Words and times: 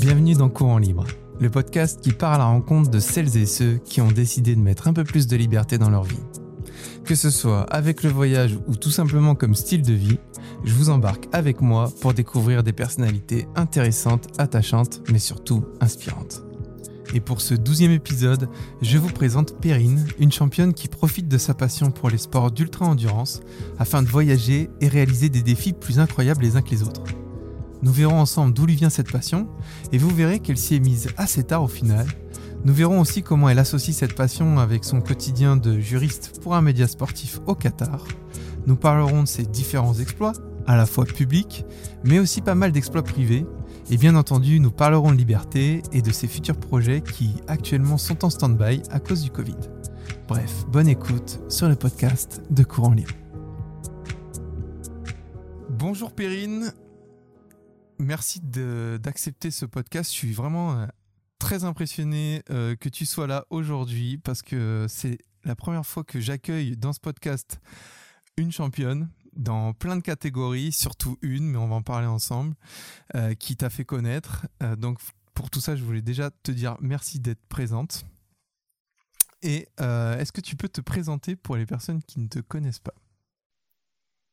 Bienvenue 0.00 0.34
dans 0.34 0.48
Courant 0.48 0.78
Libre, 0.78 1.04
le 1.40 1.50
podcast 1.50 2.00
qui 2.00 2.12
part 2.12 2.34
à 2.34 2.38
la 2.38 2.44
rencontre 2.44 2.88
de 2.88 3.00
celles 3.00 3.36
et 3.36 3.46
ceux 3.46 3.80
qui 3.84 4.00
ont 4.00 4.12
décidé 4.12 4.54
de 4.54 4.60
mettre 4.60 4.86
un 4.86 4.92
peu 4.92 5.02
plus 5.02 5.26
de 5.26 5.36
liberté 5.36 5.76
dans 5.76 5.90
leur 5.90 6.04
vie. 6.04 6.20
Que 7.04 7.16
ce 7.16 7.30
soit 7.30 7.62
avec 7.62 8.04
le 8.04 8.10
voyage 8.10 8.56
ou 8.68 8.76
tout 8.76 8.90
simplement 8.90 9.34
comme 9.34 9.56
style 9.56 9.82
de 9.82 9.92
vie, 9.92 10.20
je 10.62 10.74
vous 10.74 10.88
embarque 10.88 11.28
avec 11.32 11.60
moi 11.60 11.90
pour 12.00 12.14
découvrir 12.14 12.62
des 12.62 12.72
personnalités 12.72 13.48
intéressantes, 13.56 14.28
attachantes, 14.38 15.02
mais 15.10 15.18
surtout 15.18 15.64
inspirantes. 15.80 16.44
Et 17.14 17.20
pour 17.20 17.40
ce 17.40 17.54
douzième 17.54 17.92
épisode, 17.92 18.48
je 18.80 18.96
vous 18.96 19.10
présente 19.10 19.60
Perrine, 19.60 20.06
une 20.18 20.32
championne 20.32 20.72
qui 20.72 20.88
profite 20.88 21.28
de 21.28 21.38
sa 21.38 21.52
passion 21.52 21.90
pour 21.90 22.08
les 22.08 22.18
sports 22.18 22.50
d'ultra-endurance 22.50 23.40
afin 23.78 24.02
de 24.02 24.08
voyager 24.08 24.70
et 24.80 24.88
réaliser 24.88 25.28
des 25.28 25.42
défis 25.42 25.74
plus 25.74 25.98
incroyables 25.98 26.42
les 26.42 26.56
uns 26.56 26.62
que 26.62 26.70
les 26.70 26.82
autres. 26.82 27.04
Nous 27.82 27.92
verrons 27.92 28.20
ensemble 28.20 28.54
d'où 28.54 28.64
lui 28.64 28.76
vient 28.76 28.90
cette 28.90 29.10
passion 29.10 29.48
et 29.90 29.98
vous 29.98 30.08
verrez 30.08 30.38
qu'elle 30.38 30.56
s'y 30.56 30.76
est 30.76 30.80
mise 30.80 31.08
assez 31.18 31.42
tard 31.42 31.64
au 31.64 31.68
final. 31.68 32.06
Nous 32.64 32.72
verrons 32.72 33.00
aussi 33.00 33.22
comment 33.22 33.48
elle 33.48 33.58
associe 33.58 33.94
cette 33.94 34.14
passion 34.14 34.58
avec 34.58 34.84
son 34.84 35.00
quotidien 35.00 35.56
de 35.56 35.80
juriste 35.80 36.40
pour 36.42 36.54
un 36.54 36.62
média 36.62 36.86
sportif 36.86 37.40
au 37.46 37.54
Qatar. 37.56 38.06
Nous 38.66 38.76
parlerons 38.76 39.24
de 39.24 39.28
ses 39.28 39.42
différents 39.42 39.94
exploits, 39.94 40.34
à 40.66 40.76
la 40.76 40.86
fois 40.86 41.04
publics, 41.04 41.64
mais 42.04 42.20
aussi 42.20 42.40
pas 42.40 42.54
mal 42.54 42.70
d'exploits 42.70 43.02
privés. 43.02 43.44
Et 43.90 43.96
bien 43.96 44.14
entendu, 44.14 44.60
nous 44.60 44.70
parlerons 44.70 45.10
de 45.10 45.16
liberté 45.16 45.82
et 45.92 46.02
de 46.02 46.10
ses 46.12 46.28
futurs 46.28 46.58
projets 46.58 47.02
qui 47.02 47.34
actuellement 47.48 47.98
sont 47.98 48.24
en 48.24 48.30
stand-by 48.30 48.82
à 48.90 49.00
cause 49.00 49.22
du 49.22 49.30
Covid. 49.30 49.56
Bref, 50.28 50.64
bonne 50.68 50.88
écoute 50.88 51.40
sur 51.48 51.68
le 51.68 51.74
podcast 51.74 52.42
de 52.50 52.62
Courant 52.62 52.92
Libre. 52.92 53.12
Bonjour 55.68 56.12
Perrine, 56.12 56.72
merci 57.98 58.40
d'accepter 58.40 59.50
ce 59.50 59.66
podcast. 59.66 60.10
Je 60.10 60.16
suis 60.16 60.32
vraiment 60.32 60.78
euh, 60.78 60.86
très 61.38 61.64
impressionné 61.64 62.42
euh, 62.50 62.76
que 62.76 62.88
tu 62.88 63.04
sois 63.04 63.26
là 63.26 63.44
aujourd'hui 63.50 64.16
parce 64.16 64.42
que 64.42 64.86
c'est 64.88 65.18
la 65.44 65.56
première 65.56 65.84
fois 65.84 66.04
que 66.04 66.20
j'accueille 66.20 66.76
dans 66.76 66.92
ce 66.92 67.00
podcast 67.00 67.60
une 68.36 68.52
championne 68.52 69.10
dans 69.34 69.72
plein 69.72 69.96
de 69.96 70.02
catégories, 70.02 70.72
surtout 70.72 71.18
une, 71.22 71.50
mais 71.50 71.58
on 71.58 71.68
va 71.68 71.76
en 71.76 71.82
parler 71.82 72.06
ensemble, 72.06 72.54
euh, 73.14 73.34
qui 73.34 73.56
t'a 73.56 73.70
fait 73.70 73.84
connaître. 73.84 74.46
donc 74.76 74.98
pour 75.34 75.50
tout 75.50 75.60
ça, 75.60 75.76
je 75.76 75.82
voulais 75.82 76.02
déjà 76.02 76.30
te 76.30 76.52
dire 76.52 76.76
merci 76.80 77.18
d'être 77.18 77.44
présente. 77.48 78.04
Et 79.42 79.68
est-ce 79.78 80.30
que 80.30 80.40
tu 80.40 80.54
peux 80.54 80.68
te 80.68 80.80
présenter 80.80 81.34
pour 81.34 81.56
les 81.56 81.66
personnes 81.66 82.02
qui 82.02 82.20
ne 82.20 82.28
te 82.28 82.38
connaissent 82.38 82.78
pas? 82.78 82.94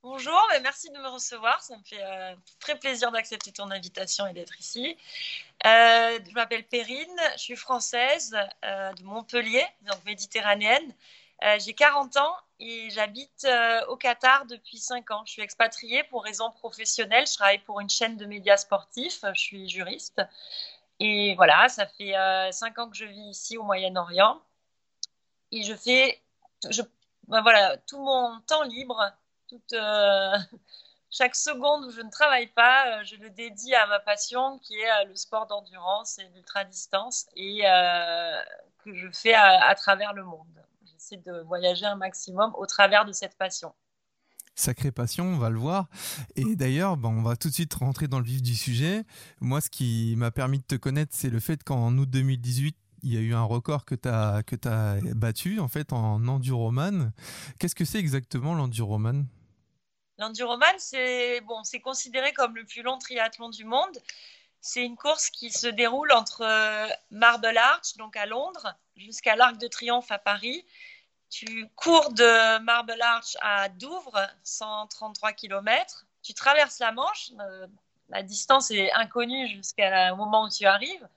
Bonjour, 0.02 0.42
merci 0.62 0.90
de 0.92 0.98
me 0.98 1.10
recevoir. 1.10 1.62
Ça 1.62 1.76
me 1.76 1.84
fait 1.84 2.02
euh, 2.02 2.34
très 2.60 2.80
plaisir 2.80 3.12
d'accepter 3.12 3.52
ton 3.52 3.70
invitation 3.70 4.26
et 4.28 4.34
d'être 4.34 4.58
ici. 4.58 4.98
Euh, 5.66 6.20
je 6.26 6.34
m'appelle 6.34 6.66
Perrine, 6.66 7.20
je 7.34 7.42
suis 7.42 7.58
française 7.58 8.34
euh, 8.64 8.94
de 8.94 9.04
Montpellier, 9.04 9.66
donc 9.82 10.04
méditerranéenne. 10.06 10.94
J'ai 11.60 11.74
40 11.74 12.18
ans 12.18 12.36
et 12.60 12.90
j'habite 12.90 13.48
au 13.88 13.96
Qatar 13.96 14.46
depuis 14.46 14.78
5 14.78 15.12
ans. 15.12 15.24
Je 15.26 15.32
suis 15.32 15.42
expatriée 15.42 16.04
pour 16.06 16.24
raisons 16.24 16.52
professionnelles. 16.52 17.28
Je 17.28 17.34
travaille 17.34 17.60
pour 17.60 17.80
une 17.80 17.90
chaîne 17.90 18.18
de 18.18 18.26
médias 18.26 18.58
sportifs. 18.58 19.24
Je 19.34 19.40
suis 19.40 19.70
juriste. 19.70 20.22
Et 21.00 21.36
voilà, 21.36 21.70
ça 21.70 21.88
fait 21.88 22.14
5 22.52 22.80
ans 22.80 22.90
que 22.90 22.98
je 22.98 23.06
vis 23.06 23.30
ici 23.30 23.58
au 23.58 23.64
Moyen-Orient. 23.64 24.42
Et 25.52 25.64
je 25.64 25.74
fais 25.74 26.22
ben 27.30 27.42
voilà, 27.42 27.78
tout 27.78 28.00
mon 28.04 28.40
temps 28.42 28.64
libre 28.64 29.14
euh, 29.74 30.38
chaque 31.12 31.36
seconde 31.36 31.86
où 31.86 31.92
je 31.92 32.02
ne 32.02 32.10
travaille 32.10 32.48
pas, 32.48 33.00
euh, 33.00 33.04
je 33.04 33.16
le 33.18 33.30
dédie 33.30 33.74
à 33.76 33.86
ma 33.88 34.00
passion 34.00 34.60
qui 34.60 34.76
est 34.76 34.92
euh, 34.92 35.06
le 35.06 35.16
sport 35.16 35.46
d'endurance 35.46 36.20
et 36.20 36.24
l'ultra-distance 36.36 37.28
et 37.36 37.62
que 38.80 38.94
je 38.94 39.10
fais 39.12 39.34
à, 39.34 39.74
travers 39.76 40.14
le 40.14 40.24
monde. 40.24 40.48
J'essaie 41.00 41.22
de 41.26 41.44
voyager 41.48 41.86
un 41.86 41.96
maximum 41.96 42.52
au 42.56 42.66
travers 42.66 43.06
de 43.06 43.14
cette 43.14 43.38
passion 43.38 43.74
sacrée 44.56 44.92
passion, 44.92 45.24
on 45.24 45.38
va 45.38 45.50
le 45.50 45.58
voir. 45.58 45.88
Et 46.36 46.58
d'ailleurs, 46.58 46.98
ben, 46.98 47.08
on 47.08 47.22
va 47.22 47.38
tout 47.38 47.48
de 47.48 47.54
suite 47.54 47.74
rentrer 47.76 48.10
dans 48.10 48.20
le 48.20 48.26
vif 48.26 48.42
du 48.42 48.54
sujet. 48.54 49.06
Moi, 49.40 49.62
ce 49.62 49.70
qui 49.70 50.16
m'a 50.18 50.32
permis 50.32 50.60
de 50.60 50.66
te 50.66 50.76
connaître, 50.76 51.16
c'est 51.16 51.30
le 51.30 51.40
fait 51.40 51.64
qu'en 51.64 51.98
août 51.98 52.10
2018, 52.10 52.76
il 53.04 53.14
y 53.14 53.16
a 53.16 53.22
eu 53.22 53.34
un 53.34 53.44
record 53.44 53.86
que 53.86 53.96
tu 53.96 54.10
as, 54.10 54.44
que 54.44 54.58
as 54.68 55.00
battu, 55.16 55.62
en 55.62 55.70
fait, 55.70 55.94
en 55.94 56.28
enduroman. 56.28 57.14
Qu'est-ce 57.58 57.76
que 57.76 57.86
c'est 57.86 58.00
exactement 58.00 58.54
l'enduroman 58.54 59.26
L'enduroman, 60.18 60.76
c'est 60.78 61.40
bon, 61.48 61.64
c'est 61.64 61.80
considéré 61.80 62.34
comme 62.34 62.58
le 62.58 62.66
plus 62.66 62.82
long 62.82 62.98
triathlon 62.98 63.48
du 63.48 63.64
monde. 63.64 63.98
C'est 64.62 64.84
une 64.84 64.98
course 64.98 65.30
qui 65.30 65.52
se 65.52 65.68
déroule 65.68 66.12
entre 66.12 66.42
euh, 66.42 66.88
Marble 67.12 67.58
Arch, 67.58 67.96
donc 67.98 68.18
à 68.18 68.26
Londres, 68.26 68.76
jusqu'à 68.98 69.36
l'Arc 69.36 69.58
de 69.58 69.68
Triomphe 69.68 70.12
à 70.12 70.20
Paris. 70.20 70.66
Tu 71.30 71.70
cours 71.76 72.12
de 72.12 72.60
Marble 72.60 73.02
Arch 73.02 73.38
à 73.42 73.70
Douvres, 73.70 74.28
133 74.44 75.34
km. 75.34 76.06
Tu 76.24 76.34
traverses 76.34 76.80
la 76.80 76.92
Manche. 76.92 77.32
Euh, 77.40 77.68
la 78.10 78.24
distance 78.24 78.72
est 78.72 78.92
inconnue 78.94 79.48
jusqu'au 79.48 80.16
moment 80.16 80.46
où 80.46 80.50
tu 80.50 80.66
arrives. 80.66 81.08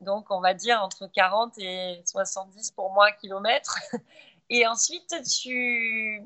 Donc, 0.00 0.30
on 0.30 0.40
va 0.40 0.52
dire 0.52 0.82
entre 0.82 1.06
40 1.06 1.54
et 1.58 2.02
70 2.04 2.72
pour 2.72 2.92
moi 2.92 3.12
kilomètres. 3.12 3.78
Et 4.50 4.66
ensuite, 4.66 5.14
tu 5.40 6.22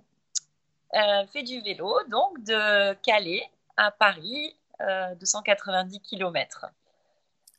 euh, 0.95 1.27
fait 1.27 1.43
du 1.43 1.61
vélo, 1.61 1.95
donc 2.09 2.43
de 2.43 2.95
Calais 2.95 3.49
à 3.77 3.91
Paris, 3.91 4.57
290 4.81 5.97
euh, 5.97 6.00
km. 6.03 6.66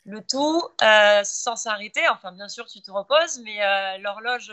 Le 0.05 0.21
tout 0.21 0.63
euh, 0.81 1.21
sans 1.23 1.55
s'arrêter, 1.55 2.07
enfin 2.09 2.31
bien 2.31 2.47
sûr 2.47 2.65
tu 2.65 2.81
te 2.81 2.89
reposes, 2.89 3.39
mais 3.43 3.59
l'horloge 3.99 4.51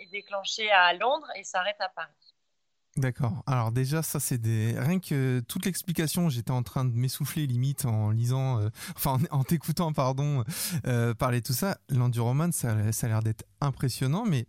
est 0.00 0.10
déclenchée 0.10 0.70
à 0.70 0.92
Londres 0.94 1.26
et 1.36 1.44
s'arrête 1.44 1.80
à 1.80 1.88
Paris. 1.88 2.12
D'accord. 2.98 3.42
Alors 3.46 3.72
déjà, 3.72 4.02
ça 4.02 4.20
c'est 4.20 4.36
des 4.36 4.78
rien 4.78 5.00
que 5.00 5.40
toute 5.48 5.64
l'explication, 5.64 6.28
j'étais 6.28 6.50
en 6.50 6.62
train 6.62 6.84
de 6.84 6.92
m'essouffler 6.92 7.46
limite 7.46 7.86
en 7.86 8.10
lisant, 8.10 8.60
enfin 8.94 9.18
en, 9.30 9.44
t'écoutant 9.44 9.92
pardon 9.92 10.44
parler 11.18 11.40
tout 11.40 11.54
ça. 11.54 11.78
L'enduroman, 11.88 12.52
ça, 12.52 12.92
ça 12.92 13.06
a 13.06 13.10
l'air 13.10 13.22
d'être 13.22 13.44
impressionnant, 13.62 14.24
mais 14.26 14.46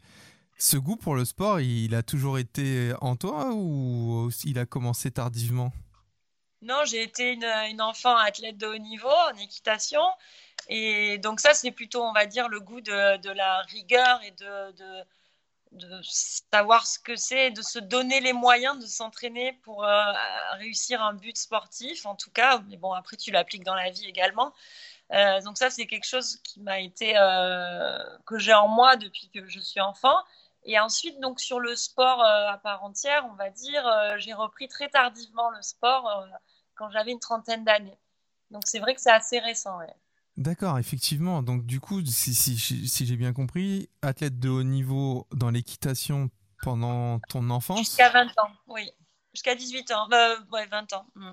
ce 0.58 0.78
goût 0.78 0.98
pour 0.98 1.16
le 1.16 1.26
sport, 1.26 1.62
il 1.62 1.96
a 1.96 2.04
toujours 2.04 2.38
été 2.38 2.94
en 3.02 3.16
toi 3.16 3.52
ou 3.54 4.30
il 4.44 4.60
a 4.60 4.66
commencé 4.66 5.10
tardivement? 5.10 5.74
Non, 6.64 6.86
j'ai 6.86 7.04
été 7.04 7.34
une, 7.34 7.82
enfant 7.82 8.16
athlète 8.16 8.58
de 8.58 8.68
haut 8.68 8.78
niveau 8.78 9.10
en 9.10 9.36
équitation. 9.36 10.02
Et 10.70 11.18
donc 11.18 11.42
ça, 11.42 11.54
c'est 11.54 11.72
plutôt, 11.72 12.02
on 12.04 12.14
va 12.14 12.26
dire, 12.26 12.48
le 12.48 12.62
goût 12.62 12.80
de, 12.80 13.30
la 13.34 13.62
rigueur 13.64 14.22
et 14.24 14.32
de, 14.32 14.74
savoir 16.04 16.88
ce 16.88 17.00
que 17.00 17.16
c'est, 17.18 17.52
de 17.52 17.62
se 17.62 17.80
donner 17.80 18.22
les 18.22 18.32
moyens 18.32 18.80
de 18.80 18.86
s'entraîner 18.86 19.54
pour 19.64 19.84
euh, 19.84 20.14
réussir 20.54 21.02
un 21.02 21.14
but 21.14 21.36
sportif, 21.38 22.06
en 22.06 22.16
tout 22.16 22.32
cas. 22.32 22.62
Mais 22.70 22.78
bon, 22.78 22.94
après, 22.94 23.18
tu 23.18 23.32
l'appliques 23.32 23.66
dans 23.66 23.76
la 23.76 23.90
vie 23.90 24.08
également. 24.08 24.54
Euh, 25.12 25.42
donc 25.42 25.58
ça, 25.58 25.70
c'est 25.70 25.86
quelque 25.86 26.08
chose 26.08 26.38
qui 26.44 26.62
m'a 26.62 26.80
été, 26.80 27.18
euh, 27.18 27.98
que 28.26 28.38
j'ai 28.38 28.54
en 28.54 28.70
moi 28.70 28.96
depuis 28.96 29.30
que 29.30 29.46
je 29.48 29.60
suis 29.60 29.82
enfant. 29.82 30.16
Et 30.66 30.80
ensuite, 30.80 31.20
donc 31.20 31.42
sur 31.42 31.60
le 31.60 31.76
sport 31.76 32.24
à 32.24 32.58
part 32.58 32.84
entière, 32.86 33.26
on 33.30 33.34
va 33.34 33.50
dire, 33.50 33.84
j'ai 34.18 34.32
repris 34.32 34.70
très 34.70 34.88
tardivement 34.88 35.50
le 35.50 35.62
sport 35.62 36.26
quand 36.76 36.90
j'avais 36.92 37.12
une 37.12 37.20
trentaine 37.20 37.64
d'années. 37.64 37.98
Donc 38.52 38.64
c'est 38.66 38.80
vrai 38.80 38.94
que 38.96 39.02
c'est 39.02 39.12
assez 39.12 39.40
récent. 39.40 39.80
D'accord, 40.38 40.80
effectivement. 40.80 41.44
Donc 41.44 41.66
du 41.66 41.80
coup, 41.80 42.04
si, 42.06 42.34
si, 42.34 42.58
si 42.58 43.06
j'ai 43.06 43.16
bien 43.18 43.34
compris, 43.34 43.90
athlète 44.02 44.40
de 44.40 44.50
haut 44.50 44.64
niveau 44.64 45.28
dans 45.32 45.50
l'équitation 45.50 46.30
pendant 46.62 47.20
ton 47.30 47.50
enfance 47.50 47.80
Jusqu'à 47.80 48.10
20 48.10 48.28
ans, 48.40 48.52
oui. 48.68 48.90
Jusqu'à 49.34 49.56
18 49.56 49.92
ans, 49.92 50.08
ouais, 50.52 50.68
20 50.68 50.94
ans. 50.94 51.06
Mm. 51.16 51.32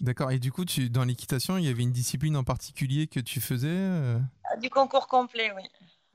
D'accord, 0.00 0.32
et 0.32 0.38
du 0.38 0.52
coup, 0.52 0.64
tu, 0.64 0.90
dans 0.90 1.04
l'équitation, 1.04 1.56
il 1.56 1.64
y 1.64 1.68
avait 1.68 1.82
une 1.82 1.92
discipline 1.92 2.36
en 2.36 2.44
particulier 2.44 3.06
que 3.06 3.20
tu 3.20 3.40
faisais 3.40 4.18
Du 4.60 4.68
concours 4.68 5.06
complet, 5.06 5.52
oui. 5.52 5.62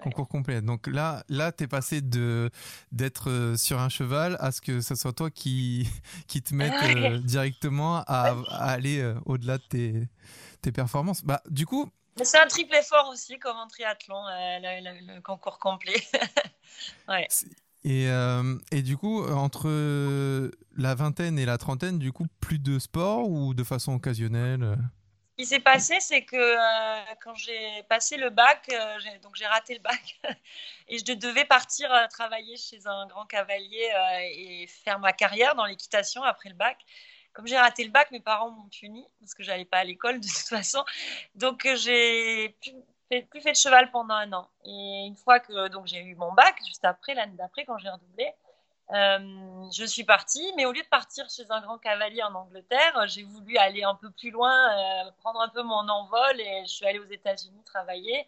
Concours 0.01 0.27
complet. 0.27 0.61
Donc 0.61 0.87
là, 0.87 1.23
là, 1.27 1.51
es 1.59 1.67
passé 1.67 2.01
de 2.01 2.49
d'être 2.91 3.29
euh, 3.29 3.57
sur 3.57 3.79
un 3.79 3.89
cheval 3.89 4.37
à 4.39 4.51
ce 4.51 4.61
que 4.61 4.81
ce 4.81 4.95
soit 4.95 5.13
toi 5.13 5.29
qui 5.29 5.87
qui 6.27 6.41
te 6.41 6.55
mette 6.55 6.73
euh, 6.83 7.19
directement 7.19 8.03
à, 8.07 8.35
aller 8.49 8.99
euh, 9.01 9.15
au-delà 9.25 9.57
de 9.57 9.63
tes, 9.63 10.09
tes 10.61 10.71
performances. 10.71 11.23
Bah, 11.23 11.41
du 11.49 11.65
coup. 11.65 11.89
C'est 12.21 12.39
un 12.39 12.47
triple 12.47 12.75
effort 12.75 13.09
aussi, 13.11 13.39
comme 13.39 13.55
en 13.55 13.67
triathlon, 13.67 14.21
le, 14.27 15.21
concours 15.21 15.57
complet. 15.57 16.01
ouais. 17.07 17.27
Et, 17.85 18.09
et, 18.71 18.81
du 18.81 18.97
coup, 18.97 19.23
entre 19.23 20.51
la 20.75 20.95
vingtaine 20.95 21.39
et 21.39 21.45
la 21.45 21.57
trentaine, 21.57 21.97
du 21.97 22.11
coup, 22.11 22.25
plus 22.41 22.59
de 22.59 22.77
sport 22.77 23.29
ou 23.29 23.53
de 23.53 23.63
façon 23.63 23.93
occasionnelle 23.93 24.77
qui 25.39 25.45
s'est 25.45 25.61
passé, 25.61 26.01
c'est 26.01 26.25
que 26.25 26.35
euh, 26.35 27.15
quand 27.23 27.33
j'ai 27.33 27.81
passé 27.83 28.17
le 28.17 28.29
bac, 28.29 28.67
euh, 28.73 28.97
donc 29.23 29.37
j'ai 29.37 29.45
raté 29.45 29.73
le 29.73 29.79
bac, 29.79 30.19
et 30.89 30.97
je 30.97 31.13
devais 31.13 31.45
partir 31.45 31.89
euh, 31.93 32.07
travailler 32.07 32.57
chez 32.57 32.85
un 32.85 33.07
grand 33.07 33.25
cavalier 33.25 33.89
et 34.33 34.67
faire 34.67 34.99
ma 34.99 35.13
carrière 35.13 35.55
dans 35.55 35.63
l'équitation 35.63 36.23
après 36.23 36.49
le 36.49 36.55
bac. 36.55 36.77
Comme 37.31 37.47
j'ai 37.47 37.57
raté 37.57 37.85
le 37.85 37.89
bac, 37.89 38.11
mes 38.11 38.19
parents 38.19 38.51
m'ont 38.51 38.67
puni 38.67 39.07
parce 39.21 39.33
que 39.33 39.41
j'allais 39.41 39.63
pas 39.63 39.77
à 39.77 39.85
l'école 39.85 40.19
de 40.19 40.27
toute 40.27 40.49
façon. 40.49 40.83
Donc 41.35 41.65
j'ai 41.73 42.49
plus 42.61 42.73
fait, 43.07 43.21
plus 43.21 43.41
de 43.41 43.53
cheval 43.53 43.91
pendant 43.91 44.15
un 44.15 44.33
an. 44.33 44.49
Et 44.65 45.05
une 45.07 45.15
fois 45.15 45.39
que 45.39 45.53
j'ai 45.85 46.01
eu 46.01 46.15
mon 46.15 46.33
bac, 46.33 46.57
juste 46.67 46.83
après 46.83 47.13
l'année 47.13 47.37
d'après, 47.37 47.63
quand 47.63 47.77
j'ai 47.77 47.89
redoublé, 47.89 48.29
je 48.91 49.85
suis 49.85 50.03
partie, 50.03 50.51
mais 50.57 50.65
au 50.65 50.71
lieu 50.71 50.81
de 50.81 50.87
partir 50.87 51.29
chez 51.29 51.45
un 51.49 51.61
grand 51.61 51.77
cavalier 51.77 52.23
en 52.23 52.33
Angleterre, 52.33 53.07
j'ai 53.07 53.23
voulu 53.23 53.57
aller 53.57 53.83
un 53.83 53.95
peu 53.95 54.09
plus 54.11 54.31
loin, 54.31 54.51
euh, 54.51 55.11
prendre 55.19 55.41
un 55.41 55.49
peu 55.49 55.61
mon 55.61 55.87
envol 55.87 56.39
et 56.39 56.63
je 56.65 56.69
suis 56.69 56.85
allée 56.85 56.99
aux 56.99 57.09
États-Unis 57.09 57.63
travailler. 57.65 58.27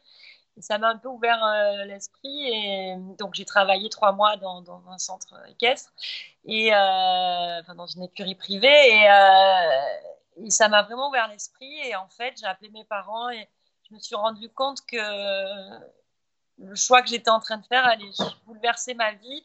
Ça 0.59 0.77
m'a 0.77 0.89
un 0.89 0.97
peu 0.97 1.07
ouvert 1.07 1.43
euh, 1.43 1.85
l'esprit 1.85 2.47
et 2.47 2.95
donc 3.17 3.33
j'ai 3.33 3.45
travaillé 3.45 3.89
trois 3.89 4.11
mois 4.11 4.37
dans, 4.37 4.63
un 4.89 4.97
centre 4.97 5.33
équestre 5.49 5.93
et 6.45 6.75
enfin, 6.75 7.73
dans 7.75 7.87
une 7.87 8.03
écurie 8.03 8.35
privée 8.35 8.67
et, 8.67 9.07
et 10.45 10.49
ça 10.49 10.67
m'a 10.67 10.83
vraiment 10.83 11.09
ouvert 11.09 11.29
l'esprit 11.29 11.73
et 11.87 11.95
en 11.95 12.09
fait 12.09 12.35
j'ai 12.37 12.45
appelé 12.45 12.69
mes 12.69 12.83
parents 12.83 13.29
et 13.29 13.47
je 13.89 13.95
me 13.95 13.99
suis 13.99 14.15
rendu 14.15 14.49
compte 14.49 14.85
que 14.85 14.97
le 16.57 16.75
choix 16.75 17.01
que 17.01 17.07
j'étais 17.07 17.29
en 17.29 17.39
train 17.39 17.57
de 17.57 17.65
faire 17.65 17.85
allait 17.85 18.11
bouleverser 18.45 18.93
ma 18.93 19.13
vie 19.13 19.43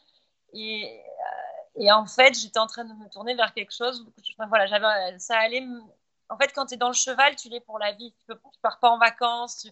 et, 0.56 1.00
euh, 1.00 1.82
et 1.82 1.92
en 1.92 2.06
fait, 2.06 2.34
j'étais 2.34 2.58
en 2.58 2.66
train 2.66 2.84
de 2.84 2.92
me 2.94 3.08
tourner 3.08 3.34
vers 3.34 3.52
quelque 3.52 3.74
chose. 3.74 4.06
voilà, 4.48 5.18
ça 5.18 5.38
allait. 5.38 5.66
En 6.28 6.36
fait, 6.38 6.52
quand 6.54 6.66
tu 6.66 6.74
es 6.74 6.76
dans 6.76 6.88
le 6.88 6.94
cheval, 6.94 7.36
tu 7.36 7.48
l'es 7.48 7.60
pour 7.60 7.78
la 7.78 7.92
vie. 7.92 8.12
Tu 8.24 8.32
ne 8.32 8.36
pars 8.62 8.78
pas 8.78 8.90
en 8.90 8.98
vacances. 8.98 9.58
Tu, 9.58 9.68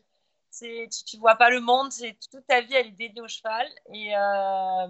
c'est, 0.51 0.89
tu, 1.07 1.17
vois 1.17 1.37
pas 1.37 1.51
le 1.51 1.61
monde. 1.61 1.91
Toute 2.31 2.47
ta 2.47 2.61
vie, 2.61 2.75
elle 2.75 2.89
est 2.89 2.91
dédiée 2.91 3.23
au 3.23 3.29
cheval. 3.29 3.67
Et, 3.93 4.17
euh, 4.17 4.87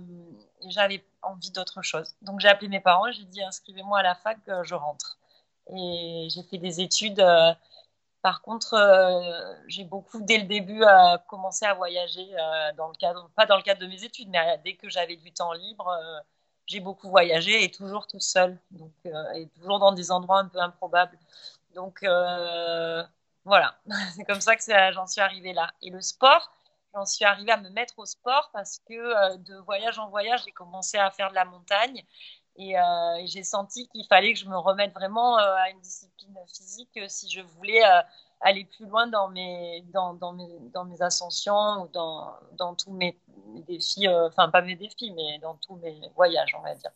j'avais 0.68 1.04
envie 1.22 1.50
d'autre 1.50 1.82
chose. 1.82 2.14
Donc 2.22 2.40
j'ai 2.40 2.48
appelé 2.48 2.68
mes 2.68 2.80
parents. 2.80 3.10
J'ai 3.12 3.24
dit 3.24 3.42
inscrivez-moi 3.42 4.00
à 4.00 4.02
la 4.02 4.14
fac, 4.14 4.38
je 4.62 4.74
rentre. 4.74 5.18
Et 5.72 6.28
j'ai 6.30 6.42
fait 6.42 6.58
des 6.58 6.80
études. 6.80 7.20
Euh, 7.20 7.54
par 8.24 8.40
contre, 8.40 8.72
euh, 8.72 9.54
j'ai 9.68 9.84
beaucoup, 9.84 10.22
dès 10.22 10.38
le 10.38 10.44
début, 10.44 10.82
euh, 10.82 11.18
commencé 11.28 11.66
à 11.66 11.74
voyager 11.74 12.26
euh, 12.32 12.72
dans 12.72 12.88
le 12.88 12.94
cadre, 12.94 13.28
pas 13.36 13.44
dans 13.44 13.58
le 13.58 13.62
cadre 13.62 13.82
de 13.82 13.86
mes 13.86 14.02
études, 14.02 14.30
mais 14.30 14.58
dès 14.64 14.76
que 14.76 14.88
j'avais 14.88 15.16
du 15.16 15.30
temps 15.30 15.52
libre, 15.52 15.94
j'ai 16.66 16.80
beaucoup 16.80 17.10
voyagé 17.10 17.64
et 17.64 17.70
toujours 17.70 18.06
tout 18.06 18.20
seul, 18.20 18.58
donc 18.70 18.92
et 19.34 19.46
toujours 19.48 19.78
dans 19.78 19.92
des 19.92 20.10
endroits 20.10 20.38
un 20.38 20.48
peu 20.48 20.58
improbables. 20.58 21.18
Donc 21.74 22.02
voilà, 23.44 23.76
c'est 24.16 24.24
comme 24.24 24.40
ça 24.40 24.56
que 24.56 24.62
j'en 24.92 25.06
suis 25.06 25.20
arrivée 25.20 25.52
là. 25.52 25.70
Et 25.82 25.90
le 25.90 26.00
sport, 26.00 26.50
j'en 26.94 27.04
suis 27.04 27.26
arrivée 27.26 27.52
à 27.52 27.58
me 27.58 27.68
mettre 27.70 27.98
au 27.98 28.06
sport 28.06 28.48
parce 28.54 28.78
que 28.88 29.36
de 29.36 29.56
voyage 29.66 29.98
en 29.98 30.08
voyage, 30.08 30.44
j'ai 30.46 30.52
commencé 30.52 30.96
à 30.96 31.10
faire 31.10 31.28
de 31.28 31.34
la 31.34 31.44
montagne 31.44 32.02
euh, 32.58 33.14
et, 33.18 33.26
j'ai 33.26 33.42
senti 33.42 33.88
qu'il 33.88 34.06
fallait 34.06 34.32
que 34.32 34.38
je 34.38 34.48
me 34.48 34.56
remette 34.56 34.94
vraiment 34.94 35.38
euh, 35.38 35.54
à 35.56 35.70
une 35.70 35.80
discipline 35.80 36.36
physique 36.46 36.96
euh, 36.96 37.06
si 37.08 37.28
je 37.28 37.40
voulais 37.40 37.82
aller 38.40 38.64
plus 38.64 38.86
loin 38.86 39.06
dans 39.06 39.28
mes, 39.28 39.84
dans, 39.92 40.14
dans, 40.14 40.32
mes, 40.32 40.48
dans 40.72 40.84
mes 40.84 41.00
ascensions 41.02 41.82
ou 41.82 41.88
dans, 41.88 42.34
dans 42.58 42.74
tous 42.74 42.92
mes, 42.92 43.18
défis, 43.66 44.08
enfin 44.08 44.50
pas 44.50 44.60
mes 44.60 44.76
défis, 44.76 45.12
mais 45.12 45.38
dans 45.38 45.54
tous 45.54 45.76
mes 45.76 46.00
voyages, 46.14 46.54
on 46.58 46.62
va 46.62 46.74
dire. 46.74 46.90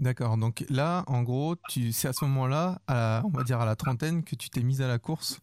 D'accord, 0.00 0.36
donc 0.36 0.64
là, 0.70 1.04
en 1.06 1.22
gros, 1.22 1.54
c'est 1.68 2.08
à 2.08 2.12
ce 2.12 2.24
moment-là, 2.24 2.78
on 2.88 3.28
va 3.28 3.44
dire 3.44 3.60
à 3.60 3.64
la 3.64 3.76
trentaine, 3.76 4.24
que 4.24 4.34
tu 4.34 4.50
t'es 4.50 4.62
mise 4.62 4.82
à 4.82 4.88
la 4.88 4.98
course? 4.98 5.38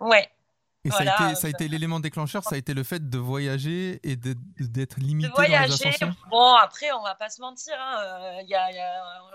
Ouais, 0.00 0.30
et 0.86 0.90
ça 0.90 0.98
a 0.98 1.02
été, 1.02 1.34
ça 1.34 1.46
a 1.46 1.50
été 1.50 1.68
l'élément 1.68 2.00
déclencheur, 2.00 2.42
ça 2.44 2.54
a 2.54 2.58
été 2.58 2.74
le 2.74 2.84
fait 2.84 3.10
de 3.10 3.18
voyager 3.18 4.00
et 4.02 4.16
d'être 4.16 5.00
limité 5.00 5.30
dans 5.36 5.42
les 5.42 6.14
Bon, 6.30 6.54
après, 6.54 6.92
on 6.92 7.02
va 7.02 7.14
pas 7.14 7.28
se 7.28 7.40
mentir, 7.40 7.74
hein, 7.78 7.98
euh, 8.00 8.42
y 8.46 8.54
a, 8.54 8.68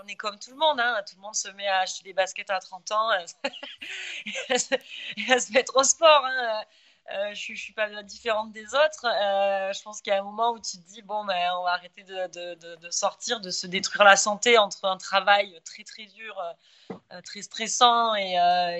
on 0.02 0.06
est 0.06 0.16
comme 0.16 0.38
tout 0.38 0.50
le 0.50 0.56
monde, 0.56 0.80
hein, 0.80 0.96
tout 1.06 1.16
le 1.16 1.22
monde 1.22 1.34
se 1.34 1.48
met 1.50 1.68
à 1.68 1.80
acheter 1.80 2.04
des 2.04 2.14
baskets 2.14 2.50
à 2.50 2.58
30 2.58 2.92
ans 2.92 3.10
et 3.44 5.32
à 5.32 5.38
se 5.38 5.52
mettre 5.52 5.76
au 5.76 5.84
sport. 5.84 6.24
Hein. 6.24 6.62
Euh, 7.10 7.34
je 7.34 7.52
ne 7.52 7.56
suis 7.56 7.72
pas 7.72 8.02
différente 8.02 8.52
des 8.52 8.66
autres. 8.66 9.06
Euh, 9.06 9.72
je 9.72 9.82
pense 9.82 10.00
qu'il 10.00 10.12
y 10.12 10.16
a 10.16 10.20
un 10.20 10.24
moment 10.24 10.52
où 10.52 10.60
tu 10.60 10.78
te 10.78 10.86
dis, 10.86 11.02
bon, 11.02 11.24
ben, 11.24 11.50
on 11.58 11.64
va 11.64 11.72
arrêter 11.72 12.04
de, 12.04 12.90
sortir, 12.90 13.40
de 13.40 13.50
se 13.50 13.66
détruire 13.66 14.04
la 14.04 14.16
santé 14.16 14.56
entre 14.56 14.84
un 14.84 14.96
travail 14.96 15.60
très 15.64 15.82
très 15.82 16.06
dur, 16.06 16.40
euh, 16.90 17.20
très 17.22 17.42
stressant 17.42 18.14
et, 18.14 18.36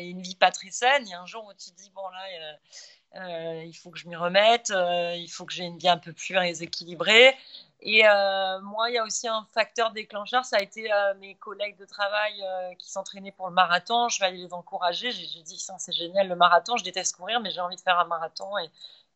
une 0.08 0.22
vie 0.22 0.36
pas 0.36 0.52
très 0.52 0.70
saine. 0.70 1.06
Il 1.06 1.10
y 1.10 1.14
a 1.14 1.20
un 1.20 1.26
jour 1.26 1.44
où 1.44 1.52
tu 1.54 1.70
te 1.70 1.76
dis, 1.76 1.90
bon, 1.90 2.08
là, 2.08 3.64
il 3.64 3.74
faut 3.74 3.90
que 3.90 3.98
je 3.98 4.08
m'y 4.08 4.16
remette, 4.16 4.70
il 4.70 5.28
faut 5.28 5.44
que 5.44 5.52
j'ai 5.52 5.64
une 5.64 5.78
vie 5.78 5.88
un 5.88 5.98
peu 5.98 6.12
plus 6.12 6.62
équilibrée. 6.62 7.36
Et 7.84 8.06
euh, 8.06 8.60
moi, 8.62 8.90
il 8.90 8.94
y 8.94 8.98
a 8.98 9.04
aussi 9.04 9.26
un 9.26 9.44
facteur 9.52 9.90
déclencheur, 9.90 10.44
ça 10.44 10.56
a 10.58 10.62
été 10.62 10.92
euh, 10.92 11.14
mes 11.18 11.34
collègues 11.34 11.76
de 11.78 11.84
travail 11.84 12.32
euh, 12.40 12.74
qui 12.78 12.88
s'entraînaient 12.88 13.32
pour 13.32 13.48
le 13.48 13.54
marathon. 13.54 14.08
Je 14.08 14.20
vais 14.20 14.26
aller 14.26 14.38
les 14.38 14.52
encourager. 14.52 15.10
J'ai 15.10 15.42
dit, 15.42 15.66
c'est 15.78 15.92
génial 15.92 16.28
le 16.28 16.36
marathon, 16.36 16.76
je 16.76 16.84
déteste 16.84 17.16
courir, 17.16 17.40
mais 17.40 17.50
j'ai 17.50 17.60
envie 17.60 17.74
de 17.74 17.80
faire 17.80 17.98
un 17.98 18.04
marathon. 18.04 18.56
Et, 18.58 18.70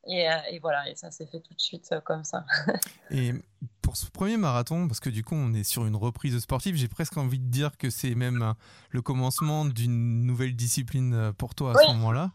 et, 0.08 0.28
et 0.50 0.58
voilà, 0.58 0.88
et 0.90 0.96
ça 0.96 1.12
s'est 1.12 1.26
fait 1.26 1.38
tout 1.38 1.54
de 1.54 1.60
suite 1.60 1.94
comme 2.04 2.24
ça. 2.24 2.44
et 3.10 3.34
pour 3.82 3.96
ce 3.96 4.06
premier 4.10 4.36
marathon, 4.36 4.88
parce 4.88 4.98
que 4.98 5.10
du 5.10 5.22
coup 5.22 5.36
on 5.36 5.54
est 5.54 5.64
sur 5.64 5.86
une 5.86 5.96
reprise 5.96 6.36
sportive, 6.40 6.74
j'ai 6.74 6.88
presque 6.88 7.16
envie 7.16 7.38
de 7.38 7.48
dire 7.48 7.76
que 7.76 7.88
c'est 7.88 8.16
même 8.16 8.54
le 8.90 9.02
commencement 9.02 9.64
d'une 9.64 10.24
nouvelle 10.24 10.56
discipline 10.56 11.32
pour 11.38 11.54
toi 11.54 11.70
à 11.70 11.82
ce 11.84 11.92
moment-là. 11.92 12.30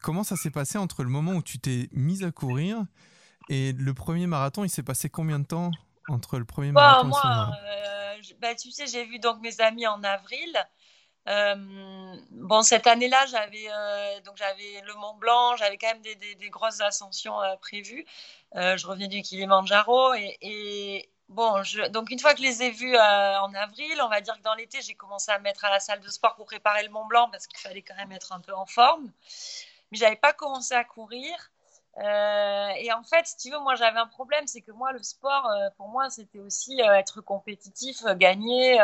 comment 0.00 0.22
ça 0.22 0.36
s'est 0.36 0.50
passé 0.50 0.78
entre 0.78 1.02
le 1.02 1.10
moment 1.10 1.32
où 1.32 1.42
tu 1.42 1.58
t'es 1.58 1.88
mise 1.92 2.22
à 2.22 2.30
courir 2.30 2.84
et 3.48 3.72
le 3.72 3.94
premier 3.94 4.26
marathon, 4.26 4.64
il 4.64 4.70
s'est 4.70 4.82
passé 4.82 5.08
combien 5.08 5.38
de 5.38 5.46
temps 5.46 5.70
entre 6.08 6.38
le 6.38 6.44
premier 6.44 6.72
marathon 6.72 7.08
et 7.08 7.12
ce 7.12 7.26
moment 7.26 7.52
euh, 7.52 8.14
bah, 8.40 8.54
Tu 8.54 8.70
sais, 8.70 8.86
j'ai 8.86 9.04
vu 9.04 9.18
donc 9.18 9.40
mes 9.40 9.60
amis 9.60 9.86
en 9.86 10.02
avril. 10.02 10.56
Euh, 11.28 11.54
bon, 12.30 12.62
cette 12.62 12.86
année-là, 12.86 13.26
j'avais 13.26 13.66
euh, 13.68 14.20
donc 14.22 14.36
j'avais 14.36 14.82
le 14.84 14.94
Mont 14.94 15.14
Blanc, 15.14 15.56
j'avais 15.56 15.78
quand 15.78 15.88
même 15.88 16.02
des, 16.02 16.16
des, 16.16 16.50
grosses 16.50 16.80
ascensions 16.80 17.36
prévues. 17.60 18.04
je 18.54 18.86
revenais 18.86 19.06
du 19.06 19.22
Kilimanjaro 19.22 20.14
et, 20.14 20.36
et 20.40 21.08
bon, 21.28 21.62
je, 21.62 21.86
donc 21.88 22.10
une 22.10 22.18
fois 22.18 22.32
que 22.34 22.38
je 22.38 22.46
les 22.46 22.64
ai 22.64 22.70
vus 22.70 22.96
en 22.96 23.54
avril, 23.54 24.00
on 24.02 24.08
va 24.08 24.20
dire 24.20 24.36
que 24.36 24.42
dans 24.42 24.54
l'été, 24.54 24.82
j'ai 24.82 24.94
commencé 24.94 25.30
à 25.30 25.38
me 25.38 25.44
mettre 25.44 25.64
à 25.64 25.70
la 25.70 25.78
salle 25.78 26.00
de 26.00 26.08
sport 26.08 26.34
pour 26.34 26.46
préparer 26.46 26.82
le 26.82 26.90
Mont 26.90 27.06
Blanc 27.06 27.28
parce 27.30 27.46
qu'il 27.46 27.60
fallait 27.60 27.82
quand 27.82 27.96
même 27.96 28.10
être 28.10 28.32
un 28.32 28.40
peu 28.40 28.52
en 28.52 28.66
forme. 28.66 29.08
Mais 29.92 29.98
j'avais 29.98 30.16
pas 30.16 30.32
commencé 30.32 30.74
à 30.74 30.82
courir. 30.82 31.51
Euh, 31.98 32.68
et 32.78 32.92
en 32.92 33.02
fait, 33.02 33.26
si 33.26 33.36
tu 33.36 33.50
veux, 33.50 33.58
moi 33.60 33.74
j'avais 33.74 33.98
un 33.98 34.06
problème, 34.06 34.46
c'est 34.46 34.62
que 34.62 34.72
moi 34.72 34.92
le 34.92 35.02
sport, 35.02 35.46
euh, 35.50 35.68
pour 35.76 35.88
moi, 35.88 36.08
c'était 36.10 36.38
aussi 36.38 36.80
euh, 36.82 36.94
être 36.94 37.20
compétitif, 37.20 38.04
gagner. 38.16 38.78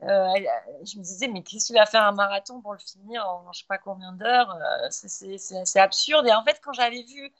je 0.00 0.98
me 0.98 1.02
disais, 1.02 1.28
mais 1.28 1.42
qu'est-ce 1.42 1.68
que 1.68 1.72
tu 1.74 1.78
vas 1.78 1.86
faire 1.86 2.04
un 2.04 2.12
marathon 2.12 2.60
pour 2.60 2.72
le 2.72 2.78
finir 2.78 3.28
en 3.28 3.52
je 3.52 3.60
sais 3.60 3.66
pas 3.66 3.78
combien 3.78 4.12
d'heures 4.12 4.56
C'est 4.90 5.80
absurde. 5.80 6.26
Et 6.26 6.32
en 6.32 6.44
fait, 6.44 6.60
quand 6.62 6.72
j'avais 6.72 7.02
vu 7.02 7.32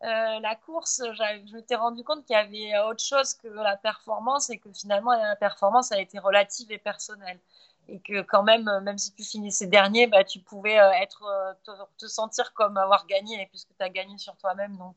la 0.00 0.56
course, 0.56 1.02
je 1.12 1.54
m'étais 1.54 1.76
rendu 1.76 2.04
compte 2.04 2.24
qu'il 2.24 2.34
y 2.34 2.38
avait 2.38 2.78
autre 2.88 3.04
chose 3.04 3.34
que 3.34 3.48
la 3.48 3.76
performance 3.76 4.50
et 4.50 4.58
que 4.58 4.72
finalement 4.72 5.12
la 5.12 5.36
performance 5.36 5.92
a 5.92 6.00
été 6.00 6.18
relative 6.18 6.72
et 6.72 6.78
personnelle 6.78 7.40
et 7.88 8.00
que 8.00 8.22
quand 8.22 8.42
même, 8.42 8.68
euh, 8.68 8.80
même 8.80 8.98
si 8.98 9.12
tu 9.14 9.24
finissais 9.24 9.66
dernier, 9.66 10.06
bah, 10.06 10.24
tu 10.24 10.40
pouvais 10.40 10.78
euh, 10.78 10.90
être, 10.92 11.22
euh, 11.24 11.52
te, 11.98 12.06
sentir 12.06 12.52
comme 12.54 12.76
avoir 12.76 13.06
gagné, 13.06 13.46
puisque 13.46 13.76
tu 13.76 13.84
as 13.84 13.88
gagné 13.88 14.18
sur 14.18 14.36
toi-même. 14.36 14.76
Donc 14.76 14.96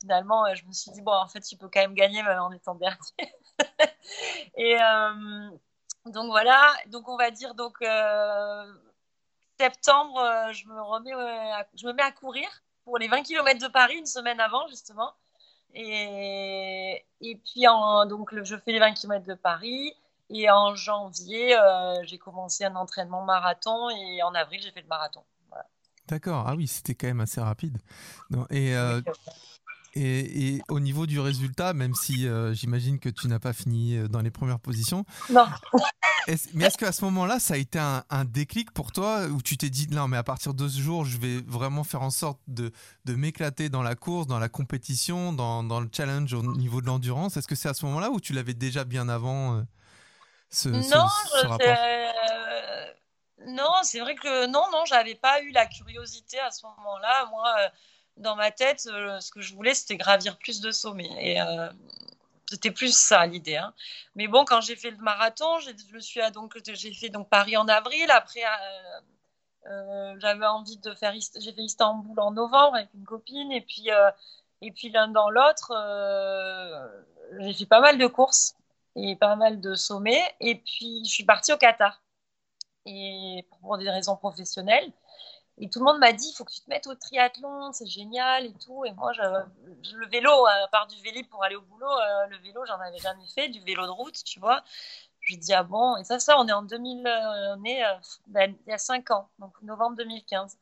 finalement, 0.00 0.54
je 0.54 0.64
me 0.66 0.72
suis 0.72 0.90
dit, 0.92 1.02
bon, 1.02 1.12
en 1.12 1.28
fait, 1.28 1.40
tu 1.40 1.56
peux 1.56 1.68
quand 1.68 1.80
même 1.80 1.94
gagner 1.94 2.22
même 2.22 2.38
en 2.40 2.52
étant 2.52 2.74
dernier. 2.74 2.96
et 4.56 4.76
donc 6.06 6.30
voilà, 6.30 6.72
donc 6.86 7.08
on 7.08 7.16
va 7.16 7.30
dire, 7.30 7.54
donc 7.54 7.78
septembre, 9.58 10.52
je, 10.52 10.66
me 10.66 10.80
remets, 10.80 11.12
je 11.74 11.86
me 11.86 11.92
mets 11.92 12.02
à 12.02 12.12
courir 12.12 12.48
pour 12.84 12.98
les 12.98 13.08
20 13.08 13.22
km 13.22 13.60
de 13.60 13.68
Paris 13.68 13.96
une 13.96 14.06
semaine 14.06 14.40
avant, 14.40 14.66
justement. 14.68 15.12
Et, 15.74 17.04
et 17.20 17.36
puis, 17.36 17.66
donc, 18.08 18.34
je 18.42 18.56
fais 18.56 18.72
les 18.72 18.80
20 18.80 18.94
km 18.94 19.26
de 19.26 19.34
Paris. 19.34 19.94
Et 20.32 20.48
en 20.48 20.74
janvier, 20.76 21.56
euh, 21.56 21.94
j'ai 22.04 22.18
commencé 22.18 22.64
un 22.64 22.76
entraînement 22.76 23.24
marathon 23.24 23.90
et 23.90 24.22
en 24.22 24.32
avril, 24.34 24.60
j'ai 24.62 24.70
fait 24.70 24.82
le 24.82 24.88
marathon. 24.88 25.22
D'accord, 26.06 26.44
ah 26.48 26.54
oui, 26.56 26.66
c'était 26.66 26.94
quand 26.94 27.06
même 27.06 27.20
assez 27.20 27.40
rapide. 27.40 27.78
Euh, 28.52 29.00
et, 29.94 30.54
et, 30.54 30.62
au 30.68 30.80
niveau 30.80 31.06
du 31.06 31.20
résultat, 31.20 31.72
même 31.72 31.94
si 31.94 32.26
euh, 32.26 32.52
j'imagine 32.52 32.98
que 32.98 33.08
tu 33.08 33.28
n'as 33.28 33.38
pas 33.38 33.52
fini 33.52 33.96
dans 34.08 34.20
les 34.20 34.32
premières 34.32 34.58
positions. 34.58 35.04
Non. 35.30 35.46
mais 36.54 36.64
est-ce 36.64 36.78
qu'à 36.78 36.90
ce 36.90 37.04
moment-là, 37.04 37.38
ça 37.38 37.54
a 37.54 37.56
été 37.58 37.78
un, 37.78 38.24
déclic 38.24 38.72
pour 38.72 38.90
toi 38.90 39.26
où 39.26 39.40
tu 39.40 39.56
t'es 39.56 39.70
dit 39.70 39.86
non, 39.88 40.08
mais 40.08 40.16
à 40.16 40.24
partir 40.24 40.52
de 40.52 40.66
ce 40.66 40.80
jour, 40.80 41.04
je 41.04 41.18
vais 41.18 41.42
vraiment 41.46 41.84
faire 41.84 42.02
en 42.02 42.10
sorte 42.10 42.40
de, 42.48 42.72
de 43.04 43.14
m'éclater 43.14 43.68
dans 43.68 43.82
la 43.82 43.94
course, 43.94 44.26
dans 44.26 44.40
la 44.40 44.48
compétition, 44.48 45.32
dans, 45.32 45.62
dans, 45.62 45.80
le 45.80 45.88
challenge 45.92 46.34
au 46.34 46.42
niveau 46.42 46.80
de 46.80 46.86
l'endurance? 46.86 47.36
Est-ce 47.36 47.46
que 47.46 47.54
c'est 47.54 47.68
à 47.68 47.74
ce 47.74 47.86
moment-là 47.86 48.10
où 48.10 48.20
tu 48.20 48.32
l'avais 48.32 48.54
déjà 48.54 48.84
bien 48.84 49.08
avant 49.08 49.64
non, 50.64 51.06
non, 53.46 53.82
c'est 53.82 54.00
vrai 54.00 54.14
que 54.14 54.46
non, 54.46 54.64
non, 54.72 54.84
j'avais 54.84 55.14
pas 55.14 55.40
eu 55.42 55.50
la 55.50 55.66
curiosité 55.66 56.38
à 56.40 56.50
ce 56.50 56.66
moment-là. 56.66 57.26
Moi, 57.30 57.54
euh, 57.60 57.68
dans 58.16 58.36
ma 58.36 58.50
tête, 58.50 58.86
euh, 58.86 59.20
ce 59.20 59.30
que 59.30 59.40
je 59.40 59.54
voulais, 59.54 59.74
c'était 59.74 59.96
gravir 59.96 60.36
plus 60.38 60.60
de 60.60 60.70
sommets. 60.70 61.14
Et 61.20 61.40
euh, 61.40 61.68
c'était 62.48 62.70
plus 62.70 62.96
ça 62.96 63.26
l'idée. 63.26 63.56
Hein. 63.56 63.72
Mais 64.16 64.26
bon, 64.26 64.44
quand 64.44 64.60
j'ai 64.60 64.76
fait 64.76 64.90
le 64.90 64.98
marathon, 64.98 65.58
je 65.60 65.70
me 65.94 66.00
suis 66.00 66.20
donc 66.32 66.58
j'ai 66.64 66.92
fait 66.92 67.08
donc 67.08 67.28
Paris 67.28 67.56
en 67.56 67.68
avril. 67.68 68.10
Après, 68.10 68.42
j'avais 70.18 70.46
envie 70.46 70.78
de 70.78 70.94
faire. 70.94 71.12
J'ai 71.12 71.52
fait 71.52 71.62
Istanbul 71.62 72.18
en 72.18 72.32
novembre 72.32 72.76
avec 72.76 72.92
une 72.94 73.04
copine. 73.04 73.52
Et 73.52 73.60
puis, 73.60 73.88
et 74.62 74.72
puis 74.72 74.90
l'un 74.90 75.08
dans 75.08 75.30
l'autre, 75.30 75.72
j'ai 77.38 77.54
fait 77.54 77.66
pas 77.66 77.80
mal 77.80 77.98
de 77.98 78.06
courses 78.08 78.56
et 78.96 79.16
pas 79.16 79.36
mal 79.36 79.60
de 79.60 79.74
sommets. 79.74 80.22
Et 80.40 80.56
puis, 80.56 81.02
je 81.04 81.10
suis 81.10 81.24
partie 81.24 81.52
au 81.52 81.56
Qatar 81.56 82.02
et 82.86 83.46
pour 83.60 83.78
des 83.78 83.90
raisons 83.90 84.16
professionnelles. 84.16 84.92
Et 85.58 85.68
tout 85.68 85.78
le 85.80 85.84
monde 85.84 85.98
m'a 85.98 86.12
dit, 86.12 86.26
il 86.30 86.34
faut 86.34 86.44
que 86.44 86.52
tu 86.52 86.60
te 86.62 86.70
mettes 86.70 86.86
au 86.86 86.94
triathlon, 86.94 87.72
c'est 87.72 87.86
génial 87.86 88.46
et 88.46 88.54
tout. 88.54 88.84
Et 88.86 88.92
moi, 88.92 89.12
le 89.14 90.06
vélo, 90.08 90.46
à 90.46 90.68
part 90.68 90.86
du 90.86 91.00
vélo 91.02 91.20
pour 91.30 91.44
aller 91.44 91.56
au 91.56 91.60
boulot, 91.60 91.86
euh, 91.86 92.26
le 92.28 92.38
vélo, 92.38 92.64
j'en 92.66 92.80
avais 92.80 92.98
jamais 92.98 93.26
fait, 93.34 93.48
du 93.48 93.60
vélo 93.60 93.84
de 93.84 93.90
route, 93.90 94.24
tu 94.24 94.40
vois. 94.40 94.64
Je 95.20 95.36
dis, 95.36 95.52
ah 95.52 95.62
bon, 95.62 95.96
et 95.98 96.04
ça, 96.04 96.18
ça, 96.18 96.38
on 96.38 96.48
est 96.48 96.52
en 96.52 96.62
2000, 96.62 97.06
euh, 97.06 97.56
on 97.56 97.64
est 97.64 97.84
euh, 97.84 97.94
ben, 98.28 98.54
il 98.66 98.70
y 98.70 98.72
a 98.72 98.78
5 98.78 99.10
ans, 99.10 99.28
donc 99.38 99.52
novembre 99.62 99.96
2015. 99.96 100.56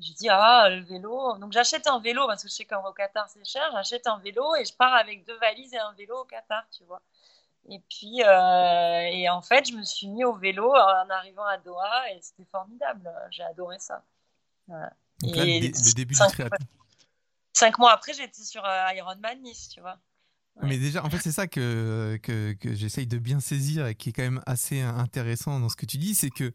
Je 0.00 0.12
dis, 0.12 0.28
ah, 0.28 0.68
le 0.70 0.82
vélo. 0.82 1.38
Donc, 1.38 1.52
j'achète 1.52 1.86
un 1.86 2.00
vélo 2.00 2.26
parce 2.26 2.42
que 2.42 2.48
je 2.48 2.54
sais 2.54 2.64
qu'au 2.66 2.92
Qatar, 2.92 3.28
c'est 3.30 3.44
cher. 3.44 3.70
J'achète 3.72 4.06
un 4.06 4.18
vélo 4.18 4.54
et 4.56 4.64
je 4.64 4.74
pars 4.74 4.94
avec 4.94 5.24
deux 5.24 5.38
valises 5.38 5.72
et 5.72 5.78
un 5.78 5.92
vélo 5.92 6.20
au 6.22 6.24
Qatar, 6.24 6.64
tu 6.76 6.84
vois. 6.84 7.00
Et 7.68 7.80
puis, 7.90 8.22
euh, 8.22 9.00
et 9.12 9.28
en 9.28 9.42
fait, 9.42 9.68
je 9.68 9.74
me 9.74 9.84
suis 9.84 10.08
mis 10.08 10.24
au 10.24 10.34
vélo 10.34 10.72
en 10.72 11.10
arrivant 11.10 11.46
à 11.46 11.58
Doha 11.58 12.10
et 12.12 12.20
c'était 12.20 12.48
formidable. 12.50 13.10
J'ai 13.30 13.42
adoré 13.42 13.78
ça. 13.78 14.04
Donc 14.68 15.36
là, 15.36 15.44
et 15.44 15.60
le, 15.60 15.94
début 15.94 16.14
du 16.14 16.20
triathlon. 16.20 16.66
Cinq 17.52 17.78
mois 17.78 17.92
après, 17.92 18.12
j'étais 18.12 18.42
sur 18.42 18.64
euh, 18.64 18.92
Ironman 18.94 19.40
Nice, 19.42 19.68
tu 19.68 19.80
vois. 19.80 19.98
Mais 20.62 20.78
déjà, 20.78 21.04
en 21.04 21.10
fait, 21.10 21.18
c'est 21.18 21.32
ça 21.32 21.46
que, 21.46 22.18
que, 22.22 22.54
que 22.54 22.74
j'essaye 22.74 23.06
de 23.06 23.18
bien 23.18 23.40
saisir 23.40 23.86
et 23.86 23.94
qui 23.94 24.10
est 24.10 24.12
quand 24.12 24.22
même 24.22 24.42
assez 24.46 24.80
intéressant 24.80 25.60
dans 25.60 25.68
ce 25.68 25.76
que 25.76 25.84
tu 25.86 25.98
dis, 25.98 26.14
c'est 26.14 26.30
que 26.30 26.52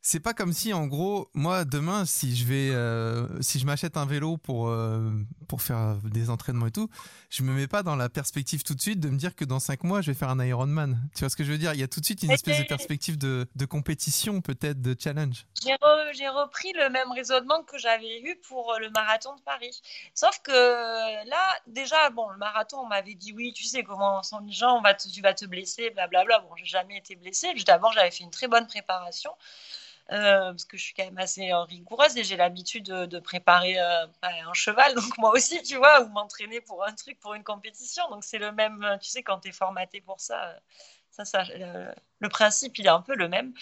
c'est 0.00 0.20
pas 0.20 0.32
comme 0.32 0.52
si 0.52 0.72
en 0.72 0.86
gros 0.86 1.28
moi 1.34 1.64
demain 1.64 2.04
si 2.04 2.36
je 2.36 2.44
vais 2.44 2.70
euh, 2.70 3.26
si 3.42 3.58
je 3.58 3.66
m'achète 3.66 3.96
un 3.96 4.06
vélo 4.06 4.36
pour 4.36 4.68
euh, 4.68 5.10
pour 5.48 5.60
faire 5.62 5.96
des 6.04 6.30
entraînements 6.30 6.66
et 6.66 6.70
tout 6.70 6.88
je 7.30 7.42
me 7.42 7.52
mets 7.52 7.66
pas 7.66 7.82
dans 7.82 7.96
la 7.96 8.08
perspective 8.08 8.62
tout 8.62 8.74
de 8.74 8.80
suite 8.80 9.00
de 9.00 9.08
me 9.08 9.16
dire 9.16 9.34
que 9.34 9.44
dans 9.44 9.58
cinq 9.58 9.84
mois 9.84 10.00
je 10.00 10.10
vais 10.10 10.16
faire 10.16 10.30
un 10.30 10.44
Ironman. 10.44 10.98
Tu 11.14 11.20
vois 11.20 11.28
ce 11.28 11.36
que 11.36 11.44
je 11.44 11.50
veux 11.50 11.58
dire? 11.58 11.74
Il 11.74 11.80
y 11.80 11.82
a 11.82 11.88
tout 11.88 12.00
de 12.00 12.04
suite 12.04 12.22
une 12.22 12.30
espèce 12.30 12.58
de 12.58 12.64
perspective 12.64 13.18
de, 13.18 13.46
de 13.54 13.64
compétition 13.66 14.40
peut-être 14.40 14.80
de 14.80 14.96
challenge. 14.98 15.46
J'ai, 15.62 16.28
repris 16.28 16.72
le 16.74 16.88
même 16.90 17.10
raisonnement 17.12 17.62
que 17.62 17.78
j'avais 17.78 18.20
eu 18.20 18.36
pour 18.48 18.76
le 18.80 18.90
marathon 18.90 19.34
de 19.34 19.40
Paris. 19.42 19.80
Sauf 20.14 20.40
que 20.42 20.52
là 20.52 21.40
déjà 21.66 22.10
bon 22.10 22.28
le 22.30 22.38
marathon 22.38 22.78
on 22.78 22.86
m'avait 22.86 23.14
dit 23.14 23.32
oui 23.32 23.52
tu 23.52 23.64
sais 23.64 23.82
comment 23.82 24.22
sont 24.22 24.38
les 24.40 24.52
gens 24.52 24.78
on 24.78 24.82
va 24.82 24.94
tu 24.94 25.20
vas 25.20 25.34
te 25.34 25.44
blesser 25.44 25.90
blablabla. 25.90 26.40
Bon 26.40 26.54
j'ai 26.56 26.66
jamais 26.66 26.96
été 26.96 27.16
blessée. 27.16 27.52
D'abord 27.66 27.92
j'avais 27.92 28.10
fait 28.10 28.24
une 28.24 28.30
très 28.30 28.48
bonne 28.48 28.66
préparation 28.66 29.30
euh, 30.10 30.50
parce 30.52 30.64
que 30.64 30.78
je 30.78 30.84
suis 30.84 30.94
quand 30.94 31.04
même 31.04 31.18
assez 31.18 31.52
euh, 31.52 31.64
rigoureuse 31.64 32.16
et 32.16 32.24
j'ai 32.24 32.36
l'habitude 32.36 32.86
de, 32.86 33.18
préparer 33.18 33.78
euh, 33.78 34.06
un 34.22 34.54
cheval, 34.54 34.94
donc 34.94 35.18
moi 35.18 35.30
aussi, 35.32 35.62
tu 35.62 35.76
vois, 35.76 36.02
ou 36.02 36.08
m'entraîner 36.08 36.60
pour 36.62 36.84
un 36.84 36.94
truc, 36.94 37.20
pour 37.20 37.34
une 37.34 37.44
compétition. 37.44 38.08
Donc 38.10 38.24
c'est 38.24 38.38
le 38.38 38.52
même, 38.52 38.98
tu 39.02 39.10
sais, 39.10 39.22
quand 39.22 39.40
tu 39.40 39.48
es 39.48 39.52
formaté 39.52 40.00
pour 40.00 40.20
ça, 40.20 40.58
ça, 41.10 41.24
ça 41.24 41.44
le 42.20 42.28
principe, 42.28 42.78
il 42.78 42.86
est 42.86 42.90
un 42.90 43.02
peu 43.02 43.14
le 43.14 43.28
même. 43.28 43.52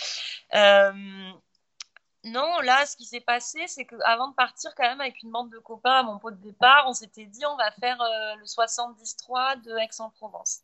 non, 2.24 2.60
là, 2.60 2.84
ce 2.86 2.96
qui 2.96 3.04
s'est 3.06 3.20
passé, 3.20 3.66
c'est 3.66 3.86
qu'avant 3.86 4.28
de 4.28 4.34
partir, 4.34 4.74
quand 4.76 4.82
même, 4.84 5.00
avec 5.00 5.22
une 5.22 5.30
bande 5.30 5.50
de 5.50 5.58
copains 5.58 6.00
à 6.00 6.02
mon 6.02 6.18
pot 6.18 6.30
de 6.30 6.36
départ, 6.36 6.84
on 6.88 6.92
s'était 6.92 7.26
dit, 7.26 7.44
on 7.46 7.56
va 7.56 7.70
faire 7.72 7.98
le 8.38 8.44
70-3 8.44 9.62
de 9.62 9.76
Aix-en-Provence. 9.78 10.62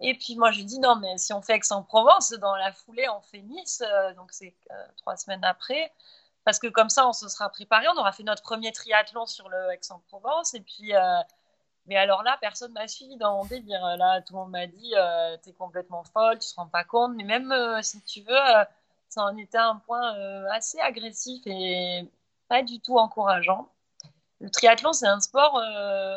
Et 0.00 0.14
puis 0.14 0.36
moi, 0.36 0.52
je 0.52 0.62
dis 0.62 0.78
non, 0.78 0.96
mais 0.96 1.18
si 1.18 1.32
on 1.32 1.42
fait 1.42 1.56
Aix-en-Provence, 1.56 2.32
dans 2.34 2.54
la 2.56 2.72
foulée, 2.72 3.08
on 3.08 3.20
fait 3.20 3.42
Nice, 3.42 3.82
euh, 3.82 4.14
donc 4.14 4.32
c'est 4.32 4.54
euh, 4.70 4.74
trois 4.96 5.16
semaines 5.16 5.44
après, 5.44 5.92
parce 6.44 6.58
que 6.58 6.68
comme 6.68 6.88
ça, 6.90 7.08
on 7.08 7.12
se 7.12 7.28
sera 7.28 7.48
préparé, 7.50 7.86
on 7.88 7.98
aura 7.98 8.12
fait 8.12 8.22
notre 8.22 8.42
premier 8.42 8.72
triathlon 8.72 9.26
sur 9.26 9.48
le 9.48 9.72
Aix-en-Provence, 9.72 10.54
et 10.54 10.60
puis, 10.60 10.94
euh, 10.94 11.18
mais 11.86 11.96
alors 11.96 12.22
là, 12.22 12.38
personne 12.40 12.72
m'a 12.72 12.86
suivi 12.88 13.16
dans 13.16 13.38
mon 13.38 13.44
délire. 13.46 13.80
Là, 13.96 14.20
tout 14.22 14.34
le 14.34 14.40
monde 14.40 14.50
m'a 14.50 14.66
dit, 14.66 14.94
t'es 15.42 15.52
complètement 15.52 16.04
folle, 16.04 16.38
tu 16.38 16.50
te 16.50 16.56
rends 16.56 16.68
pas 16.68 16.84
compte, 16.84 17.14
mais 17.16 17.24
même 17.24 17.52
si 17.82 18.02
tu 18.02 18.22
veux, 18.22 18.36
ça 19.08 19.24
en 19.24 19.36
était 19.36 19.58
un 19.58 19.76
point 19.76 20.12
assez 20.52 20.78
agressif 20.80 21.42
et 21.46 22.10
pas 22.48 22.62
du 22.62 22.80
tout 22.80 22.98
encourageant 22.98 23.68
le 24.40 24.50
triathlon, 24.50 24.92
c'est 24.92 25.06
un 25.06 25.18
sport 25.18 25.58
euh, 25.58 26.16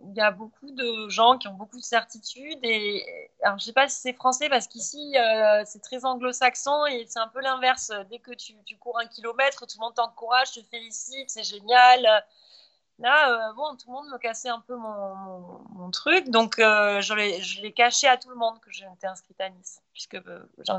où 0.00 0.10
il 0.10 0.16
y 0.16 0.20
a 0.20 0.30
beaucoup 0.30 0.70
de 0.70 1.08
gens 1.08 1.38
qui 1.38 1.48
ont 1.48 1.54
beaucoup 1.54 1.78
de 1.78 1.84
certitudes. 1.84 2.58
Et 2.62 3.30
alors, 3.42 3.58
je 3.58 3.64
sais 3.64 3.72
pas 3.72 3.88
si 3.88 3.98
c'est 3.98 4.12
français 4.12 4.50
parce 4.50 4.66
qu'ici, 4.66 5.16
euh, 5.16 5.62
c'est 5.64 5.80
très 5.80 6.04
anglo-saxon 6.04 6.84
et 6.86 7.06
c'est 7.08 7.18
un 7.18 7.28
peu 7.28 7.40
l'inverse. 7.40 7.90
Dès 8.10 8.18
que 8.18 8.32
tu, 8.32 8.54
cours 8.78 8.98
un 8.98 9.06
kilomètre, 9.06 9.66
tout 9.66 9.78
le 9.78 9.84
monde 9.84 9.94
t'encourage, 9.94 10.52
te 10.52 10.60
félicite, 10.70 11.30
c'est 11.30 11.44
génial. 11.44 12.06
Là, 12.98 13.30
euh, 13.30 13.52
bon, 13.54 13.74
tout 13.76 13.88
le 13.88 13.94
monde 13.94 14.10
me 14.12 14.18
cassait 14.18 14.50
un 14.50 14.60
peu 14.60 14.76
mon, 14.76 15.90
truc, 15.92 16.28
donc 16.28 16.56
je 16.58 17.62
l'ai 17.62 17.72
caché 17.72 18.06
à 18.06 18.18
tout 18.18 18.28
le 18.28 18.36
monde 18.36 18.60
que 18.60 18.70
j'étais 18.70 19.06
inscrite 19.06 19.40
à 19.40 19.48
Nice, 19.48 19.80
puisque 19.92 20.18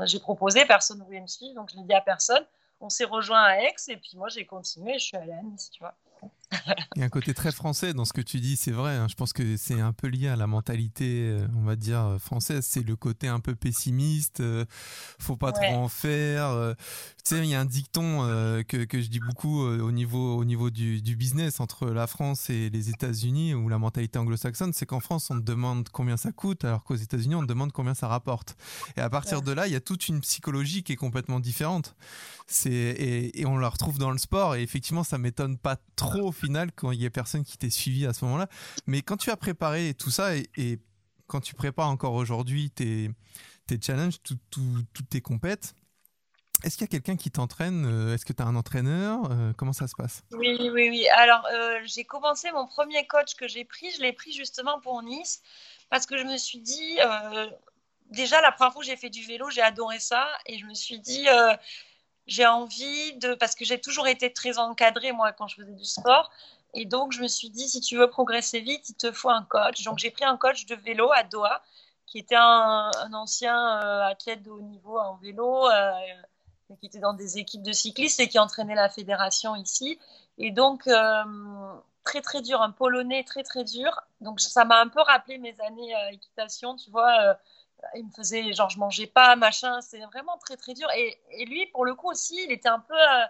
j'ai 0.04 0.20
proposé, 0.20 0.64
personne 0.64 0.98
ne 1.00 1.04
voulait 1.04 1.20
me 1.20 1.26
suivre, 1.26 1.54
donc 1.54 1.70
je 1.70 1.76
l'ai 1.76 1.82
dit 1.82 1.94
à 1.94 2.00
personne. 2.00 2.44
On 2.80 2.88
s'est 2.88 3.04
rejoint 3.04 3.42
à 3.42 3.58
Aix 3.58 3.74
et 3.88 3.96
puis 3.96 4.12
moi 4.16 4.28
j'ai 4.28 4.46
continué, 4.46 4.98
je 4.98 5.06
suis 5.06 5.16
allée 5.16 5.32
à 5.32 5.42
Nice, 5.42 5.70
tu 5.70 5.80
vois. 5.80 5.94
Il 6.96 7.00
y 7.00 7.02
a 7.02 7.06
un 7.06 7.10
côté 7.10 7.34
très 7.34 7.52
français 7.52 7.94
dans 7.94 8.04
ce 8.04 8.12
que 8.12 8.20
tu 8.20 8.40
dis, 8.40 8.56
c'est 8.56 8.70
vrai. 8.70 8.94
Hein. 8.96 9.06
je 9.08 9.14
pense 9.14 9.32
que 9.32 9.56
c'est 9.56 9.80
un 9.80 9.92
peu 9.92 10.06
lié 10.06 10.28
à 10.28 10.36
la 10.36 10.46
mentalité, 10.46 11.28
euh, 11.28 11.46
on 11.56 11.62
va 11.62 11.76
dire, 11.76 12.00
euh, 12.00 12.18
française. 12.18 12.64
C'est 12.68 12.86
le 12.86 12.96
côté 12.96 13.28
un 13.28 13.40
peu 13.40 13.54
pessimiste, 13.54 14.40
euh, 14.40 14.64
faut 15.18 15.36
pas 15.36 15.52
trop 15.52 15.74
en 15.74 15.88
faire. 15.88 16.74
tu 17.24 17.36
sais, 17.36 17.38
il 17.38 17.46
y 17.46 17.54
a 17.54 17.60
un 17.60 17.64
dicton 17.64 18.20
que, 18.68 18.84
que, 18.84 19.00
je 19.00 19.08
dis 19.08 19.20
beaucoup 19.20 19.60
au 19.60 19.92
niveau, 19.92 20.36
au 20.36 20.44
niveau 20.44 20.70
du, 20.70 21.02
du, 21.02 21.16
business 21.16 21.60
entre 21.60 21.86
la 21.86 22.06
France 22.06 22.50
et 22.50 22.70
les 22.70 22.90
États-Unis, 22.90 23.54
où 23.54 23.68
la 23.68 23.78
mentalité 23.78 24.18
anglo-saxonne, 24.18 24.72
c'est 24.72 24.86
qu'en 24.86 25.00
France, 25.00 25.30
on 25.30 25.36
te 25.36 25.44
demande 25.44 25.88
combien 25.90 26.16
ça 26.16 26.32
coûte, 26.32 26.64
alors 26.64 26.84
qu'aux 26.84 26.94
États-Unis, 26.94 27.34
on 27.34 27.42
te 27.42 27.46
demande 27.46 27.72
combien 27.72 27.94
ça 27.94 28.08
rapporte. 28.08 28.56
Et 28.96 29.00
à 29.00 29.10
partir 29.10 29.42
de 29.42 29.52
là, 29.52 29.66
il 29.66 29.72
y 29.72 29.76
a 29.76 29.80
toute 29.80 30.08
une 30.08 30.20
psychologie 30.20 30.82
qui 30.82 30.92
est 30.92 30.96
complètement 30.96 31.40
différente. 31.40 31.94
C'est, 32.46 32.72
et, 32.72 33.40
et 33.40 33.46
on 33.46 33.56
la 33.56 33.68
retrouve 33.68 33.98
dans 33.98 34.10
le 34.10 34.18
sport, 34.18 34.56
et 34.56 34.62
effectivement, 34.62 35.04
ça 35.04 35.18
m'étonne 35.18 35.56
pas 35.56 35.76
trop 35.96 36.32
final 36.34 36.70
quand 36.72 36.90
il 36.90 37.00
y 37.00 37.06
a 37.06 37.10
personne 37.10 37.44
qui 37.44 37.56
t'ait 37.56 37.70
suivi 37.70 38.06
à 38.06 38.12
ce 38.12 38.24
moment-là. 38.26 38.48
Mais 38.86 39.00
quand 39.02 39.16
tu 39.16 39.30
as 39.30 39.36
préparé 39.36 39.94
tout 39.94 40.10
ça 40.10 40.36
et, 40.36 40.78
quand 41.26 41.40
tu 41.40 41.54
prépares 41.54 41.88
encore 41.88 42.12
aujourd'hui 42.12 42.70
tes, 42.70 43.10
tes 43.66 43.80
challenges, 43.80 44.16
toutes 44.22 45.08
tes 45.08 45.22
compètes, 45.22 45.74
est-ce 46.64 46.78
qu'il 46.78 46.84
y 46.86 46.88
a 46.88 46.88
quelqu'un 46.88 47.16
qui 47.16 47.30
t'entraîne 47.30 47.84
euh, 47.84 48.14
Est-ce 48.14 48.24
que 48.24 48.32
tu 48.32 48.42
as 48.42 48.46
un 48.46 48.56
entraîneur 48.56 49.30
euh, 49.30 49.52
Comment 49.56 49.74
ça 49.74 49.86
se 49.86 49.94
passe? 49.94 50.22
Oui, 50.32 50.56
oui, 50.60 50.88
oui. 50.88 51.06
Alors, 51.10 51.44
euh, 51.52 51.80
j'ai 51.84 52.04
commencé 52.04 52.50
mon 52.52 52.66
premier 52.66 53.06
coach 53.06 53.34
que 53.34 53.46
j'ai 53.46 53.64
pris, 53.64 53.90
je 53.90 54.00
l'ai 54.00 54.12
pris 54.12 54.32
justement 54.32 54.80
pour 54.80 55.02
Nice 55.02 55.42
parce 55.90 56.06
que 56.06 56.16
je 56.16 56.24
me 56.24 56.38
suis 56.38 56.60
dit, 56.60 56.98
déjà 58.10 58.40
la 58.40 58.50
première 58.50 58.72
fois 58.72 58.80
que 58.80 58.86
j'ai 58.86 58.96
fait 58.96 59.10
du 59.10 59.22
vélo, 59.24 59.50
j'ai 59.50 59.60
adoré 59.60 60.00
ça 60.00 60.26
et 60.46 60.58
je 60.58 60.64
me 60.64 60.74
suis 60.74 60.98
dit, 60.98 61.26
j'ai 62.26 62.46
envie 62.46 63.14
de, 63.14 63.34
parce 63.34 63.54
que 63.54 63.64
j'ai 63.64 63.80
toujours 63.80 64.06
été 64.06 64.32
très 64.32 64.58
encadrée, 64.58 65.12
moi, 65.12 65.32
quand 65.32 65.46
je 65.46 65.56
faisais 65.56 65.72
du 65.72 65.84
sport. 65.84 66.30
Et 66.74 66.86
donc, 66.86 67.12
je 67.12 67.22
me 67.22 67.28
suis 67.28 67.50
dit, 67.50 67.68
si 67.68 67.80
tu 67.80 67.96
veux 67.96 68.08
progresser 68.08 68.60
vite, 68.60 68.88
il 68.88 68.96
te 68.96 69.12
faut 69.12 69.30
un 69.30 69.44
coach. 69.44 69.84
Donc, 69.84 69.98
j'ai 69.98 70.10
pris 70.10 70.24
un 70.24 70.36
coach 70.36 70.66
de 70.66 70.74
vélo 70.74 71.10
à 71.12 71.22
Doha, 71.22 71.62
qui 72.06 72.18
était 72.18 72.36
un, 72.36 72.90
ancien 73.12 73.56
euh, 73.56 74.02
athlète 74.06 74.42
de 74.42 74.50
haut 74.50 74.60
niveau 74.60 74.98
en 74.98 75.16
vélo, 75.16 75.68
euh, 75.68 75.92
qui 76.80 76.86
était 76.86 76.98
dans 76.98 77.12
des 77.12 77.38
équipes 77.38 77.62
de 77.62 77.72
cyclistes 77.72 78.20
et 78.20 78.28
qui 78.28 78.38
entraînait 78.38 78.74
la 78.74 78.88
fédération 78.88 79.54
ici. 79.54 79.98
Et 80.38 80.50
donc, 80.50 80.86
euh, 80.88 81.22
très, 82.04 82.22
très 82.22 82.42
dur, 82.42 82.60
un 82.60 82.72
polonais 82.72 83.22
très, 83.22 83.44
très 83.44 83.64
dur. 83.64 84.00
Donc, 84.20 84.40
ça 84.40 84.64
m'a 84.64 84.80
un 84.80 84.88
peu 84.88 85.00
rappelé 85.00 85.38
mes 85.38 85.54
années 85.60 85.94
équitation, 86.10 86.74
tu 86.74 86.90
vois 86.90 87.36
il 87.94 88.06
me 88.06 88.10
faisait 88.12 88.52
genre 88.52 88.70
je 88.70 88.78
mangeais 88.78 89.06
pas 89.06 89.36
machin 89.36 89.80
c'est 89.80 90.00
vraiment 90.06 90.36
très 90.38 90.56
très 90.56 90.74
dur. 90.74 90.88
Et, 90.96 91.44
lui 91.46 91.66
pour 91.66 91.84
le 91.84 91.94
coup 91.94 92.10
aussi 92.10 92.42
il 92.44 92.52
était 92.52 92.68
un 92.68 92.80
peu 92.80 92.94
euh, 92.94 93.24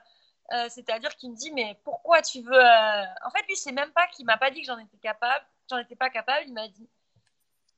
euh, 0.52 0.68
c'est-à-dire 0.68 1.14
qu'il 1.16 1.30
me 1.30 1.36
dit 1.36 1.52
mais 1.52 1.78
pourquoi 1.84 2.22
tu 2.22 2.42
veux 2.42 2.52
euh, 2.52 3.04
en 3.24 3.30
fait 3.30 3.46
lui 3.48 3.56
c'est 3.56 3.72
même 3.72 3.92
pas 3.92 4.06
qu'il 4.08 4.26
m'a 4.26 4.36
pas 4.36 4.50
dit 4.50 4.60
que 4.60 4.66
j'en 4.66 4.78
étais 4.78 4.98
capable 4.98 5.44
j'en 5.70 5.78
étais 5.78 5.96
pas 5.96 6.10
capable 6.10 6.44
il 6.46 6.52
m'a 6.52 6.68
dit 6.68 6.88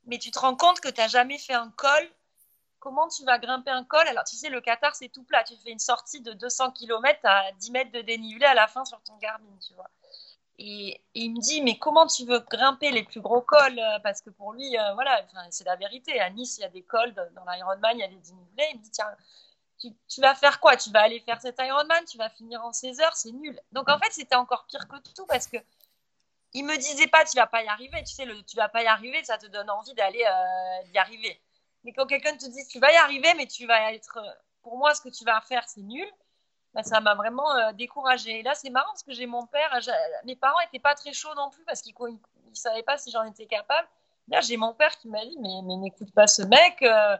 mais 0.06 0.18
tu 0.18 0.30
te 0.30 0.38
rends 0.38 0.56
compte 0.56 0.80
que 0.80 0.88
tu 0.88 1.00
n'as 1.00 1.08
jamais 1.08 1.38
fait 1.38 1.54
un 1.54 1.70
col? 1.70 2.10
Comment 2.78 3.08
tu 3.08 3.24
vas 3.24 3.38
grimper 3.38 3.70
un 3.70 3.84
col? 3.84 4.06
Alors 4.06 4.24
tu 4.24 4.36
sais 4.36 4.48
le 4.48 4.60
Qatar 4.60 4.94
c'est 4.94 5.08
tout 5.08 5.24
plat. 5.24 5.42
Tu 5.42 5.54
fais 5.56 5.70
une 5.70 5.80
sortie 5.80 6.20
de 6.20 6.32
200 6.32 6.70
km 6.72 7.20
à 7.24 7.50
10 7.52 7.70
mètres 7.72 7.92
de 7.92 8.00
dénivelé 8.02 8.46
à 8.46 8.54
la 8.54 8.68
fin 8.68 8.84
sur 8.84 9.02
ton 9.02 9.16
Garmin 9.16 9.58
tu 9.66 9.74
vois 9.74 9.90
et, 10.58 11.00
il 11.14 11.32
me 11.32 11.40
dit, 11.40 11.62
mais 11.62 11.78
comment 11.78 12.06
tu 12.06 12.24
veux 12.24 12.40
grimper 12.40 12.90
les 12.90 13.02
plus 13.02 13.20
gros 13.20 13.42
cols 13.42 13.78
euh, 13.78 13.98
Parce 14.02 14.20
que 14.22 14.30
pour 14.30 14.52
lui, 14.52 14.78
euh, 14.78 14.94
voilà, 14.94 15.22
c'est 15.50 15.64
la 15.64 15.76
vérité. 15.76 16.18
À 16.20 16.30
Nice, 16.30 16.58
il 16.58 16.62
y 16.62 16.64
a 16.64 16.68
des 16.68 16.82
cols, 16.82 17.14
dans 17.14 17.44
l'Ironman, 17.52 17.96
il 17.96 18.00
y 18.00 18.04
a 18.04 18.08
des 18.08 18.16
dénivelés. 18.16 18.68
Il 18.72 18.78
me 18.78 18.82
dit, 18.82 18.90
tiens, 18.90 19.10
tu, 19.78 20.20
vas 20.20 20.34
faire 20.34 20.60
quoi? 20.60 20.76
Tu 20.76 20.90
vas 20.90 21.02
aller 21.02 21.20
faire 21.20 21.40
cet 21.40 21.58
Ironman, 21.60 22.04
tu 22.06 22.16
vas 22.18 22.30
finir 22.30 22.64
en 22.64 22.72
16 22.72 23.00
heures, 23.00 23.16
c'est 23.16 23.32
nul. 23.32 23.58
Donc 23.72 23.88
en 23.88 23.98
fait, 23.98 24.12
c'était 24.12 24.36
encore 24.36 24.66
pire 24.66 24.86
que 24.88 24.96
tout 25.14 25.26
parce 25.26 25.46
que 25.46 25.58
il 26.54 26.64
me 26.64 26.76
disait 26.76 27.08
pas 27.08 27.24
tu 27.24 27.36
vas 27.36 27.46
pas 27.46 27.62
y 27.62 27.68
arriver, 27.68 28.02
tu 28.04 28.14
sais, 28.14 28.24
le 28.24 28.42
tu 28.44 28.56
vas 28.56 28.68
pas 28.68 28.82
y 28.82 28.86
arriver, 28.86 29.22
ça 29.24 29.36
te 29.36 29.46
donne 29.46 29.68
envie 29.68 29.94
d'aller 29.94 30.24
euh, 30.24 30.98
arriver. 31.00 31.40
Mais 31.84 31.92
quand 31.92 32.06
quelqu'un 32.06 32.36
te 32.36 32.46
dit 32.46 32.66
tu 32.68 32.78
vas 32.80 32.92
y 32.92 32.96
arriver, 32.96 33.34
mais 33.36 33.46
tu 33.46 33.66
vas 33.66 33.92
être, 33.92 34.18
pour 34.62 34.78
moi, 34.78 34.94
ce 34.94 35.02
que 35.02 35.10
tu 35.10 35.24
vas 35.24 35.40
faire, 35.42 35.68
c'est 35.68 35.82
nul, 35.82 36.08
bah, 36.76 36.82
ça 36.82 37.00
m'a 37.00 37.14
vraiment 37.14 37.56
euh, 37.56 37.72
découragée. 37.72 38.40
Et 38.40 38.42
là, 38.42 38.54
c'est 38.54 38.68
marrant 38.68 38.90
parce 38.90 39.02
que 39.02 39.14
j'ai 39.14 39.24
mon 39.24 39.46
père, 39.46 39.80
mes 40.24 40.36
parents 40.36 40.60
n'étaient 40.60 40.78
pas 40.78 40.94
très 40.94 41.14
chauds 41.14 41.34
non 41.34 41.48
plus 41.48 41.64
parce 41.64 41.80
qu'ils 41.80 41.94
ne 41.98 42.54
savaient 42.54 42.82
pas 42.82 42.98
si 42.98 43.10
j'en 43.10 43.24
étais 43.24 43.46
capable. 43.46 43.88
Là, 44.28 44.42
j'ai 44.42 44.58
mon 44.58 44.74
père 44.74 44.94
qui 44.98 45.08
m'a 45.08 45.24
dit 45.24 45.38
mais, 45.40 45.76
n'écoute 45.78 46.12
pas 46.12 46.26
ce 46.26 46.42
mec. 46.42 46.82
Euh, 46.82 47.16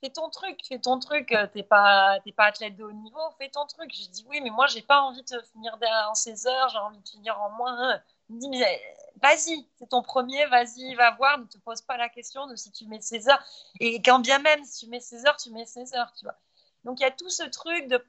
fais 0.00 0.10
ton 0.10 0.30
truc, 0.30 0.60
fais 0.64 0.78
ton 0.78 1.00
truc, 1.00 1.32
euh, 1.32 1.48
t'es 1.52 1.64
pas, 1.64 2.20
pas 2.36 2.44
athlète 2.44 2.76
de 2.76 2.84
haut 2.84 2.92
niveau, 2.92 3.18
fais 3.36 3.48
ton 3.48 3.66
truc. 3.66 3.92
Je 3.92 4.08
dis 4.10 4.24
oui, 4.28 4.40
mais 4.40 4.50
moi 4.50 4.68
j'ai 4.68 4.82
pas 4.82 5.00
envie 5.00 5.24
de 5.24 5.42
finir 5.52 5.76
en 6.08 6.14
16 6.14 6.46
heures, 6.46 6.68
j'ai 6.68 6.78
envie 6.78 7.00
de 7.00 7.08
finir 7.08 7.40
en 7.42 7.50
moins. 7.50 8.00
Il 8.28 8.36
me 8.36 8.40
dit 8.42 8.48
mais 8.48 8.80
vas-y, 9.20 9.66
c'est 9.76 9.88
ton 9.88 10.02
premier, 10.02 10.46
vas-y, 10.46 10.94
va 10.94 11.10
voir, 11.16 11.36
ne 11.38 11.46
te 11.46 11.58
pose 11.58 11.82
pas 11.82 11.96
la 11.96 12.08
question 12.08 12.46
de 12.46 12.54
si 12.54 12.70
tu 12.70 12.86
mets 12.86 13.00
16 13.00 13.28
heures. 13.28 13.44
Et 13.80 14.00
quand 14.02 14.20
bien 14.20 14.38
même, 14.38 14.64
si 14.64 14.84
tu 14.84 14.90
mets 14.90 15.00
16 15.00 15.26
heures, 15.26 15.36
tu 15.36 15.50
mets 15.50 15.66
16 15.66 15.94
heures, 15.94 16.12
tu 16.16 16.24
vois. 16.26 16.36
Donc 16.84 17.00
il 17.00 17.02
y 17.02 17.06
a 17.06 17.10
tout 17.10 17.30
ce 17.30 17.44
truc 17.44 17.88
de, 17.88 18.04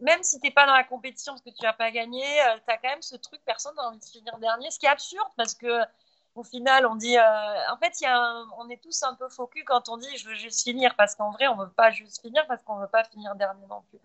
même 0.00 0.22
si 0.22 0.40
t'es 0.40 0.50
pas 0.50 0.66
dans 0.66 0.74
la 0.74 0.84
compétition 0.84 1.32
parce 1.32 1.42
que 1.42 1.50
tu 1.50 1.62
n'as 1.62 1.72
pas 1.72 1.90
gagné, 1.90 2.24
euh, 2.42 2.56
tu 2.64 2.72
as 2.72 2.78
quand 2.78 2.88
même 2.88 3.02
ce 3.02 3.16
truc, 3.16 3.40
personne 3.44 3.74
n'a 3.76 3.88
envie 3.88 3.98
de 3.98 4.04
finir 4.04 4.36
dernier, 4.38 4.70
ce 4.70 4.78
qui 4.78 4.86
est 4.86 4.90
absurde 4.90 5.28
parce 5.36 5.54
que 5.54 5.82
au 6.38 6.44
final, 6.44 6.86
on 6.86 6.94
dit, 6.94 7.16
euh, 7.18 7.72
en 7.72 7.76
fait, 7.78 8.00
y 8.00 8.06
a 8.06 8.44
on 8.58 8.68
est 8.68 8.80
tous 8.80 9.02
un 9.02 9.14
peu 9.14 9.28
focus 9.28 9.64
quand 9.66 9.88
on 9.88 9.96
dit 9.96 10.16
je 10.16 10.28
veux 10.28 10.34
juste 10.36 10.62
finir, 10.62 10.94
parce 10.94 11.14
qu'en 11.16 11.32
vrai, 11.32 11.48
on 11.48 11.56
veut 11.56 11.70
pas 11.70 11.90
juste 11.90 12.20
finir, 12.20 12.46
parce 12.46 12.62
qu'on 12.62 12.76
veut 12.76 12.86
pas 12.88 13.04
finir 13.04 13.34
dernier 13.34 13.66
non 13.66 13.82
plus. 13.90 13.98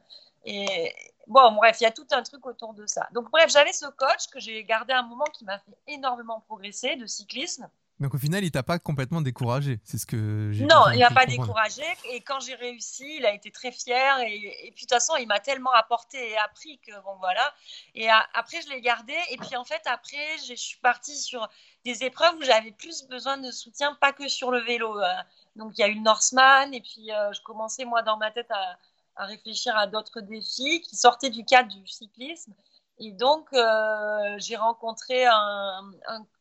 Et 0.46 0.94
bon, 1.28 1.52
bref, 1.54 1.78
il 1.80 1.84
y 1.84 1.88
a 1.88 1.92
tout 1.92 2.08
un 2.12 2.24
truc 2.24 2.46
autour 2.46 2.74
de 2.74 2.86
ça. 2.88 3.08
Donc, 3.14 3.30
bref, 3.32 3.50
j'avais 3.52 3.72
ce 3.72 3.86
coach 3.86 4.28
que 4.32 4.40
j'ai 4.40 4.64
gardé 4.64 4.94
un 4.94 5.04
moment 5.04 5.26
qui 5.26 5.46
m'a 5.46 5.60
fait 5.60 5.78
énormément 5.88 6.42
progresser 6.42 6.96
de 6.96 7.06
cyclisme. 7.06 7.70
Donc 8.03 8.15
au 8.15 8.17
final, 8.17 8.43
il 8.43 8.51
t'a 8.51 8.63
pas 8.63 8.79
complètement 8.79 9.22
découragé, 9.22 9.79
c'est 9.86 9.98
ce 9.98 10.05
que 10.05 10.51
j'ai 10.51 10.65
Non, 10.65 10.91
il 10.91 11.00
m'a 11.00 11.10
pas 11.10 11.25
découragé. 11.25 11.86
Et 12.12 12.19
quand 12.19 12.41
j'ai 12.41 12.53
réussi, 12.53 13.15
il 13.15 13.25
a 13.25 13.33
été 13.33 13.50
très 13.50 13.72
fier. 13.72 14.19
Et, 14.27 14.74
puis 14.75 14.86
de 14.86 14.89
toute 14.89 14.89
façon, 14.89 15.15
il 15.15 15.25
m'a 15.25 15.39
tellement 15.39 15.72
apporté 15.72 16.31
et 16.31 16.38
appris 16.38 16.79
que 16.79 16.91
bon 17.05 17.15
voilà. 17.19 17.53
Et 17.95 18.10
après, 18.10 18.62
je 18.62 18.67
l'ai 18.72 18.81
gardé. 18.81 19.15
Et 19.31 19.38
puis 19.38 19.55
en 19.55 19.63
fait, 19.63 19.81
après, 19.86 20.38
je 20.45 20.53
suis 20.53 20.77
partie 20.79 21.15
sur 21.15 21.48
des 21.86 22.03
épreuves 22.03 22.36
où 22.39 22.43
j'avais 22.43 22.74
plus 22.74 23.07
besoin 23.07 23.38
de 23.38 23.51
soutien, 23.51 23.98
pas 24.01 24.12
que 24.12 24.27
sur 24.27 24.51
le 24.51 24.60
vélo. 24.60 25.00
Euh. 25.00 25.07
Donc 25.55 25.77
il 25.77 25.79
y 25.79 25.86
a 25.86 25.88
eu 25.88 25.95
le 25.95 26.01
Norseman. 26.01 26.74
Et 26.74 26.81
puis 26.81 27.10
euh, 27.10 27.31
je 27.31 27.41
commençais 27.41 27.86
moi 27.86 28.01
dans 28.01 28.17
ma 28.17 28.31
tête 28.31 28.51
à, 28.51 28.77
à 29.15 29.25
réfléchir 29.27 29.77
à 29.77 29.88
d'autres 29.88 30.19
défis 30.19 30.81
qui 30.81 30.98
sortaient 30.98 31.29
du 31.29 31.45
cadre 31.45 31.74
du 31.74 31.88
cyclisme. 31.88 32.53
Et 33.05 33.12
donc, 33.12 33.51
euh, 33.51 34.36
j'ai 34.38 34.55
rencontré 34.55 35.25
un, 35.25 35.91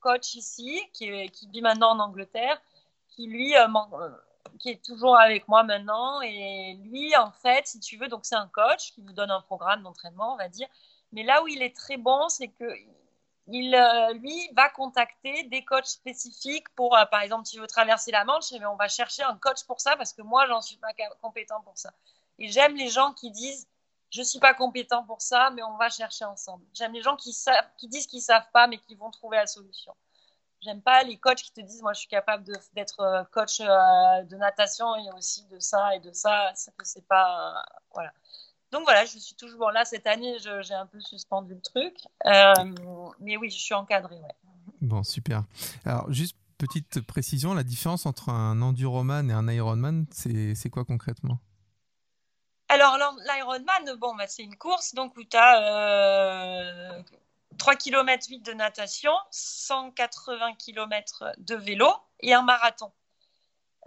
coach 0.00 0.36
ici 0.36 0.80
qui, 0.92 1.10
vit 1.50 1.60
maintenant 1.60 1.90
en 1.90 1.98
Angleterre, 1.98 2.60
qui 3.08 3.26
lui, 3.26 3.56
euh, 3.56 3.66
euh, 3.94 4.10
est 4.64 4.84
toujours 4.84 5.18
avec 5.18 5.48
moi 5.48 5.64
maintenant. 5.64 6.20
Et 6.20 6.78
lui, 6.84 7.16
en 7.16 7.32
fait, 7.32 7.66
si 7.66 7.80
tu 7.80 7.96
veux, 7.96 8.06
donc 8.06 8.24
c'est 8.24 8.36
un 8.36 8.46
coach 8.46 8.92
qui 8.92 9.00
vous 9.02 9.12
donne 9.12 9.32
un 9.32 9.40
programme 9.40 9.82
d'entraînement, 9.82 10.34
on 10.34 10.36
va 10.36 10.48
dire. 10.48 10.68
Mais 11.10 11.24
là 11.24 11.42
où 11.42 11.48
il 11.48 11.62
est 11.62 11.74
très 11.74 11.96
bon, 11.96 12.28
c'est 12.28 12.48
que 12.48 12.64
il, 13.48 13.76
lui, 14.20 14.48
va 14.54 14.68
contacter 14.68 15.42
des 15.44 15.64
coachs 15.64 15.86
spécifiques 15.86 16.68
pour, 16.76 16.96
par 17.10 17.22
exemple, 17.22 17.48
tu 17.48 17.58
veux 17.58 17.66
traverser 17.66 18.12
la 18.12 18.24
Manche, 18.24 18.52
eh 18.52 18.64
on 18.66 18.76
va 18.76 18.86
chercher 18.86 19.24
un 19.24 19.36
coach 19.36 19.64
pour 19.64 19.80
ça 19.80 19.96
parce 19.96 20.12
que 20.12 20.22
moi, 20.22 20.46
j'en 20.46 20.60
suis 20.60 20.76
pas 20.76 20.92
compétent 21.20 21.60
pour 21.62 21.76
ça. 21.76 21.92
Et 22.38 22.48
j'aime 22.48 22.76
les 22.76 22.88
gens 22.88 23.14
qui 23.14 23.32
disent 23.32 23.66
je 24.12 24.20
ne 24.20 24.24
suis 24.24 24.38
pas 24.38 24.52
compétent 24.52 25.04
pour 25.04 25.22
ça, 25.22 25.50
mais 25.54 25.62
on 25.62 25.76
va 25.78 25.88
chercher 25.88 26.26
ensemble. 26.26 26.64
J'aime 26.74 26.92
les 26.92 27.02
gens 27.02 27.16
qui, 27.16 27.34
disent 27.88 28.06
qu'ils 28.06 28.18
ne 28.18 28.22
savent 28.22 28.50
pas, 28.52 28.66
mais 28.66 28.76
qui 28.76 28.94
vont 28.94 29.10
trouver 29.10 29.38
la 29.38 29.46
solution. 29.46 29.94
J'aime 30.60 30.82
pas 30.82 31.02
les 31.02 31.16
coachs 31.16 31.42
qui 31.42 31.52
te 31.52 31.62
disent, 31.62 31.80
moi, 31.82 31.94
je 31.94 32.00
suis 32.00 32.08
capable 32.08 32.44
d'être 32.74 33.00
euh, 33.00 33.24
coach 33.32 33.60
euh, 33.60 34.22
de 34.24 34.36
natation 34.36 34.94
et 34.96 35.10
aussi 35.16 35.44
de 35.46 35.58
ça 35.58 35.96
et 35.96 36.00
de 36.00 36.12
ça. 36.12 36.52
C'est 36.54 37.06
pas, 37.08 37.64
voilà. 37.94 38.12
Donc 38.70 38.82
voilà, 38.84 39.04
je 39.06 39.18
suis 39.18 39.34
toujours 39.34 39.70
là. 39.70 39.84
Cette 39.86 40.06
année, 40.06 40.36
j'ai 40.38 40.74
un 40.74 40.86
peu 40.86 41.00
suspendu 41.00 41.54
le 41.54 41.62
truc. 41.62 41.96
Euh, 42.26 43.12
mais 43.18 43.38
oui, 43.38 43.50
je 43.50 43.58
suis 43.58 43.74
encadrée. 43.74 44.20
Bon, 44.82 45.02
super. 45.02 45.44
Alors, 45.86 46.12
juste 46.12 46.36
petite 46.58 47.00
précision, 47.00 47.54
la 47.54 47.64
différence 47.64 48.04
entre 48.04 48.28
un 48.28 48.60
enduroman 48.60 49.30
et 49.30 49.32
un 49.32 49.48
ironman, 49.48 50.06
c'est 50.12 50.70
quoi 50.70 50.84
concrètement? 50.84 51.38
Alors, 52.72 52.96
l'Ironman, 53.24 53.96
bon, 53.98 54.14
bah, 54.14 54.26
c'est 54.26 54.42
une 54.42 54.56
course 54.56 54.94
donc, 54.94 55.16
où 55.16 55.24
tu 55.24 55.36
as 55.36 57.02
3 57.58 57.76
km 57.76 58.26
8 58.28 58.40
de 58.40 58.52
natation, 58.54 59.12
180 59.30 60.54
km 60.54 61.32
de 61.38 61.54
vélo 61.54 61.92
et 62.20 62.34
un 62.34 62.42
marathon. 62.42 62.90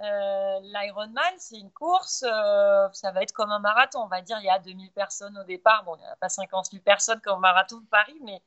Euh, 0.02 0.60
L'Ironman, 0.62 1.34
c'est 1.38 1.58
une 1.58 1.72
course, 1.72 2.24
euh, 2.28 2.88
ça 2.92 3.12
va 3.12 3.24
être 3.24 3.32
comme 3.32 3.52
un 3.52 3.60
marathon. 3.60 4.02
On 4.04 4.08
va 4.08 4.22
dire 4.22 4.38
il 4.40 4.46
y 4.46 4.50
a 4.50 4.60
2000 4.60 4.92
personnes 4.92 5.38
au 5.38 5.44
départ. 5.44 5.84
Bon, 5.84 5.96
il 5.96 6.02
n'y 6.02 6.06
a 6.06 6.16
pas 6.18 6.30
50 6.30 6.68
000 6.72 6.84
personnes 6.84 7.22
comme 7.22 7.38
au 7.38 7.40
marathon 7.42 7.80
de 7.80 7.86
Paris, 7.88 8.18
mais 8.24 8.42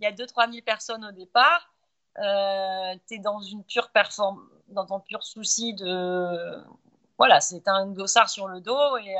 il 0.00 0.04
y 0.04 0.06
a 0.06 0.12
2-3 0.12 0.50
000 0.50 0.64
personnes 0.64 1.04
au 1.04 1.12
départ. 1.12 1.70
Euh, 2.18 2.94
tu 3.06 3.14
es 3.14 3.18
dans 3.18 3.40
une 3.40 3.62
pure 3.64 3.90
perform 3.90 4.48
dans 4.68 4.86
ton 4.86 5.00
pur 5.00 5.22
souci 5.22 5.74
de. 5.74 6.64
Voilà, 7.18 7.40
c'est 7.40 7.68
un 7.68 7.86
dossard 7.86 8.28
sur 8.28 8.48
le 8.48 8.60
dos 8.60 8.96
et 8.98 9.16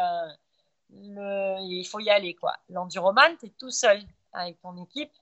il 1.03 1.85
faut 1.85 2.01
y 2.01 2.11
aller. 2.11 2.35
quoi. 2.35 2.55
L'enduroman, 2.69 3.37
tu 3.39 3.47
es 3.47 3.53
tout 3.59 3.71
seul 3.71 4.03
avec 4.33 4.61
ton 4.61 4.77
équipe 4.83 5.13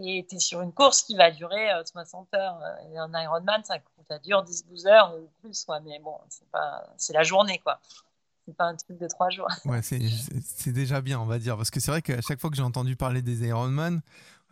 et 0.00 0.24
tu 0.28 0.36
es 0.36 0.38
sur 0.38 0.60
une 0.62 0.72
course 0.72 1.02
qui 1.02 1.16
va 1.16 1.30
durer 1.30 1.68
60 1.84 2.28
euh, 2.32 2.36
heures. 2.38 2.60
Et 2.92 2.98
un 2.98 3.12
Ironman, 3.20 3.64
ça, 3.64 3.78
ça 4.08 4.18
dure 4.18 4.44
10-12 4.44 4.86
heures 4.86 5.14
ou 5.16 5.28
plus. 5.40 5.64
Quoi. 5.64 5.80
Mais 5.80 5.98
bon, 5.98 6.16
c'est 6.96 7.12
la 7.12 7.22
journée. 7.22 7.58
quoi. 7.58 7.80
C'est 8.46 8.56
pas 8.56 8.64
un 8.64 8.76
truc 8.76 8.98
de 8.98 9.08
trois 9.08 9.28
jours. 9.28 9.48
Ouais, 9.64 9.82
c'est 9.82 10.72
déjà 10.72 11.00
bien, 11.00 11.20
on 11.20 11.26
va 11.26 11.38
dire. 11.38 11.56
Parce 11.56 11.70
que 11.70 11.80
c'est 11.80 11.90
vrai 11.90 12.02
qu'à 12.02 12.20
chaque 12.20 12.40
fois 12.40 12.48
que 12.48 12.56
j'ai 12.56 12.62
entendu 12.62 12.96
parler 12.96 13.22
des 13.22 13.46
Ironman, 13.46 14.00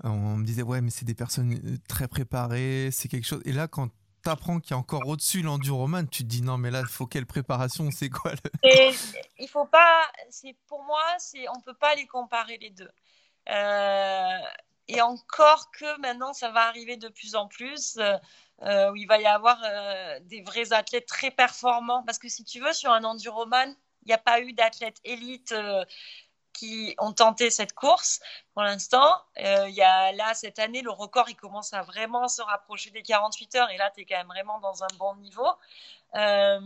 on 0.05 0.37
me 0.37 0.45
disait, 0.45 0.63
ouais, 0.63 0.81
mais 0.81 0.91
c'est 0.91 1.07
des 1.07 1.15
personnes 1.15 1.55
euh, 1.55 1.79
très 1.89 2.09
préparées, 2.09 2.91
c'est 2.93 3.09
quelque 3.09 3.25
chose. 3.25 3.41
Et 3.45 3.53
là, 3.53 3.69
quand 3.69 3.89
t'apprends 4.27 4.59
qu'il 4.59 4.73
y 4.73 4.75
a 4.75 4.79
encore 4.79 5.07
au-dessus 5.07 5.43
l'enduroman, 5.43 6.09
tu 6.09 6.25
te 6.25 6.29
dis 6.29 6.43
non 6.43 6.59
mais 6.59 6.73
là 6.73 6.81
il 6.81 6.87
faut 6.87 7.07
quelle 7.07 7.27
préparation, 7.27 7.93
c'est 7.93 8.11
quoi 8.11 8.33
le... 8.33 8.69
Et 8.69 8.91
il 9.39 9.49
faut 9.49 9.67
pas, 9.67 10.03
c'est 10.31 10.57
pour 10.67 10.83
moi, 10.83 11.05
c'est 11.19 11.49
on 11.49 11.61
peut 11.61 11.75
pas 11.75 11.95
les 11.95 12.07
comparer 12.07 12.59
les 12.59 12.71
deux. 12.71 12.91
Euh, 13.49 14.39
et 14.89 15.01
encore 15.01 15.71
que 15.71 16.01
maintenant 16.01 16.33
ça 16.33 16.51
va 16.51 16.63
arriver 16.63 16.97
de 16.97 17.09
plus 17.09 17.37
en 17.37 17.47
plus 17.47 17.99
euh, 17.99 18.91
où 18.91 18.97
il 18.97 19.07
va 19.07 19.21
y 19.21 19.27
avoir 19.27 19.61
euh, 19.65 20.19
des 20.25 20.43
vrais 20.43 20.73
athlètes 20.73 21.07
très 21.07 21.31
performants 21.31 22.03
parce 22.03 22.19
que 22.19 22.29
si 22.29 22.43
tu 22.43 22.59
veux 22.59 22.73
sur 22.73 22.91
un 22.91 23.05
enduroman 23.05 23.77
il 24.03 24.09
n'y 24.09 24.15
a 24.15 24.19
pas 24.19 24.41
eu 24.41 24.53
d'athlète 24.53 24.99
élite 25.05 25.55
qui 26.57 26.95
ont 26.99 27.13
tenté 27.13 27.51
cette 27.51 27.75
course 27.75 28.21
pour 28.55 28.63
l'instant. 28.63 29.15
Euh, 29.39 29.69
y 29.69 29.83
a 29.83 30.13
là, 30.13 30.33
cette 30.35 30.59
année, 30.59 30.81
le 30.81 30.91
record, 30.91 31.29
il 31.29 31.37
commence 31.37 31.75
à 31.75 31.83
vraiment 31.83 32.29
se 32.29 32.41
rapprocher 32.43 32.91
des 32.91 33.03
48 33.03 33.55
heures. 33.57 33.71
Et 33.71 33.77
là, 33.77 33.91
tu 33.95 34.01
es 34.01 34.05
quand 34.07 34.17
même 34.17 34.27
vraiment 34.29 34.59
dans 34.61 34.83
un 34.83 34.89
bon 34.99 35.15
niveau. 35.17 35.49
Euh, 36.15 36.61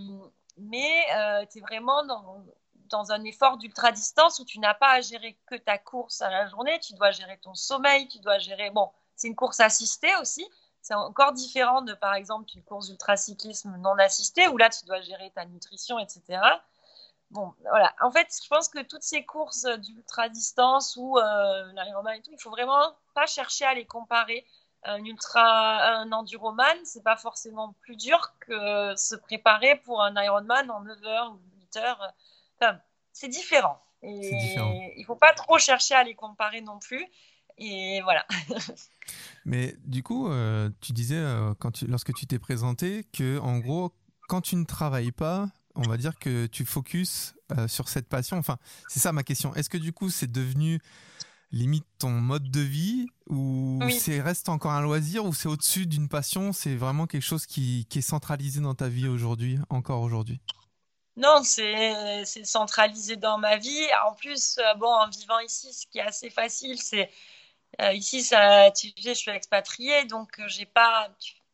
mais 0.59 1.05
euh, 1.15 1.45
tu 1.51 1.59
es 1.59 1.61
vraiment 1.61 2.05
dans, 2.05 2.45
dans 2.89 3.11
un 3.11 3.25
effort 3.25 3.57
d'ultra-distance 3.57 4.39
où 4.39 4.45
tu 4.45 4.61
n'as 4.61 4.75
pas 4.75 4.93
à 4.93 5.01
gérer 5.01 5.37
que 5.47 5.57
ta 5.57 5.77
course 5.77 6.23
à 6.23 6.31
la 6.31 6.47
journée. 6.47 6.79
Tu 6.81 6.95
dois 6.95 7.11
gérer 7.11 7.39
ton 7.39 7.55
sommeil, 7.55 8.07
tu 8.07 8.21
dois 8.21 8.39
gérer... 8.39 8.71
Bon, 8.71 8.91
c'est 9.17 9.29
une 9.29 9.37
course 9.37 9.59
assistée 9.59 10.15
aussi. 10.21 10.49
C'est 10.83 10.95
encore 10.95 11.33
différent 11.33 11.83
de, 11.83 11.93
par 11.95 12.15
exemple, 12.15 12.49
une 12.55 12.63
course 12.63 12.89
d'ultra-cyclisme 12.89 13.77
non 13.79 13.99
assistée 13.99 14.47
où 14.49 14.57
là, 14.57 14.71
tu 14.71 14.87
dois 14.87 15.01
gérer 15.01 15.31
ta 15.31 15.45
nutrition, 15.45 15.99
etc 15.99 16.41
bon, 17.31 17.55
voilà. 17.69 17.95
En 18.01 18.11
fait, 18.11 18.29
je 18.43 18.49
pense 18.49 18.69
que 18.69 18.83
toutes 18.83 19.03
ces 19.03 19.25
courses 19.25 19.67
d'ultra 19.79 20.29
distance 20.29 20.97
ou 20.97 21.19
euh, 21.19 21.73
l'Ironman 21.73 22.19
et 22.19 22.23
tout, 22.23 22.31
il 22.33 22.41
faut 22.41 22.51
vraiment 22.51 22.95
pas 23.15 23.27
chercher 23.27 23.65
à 23.65 23.75
les 23.75 23.87
comparer. 23.87 24.47
Un 24.83 25.05
ultra, 25.05 25.99
un 25.99 26.11
enduroman, 26.11 26.77
c'est 26.85 27.03
pas 27.03 27.17
forcément 27.17 27.75
plus 27.83 27.97
dur 27.97 28.35
que 28.41 28.97
se 28.97 29.15
préparer 29.15 29.77
pour 29.77 30.03
un 30.03 30.15
Ironman 30.23 30.71
en 30.71 30.81
9 30.81 31.05
heures 31.05 31.33
ou 31.33 31.41
8 31.61 31.77
heures. 31.77 32.15
Enfin, 32.59 32.79
c'est 33.13 33.29
différent. 33.29 33.79
Et 34.03 34.19
différent. 34.19 34.73
il 34.97 35.05
faut 35.05 35.17
pas 35.17 35.35
trop 35.35 35.59
chercher 35.59 35.95
à 35.95 36.03
les 36.03 36.15
comparer 36.15 36.63
non 36.63 36.79
plus. 36.79 37.07
Et 37.61 38.01
voilà. 38.03 38.27
Mais 39.45 39.77
du 39.85 40.03
coup, 40.03 40.29
euh, 40.29 40.71
tu 40.81 40.93
disais 40.93 41.19
euh, 41.19 41.55
quand 41.59 41.73
tu, 41.73 41.87
lorsque 41.87 42.15
tu 42.15 42.27
t'es 42.27 42.39
présenté 42.39 43.05
que 43.13 43.39
en 43.41 43.59
gros, 43.59 43.93
quand 44.29 44.41
tu 44.41 44.57
ne 44.57 44.65
travailles 44.65 45.13
pas, 45.13 45.49
on 45.75 45.83
va 45.83 45.97
dire 45.97 46.19
que 46.19 46.47
tu 46.47 46.65
focuses 46.65 47.35
euh, 47.57 47.69
sur 47.69 47.89
cette 47.89 48.09
passion. 48.09 48.37
Enfin, 48.37 48.59
c'est 48.89 49.01
ça 49.01 49.13
ma 49.13 49.23
question. 49.23 49.55
Est-ce 49.55 49.71
que 49.71 49.79
du 49.79 49.93
coup, 49.93 50.11
c'est 50.11 50.31
devenu 50.31 50.81
limite 51.53 51.87
ton 51.99 52.11
mode 52.11 52.51
de 52.51 52.61
vie 52.61 53.07
ou 53.29 53.81
c'est 53.91 54.21
reste 54.21 54.49
encore 54.49 54.71
un 54.71 54.83
loisir 54.83 55.25
ou 55.25 55.35
c'est 55.35 55.49
au-dessus 55.49 55.87
d'une 55.87 56.09
passion? 56.09 56.53
C'est 56.53 56.77
vraiment 56.77 57.07
quelque 57.07 57.25
chose 57.25 57.47
qui, 57.47 57.87
est 57.93 58.01
centralisé 58.01 58.61
dans 58.61 58.75
ta 58.75 58.89
vie 58.89 59.09
aujourd'hui, 59.09 59.59
encore 59.69 60.03
aujourd'hui? 60.03 60.41
Non, 61.17 61.43
c'est 61.43 62.25
centralisé 62.45 63.17
dans 63.17 63.39
ma 63.39 63.57
vie. 63.57 63.87
En 64.07 64.15
plus, 64.15 64.59
bon, 64.79 64.89
en 64.89 65.09
vivant 65.09 65.41
ici, 65.41 65.73
ce 65.73 65.87
qui 65.87 65.99
est 65.99 66.03
assez 66.03 66.31
facile, 66.31 66.81
c'est 66.81 67.11
ici, 67.93 68.23
ça, 68.23 68.71
tu 68.71 68.89
sais, 68.89 69.15
je 69.15 69.19
suis 69.19 69.31
expatriée, 69.31 70.05
donc 70.05 70.41
j'ai 70.47 70.67
pas, 70.67 71.09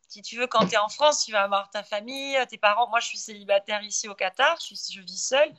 si 0.09 0.23
tu 0.23 0.39
veux, 0.39 0.47
quand 0.47 0.67
tu 0.67 0.75
es 0.75 0.79
en 0.79 0.89
France, 0.89 1.25
tu 1.25 1.33
vas 1.33 1.43
avoir 1.43 1.71
ta 1.71 1.83
famille, 1.83 2.37
tes 2.49 2.59
parents. 2.59 2.89
Moi, 2.89 3.01
je 3.01 3.09
suis 3.09 3.19
célibataire 3.19 3.83
ici 3.83 4.09
au 4.09 4.15
Qatar, 4.15 4.59
je, 4.61 4.75
je 4.75 5.01
vis 5.01 5.23
seule. 5.23 5.53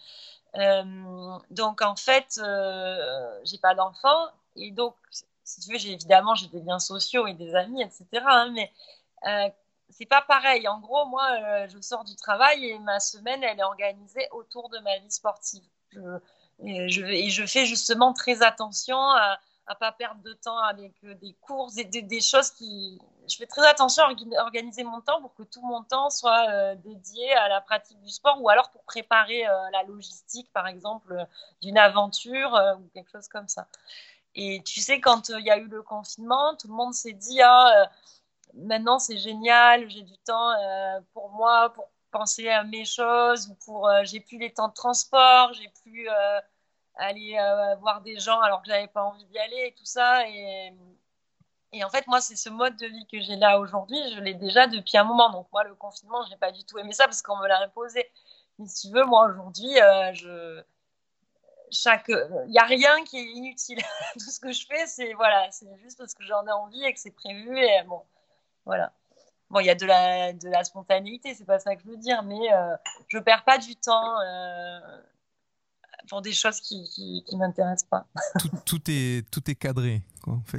Euh, 0.56 1.38
donc, 1.52 1.82
en 1.82 1.96
fait, 1.96 2.40
euh, 2.42 3.40
j'ai 3.44 3.58
pas 3.58 3.76
d'enfants. 3.76 4.28
Et 4.56 4.72
donc, 4.72 4.96
si 5.44 5.62
tu 5.62 5.72
veux, 5.72 5.78
j'ai 5.78 5.92
évidemment, 5.92 6.36
j'ai 6.36 6.48
des 6.48 6.62
liens 6.62 6.80
sociaux 6.80 7.28
et 7.28 7.34
des 7.34 7.56
amis, 7.56 7.82
etc. 7.82 8.06
Hein, 8.26 8.52
mais 8.54 8.72
euh, 9.28 9.50
c'est 9.90 10.06
pas 10.06 10.22
pareil. 10.22 10.68
En 10.68 10.80
gros, 10.80 11.06
moi, 11.06 11.28
euh, 11.32 11.68
je 11.70 11.80
sors 11.82 12.04
du 12.04 12.16
travail 12.16 12.66
et 12.66 12.80
ma 12.80 13.00
semaine, 13.00 13.44
elle 13.44 13.60
est 13.60 13.64
organisée 13.64 14.28
autour 14.32 14.70
de 14.70 14.80
ma 14.80 14.98
vie 15.00 15.12
sportive. 15.12 15.64
et, 16.64 16.90
je, 16.90 17.06
et 17.06 17.30
je 17.30 17.46
fais 17.46 17.66
justement 17.66 18.14
très 18.14 18.42
attention 18.44 19.00
à 19.00 19.40
à 19.68 19.76
pas 19.76 19.92
perdre 19.92 20.22
de 20.22 20.34
temps 20.34 20.58
avec 20.58 20.94
euh, 21.04 21.14
des 21.16 21.34
courses 21.42 21.78
et 21.78 21.84
des, 21.84 22.22
choses 22.22 22.52
qui. 22.52 23.00
Je 23.30 23.36
fais 23.36 23.46
très 23.46 23.68
attention 23.68 24.04
à 24.04 24.42
organiser 24.42 24.84
mon 24.86 25.02
temps 25.02 25.22
pour 25.22 25.34
que 25.36 25.44
tout 25.44 25.62
mon 25.62 25.84
temps 25.84 26.10
soit 26.10 26.50
euh, 26.50 26.76
dédié 26.76 27.34
à 27.34 27.50
la 27.50 27.60
pratique 27.60 28.02
du 28.02 28.10
sport 28.10 28.42
ou 28.42 28.50
alors 28.50 28.72
pour 28.72 28.84
préparer 28.84 29.46
euh, 29.46 29.70
la 29.74 29.84
logistique, 29.84 30.52
par 30.54 30.68
exemple, 30.68 31.28
d'une 31.62 31.78
aventure 31.78 32.58
ou 32.80 32.88
quelque 32.94 33.12
chose 33.12 33.28
comme 33.28 33.50
ça. 33.50 33.68
Et 34.36 34.62
tu 34.64 34.80
sais, 34.80 35.02
quand 35.02 35.30
il 35.30 35.46
y 35.46 35.52
a 35.52 35.58
eu 35.58 35.68
le 35.68 35.84
confinement, 35.84 36.56
tout 36.56 36.68
le 36.68 36.74
monde 36.74 36.94
s'est 36.94 37.14
dit 37.14 37.42
ah, 37.42 37.90
maintenant 38.54 39.00
c'est 39.00 39.18
génial, 39.18 39.90
j'ai 39.90 40.04
du 40.04 40.18
temps 40.20 40.54
pour 41.14 41.30
moi, 41.32 41.74
pour 41.74 41.90
penser 42.12 42.48
à 42.48 42.64
mes 42.64 42.86
choses, 42.86 43.50
ou 43.50 43.56
pour 43.66 43.90
j'ai 44.04 44.20
plus 44.22 44.38
les 44.38 44.54
temps 44.54 44.70
de 44.70 44.74
transport, 44.74 45.54
j'ai 45.54 45.70
plus 45.84 46.08
aller 46.98 47.38
euh, 47.40 47.76
voir 47.76 48.02
des 48.02 48.20
gens 48.20 48.40
alors 48.42 48.62
que 48.62 48.68
j'avais 48.68 48.88
pas 48.88 49.04
envie 49.04 49.26
d'y 49.26 49.38
aller 49.40 49.68
et 49.68 49.74
tout 49.74 49.86
ça. 49.86 50.28
Et, 50.28 50.74
et 51.74 51.84
en 51.84 51.90
fait, 51.90 52.08
moi, 52.08 52.22
c'est 52.22 52.36
ce 52.36 52.50
mode 52.50 52.76
de 52.78 52.88
vie 52.88 53.08
que 53.12 53.20
j'ai 53.20 53.36
là 53.36 53.60
aujourd'hui, 53.60 53.98
je 54.14 54.20
l'ai 54.20 54.34
déjà 54.34 54.68
depuis 54.68 54.98
un 54.98 55.04
moment. 55.04 55.30
Donc, 55.32 55.48
moi, 55.52 55.64
le 55.64 55.76
confinement, 55.76 56.24
je 56.26 56.32
n'ai 56.32 56.38
pas 56.38 56.52
du 56.52 56.64
tout 56.66 56.78
aimé 56.78 56.94
ça 56.94 57.06
parce 57.06 57.22
qu'on 57.22 57.38
me 57.38 57.48
l'a 57.48 57.62
imposé. 57.62 58.10
Mais 58.60 58.68
si 58.68 58.88
tu 58.88 58.94
veux, 58.94 59.06
moi, 59.06 59.28
aujourd'hui, 59.28 59.80
euh. 59.82 60.62
Chaque. 61.70 62.08
Il 62.08 62.52
n'y 62.52 62.60
a 62.60 62.64
rien 62.64 63.04
qui 63.04 63.18
est 63.18 63.26
inutile. 63.26 63.80
tout 64.14 64.32
ce 64.32 64.40
que 64.40 64.54
je 64.54 64.66
fais, 64.66 64.88
c'est 64.88 65.14
voilà, 65.14 65.50
juste 65.84 65.98
parce 65.98 66.14
que 66.14 66.24
j'en 66.24 66.46
ai 66.48 66.52
envie 66.52 66.84
et 66.86 66.94
que 66.94 67.00
c'est 67.00 67.12
prévu. 67.12 67.58
Et 67.60 67.84
bon, 67.84 68.02
voilà. 68.66 68.94
Bon, 69.50 69.62
il 69.62 69.66
y 69.66 69.70
a 69.70 69.76
de 69.76 69.86
la, 69.86 70.34
de 70.34 70.50
la 70.50 70.64
spontanéité, 70.64 71.34
c'est 71.34 71.46
pas 71.46 71.60
ça 71.60 71.76
que 71.76 71.82
je 71.84 71.88
veux 71.88 71.98
dire, 71.98 72.22
mais 72.24 72.54
euh, 72.54 72.76
je 73.08 73.18
perds 73.18 73.46
pas 73.46 73.58
du 73.58 73.76
temps. 73.78 74.20
Euh, 74.22 74.80
pour 76.08 76.22
des 76.22 76.34
choses 76.34 76.60
qui 76.62 76.84
qui, 77.26 77.36
m'intéressent 77.38 77.90
pas. 77.90 78.06
tout, 78.66 78.82
est 78.88 79.30
tout 79.30 79.50
est 79.50 79.56
cadré, 79.56 80.02
quoi, 80.24 80.34
en 80.34 80.44
fait. 80.44 80.58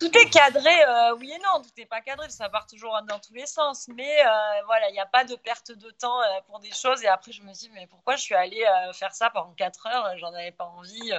Tout, 0.00 0.16
est 0.16 0.30
cadré, 0.30 0.84
euh, 0.84 1.16
oui 1.16 1.32
et 1.32 1.38
non, 1.38 1.60
tout 1.62 1.70
n'est 1.76 1.86
pas 1.86 2.00
cadré, 2.00 2.28
ça 2.30 2.48
part 2.48 2.66
toujours 2.66 2.96
dans 3.08 3.18
tous 3.18 3.34
les 3.34 3.46
sens. 3.46 3.88
Mais 3.88 4.20
euh, 4.20 4.62
voilà, 4.66 4.88
il 4.90 4.92
n'y 4.92 5.00
a 5.00 5.06
pas 5.06 5.24
de 5.24 5.34
perte 5.34 5.72
de 5.72 5.90
temps 5.90 6.20
euh, 6.20 6.40
pour 6.46 6.60
des 6.60 6.70
choses. 6.70 7.02
Et 7.02 7.08
après, 7.08 7.32
je 7.32 7.42
me 7.42 7.52
dis, 7.52 7.68
mais 7.74 7.86
pourquoi 7.88 8.16
je 8.16 8.22
suis 8.22 8.34
allée 8.34 8.64
faire 8.94 9.14
ça 9.14 9.30
pendant 9.30 9.52
4 9.54 9.86
heures 9.86 10.18
J'en 10.18 10.32
avais 10.32 10.52
pas 10.52 10.66
envie. 10.66 11.12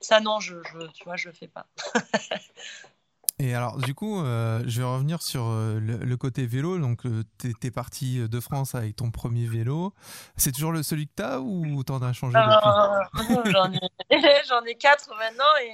Ça, 0.00 0.20
non, 0.20 0.38
je, 0.38 0.56
je, 0.72 0.86
tu 0.92 1.04
vois, 1.04 1.16
je 1.16 1.28
le 1.28 1.34
fais 1.34 1.48
pas. 1.48 1.66
Et 3.42 3.54
alors, 3.54 3.78
du 3.78 3.94
coup, 3.94 4.20
euh, 4.20 4.62
je 4.66 4.82
vais 4.82 4.86
revenir 4.86 5.22
sur 5.22 5.46
euh, 5.46 5.80
le, 5.80 6.16
côté 6.18 6.44
vélo. 6.44 6.78
Donc, 6.78 7.06
euh, 7.06 7.24
tu 7.38 7.54
es, 7.62 7.70
parti 7.70 8.28
de 8.28 8.40
France 8.40 8.74
avec 8.74 8.96
ton 8.96 9.10
premier 9.10 9.46
vélo. 9.46 9.94
C'est 10.36 10.52
toujours 10.52 10.72
le, 10.72 10.82
celui 10.82 11.06
que 11.06 11.14
tu 11.16 11.22
as 11.22 11.40
ou 11.40 11.82
tu 11.82 11.90
en 11.90 12.02
as 12.02 12.12
changé 12.12 12.34
J'en 12.34 13.72
ai, 13.72 13.80
j'en 14.46 14.62
ai 14.64 14.74
quatre 14.74 15.08
maintenant 15.16 15.56
et 15.62 15.70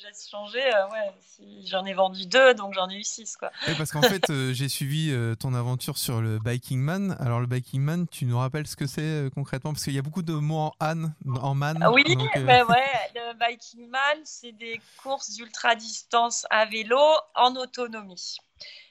j'ai 0.00 0.30
changé. 0.30 0.58
ouais, 0.60 1.12
j'en 1.64 1.84
ai 1.84 1.94
vendu 1.94 2.26
deux, 2.26 2.54
donc 2.54 2.74
j'en 2.74 2.88
ai 2.88 2.96
eu 2.96 3.04
six. 3.04 3.36
Quoi. 3.36 3.50
parce 3.76 3.92
qu'en 3.92 4.02
fait, 4.02 4.24
j'ai 4.52 4.68
suivi 4.68 5.14
ton 5.38 5.54
aventure 5.54 5.98
sur 5.98 6.20
le 6.20 6.38
Biking 6.38 6.80
Man. 6.80 7.16
Alors, 7.20 7.40
le 7.40 7.46
Biking 7.46 7.80
Man, 7.80 8.06
tu 8.08 8.24
nous 8.24 8.38
rappelles 8.38 8.66
ce 8.66 8.76
que 8.76 8.86
c'est 8.86 9.28
concrètement? 9.34 9.72
Parce 9.72 9.84
qu'il 9.84 9.94
y 9.94 9.98
a 9.98 10.02
beaucoup 10.02 10.22
de 10.22 10.34
mots 10.34 10.72
en, 10.80 11.04
en 11.40 11.54
man. 11.54 11.86
Oui, 11.92 12.04
ben 12.36 12.64
ouais, 12.66 12.90
le 13.14 13.34
Biking 13.38 13.88
Man, 13.88 14.18
c'est 14.24 14.52
des 14.52 14.80
courses 15.02 15.30
d'ultra 15.30 15.74
distance 15.74 16.46
à 16.50 16.64
vélo 16.66 17.00
en 17.34 17.56
autonomie. 17.56 18.38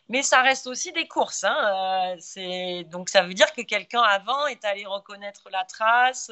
Mais 0.10 0.24
ça 0.24 0.42
reste 0.42 0.68
aussi 0.68 0.92
des 0.92 1.08
courses. 1.08 1.46
Hein. 1.46 2.18
Euh, 2.38 2.84
donc 2.84 3.10
ça 3.10 3.22
veut 3.22 3.34
dire 3.34 3.54
que 3.54 3.62
quelqu'un 3.62 4.02
avant 4.02 4.46
est 4.48 4.66
allé 4.66 4.86
reconnaître 4.86 5.50
la 5.50 5.64
trace. 5.64 6.32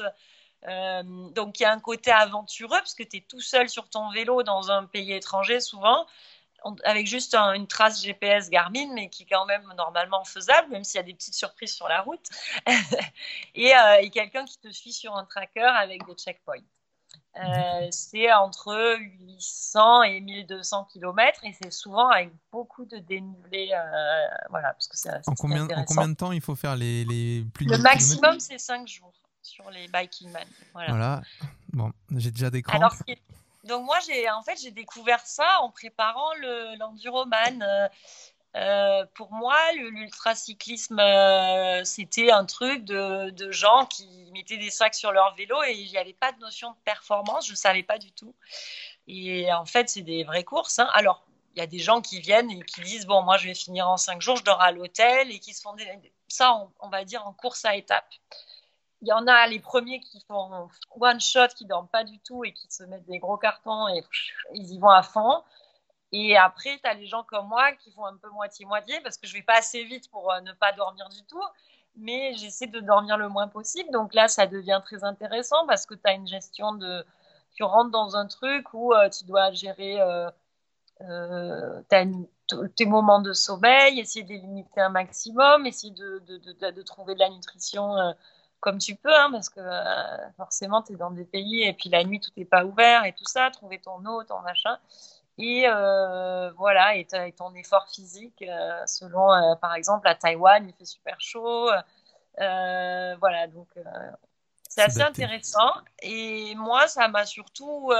Euh, 0.68 1.02
donc 1.30 1.58
il 1.58 1.62
y 1.62 1.66
a 1.66 1.72
un 1.72 1.80
côté 1.80 2.10
aventureux 2.10 2.78
parce 2.78 2.94
que 2.94 3.02
tu 3.02 3.18
es 3.18 3.20
tout 3.20 3.40
seul 3.40 3.68
sur 3.68 3.88
ton 3.88 4.10
vélo 4.10 4.42
dans 4.42 4.70
un 4.70 4.84
pays 4.84 5.12
étranger 5.12 5.60
souvent. 5.60 6.06
Avec 6.84 7.06
juste 7.06 7.34
une 7.34 7.66
trace 7.66 8.02
GPS 8.02 8.50
Garmin, 8.50 8.92
mais 8.92 9.08
qui 9.08 9.22
est 9.22 9.26
quand 9.26 9.46
même 9.46 9.64
normalement 9.78 10.24
faisable, 10.24 10.70
même 10.70 10.84
s'il 10.84 10.98
y 10.98 11.00
a 11.00 11.04
des 11.04 11.14
petites 11.14 11.32
surprises 11.32 11.72
sur 11.72 11.88
la 11.88 12.02
route, 12.02 12.28
et, 13.54 13.74
euh, 13.74 13.96
et 14.02 14.10
quelqu'un 14.10 14.44
qui 14.44 14.58
te 14.58 14.70
suit 14.70 14.92
sur 14.92 15.16
un 15.16 15.24
tracker 15.24 15.62
avec 15.62 16.04
des 16.04 16.12
checkpoints. 16.12 16.60
Euh, 17.36 17.88
c'est 17.90 18.32
entre 18.32 18.98
800 18.98 20.02
et 20.02 20.20
1200 20.20 20.88
km 20.92 21.40
et 21.44 21.56
c'est 21.62 21.72
souvent 21.72 22.08
avec 22.08 22.30
beaucoup 22.50 22.84
de 22.84 22.98
dénivelé. 22.98 23.70
Euh, 23.72 24.26
voilà, 24.50 24.72
parce 24.72 24.88
que 24.88 25.30
en, 25.30 25.34
combien, 25.34 25.68
en 25.70 25.84
combien 25.84 26.08
de 26.08 26.14
temps 26.14 26.32
il 26.32 26.40
faut 26.40 26.56
faire 26.56 26.76
les, 26.76 27.04
les 27.04 27.44
plus 27.54 27.66
Le 27.66 27.78
maximum, 27.78 28.40
c'est 28.40 28.58
5 28.58 28.86
jours 28.86 29.12
sur 29.50 29.70
les 29.70 29.88
Biking 29.88 30.30
Man. 30.30 30.46
Voilà. 30.72 31.22
Bon, 31.72 31.92
j'ai 32.16 32.30
déjà 32.30 32.50
des 32.50 32.62
crampes. 32.62 32.92
donc 33.64 33.84
moi, 33.84 33.98
j'ai 34.06 34.30
en 34.30 34.42
fait 34.42 34.58
j'ai 34.60 34.70
découvert 34.70 35.20
ça 35.26 35.60
en 35.60 35.70
préparant 35.70 36.32
l'enduroman. 36.78 37.62
Euh, 37.62 37.88
euh, 38.56 39.06
pour 39.14 39.32
moi, 39.32 39.56
l'ultracyclisme, 39.74 40.98
euh, 40.98 41.84
c'était 41.84 42.32
un 42.32 42.44
truc 42.44 42.84
de, 42.84 43.30
de, 43.30 43.52
gens 43.52 43.86
qui 43.86 44.08
mettaient 44.32 44.56
des 44.56 44.70
sacs 44.70 44.96
sur 44.96 45.12
leur 45.12 45.36
vélo 45.36 45.62
et 45.62 45.72
il 45.72 45.88
n'y 45.88 45.98
avait 45.98 46.14
pas 46.14 46.32
de 46.32 46.40
notion 46.40 46.72
de 46.72 46.76
performance, 46.84 47.46
je 47.46 47.52
ne 47.52 47.56
savais 47.56 47.84
pas 47.84 47.98
du 47.98 48.10
tout. 48.10 48.34
Et 49.06 49.52
en 49.52 49.66
fait, 49.66 49.88
c'est 49.88 50.02
des 50.02 50.24
vraies 50.24 50.42
courses. 50.42 50.80
Hein. 50.80 50.88
Alors, 50.94 51.24
il 51.54 51.60
y 51.60 51.62
a 51.62 51.66
des 51.66 51.78
gens 51.78 52.00
qui 52.00 52.20
viennent 52.20 52.50
et 52.50 52.60
qui 52.62 52.80
disent, 52.80 53.06
bon, 53.06 53.22
moi, 53.22 53.36
je 53.36 53.46
vais 53.46 53.54
finir 53.54 53.88
en 53.88 53.96
cinq 53.96 54.20
jours, 54.20 54.36
je 54.36 54.44
dors 54.44 54.60
à 54.60 54.72
l'hôtel 54.72 55.30
et 55.30 55.38
qui 55.38 55.54
se 55.54 55.62
font 55.62 55.74
des... 55.74 55.86
ça, 56.28 56.68
on, 56.80 56.88
va 56.88 57.04
dire, 57.04 57.26
en 57.26 57.32
course 57.32 57.64
à 57.64 57.76
étapes. 57.76 58.12
Il 59.02 59.08
y 59.08 59.12
en 59.12 59.26
a 59.26 59.46
les 59.46 59.60
premiers 59.60 60.00
qui 60.00 60.20
font 60.28 60.68
one 61.00 61.20
shot, 61.20 61.48
qui 61.56 61.64
dorment 61.64 61.88
pas 61.88 62.04
du 62.04 62.18
tout 62.20 62.44
et 62.44 62.52
qui 62.52 62.70
se 62.70 62.82
mettent 62.84 63.06
des 63.06 63.18
gros 63.18 63.38
cartons 63.38 63.88
et 63.88 64.04
ils 64.54 64.72
y 64.72 64.78
vont 64.78 64.90
à 64.90 65.02
fond. 65.02 65.42
Et 66.12 66.36
après, 66.36 66.78
tu 66.82 66.88
as 66.88 66.94
les 66.94 67.06
gens 67.06 67.22
comme 67.22 67.48
moi 67.48 67.72
qui 67.72 67.92
font 67.92 68.04
un 68.04 68.16
peu 68.16 68.28
moitié-moitié 68.30 69.00
parce 69.02 69.16
que 69.16 69.26
je 69.26 69.34
vais 69.34 69.42
pas 69.42 69.58
assez 69.58 69.84
vite 69.84 70.10
pour 70.10 70.32
euh, 70.32 70.40
ne 70.40 70.52
pas 70.52 70.72
dormir 70.72 71.08
du 71.08 71.22
tout, 71.24 71.42
mais 71.96 72.34
j'essaie 72.34 72.66
de 72.66 72.80
dormir 72.80 73.16
le 73.16 73.28
moins 73.28 73.48
possible. 73.48 73.90
Donc 73.90 74.12
là, 74.14 74.28
ça 74.28 74.46
devient 74.46 74.80
très 74.84 75.04
intéressant 75.04 75.66
parce 75.66 75.86
que 75.86 75.94
tu 75.94 76.02
as 76.04 76.12
une 76.12 76.26
gestion 76.26 76.72
de. 76.72 77.04
Tu 77.54 77.62
rentres 77.62 77.90
dans 77.90 78.16
un 78.16 78.26
truc 78.26 78.72
où 78.74 78.92
euh, 78.92 79.08
tu 79.08 79.24
dois 79.24 79.50
gérer 79.52 80.00
euh, 80.00 80.30
euh 81.02 81.82
tes 82.76 82.84
moments 82.84 83.20
de 83.20 83.32
sommeil, 83.32 84.00
essayer 84.00 84.24
de 84.24 84.30
les 84.30 84.38
limiter 84.38 84.80
un 84.80 84.88
maximum, 84.88 85.66
essayer 85.66 85.92
de, 85.94 86.82
trouver 86.82 87.14
de 87.14 87.20
la 87.20 87.30
nutrition 87.30 87.94
comme 88.60 88.78
tu 88.78 88.94
peux, 88.94 89.14
hein, 89.14 89.30
parce 89.32 89.48
que 89.48 89.60
forcément, 90.36 90.82
tu 90.82 90.92
es 90.92 90.96
dans 90.96 91.10
des 91.10 91.24
pays 91.24 91.62
et 91.62 91.72
puis 91.72 91.88
la 91.88 92.04
nuit, 92.04 92.20
tout 92.20 92.30
n'est 92.36 92.44
pas 92.44 92.64
ouvert 92.64 93.04
et 93.04 93.12
tout 93.12 93.24
ça, 93.24 93.50
trouver 93.50 93.80
ton 93.80 94.04
eau, 94.04 94.22
ton 94.24 94.40
machin. 94.40 94.78
Et 95.42 95.66
euh, 95.66 96.52
voilà, 96.52 96.96
et, 96.96 97.06
ton 97.32 97.54
effort 97.54 97.88
physique, 97.88 98.42
euh, 98.42 98.82
selon, 98.86 99.32
euh, 99.32 99.54
par 99.56 99.74
exemple, 99.74 100.06
à 100.06 100.14
Taïwan, 100.14 100.68
il 100.68 100.74
fait 100.74 100.84
super 100.84 101.18
chaud. 101.18 101.70
voilà, 102.36 103.46
donc 103.46 103.68
c'est 104.68 104.82
assez 104.82 105.00
intéressant. 105.00 105.72
Et 106.02 106.54
moi, 106.56 106.88
ça 106.88 107.08
m'a 107.08 107.24
surtout. 107.24 107.90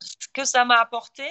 ce 0.00 0.28
que 0.32 0.44
ça 0.44 0.64
m'a 0.64 0.80
apporté. 0.80 1.24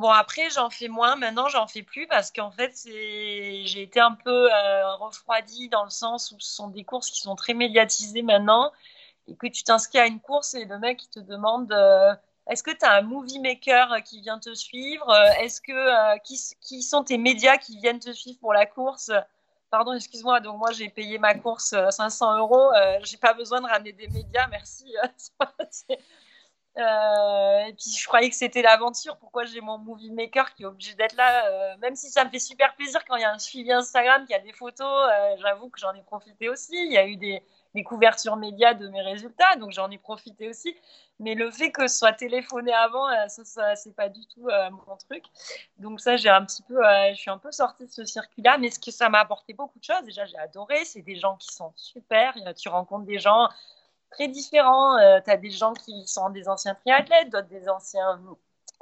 Bon, 0.00 0.08
après, 0.10 0.50
j'en 0.50 0.70
fais 0.70 0.88
moins. 0.88 1.14
Maintenant, 1.16 1.48
j'en 1.48 1.66
fais 1.66 1.82
plus 1.82 2.06
parce 2.06 2.32
qu'en 2.32 2.50
fait, 2.50 2.72
j'ai 2.84 3.82
été 3.82 4.00
un 4.00 4.12
peu 4.12 4.48
refroidie 4.98 5.68
dans 5.68 5.84
le 5.84 5.90
sens 5.90 6.32
où 6.32 6.40
ce 6.40 6.50
sont 6.54 6.68
des 6.68 6.84
courses 6.84 7.10
qui 7.10 7.20
sont 7.20 7.36
très 7.36 7.54
médiatisées 7.54 8.22
maintenant 8.22 8.72
et 9.30 9.36
que 9.36 9.46
tu 9.46 9.62
t'inscris 9.62 9.98
à 9.98 10.06
une 10.06 10.20
course 10.20 10.54
et 10.54 10.64
le 10.64 10.78
mec 10.78 11.08
te 11.10 11.20
demande 11.20 11.72
euh, 11.72 12.14
est-ce 12.48 12.62
que 12.62 12.70
tu 12.72 12.84
as 12.84 12.94
un 12.94 13.02
movie 13.02 13.38
maker 13.38 14.02
qui 14.04 14.20
vient 14.20 14.38
te 14.38 14.52
suivre? 14.54 15.08
Euh, 15.08 15.32
Est-ce 15.40 15.60
que 15.60 15.72
euh, 15.72 16.18
qui, 16.18 16.82
sont 16.82 17.04
tes 17.04 17.18
médias 17.18 17.58
qui 17.58 17.78
viennent 17.78 18.00
te 18.00 18.12
suivre 18.12 18.38
pour 18.40 18.52
la 18.52 18.66
course? 18.66 19.12
Pardon, 19.70 19.92
excuse-moi. 19.92 20.40
Donc 20.40 20.58
moi 20.58 20.72
j'ai 20.72 20.88
payé 20.88 21.18
ma 21.18 21.34
course 21.34 21.74
500 21.90 22.38
euros. 22.38 22.72
j'ai 23.04 23.18
pas 23.18 23.34
besoin 23.34 23.60
de 23.60 23.66
ramener 23.66 23.92
des 23.92 24.08
médias, 24.08 24.48
merci. 24.48 24.92
Euh, 26.78 27.66
et 27.66 27.72
puis 27.72 27.90
je 27.98 28.06
croyais 28.06 28.30
que 28.30 28.36
c'était 28.36 28.62
l'aventure. 28.62 29.16
Pourquoi 29.16 29.44
j'ai 29.44 29.60
mon 29.60 29.78
movie 29.78 30.10
maker 30.12 30.54
qui 30.54 30.62
est 30.62 30.66
obligé 30.66 30.94
d'être 30.94 31.16
là 31.16 31.46
euh, 31.46 31.76
Même 31.78 31.96
si 31.96 32.10
ça 32.10 32.24
me 32.24 32.30
fait 32.30 32.38
super 32.38 32.74
plaisir 32.76 33.04
quand 33.06 33.16
il 33.16 33.22
y 33.22 33.24
a 33.24 33.32
un 33.32 33.38
suivi 33.38 33.72
Instagram, 33.72 34.24
qu'il 34.24 34.36
y 34.36 34.38
a 34.38 34.42
des 34.42 34.52
photos, 34.52 34.86
euh, 34.86 35.36
j'avoue 35.40 35.68
que 35.68 35.80
j'en 35.80 35.92
ai 35.94 36.02
profité 36.02 36.48
aussi. 36.48 36.76
Il 36.76 36.92
y 36.92 36.98
a 36.98 37.06
eu 37.06 37.16
des, 37.16 37.42
couvertures 37.84 38.36
médias 38.36 38.74
de 38.74 38.88
mes 38.88 39.00
résultats, 39.02 39.56
donc 39.56 39.72
j'en 39.72 39.90
ai 39.90 39.98
profité 39.98 40.48
aussi. 40.48 40.76
Mais 41.18 41.34
le 41.34 41.50
fait 41.50 41.70
que 41.70 41.86
ce 41.86 41.98
soit 41.98 42.12
téléphoné 42.12 42.72
avant, 42.72 43.06
ça, 43.28 43.44
ça 43.44 43.76
c'est 43.76 43.94
pas 43.94 44.08
du 44.08 44.26
tout 44.26 44.48
mon 44.70 44.96
truc. 44.96 45.24
Donc 45.78 46.00
ça, 46.00 46.16
j'ai 46.16 46.30
un 46.30 46.44
petit 46.44 46.62
peu, 46.62 46.80
je 47.10 47.14
suis 47.14 47.30
un 47.30 47.38
peu 47.38 47.52
sortie 47.52 47.84
de 47.86 47.90
ce 47.90 48.04
circuit-là, 48.04 48.58
mais 48.58 48.70
ce 48.70 48.78
que 48.78 48.90
ça 48.90 49.08
m'a 49.08 49.20
apporté 49.20 49.52
beaucoup 49.52 49.78
de 49.78 49.84
choses. 49.84 50.02
Déjà, 50.04 50.24
j'ai 50.24 50.38
adoré. 50.38 50.84
C'est 50.84 51.02
des 51.02 51.16
gens 51.16 51.36
qui 51.36 51.54
sont 51.54 51.72
super. 51.76 52.34
Tu 52.56 52.68
rencontres 52.68 53.04
des 53.04 53.18
gens 53.18 53.48
très 54.10 54.28
différents. 54.28 54.96
Euh, 54.98 55.20
tu 55.24 55.30
as 55.30 55.36
des 55.36 55.50
gens 55.50 55.72
qui 55.72 56.06
sont 56.06 56.30
des 56.30 56.48
anciens 56.48 56.74
triathlètes, 56.74 57.30
d'autres 57.30 57.48
des 57.48 57.68
anciens 57.68 58.20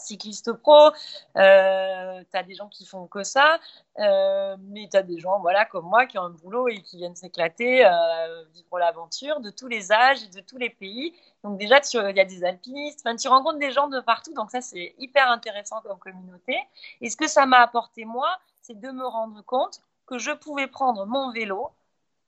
cyclistes 0.00 0.52
pro, 0.52 0.90
euh, 1.36 2.22
tu 2.30 2.36
as 2.38 2.42
des 2.42 2.54
gens 2.54 2.68
qui 2.68 2.86
font 2.86 3.06
que 3.06 3.22
ça, 3.22 3.58
euh, 3.98 4.56
mais 4.60 4.88
tu 4.90 4.96
as 4.96 5.02
des 5.02 5.18
gens 5.18 5.40
voilà, 5.40 5.64
comme 5.64 5.86
moi 5.86 6.06
qui 6.06 6.18
ont 6.18 6.22
un 6.22 6.30
boulot 6.30 6.68
et 6.68 6.82
qui 6.82 6.98
viennent 6.98 7.16
s'éclater, 7.16 7.84
euh, 7.84 8.44
vivre 8.54 8.78
l'aventure 8.78 9.40
de 9.40 9.50
tous 9.50 9.66
les 9.66 9.92
âges 9.92 10.22
et 10.22 10.28
de 10.28 10.40
tous 10.40 10.58
les 10.58 10.70
pays. 10.70 11.14
Donc 11.44 11.58
déjà, 11.58 11.80
il 11.94 12.16
y 12.16 12.20
a 12.20 12.24
des 12.24 12.44
alpinistes, 12.44 13.06
tu 13.18 13.28
rencontres 13.28 13.58
des 13.58 13.72
gens 13.72 13.88
de 13.88 14.00
partout, 14.00 14.32
donc 14.34 14.50
ça 14.50 14.60
c'est 14.60 14.94
hyper 14.98 15.30
intéressant 15.30 15.80
comme 15.82 15.98
communauté. 15.98 16.56
Et 17.00 17.10
ce 17.10 17.16
que 17.16 17.28
ça 17.28 17.46
m'a 17.46 17.58
apporté 17.58 18.04
moi, 18.04 18.28
c'est 18.60 18.78
de 18.78 18.90
me 18.90 19.06
rendre 19.06 19.42
compte 19.44 19.80
que 20.06 20.18
je 20.18 20.30
pouvais 20.30 20.66
prendre 20.66 21.06
mon 21.06 21.32
vélo 21.32 21.70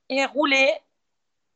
et 0.09 0.25
rouler 0.25 0.71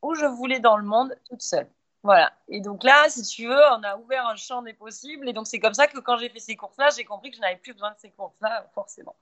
où 0.06 0.16
je 0.16 0.26
voulais 0.26 0.60
dans 0.60 0.78
le 0.78 0.84
monde 0.84 1.16
toute 1.30 1.42
seule. 1.42 1.68
Voilà. 2.04 2.32
Et 2.48 2.62
donc 2.62 2.84
là, 2.84 3.10
si 3.10 3.24
tu 3.24 3.48
veux, 3.48 3.64
on 3.72 3.84
a 3.84 3.98
ouvert 3.98 4.28
un 4.28 4.36
champ 4.36 4.62
des 4.62 4.74
possibles. 4.74 5.28
Et 5.28 5.34
donc 5.34 5.48
c'est 5.48 5.60
comme 5.60 5.74
ça 5.74 5.88
que 5.88 6.00
quand 6.00 6.18
j'ai 6.18 6.30
fait 6.30 6.40
ces 6.40 6.56
courses-là, 6.56 6.90
j'ai 6.96 7.04
compris 7.04 7.32
que 7.32 7.38
je 7.38 7.42
n'avais 7.42 7.58
plus 7.58 7.74
besoin 7.74 7.92
de 7.92 7.98
ces 7.98 8.12
courses-là, 8.12 8.68
forcément. 8.76 9.16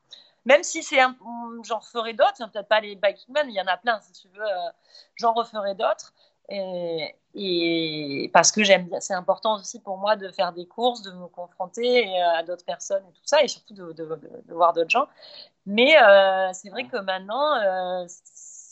Même 0.45 0.63
si 0.63 0.83
c'est 0.83 0.99
un... 0.99 1.15
j'en 1.63 1.79
referai 1.79 2.11
d'autres, 2.13 2.41
hein, 2.41 2.49
peut-être 2.51 2.67
pas 2.67 2.81
les 2.81 2.95
Bikingman, 2.95 3.49
il 3.49 3.55
y 3.55 3.61
en 3.61 3.67
a 3.67 3.77
plein, 3.77 4.01
si 4.01 4.11
tu 4.11 4.27
veux, 4.27 4.43
euh, 4.43 4.69
j'en 5.15 5.31
referai 5.31 5.75
d'autres. 5.75 6.13
Et, 6.49 7.15
et, 7.35 8.29
parce 8.33 8.51
que 8.51 8.63
j'aime 8.63 8.87
bien, 8.87 8.99
c'est 8.99 9.13
important 9.13 9.55
aussi 9.55 9.79
pour 9.79 9.97
moi 9.97 10.17
de 10.17 10.29
faire 10.29 10.51
des 10.51 10.67
courses, 10.67 11.01
de 11.01 11.11
me 11.11 11.27
confronter 11.27 12.09
euh, 12.09 12.37
à 12.37 12.43
d'autres 12.43 12.65
personnes 12.65 13.03
et 13.09 13.13
tout 13.13 13.25
ça, 13.25 13.41
et 13.41 13.47
surtout 13.47 13.73
de, 13.73 13.93
de, 13.93 14.19
de, 14.45 14.53
voir 14.53 14.73
d'autres 14.73 14.89
gens. 14.89 15.07
Mais 15.65 15.95
euh, 15.97 16.51
c'est 16.51 16.69
vrai 16.69 16.83
que 16.83 16.97
maintenant, 16.97 17.55
euh, 17.55 18.05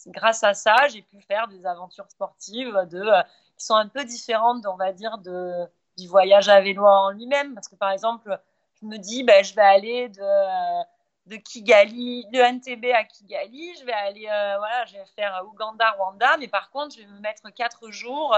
grâce 0.08 0.44
à 0.44 0.54
ça, 0.54 0.88
j'ai 0.88 1.02
pu 1.02 1.22
faire 1.22 1.48
des 1.48 1.66
aventures 1.66 2.10
sportives 2.10 2.76
euh, 2.76 3.22
qui 3.58 3.66
sont 3.66 3.76
un 3.76 3.88
peu 3.88 4.04
différentes, 4.04 4.66
on 4.66 4.76
va 4.76 4.92
dire, 4.92 5.18
du 5.18 6.08
voyage 6.08 6.50
à 6.50 6.62
vélo 6.62 6.86
en 6.86 7.12
lui-même. 7.12 7.54
Parce 7.54 7.68
que 7.68 7.76
par 7.76 7.92
exemple, 7.92 8.40
je 8.82 8.86
me 8.86 8.98
dis, 8.98 9.24
ben, 9.24 9.44
je 9.44 9.54
vais 9.54 9.62
aller 9.62 10.10
de, 10.10 10.22
euh, 10.22 11.38
Kigali, 11.46 12.26
de 12.32 12.40
NTB 12.40 12.86
à 12.94 13.04
Kigali, 13.04 13.76
je 13.80 13.86
vais 13.86 13.94
aller, 13.94 14.28
euh, 14.28 14.58
voilà, 14.58 14.86
je 14.86 14.94
vais 14.94 15.06
faire 15.16 15.44
Ouganda, 15.48 15.92
Rwanda, 15.92 16.38
mais 16.38 16.48
par 16.48 16.72
contre, 16.72 16.96
je 16.96 17.02
vais 17.02 17.08
me 17.08 17.20
mettre 17.20 17.50
quatre 17.54 17.90
jours, 17.92 18.36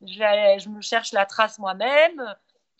je 0.00 0.68
me 0.68 0.80
cherche 0.80 1.12
la 1.12 1.26
trace 1.26 1.58
moi-même. 1.58 2.34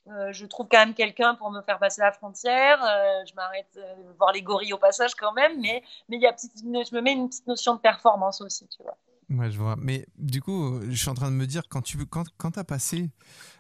Euh, 0.09 0.33
je 0.33 0.47
trouve 0.47 0.69
quand 0.71 0.79
même 0.79 0.95
quelqu'un 0.95 1.35
pour 1.35 1.51
me 1.51 1.61
faire 1.63 1.79
passer 1.79 2.01
la 2.01 2.13
frontière. 2.13 2.83
Euh, 2.83 3.25
je 3.29 3.35
m'arrête 3.35 3.77
euh, 3.77 3.95
voir 4.19 4.33
les 4.33 4.43
gorilles 4.43 4.73
au 4.73 4.79
passage 4.79 5.15
quand 5.15 5.33
même, 5.33 5.61
mais, 5.61 5.83
mais 6.09 6.19
y 6.19 6.27
a 6.27 6.35
je 6.37 6.95
me 6.95 7.01
mets 7.01 7.13
une 7.13 7.29
petite 7.29 7.47
notion 7.47 7.75
de 7.75 7.81
performance 7.81 8.41
aussi, 8.41 8.69
tu 8.69 8.83
vois. 8.83 8.97
Ouais, 9.29 9.51
je 9.51 9.59
vois. 9.59 9.75
Mais 9.77 10.07
du 10.17 10.41
coup, 10.41 10.81
je 10.89 10.95
suis 10.95 11.09
en 11.09 11.15
train 11.15 11.31
de 11.31 11.37
me 11.37 11.47
dire, 11.47 11.63
quand 11.69 11.83
tu 11.83 11.99
quand, 12.07 12.27
quand 12.37 12.59
as 12.59 12.65
passé 12.65 13.11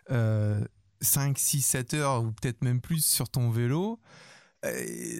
5, 0.09 1.37
6, 1.37 1.63
7 1.63 1.95
heures 1.95 2.23
ou 2.23 2.31
peut-être 2.33 2.63
même 2.63 2.81
plus 2.81 3.05
sur 3.05 3.29
ton 3.29 3.51
vélo, 3.51 3.99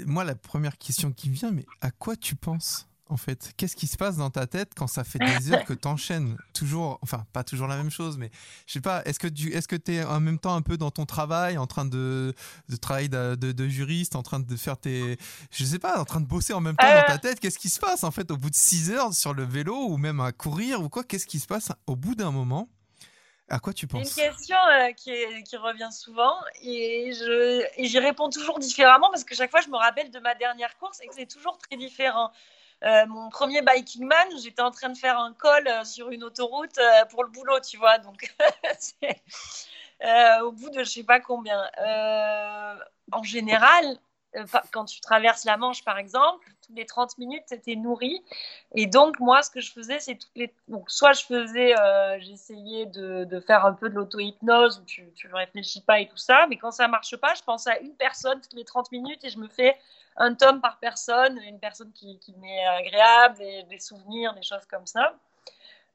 moi, 0.07 0.25
la 0.25 0.37
première 0.37 0.79
question 0.79 1.13
qui 1.13 1.29
vient, 1.29 1.51
mais 1.51 1.67
à 1.81 1.91
quoi 1.91 2.17
tu 2.17 2.37
penses? 2.37 2.89
En 3.09 3.17
fait. 3.17 3.53
Qu'est-ce 3.57 3.77
qui 3.77 3.87
se 3.87 3.97
passe 3.97 4.17
dans 4.17 4.31
ta 4.31 4.47
tête 4.47 4.73
quand 4.75 4.87
ça 4.87 5.05
fait 5.05 5.19
des 5.19 5.53
heures 5.53 5.65
que 5.65 5.75
tu 5.75 5.87
enchaînes 5.87 6.37
toujours, 6.53 6.99
enfin 7.03 7.25
pas 7.33 7.45
toujours 7.45 7.69
la 7.69 7.77
même 7.77 7.91
chose, 7.91 8.19
mais 8.19 8.31
je 8.67 8.75
sais 8.75 8.81
pas, 8.81 9.03
est-ce 9.05 9.19
que 9.19 9.29
tu 9.29 9.53
est-ce 9.53 9.69
que 9.69 9.77
es 9.91 10.05
en 10.05 10.21
même 10.21 10.39
temps 10.39 10.55
un 10.55 10.63
peu 10.63 10.77
dans 10.77 10.91
ton 10.91 11.07
travail, 11.07 11.59
en 11.59 11.67
train 11.67 11.85
de, 11.85 12.35
de 12.69 12.77
travailler 12.77 13.09
de, 13.09 13.69
juriste, 13.69 14.17
en 14.17 14.23
train 14.23 14.41
de 14.41 14.57
faire 14.57 14.79
tes, 14.79 15.19
je 15.51 15.65
sais 15.65 15.79
pas, 15.79 16.01
en 16.01 16.05
train 16.05 16.21
de 16.21 16.27
bosser 16.27 16.53
en 16.53 16.61
même 16.61 16.77
temps 16.77 16.93
dans 16.93 17.07
ta 17.07 17.19
tête? 17.19 17.41
Qu'est-ce 17.41 17.59
qui 17.59 17.69
se 17.69 17.81
passe 17.81 18.05
en 18.05 18.11
fait 18.11 18.31
au 18.31 18.37
bout 18.37 18.51
de 18.51 18.57
6 18.57 18.91
heures 18.91 19.13
sur 19.13 19.35
le 19.35 19.45
vélo 19.45 19.87
ou 19.89 19.97
même 19.97 20.21
à 20.21 20.33
courir 20.33 20.83
ou 20.83 20.89
quoi? 20.89 21.05
Qu'est-ce 21.05 21.27
qui 21.27 21.39
se 21.39 21.47
passe 21.47 21.71
au 21.87 21.97
bout 21.97 22.15
d'un 22.15 22.31
moment? 22.31 22.69
À 23.49 23.61
quoi 23.61 23.73
tu 23.73 23.87
penses? 23.87 24.09
C'est 24.09 24.27
une 24.27 24.33
question 24.33 24.57
euh, 24.57 24.91
qui, 24.93 25.13
qui, 25.45 25.57
revient 25.57 25.93
souvent 25.93 26.35
et 26.63 27.13
j'y 27.79 27.99
réponds 28.01 28.29
toujours 28.29 28.59
différemment 28.59 29.09
parce 29.11 29.23
que 29.23 29.37
chaque 29.37 29.53
fois 29.53 29.61
je 29.61 29.69
me 29.69 29.77
rappelle 29.77 30.11
de 30.11 30.19
ma 30.19 30.35
dernière 30.35 30.77
course 30.79 31.01
et 31.01 31.07
que 31.07 31.15
c'est 31.15 31.27
toujours 31.27 31.57
très 31.59 31.77
différent. 31.77 32.33
Euh, 32.85 33.07
mon 33.07 33.31
premier 33.31 33.63
biking 33.63 34.07
man, 34.07 34.29
j'étais 34.43 34.63
en 34.63 34.71
train 34.71 34.91
de 34.91 34.99
faire 34.99 35.19
un 35.19 35.33
col 35.33 35.67
euh, 35.67 35.85
sur 35.85 36.11
une 36.11 36.25
autoroute 36.25 36.77
euh, 36.79 37.05
pour 37.07 37.25
le 37.25 37.31
boulot, 37.31 37.59
tu 37.61 37.79
vois. 37.79 37.99
Donc, 37.99 38.35
au 40.43 40.53
bout 40.53 40.71
de 40.71 40.85
je 40.85 40.91
sais 40.91 41.05
pas 41.05 41.21
combien. 41.21 41.63
en 43.13 43.23
général, 43.23 43.99
quand 44.73 44.85
tu 44.85 45.01
traverses 45.01 45.45
la 45.45 45.57
Manche, 45.57 45.85
par 45.85 45.99
exemple, 45.99 46.47
toutes 46.63 46.77
les 46.77 46.87
30 46.87 47.19
minutes, 47.19 47.45
c'était 47.47 47.77
nourri. 47.77 48.23
Et 48.75 48.87
donc, 48.87 49.21
moi, 49.21 49.43
ce 49.43 49.51
que 49.51 49.61
je 49.61 49.73
faisais, 49.73 49.99
c'est 49.99 50.17
toutes 50.17 50.37
les. 50.37 50.53
Donc, 50.69 50.91
soit 50.91 51.13
je 51.13 51.25
faisais, 51.25 51.75
j'essayais 52.21 52.87
de, 52.87 53.41
faire 53.47 53.65
un 53.65 53.73
peu 53.73 53.89
de 53.89 53.95
l'auto-hypnose 53.95 54.81
où 54.81 54.85
tu 54.85 55.29
ne 55.29 55.35
réfléchis 55.35 55.81
pas 55.81 56.01
et 56.01 56.09
tout 56.09 56.17
ça. 56.17 56.47
Mais 56.49 56.57
quand 56.57 56.71
ça 56.71 56.89
marche 56.89 57.17
pas, 57.17 57.35
je 57.35 57.43
pense 57.43 57.67
à 57.67 57.79
une 57.79 57.95
personne 57.95 58.41
toutes 58.41 58.55
les 58.55 58.65
30 58.65 58.93
minutes 58.93 59.25
et 59.25 59.31
je 59.31 59.39
me 59.39 59.49
fais 59.49 59.77
un 60.17 60.35
tome 60.35 60.61
par 60.61 60.79
personne, 60.79 61.39
une 61.39 61.59
personne 61.59 61.93
qui, 61.93 62.19
m'est 62.39 62.67
agréable, 62.67 63.43
et 63.43 63.65
des 63.65 63.79
souvenirs, 63.79 64.35
des 64.35 64.43
choses 64.43 64.65
comme 64.67 64.87
ça. 64.87 65.15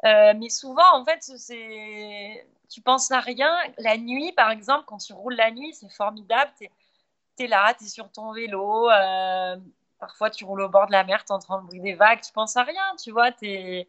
Euh, 0.05 0.33
mais 0.37 0.49
souvent, 0.49 0.93
en 0.93 1.05
fait, 1.05 1.21
c'est 1.21 2.45
tu 2.69 2.81
penses 2.81 3.11
à 3.11 3.19
rien. 3.19 3.53
La 3.77 3.97
nuit, 3.97 4.31
par 4.31 4.49
exemple, 4.49 4.85
quand 4.87 4.97
tu 4.97 5.13
roules 5.13 5.35
la 5.35 5.51
nuit, 5.51 5.73
c'est 5.73 5.91
formidable. 5.91 6.51
Là, 7.47 7.73
tu 7.73 7.85
es 7.85 7.87
sur 7.87 8.11
ton 8.11 8.33
vélo. 8.33 8.89
Euh, 8.89 9.57
parfois, 9.99 10.29
tu 10.29 10.45
roules 10.45 10.61
au 10.61 10.69
bord 10.69 10.87
de 10.87 10.91
la 10.91 11.03
mer, 11.03 11.23
tu 11.25 11.33
entends 11.33 11.57
le 11.57 11.63
bruit 11.63 11.79
des 11.79 11.93
vagues. 11.93 12.21
Tu 12.21 12.31
penses 12.33 12.57
à 12.57 12.63
rien, 12.63 12.95
tu 13.01 13.11
vois. 13.11 13.29
Es... 13.41 13.87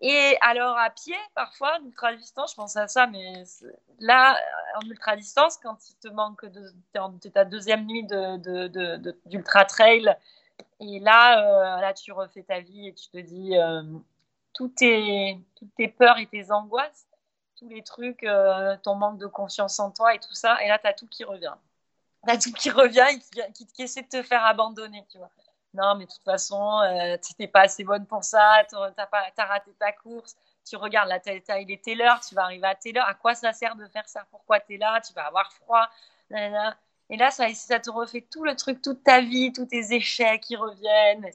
Et 0.00 0.36
alors, 0.40 0.76
à 0.76 0.90
pied, 0.90 1.16
parfois, 1.34 1.78
en 1.80 1.84
ultra-distance, 1.86 2.50
je 2.50 2.56
pense 2.56 2.76
à 2.76 2.88
ça, 2.88 3.06
mais 3.06 3.44
là, 4.00 4.36
en 4.76 4.86
ultra-distance, 4.86 5.56
quand 5.62 5.78
il 5.88 5.96
te 5.96 6.08
manque 6.08 6.44
de, 6.44 7.28
ta 7.30 7.44
deuxième 7.44 7.86
nuit 7.86 8.06
d'ultra-trail, 9.24 10.14
et 10.80 10.98
là, 10.98 11.78
euh, 11.78 11.80
là, 11.80 11.94
tu 11.94 12.12
refais 12.12 12.42
ta 12.42 12.60
vie 12.60 12.88
et 12.88 12.94
tu 12.94 13.08
te 13.08 13.18
dis 13.18 13.56
euh, 13.56 13.82
toutes, 14.52 14.74
tes, 14.76 15.38
toutes 15.54 15.74
tes 15.74 15.88
peurs 15.88 16.18
et 16.18 16.26
tes 16.26 16.50
angoisses, 16.50 17.06
tous 17.56 17.68
les 17.68 17.82
trucs, 17.82 18.24
euh, 18.24 18.76
ton 18.82 18.96
manque 18.96 19.18
de 19.18 19.26
confiance 19.26 19.78
en 19.80 19.90
toi 19.90 20.14
et 20.14 20.18
tout 20.18 20.34
ça, 20.34 20.62
et 20.62 20.68
là, 20.68 20.78
tu 20.78 20.86
as 20.86 20.92
tout 20.92 21.06
qui 21.06 21.24
revient. 21.24 21.54
Tout 22.42 22.52
qui 22.52 22.70
revient 22.70 23.06
et 23.10 23.52
qui, 23.52 23.66
qui, 23.66 23.82
essaie 23.82 24.02
de 24.02 24.08
te 24.08 24.22
faire 24.22 24.44
abandonner, 24.44 25.04
tu 25.10 25.18
vois 25.18 25.30
non, 25.74 25.96
mais 25.96 26.06
de 26.06 26.10
toute 26.10 26.22
façon, 26.22 26.80
euh, 26.82 27.16
tu 27.18 27.32
n'étais 27.32 27.48
pas 27.48 27.62
assez 27.62 27.82
bonne 27.82 28.06
pour 28.06 28.22
ça, 28.22 28.62
tu 28.68 28.76
as, 28.76 29.44
raté 29.44 29.72
ta 29.72 29.92
course, 29.92 30.36
tu 30.64 30.76
regardes, 30.76 31.08
la 31.08 31.18
taille, 31.18 31.42
il 31.62 31.70
est 31.72 31.84
telle 31.84 32.02
tu 32.26 32.34
vas 32.34 32.44
arriver 32.44 32.66
à 32.66 32.74
telle 32.76 32.98
à 32.98 33.12
quoi 33.14 33.34
ça 33.34 33.52
sert 33.52 33.74
de 33.76 33.86
faire 33.88 34.08
ça? 34.08 34.24
Pourquoi 34.30 34.60
tu 34.60 34.74
es 34.74 34.78
là? 34.78 35.00
Tu 35.00 35.12
vas 35.12 35.26
avoir 35.26 35.52
froid. 35.52 35.88
Et 37.10 37.16
là, 37.16 37.30
ça, 37.30 37.80
te 37.80 37.90
refait 37.90 38.22
tout 38.22 38.44
le 38.44 38.54
truc, 38.56 38.80
toute 38.82 39.02
ta 39.02 39.20
vie, 39.20 39.52
tous 39.52 39.66
tes 39.66 39.92
échecs 39.92 40.42
qui 40.42 40.56
reviennent. 40.56 41.28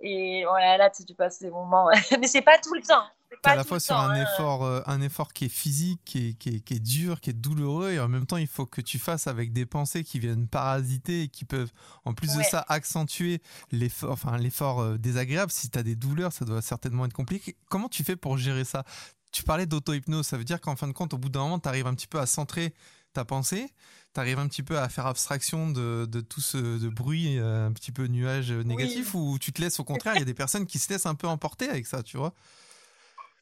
Et 0.00 0.44
voilà, 0.44 0.76
là, 0.76 0.90
tu 0.90 1.14
passes 1.14 1.40
des 1.40 1.50
moments. 1.50 1.88
mais 2.20 2.26
c'est 2.26 2.42
pas 2.42 2.58
tout 2.58 2.74
le 2.74 2.82
temps 2.82 3.06
à 3.42 3.54
la 3.54 3.64
fois 3.64 3.80
sur 3.80 3.96
un, 3.96 4.10
hein. 4.10 4.22
effort, 4.22 4.64
euh, 4.64 4.82
un 4.86 5.00
effort 5.00 5.32
qui 5.32 5.46
est 5.46 5.50
physique, 5.50 6.00
qui 6.04 6.28
est, 6.28 6.32
qui, 6.34 6.62
qui 6.62 6.74
est, 6.74 6.80
dur, 6.80 7.20
qui 7.20 7.30
est 7.30 7.34
douloureux, 7.34 7.92
et 7.92 8.00
en 8.00 8.08
même 8.08 8.26
temps, 8.26 8.36
il 8.36 8.46
faut 8.46 8.66
que 8.66 8.80
tu 8.80 8.98
fasses 8.98 9.26
avec 9.26 9.52
des 9.52 9.66
pensées 9.66 10.04
qui 10.04 10.18
viennent 10.18 10.48
parasiter 10.48 11.22
et 11.22 11.28
qui 11.28 11.44
peuvent, 11.44 11.70
en 12.04 12.14
plus 12.14 12.34
de 12.34 12.42
ça, 12.42 12.64
accentuer 12.68 13.40
l'effort 13.72 14.12
enfin, 14.12 14.36
l'effort 14.36 14.80
euh, 14.80 14.98
désagréable. 14.98 15.52
Si 15.52 15.70
tu 15.70 15.78
as 15.78 15.82
des 15.82 15.96
douleurs, 15.96 16.32
ça 16.32 16.44
doit 16.44 16.62
certainement 16.62 17.06
être 17.06 17.12
compliqué. 17.12 17.56
Comment 17.68 17.88
tu 17.88 18.04
fais 18.04 18.16
pour 18.16 18.38
gérer 18.38 18.64
ça? 18.64 18.84
Tu 19.32 19.42
parlais 19.42 19.66
d'auto-hypnose, 19.66 20.26
ça 20.26 20.38
veut 20.38 20.44
dire 20.44 20.60
qu'en 20.60 20.76
fin 20.76 20.88
de 20.88 20.92
compte, 20.92 21.12
au 21.14 21.18
bout 21.18 21.28
d'un 21.28 21.40
moment, 21.40 21.58
tu 21.58 21.68
arrives 21.68 21.86
un 21.86 21.94
petit 21.94 22.06
peu 22.06 22.18
à 22.18 22.26
centrer 22.26 22.74
ta 23.12 23.24
pensée, 23.24 23.68
tu 24.14 24.20
arrives 24.20 24.38
un 24.38 24.46
petit 24.48 24.62
peu 24.62 24.78
à 24.78 24.88
faire 24.88 25.06
abstraction 25.06 25.70
de, 25.70 26.06
de 26.06 26.20
tout 26.20 26.40
ce 26.40 26.56
de 26.56 26.88
bruit, 26.88 27.38
euh, 27.38 27.66
un 27.66 27.72
petit 27.72 27.92
peu 27.92 28.06
nuage 28.06 28.52
négatif, 28.52 29.14
ou 29.14 29.38
tu 29.38 29.52
te 29.52 29.60
laisses 29.60 29.80
au 29.80 29.84
contraire, 29.84 30.14
il 30.16 30.20
y 30.20 30.22
a 30.22 30.26
des 30.26 30.34
personnes 30.34 30.66
qui 30.66 30.78
se 30.78 30.92
laissent 30.92 31.06
un 31.06 31.14
peu 31.14 31.26
emporter 31.26 31.68
avec 31.68 31.86
ça, 31.86 32.02
tu 32.02 32.16
vois? 32.16 32.34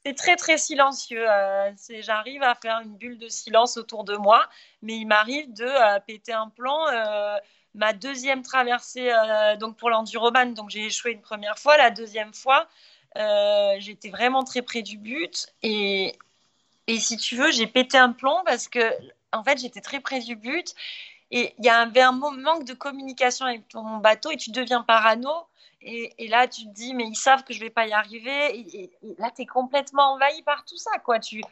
C'est 0.04 0.14
très 0.14 0.36
très 0.36 0.58
silencieux. 0.58 1.24
Euh, 1.28 1.72
j'arrive 2.00 2.42
à 2.42 2.54
faire 2.54 2.80
une 2.80 2.96
bulle 2.96 3.18
de 3.18 3.28
silence 3.28 3.76
autour 3.76 4.04
de 4.04 4.16
moi, 4.16 4.46
mais 4.82 4.96
il 4.96 5.06
m'arrive 5.06 5.52
de 5.52 5.64
euh, 5.64 5.98
péter 6.00 6.32
un 6.32 6.48
plan. 6.50 6.78
Euh, 6.88 7.36
ma 7.74 7.92
deuxième 7.92 8.42
traversée, 8.42 9.10
donc 9.58 9.76
pour 9.76 9.90
l'enduroman, 9.90 10.54
donc 10.54 10.70
j'ai 10.70 10.86
échoué 10.86 11.10
une 11.10 11.22
première 11.22 11.58
fois. 11.58 11.76
La 11.76 11.90
deuxième 11.90 12.32
fois, 12.32 12.68
j'étais 13.78 14.10
vraiment 14.10 14.44
très 14.44 14.62
près 14.62 14.82
du 14.82 14.96
but 14.96 15.48
et, 15.64 16.16
si 16.86 17.16
tu 17.16 17.34
veux, 17.34 17.50
j'ai 17.50 17.66
pété 17.66 17.98
un 17.98 18.12
plomb 18.12 18.42
parce 18.46 18.68
que 18.68 18.78
en 19.32 19.42
fait, 19.42 19.58
j'étais 19.58 19.80
très 19.80 19.98
près 19.98 20.20
du 20.20 20.36
but. 20.36 20.72
Et 21.32 21.52
il 21.58 21.64
y 21.64 21.68
a 21.68 21.80
un, 21.80 21.92
un 21.96 22.12
manque 22.12 22.64
de 22.64 22.74
communication 22.74 23.46
avec 23.46 23.66
ton 23.66 23.96
bateau 23.96 24.30
et 24.30 24.36
tu 24.36 24.52
deviens 24.52 24.82
parano. 24.82 25.32
Et, 25.86 26.28
là, 26.28 26.48
tu 26.48 26.64
te 26.64 26.70
dis, 26.70 26.94
mais 26.94 27.04
ils 27.04 27.16
savent 27.16 27.44
que 27.44 27.52
je 27.52 27.60
vais 27.60 27.70
pas 27.70 27.86
y 27.86 27.92
arriver. 27.92 28.58
Et, 28.58 28.90
là, 29.18 29.30
tu 29.34 29.42
es 29.42 29.46
complètement 29.46 30.14
envahi 30.14 30.42
par 30.42 30.64
tout 30.64 30.76
ça, 30.76 30.98
quoi. 31.04 31.18
Tu, 31.18 31.42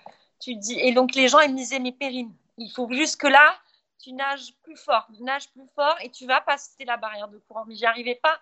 tu 0.41 0.55
dis, 0.57 0.79
et 0.79 0.93
donc, 0.93 1.15
les 1.15 1.29
gens, 1.29 1.41
ils 1.41 1.53
me 1.53 1.57
disaient, 1.57 1.79
mais 1.79 1.93
Perrine, 1.93 2.33
il 2.57 2.71
faut 2.71 2.91
juste 2.91 3.21
que 3.21 3.27
là, 3.27 3.55
tu 4.03 4.13
nages 4.13 4.55
plus 4.63 4.77
fort, 4.77 5.07
tu 5.15 5.23
nages 5.23 5.51
plus 5.51 5.67
fort 5.75 5.97
et 6.03 6.11
tu 6.11 6.27
vas 6.27 6.41
passer 6.41 6.85
la 6.85 6.97
barrière 6.97 7.29
de 7.29 7.39
courant. 7.39 7.65
Mais 7.67 7.75
j'y 7.75 7.87
arrivais 7.87 8.17
pas. 8.17 8.39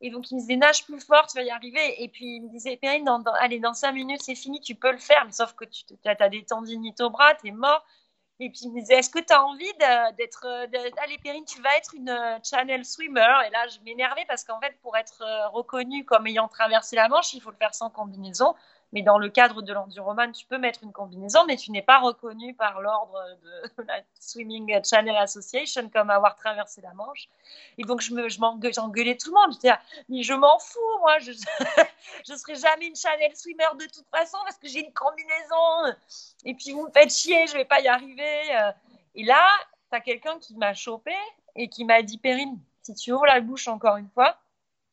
Et 0.00 0.10
donc, 0.10 0.30
il 0.30 0.34
me 0.34 0.40
disait, 0.40 0.56
nage 0.56 0.84
plus 0.84 1.00
fort, 1.00 1.26
tu 1.26 1.36
vas 1.36 1.44
y 1.44 1.50
arriver. 1.50 2.02
Et 2.02 2.08
puis, 2.08 2.36
il 2.36 2.42
me 2.42 2.48
disait, 2.48 2.76
Perrine, 2.76 3.04
dans, 3.04 3.22
allez, 3.40 3.60
dans 3.60 3.74
cinq 3.74 3.92
minutes, 3.92 4.22
c'est 4.22 4.34
fini, 4.34 4.60
tu 4.60 4.74
peux 4.74 4.92
le 4.92 4.98
faire. 4.98 5.24
Mais 5.26 5.32
sauf 5.32 5.52
que 5.54 5.64
tu 5.64 5.94
as 6.04 6.28
des 6.28 6.44
tendinites 6.44 7.00
au 7.00 7.10
bras, 7.10 7.34
tu 7.34 7.48
es 7.48 7.52
mort. 7.52 7.84
Et 8.40 8.50
puis 8.50 8.60
il 8.64 8.72
me 8.72 8.80
disait, 8.80 8.94
est-ce 8.94 9.10
que 9.10 9.20
tu 9.20 9.32
as 9.32 9.44
envie 9.44 9.72
d'être... 10.18 10.44
Allez, 11.02 11.18
Perrine, 11.18 11.44
tu 11.44 11.60
vas 11.62 11.76
être 11.76 11.94
une 11.94 12.08
euh, 12.10 12.38
channel 12.42 12.84
swimmer. 12.84 13.20
Et 13.46 13.50
là, 13.50 13.68
je 13.68 13.78
m'énervais 13.84 14.24
parce 14.26 14.42
qu'en 14.44 14.60
fait, 14.60 14.76
pour 14.82 14.96
être 14.96 15.22
euh, 15.22 15.48
reconnue 15.48 16.04
comme 16.04 16.26
ayant 16.26 16.48
traversé 16.48 16.96
la 16.96 17.08
Manche, 17.08 17.32
il 17.34 17.40
faut 17.40 17.50
le 17.50 17.56
faire 17.56 17.74
sans 17.74 17.90
combinaison. 17.90 18.54
Mais 18.94 19.02
dans 19.02 19.18
le 19.18 19.28
cadre 19.28 19.60
de 19.60 19.72
l'enduroman, 19.72 20.30
tu 20.32 20.46
peux 20.46 20.56
mettre 20.56 20.84
une 20.84 20.92
combinaison, 20.92 21.44
mais 21.46 21.56
tu 21.56 21.72
n'es 21.72 21.82
pas 21.82 21.98
reconnu 21.98 22.54
par 22.54 22.80
l'ordre 22.80 23.20
de 23.42 23.82
la 23.88 24.00
Swimming 24.20 24.80
Channel 24.84 25.16
Association 25.16 25.90
comme 25.90 26.10
avoir 26.10 26.36
traversé 26.36 26.80
la 26.80 26.94
Manche. 26.94 27.28
Et 27.76 27.82
donc, 27.82 28.00
j'engueulais 28.00 29.16
tout 29.16 29.30
le 29.30 29.34
monde. 29.34 29.52
Je 29.52 29.58
disais, 29.58 30.22
je 30.22 30.34
m'en 30.34 30.58
fous, 30.60 30.98
moi, 31.00 31.18
je 31.18 31.32
ne 32.32 32.36
serai 32.36 32.54
jamais 32.54 32.86
une 32.86 32.94
Channel 32.94 33.36
Swimmer 33.36 33.66
de 33.74 33.86
toute 33.86 34.06
façon 34.12 34.38
parce 34.44 34.58
que 34.58 34.68
j'ai 34.68 34.86
une 34.86 34.92
combinaison. 34.92 35.98
Et 36.44 36.54
puis, 36.54 36.70
vous 36.70 36.86
me 36.86 36.92
faites 36.92 37.12
chier, 37.12 37.48
je 37.48 37.54
ne 37.54 37.58
vais 37.58 37.64
pas 37.64 37.80
y 37.80 37.88
arriver. 37.88 38.72
Et 39.16 39.24
là, 39.24 39.44
tu 39.90 39.96
as 39.96 40.00
quelqu'un 40.00 40.38
qui 40.38 40.54
m'a 40.54 40.72
chopé 40.72 41.14
et 41.56 41.68
qui 41.68 41.84
m'a 41.84 42.00
dit, 42.02 42.18
Perrine, 42.18 42.60
si 42.82 42.94
tu 42.94 43.12
ouvres 43.12 43.26
la 43.26 43.40
bouche 43.40 43.66
encore 43.66 43.96
une 43.96 44.08
fois, 44.10 44.36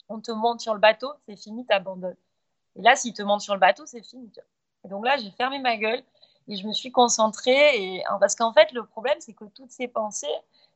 on 0.10 0.20
te 0.20 0.32
monte 0.32 0.62
sur 0.62 0.74
le 0.74 0.80
bateau, 0.80 1.12
c'est 1.28 1.36
fini, 1.36 1.66
tu 1.68 1.74
abandonnes. 1.74 2.18
Et 2.76 2.82
là, 2.82 2.96
s'il 2.96 3.14
te 3.14 3.22
monte 3.22 3.42
sur 3.42 3.54
le 3.54 3.60
bateau, 3.60 3.86
c'est 3.86 4.04
fini. 4.04 4.32
Et 4.84 4.88
donc 4.88 5.06
là, 5.06 5.18
j'ai 5.18 5.32
fermé 5.32 5.60
ma 5.60 5.78
gueule 5.78 6.02
et 6.48 6.56
je 6.56 6.66
me 6.68 6.74
suis 6.74 6.92
concentrée. 6.92 7.82
Et... 7.82 8.04
Parce 8.20 8.36
qu'en 8.36 8.54
fait, 8.54 8.72
le 8.72 8.86
problème, 8.86 9.18
c'est 9.20 9.34
que 9.34 9.46
toutes 9.46 9.72
ces 9.72 9.88
pensées, 9.88 10.28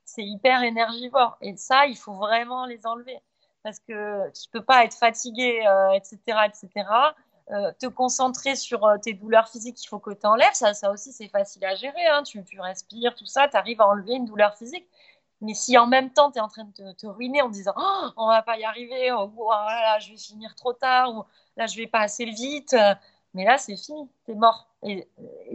c'est 0.03 0.23
hyper 0.23 0.63
énergivore. 0.63 1.37
Et 1.41 1.55
ça, 1.57 1.87
il 1.87 1.97
faut 1.97 2.13
vraiment 2.13 2.65
les 2.65 2.85
enlever. 2.85 3.19
Parce 3.63 3.79
que 3.79 4.31
tu 4.31 4.49
peux 4.51 4.63
pas 4.63 4.85
être 4.85 4.95
fatigué, 4.95 5.63
etc., 5.95 6.19
euh, 6.27 6.43
etc. 6.43 6.89
Euh, 7.51 7.71
te 7.79 7.85
concentrer 7.85 8.55
sur 8.55 8.85
euh, 8.85 8.97
tes 8.97 9.13
douleurs 9.13 9.49
physiques, 9.49 9.83
il 9.83 9.87
faut 9.87 9.99
que 9.99 10.11
tu 10.11 10.25
enlèves. 10.25 10.53
Ça, 10.53 10.73
ça 10.73 10.91
aussi, 10.91 11.11
c'est 11.11 11.27
facile 11.27 11.65
à 11.65 11.75
gérer. 11.75 12.05
Hein. 12.07 12.23
Tu, 12.23 12.43
tu, 12.43 12.59
respires, 12.59 13.15
tout 13.15 13.25
ça, 13.25 13.47
tu 13.47 13.57
arrives 13.57 13.81
à 13.81 13.87
enlever 13.87 14.13
une 14.13 14.25
douleur 14.25 14.55
physique. 14.55 14.87
Mais 15.41 15.53
si 15.53 15.77
en 15.77 15.87
même 15.87 16.11
temps, 16.11 16.31
tu 16.31 16.37
es 16.37 16.41
en 16.41 16.47
train 16.47 16.65
de 16.65 16.91
te, 16.93 17.07
ruiner 17.07 17.41
en 17.41 17.49
disant 17.49 17.73
oh, 17.77 18.09
on 18.17 18.27
va 18.27 18.41
pas 18.41 18.57
y 18.57 18.63
arriver, 18.63 19.11
oh, 19.11 19.31
oh 19.37 19.51
je 19.99 20.11
vais 20.11 20.17
finir 20.17 20.55
trop 20.55 20.73
tard, 20.73 21.13
ou 21.13 21.23
là, 21.57 21.67
je 21.67 21.75
vais 21.75 21.87
pas 21.87 22.01
assez 22.01 22.25
vite, 22.25 22.73
euh, 22.73 22.95
mais 23.33 23.43
là, 23.43 23.57
c'est 23.57 23.75
fini, 23.75 24.09
tu 24.25 24.31
es 24.31 24.35
mort. 24.35 24.69
Et, 24.83 25.07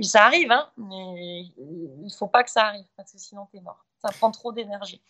ça 0.02 0.26
arrive, 0.26 0.50
hein, 0.50 0.68
mais 0.76 1.44
il 1.56 2.12
faut 2.16 2.28
pas 2.28 2.44
que 2.44 2.50
ça 2.50 2.66
arrive, 2.66 2.86
parce 2.96 3.12
que 3.12 3.18
sinon, 3.18 3.46
tu 3.50 3.58
es 3.58 3.60
mort. 3.60 3.84
Ça 4.02 4.10
prend 4.12 4.30
trop 4.30 4.52
d'énergie. 4.52 5.00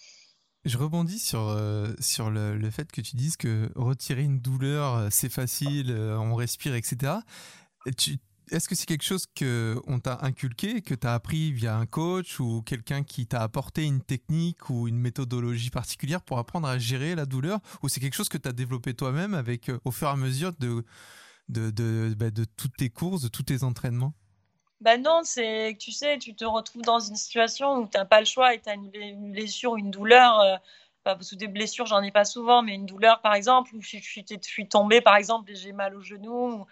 Je 0.64 0.76
rebondis 0.76 1.18
sur, 1.18 1.40
euh, 1.40 1.88
sur 2.00 2.30
le, 2.30 2.56
le, 2.56 2.70
fait 2.70 2.92
que 2.92 3.00
tu 3.00 3.16
dises 3.16 3.36
que 3.36 3.72
retirer 3.76 4.22
une 4.22 4.40
douleur, 4.40 4.94
euh, 4.94 5.08
c'est 5.10 5.30
facile, 5.30 5.90
on 5.92 6.34
respire, 6.34 6.74
etc. 6.74 7.14
Tu, 7.96 8.18
est-ce 8.50 8.68
que 8.68 8.74
c'est 8.74 8.86
quelque 8.86 9.04
chose 9.04 9.26
qu'on 9.26 10.00
t'a 10.00 10.18
inculqué, 10.22 10.82
que 10.82 10.94
tu 10.94 11.06
as 11.06 11.14
appris 11.14 11.52
via 11.52 11.76
un 11.76 11.86
coach 11.86 12.40
ou 12.40 12.62
quelqu'un 12.62 13.02
qui 13.02 13.26
t'a 13.26 13.42
apporté 13.42 13.84
une 13.84 14.02
technique 14.02 14.70
ou 14.70 14.88
une 14.88 14.98
méthodologie 14.98 15.70
particulière 15.70 16.22
pour 16.22 16.38
apprendre 16.38 16.68
à 16.68 16.78
gérer 16.78 17.14
la 17.14 17.26
douleur? 17.26 17.60
Ou 17.82 17.88
c'est 17.88 18.00
quelque 18.00 18.14
chose 18.14 18.28
que 18.28 18.38
tu 18.38 18.48
as 18.48 18.52
développé 18.52 18.94
toi-même 18.94 19.34
avec 19.34 19.68
euh, 19.68 19.78
au 19.84 19.90
fur 19.90 20.08
et 20.08 20.10
à 20.10 20.16
mesure 20.16 20.52
de, 20.58 20.84
bah, 21.48 22.30
de 22.30 22.44
toutes 22.44 22.76
tes 22.76 22.90
courses, 22.90 23.22
de 23.22 23.28
tous 23.28 23.44
tes 23.44 23.62
entraînements? 23.62 24.14
Ben 24.80 25.02
non, 25.02 25.20
c'est 25.24 25.76
tu 25.78 25.92
sais, 25.92 26.18
tu 26.18 26.34
te 26.34 26.44
retrouves 26.44 26.82
dans 26.82 27.00
une 27.00 27.16
situation 27.16 27.76
où 27.76 27.86
tu 27.86 27.98
n'as 27.98 28.06
pas 28.06 28.20
le 28.20 28.26
choix 28.26 28.54
et 28.54 28.60
tu 28.60 28.68
as 28.70 28.74
une, 28.74 29.32
blessure, 29.32 29.76
une 29.76 29.90
douleur. 29.90 30.40
Euh, 30.40 30.56
que 31.04 31.34
des 31.34 31.48
blessures, 31.48 31.86
j'en 31.86 32.02
ai 32.02 32.10
pas 32.10 32.24
souvent, 32.24 32.62
mais 32.62 32.74
une 32.74 32.86
douleur, 32.86 33.20
par 33.20 33.34
exemple, 33.34 33.74
où 33.74 33.80
je 33.80 33.96
suis 33.98 34.68
tombée, 34.68 35.00
par 35.00 35.16
exemple, 35.16 35.50
et 35.50 35.56
j'ai 35.56 35.72
mal 35.72 35.96
au 35.96 36.02
genou, 36.02 36.66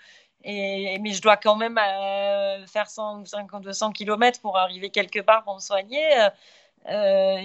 mais 1.00 1.12
je 1.12 1.22
dois 1.22 1.36
quand 1.36 1.56
même 1.56 1.78
euh, 1.78 2.66
faire 2.66 2.88
150, 2.88 3.62
200 3.62 3.92
km 3.92 4.40
pour 4.40 4.58
arriver 4.58 4.90
quelque 4.90 5.20
part 5.20 5.44
pour 5.44 5.54
me 5.54 5.60
soigner. 5.60 6.28
Euh, 6.88 7.40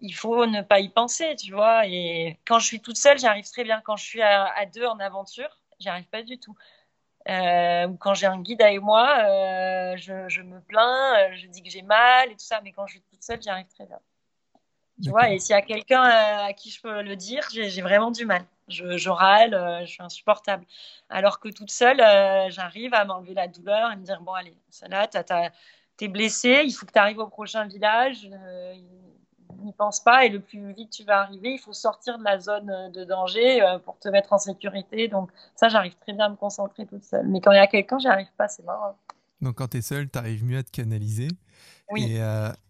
il 0.00 0.14
faut 0.14 0.46
ne 0.46 0.62
pas 0.62 0.80
y 0.80 0.88
penser, 0.88 1.36
tu 1.36 1.52
vois. 1.52 1.86
Et 1.86 2.38
quand 2.46 2.58
je 2.58 2.66
suis 2.66 2.80
toute 2.80 2.96
seule, 2.96 3.18
j'arrive 3.18 3.48
très 3.48 3.64
bien. 3.64 3.80
Quand 3.84 3.96
je 3.96 4.04
suis 4.04 4.22
à, 4.22 4.66
deux 4.66 4.86
en 4.86 4.98
aventure, 5.00 5.58
j'y 5.78 5.88
arrive 5.88 6.06
pas 6.06 6.22
du 6.22 6.38
tout. 6.38 6.56
Euh, 7.28 7.88
quand 8.00 8.14
j'ai 8.14 8.26
un 8.26 8.40
guide 8.40 8.62
avec 8.62 8.80
moi, 8.82 9.06
je, 9.96 10.28
je, 10.28 10.42
me 10.42 10.60
plains, 10.60 11.32
je 11.34 11.46
dis 11.46 11.62
que 11.62 11.70
j'ai 11.70 11.82
mal 11.82 12.30
et 12.30 12.34
tout 12.34 12.44
ça. 12.44 12.60
Mais 12.62 12.72
quand 12.72 12.86
je 12.86 12.94
suis 12.94 13.02
toute 13.02 13.22
seule, 13.22 13.42
j'y 13.42 13.50
arrive 13.50 13.68
très 13.68 13.86
bien. 13.86 14.00
Tu 15.02 15.10
vois, 15.10 15.30
et 15.30 15.38
s'il 15.38 15.50
y 15.50 15.58
a 15.58 15.62
quelqu'un 15.62 16.02
à 16.02 16.52
qui 16.54 16.70
je 16.70 16.80
peux 16.80 17.02
le 17.02 17.16
dire, 17.16 17.46
j'ai 17.50 17.82
vraiment 17.82 18.10
du 18.10 18.24
mal. 18.24 18.44
Je, 18.68 19.08
râle, 19.08 19.54
euh, 19.54 19.80
je 19.82 19.92
suis 19.92 20.02
insupportable. 20.02 20.64
Alors 21.08 21.38
que 21.38 21.48
toute 21.48 21.70
seule, 21.70 22.00
euh, 22.00 22.50
j'arrive 22.50 22.94
à 22.94 23.04
m'enlever 23.04 23.34
la 23.34 23.46
douleur 23.46 23.92
et 23.92 23.96
me 23.96 24.02
dire 24.02 24.20
bon, 24.22 24.32
allez, 24.32 24.56
là, 24.88 25.06
t'es 25.96 26.08
blessé, 26.08 26.62
il 26.64 26.72
faut 26.72 26.86
que 26.86 26.92
tu 26.92 26.98
arrives 26.98 27.18
au 27.18 27.28
prochain 27.28 27.66
village. 27.66 28.28
Euh, 28.32 28.74
n'y 29.62 29.72
pense 29.72 30.00
pas 30.00 30.24
et 30.24 30.28
le 30.28 30.40
plus 30.40 30.72
vite 30.74 30.90
tu 30.90 31.02
vas 31.04 31.20
arriver, 31.20 31.52
il 31.52 31.58
faut 31.58 31.72
sortir 31.72 32.18
de 32.18 32.24
la 32.24 32.38
zone 32.38 32.90
de 32.92 33.04
danger 33.04 33.60
pour 33.84 33.98
te 33.98 34.08
mettre 34.08 34.32
en 34.32 34.38
sécurité. 34.38 35.08
Donc, 35.08 35.30
ça, 35.54 35.68
j'arrive 35.68 35.94
très 35.96 36.12
bien 36.12 36.26
à 36.26 36.28
me 36.28 36.36
concentrer 36.36 36.86
toute 36.86 37.04
seule. 37.04 37.26
Mais 37.26 37.40
quand 37.40 37.52
il 37.52 37.56
y 37.56 37.60
a 37.60 37.66
quelqu'un, 37.66 37.98
j'y 37.98 38.08
arrive 38.08 38.30
pas, 38.36 38.48
c'est 38.48 38.64
marrant. 38.64 38.96
Donc, 39.40 39.56
quand 39.56 39.68
tu 39.68 39.78
es 39.78 39.82
seule, 39.82 40.10
tu 40.10 40.18
arrives 40.18 40.44
mieux 40.44 40.58
à 40.58 40.62
te 40.62 40.70
canaliser. 40.70 41.28
Oui. 41.90 42.16
Et 42.16 42.20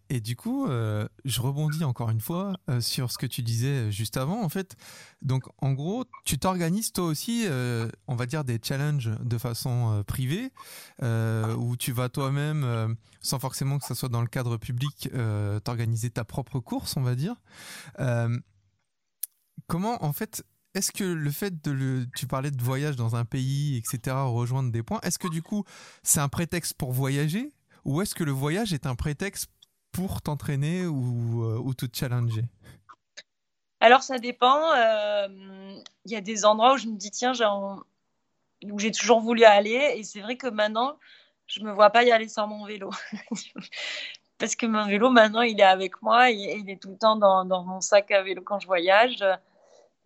du 0.09 0.35
coup, 0.35 0.67
euh, 0.67 1.07
je 1.25 1.41
rebondis 1.41 1.83
encore 1.83 2.09
une 2.09 2.21
fois 2.21 2.57
euh, 2.69 2.81
sur 2.81 3.11
ce 3.11 3.17
que 3.17 3.25
tu 3.25 3.41
disais 3.41 3.91
juste 3.91 4.17
avant. 4.17 4.43
En 4.43 4.49
fait, 4.49 4.75
donc 5.21 5.43
en 5.59 5.73
gros, 5.73 6.05
tu 6.25 6.39
t'organises 6.39 6.91
toi 6.91 7.05
aussi, 7.05 7.45
euh, 7.45 7.89
on 8.07 8.15
va 8.15 8.25
dire 8.25 8.43
des 8.43 8.59
challenges 8.61 9.11
de 9.21 9.37
façon 9.37 10.03
privée, 10.07 10.51
où 11.01 11.75
tu 11.77 11.91
vas 11.91 12.09
toi-même, 12.09 12.95
sans 13.21 13.39
forcément 13.39 13.79
que 13.79 13.85
ça 13.85 13.95
soit 13.95 14.09
dans 14.09 14.21
le 14.21 14.27
cadre 14.27 14.57
public, 14.57 15.09
t'organiser 15.63 16.09
ta 16.09 16.23
propre 16.23 16.59
course, 16.59 16.95
on 16.97 17.01
va 17.01 17.15
dire. 17.15 17.35
comment, 19.67 20.03
en 20.03 20.13
fait, 20.13 20.43
est-ce 20.73 20.91
que 20.91 21.03
le 21.03 21.31
fait 21.31 21.63
de 21.63 21.71
le, 21.71 22.07
tu 22.15 22.27
parlais 22.27 22.51
de 22.51 22.63
voyage 22.63 22.95
dans 22.95 23.15
un 23.15 23.25
pays, 23.25 23.77
etc., 23.77 24.15
rejoindre 24.25 24.71
des 24.71 24.83
points, 24.83 24.99
est-ce 25.01 25.19
que 25.19 25.27
du 25.27 25.41
coup, 25.41 25.63
c'est 26.03 26.19
un 26.19 26.29
prétexte 26.29 26.75
pour 26.75 26.91
voyager, 26.91 27.53
ou 27.83 28.01
est-ce 28.01 28.13
que 28.13 28.23
le 28.23 28.31
voyage 28.31 28.73
est 28.73 28.85
un 28.85 28.95
prétexte 28.95 29.49
pour 29.91 30.21
t'entraîner 30.21 30.85
ou, 30.85 31.43
euh, 31.43 31.57
ou, 31.57 31.73
te 31.73 31.85
challenger 31.91 32.43
Alors 33.79 34.03
ça 34.03 34.19
dépend. 34.19 34.71
Euh, 34.73 35.27
il 36.05 36.11
y 36.11 36.15
a 36.15 36.21
des 36.21 36.45
endroits 36.45 36.73
où 36.73 36.77
je 36.77 36.87
me 36.87 36.95
dis 36.95 37.11
tiens, 37.11 37.33
j'ai 37.33 38.91
toujours 38.91 39.21
voulu 39.21 39.43
aller 39.43 39.93
et 39.95 40.03
c'est 40.03 40.21
vrai 40.21 40.37
que 40.37 40.47
maintenant 40.47 40.97
je 41.47 41.61
me 41.61 41.71
vois 41.71 41.89
pas 41.89 42.03
y 42.03 42.11
aller 42.11 42.27
sans 42.27 42.47
mon 42.47 42.65
vélo. 42.65 42.91
Parce 44.37 44.55
que 44.55 44.67
mon 44.67 44.85
vélo 44.85 45.09
maintenant 45.09 45.41
il 45.41 45.59
est 45.59 45.63
avec 45.63 46.01
moi 46.01 46.29
et, 46.31 46.57
il 46.59 46.69
est 46.69 46.81
tout 46.81 46.91
le 46.91 46.97
temps 46.97 47.15
dans, 47.15 47.45
dans, 47.45 47.63
mon 47.63 47.81
sac 47.81 48.11
à 48.11 48.21
vélo 48.21 48.41
quand 48.43 48.59
je 48.59 48.67
voyage. 48.67 49.23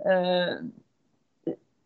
Euh, 0.06 0.62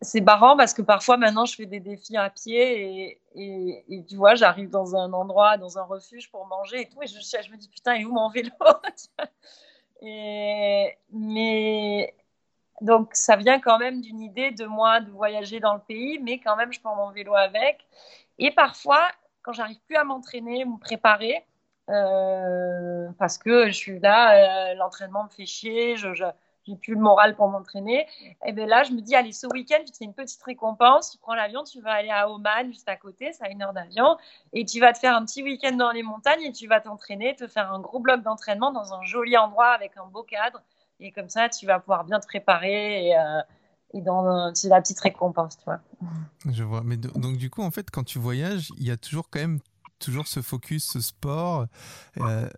c'est 0.05 0.21
marrant 0.21 0.55
parce 0.55 0.73
que 0.73 0.81
parfois 0.81 1.17
maintenant 1.17 1.45
je 1.45 1.55
fais 1.55 1.65
des 1.65 1.79
défis 1.79 2.17
à 2.17 2.29
pied 2.29 3.19
et, 3.35 3.83
et, 3.89 4.05
tu 4.07 4.15
vois, 4.15 4.35
j'arrive 4.35 4.69
dans 4.69 4.95
un 4.95 5.11
endroit, 5.13 5.57
dans 5.57 5.77
un 5.77 5.83
refuge 5.83 6.31
pour 6.31 6.45
manger 6.47 6.81
et 6.81 6.89
tout, 6.89 7.01
et 7.03 7.07
je, 7.07 7.51
me 7.51 7.57
dis 7.57 7.69
putain, 7.69 7.95
il 7.95 8.03
est 8.03 8.05
où 8.05 8.13
mon 8.13 8.29
vélo 8.29 8.51
et, 10.01 10.97
Mais 11.11 12.15
donc 12.81 13.15
ça 13.15 13.35
vient 13.35 13.59
quand 13.59 13.79
même 13.79 14.01
d'une 14.01 14.21
idée 14.21 14.51
de 14.51 14.65
moi 14.65 15.01
de 15.01 15.11
voyager 15.11 15.59
dans 15.59 15.73
le 15.73 15.81
pays, 15.81 16.19
mais 16.19 16.39
quand 16.39 16.55
même 16.55 16.71
je 16.71 16.79
prends 16.79 16.95
mon 16.95 17.11
vélo 17.11 17.35
avec. 17.35 17.85
Et 18.37 18.51
parfois, 18.51 19.07
quand 19.41 19.53
j'arrive 19.53 19.79
plus 19.87 19.95
à 19.95 20.03
m'entraîner, 20.03 20.65
me 20.65 20.77
préparer, 20.79 21.45
euh, 21.89 23.09
parce 23.19 23.37
que 23.37 23.67
je 23.67 23.73
suis 23.73 23.99
là, 23.99 24.71
euh, 24.71 24.75
l'entraînement 24.75 25.25
me 25.25 25.29
fait 25.29 25.45
chier, 25.45 25.97
je 25.97 26.07
j'ai 26.65 26.75
plus 26.75 26.95
le 26.95 26.99
moral 26.99 27.35
pour 27.35 27.47
m'entraîner. 27.47 28.07
Et 28.45 28.51
bien 28.51 28.65
là, 28.65 28.83
je 28.83 28.91
me 28.91 29.01
dis, 29.01 29.15
allez, 29.15 29.31
ce 29.31 29.47
week-end, 29.47 29.83
tu 29.85 29.93
fais 29.97 30.05
une 30.05 30.13
petite 30.13 30.41
récompense, 30.43 31.11
tu 31.11 31.17
prends 31.17 31.35
l'avion, 31.35 31.63
tu 31.63 31.81
vas 31.81 31.93
aller 31.93 32.09
à 32.09 32.29
Oman, 32.29 32.71
juste 32.71 32.89
à 32.89 32.95
côté, 32.95 33.31
c'est 33.33 33.45
à 33.45 33.49
une 33.49 33.61
heure 33.61 33.73
d'avion, 33.73 34.17
et 34.53 34.65
tu 34.65 34.79
vas 34.79 34.93
te 34.93 34.99
faire 34.99 35.15
un 35.15 35.25
petit 35.25 35.43
week-end 35.43 35.75
dans 35.75 35.91
les 35.91 36.03
montagnes 36.03 36.43
et 36.43 36.51
tu 36.51 36.67
vas 36.67 36.81
t'entraîner, 36.81 37.35
te 37.35 37.47
faire 37.47 37.71
un 37.71 37.79
gros 37.79 37.99
bloc 37.99 38.21
d'entraînement 38.21 38.71
dans 38.71 38.93
un 38.93 39.03
joli 39.03 39.37
endroit 39.37 39.69
avec 39.69 39.97
un 39.97 40.05
beau 40.05 40.23
cadre. 40.23 40.61
Et 40.99 41.11
comme 41.11 41.29
ça, 41.29 41.49
tu 41.49 41.65
vas 41.65 41.79
pouvoir 41.79 42.05
bien 42.05 42.19
te 42.19 42.25
préparer 42.25 43.07
et, 43.07 43.17
euh, 43.17 43.41
dans 44.01 44.53
c'est 44.53 44.67
la 44.67 44.81
petite 44.81 44.99
récompense, 44.99 45.57
tu 45.57 45.63
vois. 45.63 45.79
Je 46.51 46.63
vois. 46.63 46.81
Mais 46.83 46.97
donc 46.97 47.37
du 47.37 47.49
coup, 47.49 47.61
en 47.61 47.71
fait, 47.71 47.89
quand 47.89 48.03
tu 48.03 48.19
voyages, 48.19 48.69
il 48.77 48.85
y 48.85 48.91
a 48.91 48.97
toujours 48.97 49.29
quand 49.29 49.39
même 49.39 49.59
toujours 49.99 50.27
ce 50.27 50.41
focus, 50.41 50.91
ce 50.91 50.99
sport. 50.99 51.67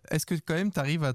Est-ce 0.09 0.25
que 0.25 0.33
quand 0.33 0.55
même 0.55 0.71
tu 0.71 0.79
arrives 0.79 1.03
à 1.03 1.13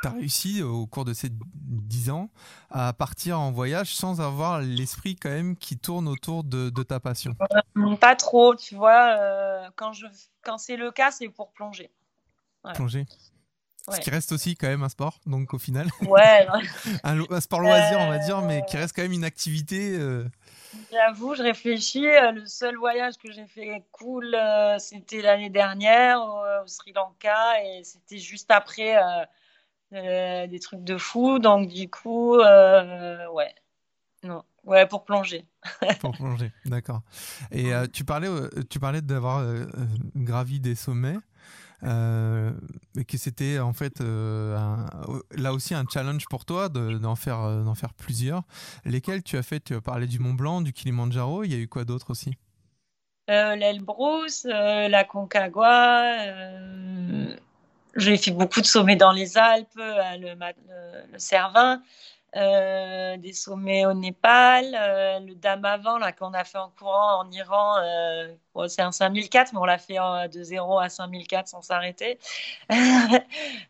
tu 0.00 0.08
as 0.08 0.10
réussi 0.10 0.62
au 0.62 0.86
cours 0.86 1.04
de 1.04 1.12
ces 1.12 1.28
10 1.30 2.10
ans 2.10 2.30
à 2.70 2.92
partir 2.92 3.38
en 3.38 3.52
voyage 3.52 3.94
sans 3.94 4.20
avoir 4.20 4.60
l'esprit 4.60 5.16
quand 5.16 5.30
même 5.30 5.56
qui 5.56 5.78
tourne 5.78 6.08
autour 6.08 6.44
de, 6.44 6.70
ta 6.82 7.00
passion? 7.00 7.34
Pas 8.00 8.16
trop, 8.16 8.54
tu 8.54 8.74
vois. 8.74 9.70
quand 9.76 9.92
je, 9.92 10.06
quand 10.42 10.58
c'est 10.58 10.76
le 10.76 10.90
cas, 10.90 11.10
c'est 11.10 11.28
pour 11.28 11.52
plonger. 11.52 11.90
Plonger 12.74 13.06
ce 13.90 14.00
qui 14.00 14.10
reste 14.10 14.32
aussi 14.32 14.56
quand 14.56 14.68
même 14.68 14.82
un 14.82 14.88
sport, 14.88 15.18
donc 15.26 15.54
au 15.54 15.58
final. 15.58 15.88
Ouais. 16.02 16.46
un, 17.04 17.40
sport 17.40 17.60
loisir, 17.60 17.98
on 17.98 18.08
va 18.08 18.18
dire, 18.18 18.40
mais 18.42 18.62
qui 18.68 18.76
reste 18.76 18.94
quand 18.94 19.02
même 19.02 19.12
une 19.12 19.24
activité. 19.24 19.96
Euh. 19.98 20.24
J'avoue, 20.92 21.34
je 21.34 21.42
réfléchis. 21.42 22.06
Euh, 22.06 22.32
le 22.32 22.46
seul 22.46 22.76
voyage 22.76 23.14
que 23.16 23.32
j'ai 23.32 23.46
fait 23.46 23.82
cool, 23.90 24.34
euh, 24.34 24.78
c'était 24.78 25.20
l'année 25.20 25.50
dernière 25.50 26.20
au, 26.20 26.66
Sri 26.66 26.92
Lanka 26.92 27.62
et 27.64 27.82
c'était 27.82 28.18
juste 28.18 28.50
après 28.50 28.96
des 29.92 30.60
trucs 30.60 30.84
de 30.84 30.96
fou. 30.96 31.38
Donc 31.38 31.68
du 31.68 31.88
coup, 31.88 32.36
ouais. 32.38 33.54
Non. 34.24 34.44
Ouais, 34.64 34.86
pour 34.86 35.04
plonger. 35.04 35.44
pour 36.00 36.12
plonger, 36.12 36.52
d'accord. 36.64 37.02
Et 37.50 37.72
tu 37.92 38.04
parlais, 38.04 38.28
tu 38.70 38.78
parlais 38.78 39.02
d'avoir 39.02 39.44
gravi 40.14 40.60
des 40.60 40.74
sommets. 40.74 41.18
Euh, 41.84 42.52
et 42.96 43.04
que 43.04 43.18
c'était 43.18 43.58
en 43.58 43.72
fait 43.72 44.00
euh, 44.00 44.56
là 45.32 45.52
aussi 45.52 45.74
un 45.74 45.84
challenge 45.92 46.26
pour 46.28 46.44
toi 46.44 46.68
d'en 46.68 47.16
faire, 47.16 47.40
euh, 47.40 47.64
d'en 47.64 47.74
faire 47.74 47.92
plusieurs. 47.92 48.42
Lesquels 48.84 49.22
tu 49.22 49.36
as 49.36 49.42
fait? 49.42 49.60
Tu 49.60 49.74
as 49.74 49.80
parlé 49.80 50.06
du 50.06 50.18
Mont 50.18 50.34
Blanc, 50.34 50.60
du 50.60 50.72
Kilimanjaro, 50.72 51.44
il 51.44 51.52
y 51.52 51.54
a 51.54 51.58
eu 51.58 51.68
quoi 51.68 51.84
d'autre 51.84 52.10
aussi? 52.10 52.34
L'Elbrus, 53.28 54.44
la 54.44 55.04
Concagua. 55.04 56.02
J'ai 57.96 58.16
fait 58.16 58.30
beaucoup 58.30 58.60
de 58.60 58.66
sommets 58.66 58.96
dans 58.96 59.12
les 59.12 59.36
Alpes, 59.36 59.68
le, 59.76 60.34
le, 60.34 61.12
le 61.12 61.18
Cervin. 61.18 61.82
Euh, 62.34 63.18
des 63.18 63.34
sommets 63.34 63.84
au 63.84 63.92
Népal, 63.92 64.74
euh, 64.74 65.20
le 65.20 65.34
Damavand 65.34 65.98
là 65.98 66.12
qu'on 66.12 66.32
a 66.32 66.44
fait 66.44 66.56
en 66.56 66.70
courant 66.70 67.20
en 67.20 67.30
Iran, 67.30 67.74
euh, 67.84 68.32
c'est 68.68 68.80
un 68.80 68.90
5004 68.90 69.52
mais 69.52 69.58
on 69.58 69.66
l'a 69.66 69.76
fait 69.76 69.98
de 70.32 70.42
0 70.42 70.78
à 70.78 70.88
5004 70.88 71.48
sans 71.48 71.60
s'arrêter. 71.60 72.18
on, 72.70 73.18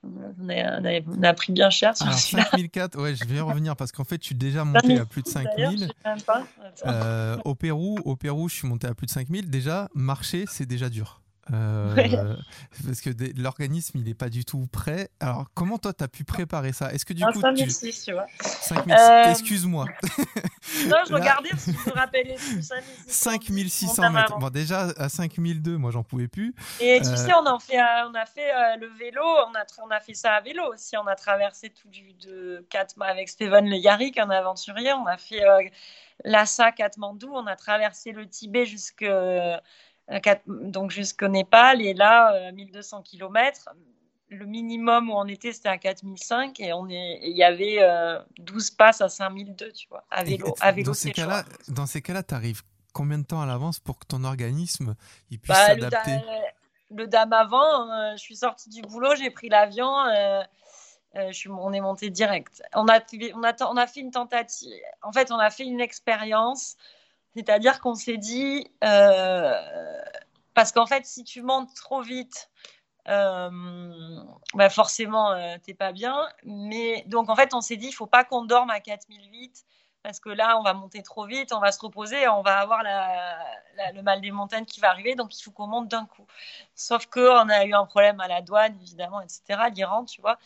on, 0.04 1.22
a 1.24 1.34
pris 1.34 1.52
bien 1.52 1.70
cher 1.70 1.96
sur 1.96 2.06
Alors, 2.06 2.18
5004, 2.20 3.00
ouais, 3.00 3.16
je 3.16 3.24
vais 3.24 3.38
y 3.38 3.40
revenir 3.40 3.74
parce 3.74 3.90
qu'en 3.90 4.04
fait, 4.04 4.22
je 4.22 4.26
suis 4.26 4.36
déjà 4.36 4.62
monté 4.64 4.96
à 4.96 5.06
plus 5.06 5.22
de 5.22 5.28
5000. 5.28 5.90
au 7.44 7.54
Pérou, 7.56 7.98
au 8.04 8.14
Pérou, 8.14 8.48
je 8.48 8.54
suis 8.54 8.68
monté 8.68 8.86
à 8.86 8.94
plus 8.94 9.06
de 9.06 9.10
5000. 9.10 9.50
Déjà, 9.50 9.88
marcher, 9.92 10.44
c'est 10.46 10.66
déjà 10.66 10.88
dur. 10.88 11.21
Euh, 11.51 12.36
parce 12.86 13.01
que 13.01 13.11
l'organisme, 13.36 13.99
il 13.99 14.05
n'est 14.05 14.14
pas 14.14 14.28
du 14.28 14.45
tout 14.45 14.68
prêt. 14.70 15.09
Alors, 15.18 15.47
comment 15.55 15.76
toi, 15.76 15.93
tu 15.93 16.05
as 16.05 16.09
pu 16.09 16.24
préparer 16.24 16.72
ça? 16.72 16.93
Est-ce 16.93 17.05
que 17.05 17.12
du 17.12 17.24
coup. 17.24 17.40
5006, 17.40 18.05
tu, 18.05 18.12
vois. 18.12 18.26
5006, 18.40 18.93
euh, 18.93 19.30
excuse-moi. 19.30 19.86
non, 20.86 20.97
je 21.09 21.12
regardais 21.12 21.51
si 21.57 21.72
je 21.72 21.90
me 21.90 21.95
rappelais 21.95 22.36
5600 23.09 24.11
mètres. 24.11 24.38
Bon, 24.38 24.51
déjà, 24.51 24.88
à 24.97 25.09
5002, 25.09 25.76
moi, 25.78 25.90
j'en 25.90 26.05
pouvais 26.05 26.28
plus. 26.28 26.55
Et 26.80 27.01
tu 27.03 27.09
euh, 27.09 27.16
sais, 27.16 27.34
on, 27.34 27.47
en 27.47 27.59
fait, 27.59 27.80
on 27.80 28.14
a 28.14 28.26
fait 28.26 28.53
le 28.78 28.86
vélo, 28.99 29.22
on 29.22 29.55
a, 29.55 29.64
on 29.84 29.90
a 29.90 29.99
fait 29.99 30.14
ça 30.14 30.34
à 30.34 30.40
vélo 30.40 30.62
aussi. 30.72 30.97
On 30.97 31.07
a 31.09 31.16
traversé 31.16 31.70
tout 31.70 31.88
du 31.88 32.12
de 32.14 32.64
4 32.70 32.95
avec 33.01 33.28
Steven 33.28 33.68
Le 33.68 33.76
Yarrick, 33.76 34.16
un 34.18 34.30
aventurier. 34.30 34.93
On 34.93 35.07
a 35.07 35.16
fait 35.16 35.43
Lhasa, 36.24 36.70
Katmandou. 36.70 37.32
On 37.34 37.47
a 37.47 37.57
traversé 37.57 38.12
le 38.12 38.28
Tibet 38.28 38.64
jusque 38.64 39.05
donc 40.46 40.90
jusqu'au 40.90 41.28
Népal. 41.28 41.80
Et 41.82 41.94
là, 41.94 42.50
1200 42.52 42.98
euh, 42.98 43.02
km, 43.02 43.68
le 44.28 44.46
minimum 44.46 45.10
où 45.10 45.14
on 45.14 45.26
était, 45.26 45.52
c'était 45.52 45.68
à 45.68 45.78
4005 45.78 46.58
et 46.60 46.72
on 46.72 46.88
est, 46.88 47.20
il 47.22 47.36
y 47.36 47.44
avait 47.44 47.78
12 48.38 48.70
euh, 48.70 48.76
passes 48.76 49.00
à 49.00 49.08
5002, 49.08 49.72
tu 49.72 49.88
vois, 49.88 50.04
à 50.10 50.24
vélo. 50.24 50.54
à 50.60 50.72
vélo 50.72 50.90
dans, 50.90 50.94
ces 50.94 51.12
cas-là, 51.12 51.44
dans 51.68 51.86
ces 51.86 52.02
cas-là, 52.02 52.22
tu 52.22 52.34
arrives 52.34 52.62
combien 52.92 53.18
de 53.18 53.24
temps 53.24 53.40
à 53.40 53.46
l'avance 53.46 53.78
pour 53.78 53.98
que 53.98 54.06
ton 54.06 54.24
organisme 54.24 54.94
il 55.30 55.38
puisse 55.38 55.56
bah, 55.56 55.66
s'adapter 55.66 56.18
le, 56.94 57.06
dame 57.06 57.32
avant, 57.32 57.90
euh, 57.90 58.12
je 58.12 58.20
suis 58.20 58.36
sortie 58.36 58.68
du 58.68 58.82
boulot, 58.82 59.14
j'ai 59.16 59.30
pris 59.30 59.48
l'avion. 59.48 59.94
je 61.14 61.32
suis, 61.32 61.48
on 61.48 61.72
est 61.72 61.80
monté 61.80 62.10
direct. 62.10 62.62
On 62.74 62.86
a, 62.88 63.00
on, 63.34 63.42
a, 63.44 63.54
on 63.64 63.76
a 63.76 63.86
fait 63.86 64.00
une 64.00 64.10
tentative. 64.10 64.70
En 65.02 65.12
fait, 65.12 65.30
on 65.30 65.38
a 65.38 65.48
fait 65.50 65.64
une 65.64 65.80
expérience 65.80 66.76
c'est-à-dire 67.37 67.80
qu'on 67.80 67.95
s'est 67.95 68.18
dit, 68.18 68.66
euh, 68.85 69.55
parce 70.55 70.72
qu'en 70.72 70.87
fait, 70.87 71.07
si 71.07 71.24
tu 71.24 71.43
montes 71.43 71.74
trop 71.74 72.03
vite, 72.03 72.51
euh, 73.09 73.51
bah 74.55 74.70
forcément, 74.70 75.33
euh, 75.33 75.57
t'es 75.64 75.74
pas 75.74 75.93
bien. 75.93 76.28
Mais 76.45 77.05
donc, 77.09 77.30
en 77.30 77.37
fait, 77.37 77.55
on 77.55 77.61
s'est 77.61 77.76
dit, 77.76 77.89
il 77.89 77.93
faut 77.93 78.07
pas 78.07 78.24
qu'on 78.24 78.45
dorme 78.45 78.70
à 78.70 78.80
4008 78.80 79.64
parce 80.03 80.18
que 80.18 80.30
là, 80.30 80.59
on 80.59 80.62
va 80.62 80.74
monter 80.74 81.03
trop 81.03 81.26
vite, 81.26 81.53
on 81.53 81.61
va 81.61 81.70
se 81.70 81.80
reposer, 81.80 82.26
on 82.28 82.42
va 82.42 82.59
avoir 82.59 82.82
le 82.82 84.03
mal 84.03 84.20
des 84.20 84.32
montagnes 84.32 84.64
qui 84.64 84.80
va 84.80 84.90
arriver, 84.90 85.14
donc 85.14 85.38
il 85.38 85.42
faut 85.42 85.53
qu'on 85.53 85.66
monte 85.66 85.88
d'un 85.88 86.07
coup. 86.07 86.26
Sauf 86.74 87.07
qu'on 87.07 87.48
a 87.48 87.64
eu 87.64 87.72
un 87.72 87.86
problème 87.86 88.20
à 88.20 88.26
la 88.28 88.42
douane, 88.42 88.76
évidemment, 88.82 89.20
etc., 89.20 89.42
l'Iran, 89.74 90.05
tu 90.05 90.20
vois. 90.20 90.38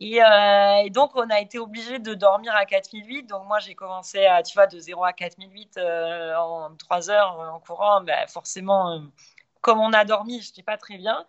Euh, 0.00 0.84
et, 0.84 0.90
donc, 0.90 1.12
on 1.16 1.28
a 1.28 1.40
été 1.40 1.58
obligé 1.58 1.98
de 1.98 2.14
dormir 2.14 2.54
à 2.54 2.64
4008. 2.64 3.24
Donc, 3.24 3.46
moi, 3.46 3.58
j'ai 3.58 3.74
commencé, 3.74 4.26
à, 4.26 4.42
tu 4.42 4.54
vois, 4.54 4.66
de 4.66 4.78
0 4.78 5.04
à 5.04 5.12
4008 5.12 5.76
euh, 5.78 6.36
en 6.36 6.74
3 6.76 7.10
heures 7.10 7.38
en 7.38 7.60
courant. 7.60 8.02
Ben, 8.02 8.26
forcément, 8.28 8.92
euh, 8.92 9.00
comme 9.60 9.80
on 9.80 9.92
a 9.92 10.04
dormi, 10.04 10.40
je 10.40 10.48
n'étais 10.50 10.62
pas 10.62 10.76
très 10.76 10.96
bien 10.98 11.26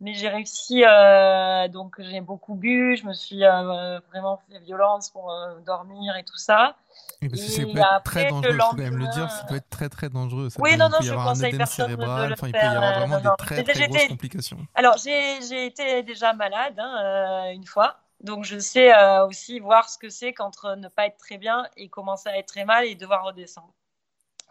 mais 0.00 0.14
j'ai 0.14 0.28
réussi, 0.28 0.82
euh, 0.84 1.68
donc 1.68 2.00
j'ai 2.00 2.22
beaucoup 2.22 2.54
bu, 2.54 2.96
je 2.96 3.06
me 3.06 3.12
suis 3.12 3.44
euh, 3.44 4.00
vraiment 4.10 4.40
fait 4.48 4.58
violence 4.60 5.10
pour 5.10 5.30
euh, 5.30 5.58
dormir 5.60 6.16
et 6.16 6.24
tout 6.24 6.38
ça. 6.38 6.74
Oui, 7.20 7.28
parce 7.28 7.42
que 7.42 7.48
c'est 7.48 7.66
très 8.02 8.30
dangereux, 8.30 8.54
il 8.54 8.60
faut 8.62 8.70
quand 8.70 8.76
même 8.76 8.96
le 8.96 9.08
dire, 9.08 9.30
ça 9.30 9.44
peut 9.44 9.56
être 9.56 9.68
très 9.68 9.90
très 9.90 10.08
dangereux. 10.08 10.48
Ça 10.48 10.58
oui, 10.62 10.76
non, 10.78 10.88
non, 10.88 10.98
je 11.02 11.12
conseille 11.12 11.54
personne 11.54 11.86
cérébral, 11.86 12.22
de 12.22 12.26
le 12.28 12.32
enfin, 12.32 12.46
Il 12.46 12.52
peut 12.52 12.58
y 12.58 12.60
avoir 12.62 12.98
vraiment 12.98 13.20
des 13.20 13.28
très, 13.36 13.62
très 13.62 13.88
grosses 13.88 14.08
complications. 14.08 14.58
Alors, 14.74 14.96
j'ai 14.96 15.66
été 15.66 16.02
déjà 16.02 16.32
malade 16.32 16.78
hein, 16.78 17.50
une 17.52 17.66
fois, 17.66 17.98
donc 18.20 18.44
je 18.44 18.58
sais 18.58 18.92
aussi 19.20 19.60
voir 19.60 19.90
ce 19.90 19.98
que 19.98 20.08
c'est 20.08 20.32
qu'entre 20.32 20.76
ne 20.76 20.88
pas 20.88 21.06
être 21.06 21.18
très 21.18 21.36
bien 21.36 21.66
et 21.76 21.90
commencer 21.90 22.30
à 22.30 22.38
être 22.38 22.48
très 22.48 22.64
mal 22.64 22.86
et 22.86 22.94
devoir 22.94 23.24
redescendre. 23.24 23.72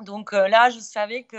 Donc 0.01 0.31
là, 0.31 0.69
je 0.69 0.79
savais 0.79 1.23
que 1.23 1.37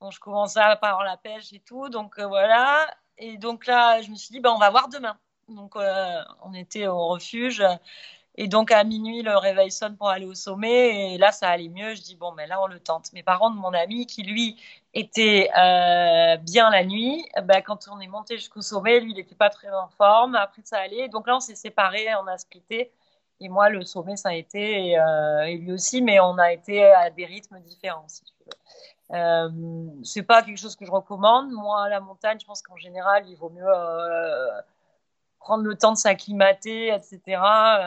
bon, 0.00 0.10
je 0.10 0.20
commençais 0.20 0.60
à 0.60 0.70
avoir 0.70 1.04
la 1.04 1.18
pêche 1.18 1.52
et 1.52 1.60
tout, 1.60 1.90
donc 1.90 2.18
voilà. 2.18 2.86
Et 3.18 3.38
donc 3.38 3.66
là, 3.66 4.00
je 4.02 4.10
me 4.10 4.16
suis 4.16 4.32
dit, 4.32 4.40
ben, 4.40 4.50
on 4.50 4.58
va 4.58 4.70
voir 4.70 4.88
demain. 4.88 5.18
Donc, 5.48 5.76
euh, 5.76 6.22
on 6.42 6.52
était 6.54 6.86
au 6.88 7.08
refuge. 7.08 7.62
Et 8.38 8.48
donc, 8.48 8.70
à 8.70 8.84
minuit, 8.84 9.22
le 9.22 9.36
réveil 9.36 9.70
sonne 9.70 9.96
pour 9.96 10.08
aller 10.10 10.26
au 10.26 10.34
sommet. 10.34 11.14
Et 11.14 11.18
là, 11.18 11.32
ça 11.32 11.48
allait 11.48 11.68
mieux. 11.68 11.94
Je 11.94 12.02
dis, 12.02 12.16
bon, 12.16 12.32
mais 12.32 12.46
là, 12.46 12.60
on 12.62 12.66
le 12.66 12.80
tente. 12.80 13.12
Mes 13.12 13.22
parents 13.22 13.50
de 13.50 13.56
mon 13.56 13.72
ami, 13.72 14.06
qui 14.06 14.22
lui 14.22 14.56
était 14.92 15.50
euh, 15.58 16.36
bien 16.38 16.70
la 16.70 16.84
nuit, 16.84 17.24
ben, 17.44 17.62
quand 17.62 17.88
on 17.90 18.00
est 18.00 18.06
monté 18.08 18.36
jusqu'au 18.36 18.62
sommet, 18.62 19.00
lui, 19.00 19.12
il 19.12 19.16
n'était 19.16 19.34
pas 19.34 19.50
très 19.50 19.70
en 19.70 19.88
forme. 19.88 20.34
Après, 20.34 20.62
ça 20.64 20.78
allait. 20.78 21.08
Donc 21.08 21.26
là, 21.26 21.36
on 21.36 21.40
s'est 21.40 21.54
séparés, 21.54 22.08
on 22.22 22.26
a 22.26 22.36
splitté. 22.38 22.92
Et 23.40 23.48
moi, 23.48 23.68
le 23.70 23.84
sommet, 23.84 24.16
ça 24.16 24.30
a 24.30 24.34
été, 24.34 24.90
et, 24.90 24.98
euh, 24.98 25.44
lui 25.56 25.72
aussi, 25.72 26.02
mais 26.02 26.20
on 26.20 26.38
a 26.38 26.52
été 26.52 26.84
à 26.84 27.10
des 27.10 27.26
rythmes 27.26 27.60
différents, 27.60 28.08
si 28.08 28.24
tu 28.24 28.32
veux. 28.46 28.52
Euh, 29.12 29.48
c'est 30.02 30.22
pas 30.22 30.42
quelque 30.42 30.58
chose 30.58 30.76
que 30.76 30.84
je 30.84 30.90
recommande. 30.90 31.50
Moi, 31.52 31.88
la 31.88 32.00
montagne, 32.00 32.38
je 32.40 32.46
pense 32.46 32.62
qu'en 32.62 32.76
général, 32.76 33.28
il 33.28 33.36
vaut 33.36 33.50
mieux 33.50 33.66
euh, 33.66 34.60
prendre 35.38 35.64
le 35.64 35.76
temps 35.76 35.92
de 35.92 35.98
s'acclimater, 35.98 36.88
etc. 36.88 37.20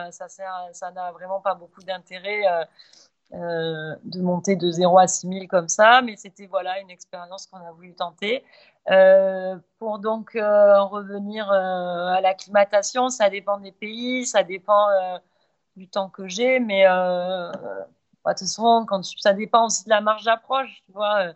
Euh, 0.08 0.10
ça 0.12 0.28
ça 0.28 0.90
n'a 0.92 1.12
vraiment 1.12 1.40
pas 1.40 1.54
beaucoup 1.54 1.82
d'intérêt 1.82 2.42
euh, 3.32 3.96
de 4.04 4.20
monter 4.22 4.56
de 4.56 4.70
0 4.70 4.98
à 4.98 5.06
6000 5.06 5.46
comme 5.48 5.68
ça, 5.68 6.02
mais 6.02 6.16
c'était 6.16 6.46
voilà 6.46 6.80
une 6.80 6.90
expérience 6.90 7.46
qu'on 7.46 7.58
a 7.58 7.72
voulu 7.72 7.94
tenter. 7.94 8.44
pour 9.78 9.98
donc 9.98 10.36
en 10.36 10.88
revenir 10.88 11.50
à 11.52 12.20
l'acclimatation, 12.22 13.10
ça 13.10 13.30
dépend 13.30 13.58
des 13.58 13.72
pays, 13.72 14.26
ça 14.26 14.42
dépend 14.42 14.88
du 15.76 15.86
temps 15.88 16.08
que 16.08 16.26
j'ai, 16.28 16.60
mais 16.60 16.86
de 18.26 18.32
toute 18.32 18.40
façon, 18.40 18.84
quand 18.86 19.02
ça 19.02 19.32
dépend 19.32 19.66
aussi 19.66 19.84
de 19.84 19.90
la 19.90 20.00
marge 20.00 20.24
d'approche, 20.24 20.82
tu 20.86 20.92
vois. 20.92 21.28
Euh, 21.28 21.32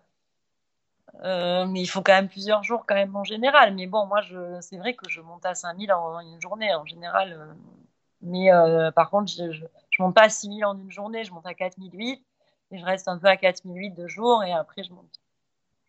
euh, 1.23 1.67
mais 1.67 1.81
il 1.81 1.87
faut 1.87 2.03
quand 2.03 2.13
même 2.13 2.29
plusieurs 2.29 2.63
jours 2.65 2.85
quand 2.87 2.95
même 2.95 3.15
en 3.17 3.25
général. 3.25 3.75
Mais 3.75 3.87
bon, 3.87 4.07
moi, 4.07 4.21
c'est 4.61 4.79
vrai 4.79 4.95
que 4.95 5.09
je 5.09 5.21
monte 5.21 5.47
à 5.47 5.55
5000 5.55 5.93
en, 5.93 6.21
une 6.21 6.41
journée 6.41 6.75
en 6.75 6.85
général. 6.87 7.33
Euh. 7.33 7.55
mais 8.23 8.51
par 8.93 9.11
contre, 9.11 9.31
je, 9.31 9.53
je, 9.53 10.03
monte 10.03 10.15
pas 10.15 10.25
à 10.25 10.29
6000 10.29 10.65
en 10.65 10.79
une 10.79 10.91
journée, 10.91 11.25
je 11.25 11.33
monte 11.33 11.47
à 11.47 11.55
4008 11.55 12.25
et 12.73 12.79
je 12.79 12.85
reste 12.85 13.09
un 13.09 13.19
peu 13.19 13.29
à 13.29 13.37
4008 13.37 13.91
de 13.93 14.09
jours 14.09 14.43
et 14.45 14.53
après 14.53 14.83
je 14.83 14.93
monte. 14.93 15.21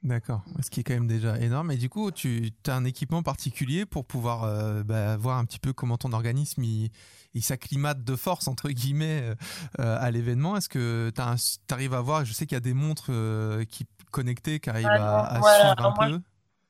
D'accord, 0.06 0.44
ce 0.62 0.70
qui 0.70 0.80
est 0.80 0.84
quand 0.84 0.94
même 0.94 1.08
déjà 1.08 1.38
énorme. 1.40 1.72
Et 1.72 1.78
du 1.78 1.90
coup, 1.90 2.12
tu 2.12 2.54
as 2.68 2.76
un 2.76 2.86
équipement 2.86 3.24
particulier 3.24 3.86
pour 3.86 4.06
pouvoir 4.06 4.84
bah, 4.86 5.18
voir 5.18 5.40
un 5.40 5.46
petit 5.46 5.60
peu 5.60 5.74
comment 5.74 5.98
ton 5.98 6.14
organisme 6.14 6.64
il, 6.64 6.92
il 7.36 7.44
s'acclimate 7.44 8.04
de 8.04 8.16
force, 8.16 8.48
entre 8.48 8.70
guillemets, 8.70 9.22
euh, 9.22 9.36
euh, 9.80 9.98
à 10.00 10.10
l'événement. 10.10 10.58
Est-ce 10.58 10.70
que 10.70 11.12
tu 11.14 11.74
arrives 11.74 11.94
à 11.94 12.02
voir, 12.02 12.26
je 12.26 12.34
sais 12.34 12.48
qu'il 12.48 12.56
y 12.56 12.58
a 12.58 12.62
des 12.62 12.74
montres 12.74 13.08
euh, 13.10 13.66
qui 13.66 13.86
connectées 14.12 14.62
qui 14.62 14.70
arrivent 14.70 14.88
à, 14.88 15.42
suivre 15.42 15.86
un 15.86 15.92
peu 15.92 16.22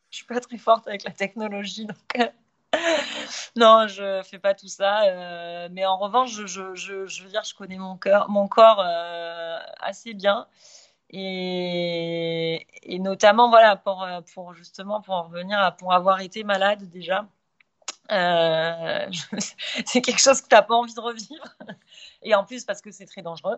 je 0.10 0.20
suis 0.20 0.26
pas 0.26 0.40
très 0.40 0.58
forte 0.58 0.88
avec 0.88 1.04
la 1.04 1.12
technologie, 1.12 1.86
donc 1.86 2.32
non, 3.58 3.86
je 3.88 4.22
fais 4.24 4.40
pas 4.40 4.54
tout 4.54 4.70
ça. 4.70 5.04
Euh, 5.04 5.68
mais 5.72 5.86
en 5.86 5.98
revanche, 5.98 6.32
je, 6.32 6.48
je, 6.48 6.74
je, 6.74 7.24
veux 7.24 7.30
dire, 7.30 7.44
je 7.44 7.54
connais 7.54 7.78
mon, 7.78 7.98
cœur, 7.98 8.30
mon 8.30 8.48
corps 8.48 8.80
euh, 8.80 9.58
assez 9.80 10.14
bien. 10.14 10.48
Et, 11.12 12.66
notamment, 13.00 13.50
voilà, 13.50 13.76
pour, 13.76 14.08
pour 14.34 14.54
justement, 14.54 15.02
pour 15.02 15.14
en 15.14 15.24
revenir 15.24 15.60
à 15.60 15.72
pour 15.72 15.94
avoir 15.94 16.22
été 16.22 16.44
malade 16.44 16.90
déjà. 16.90 17.28
Euh, 18.12 19.08
c'est 19.86 20.02
quelque 20.02 20.20
chose 20.20 20.42
que 20.42 20.48
tu 20.48 20.56
n'as 20.56 20.62
pas 20.62 20.76
envie 20.76 20.94
de 20.94 21.00
revivre. 21.00 21.46
Et 22.22 22.36
en 22.36 22.44
plus, 22.44 22.66
parce 22.66 22.82
que 22.82 22.92
c'est 22.92 23.06
très 23.06 23.22
dangereux. 23.22 23.58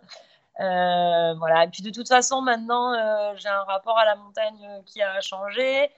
voilà. 0.58 1.64
Et 1.64 1.70
puis 1.70 1.84
de 1.84 1.89
toute 1.89 2.08
façon, 2.08 2.41
maintenant, 2.41 2.93
j'ai 3.36 3.50
un 3.50 3.64
rapport 3.64 3.98
à 3.98 4.06
la 4.06 4.16
montagne 4.16 4.82
qui 4.86 5.02
a 5.02 5.20
changé 5.22 5.89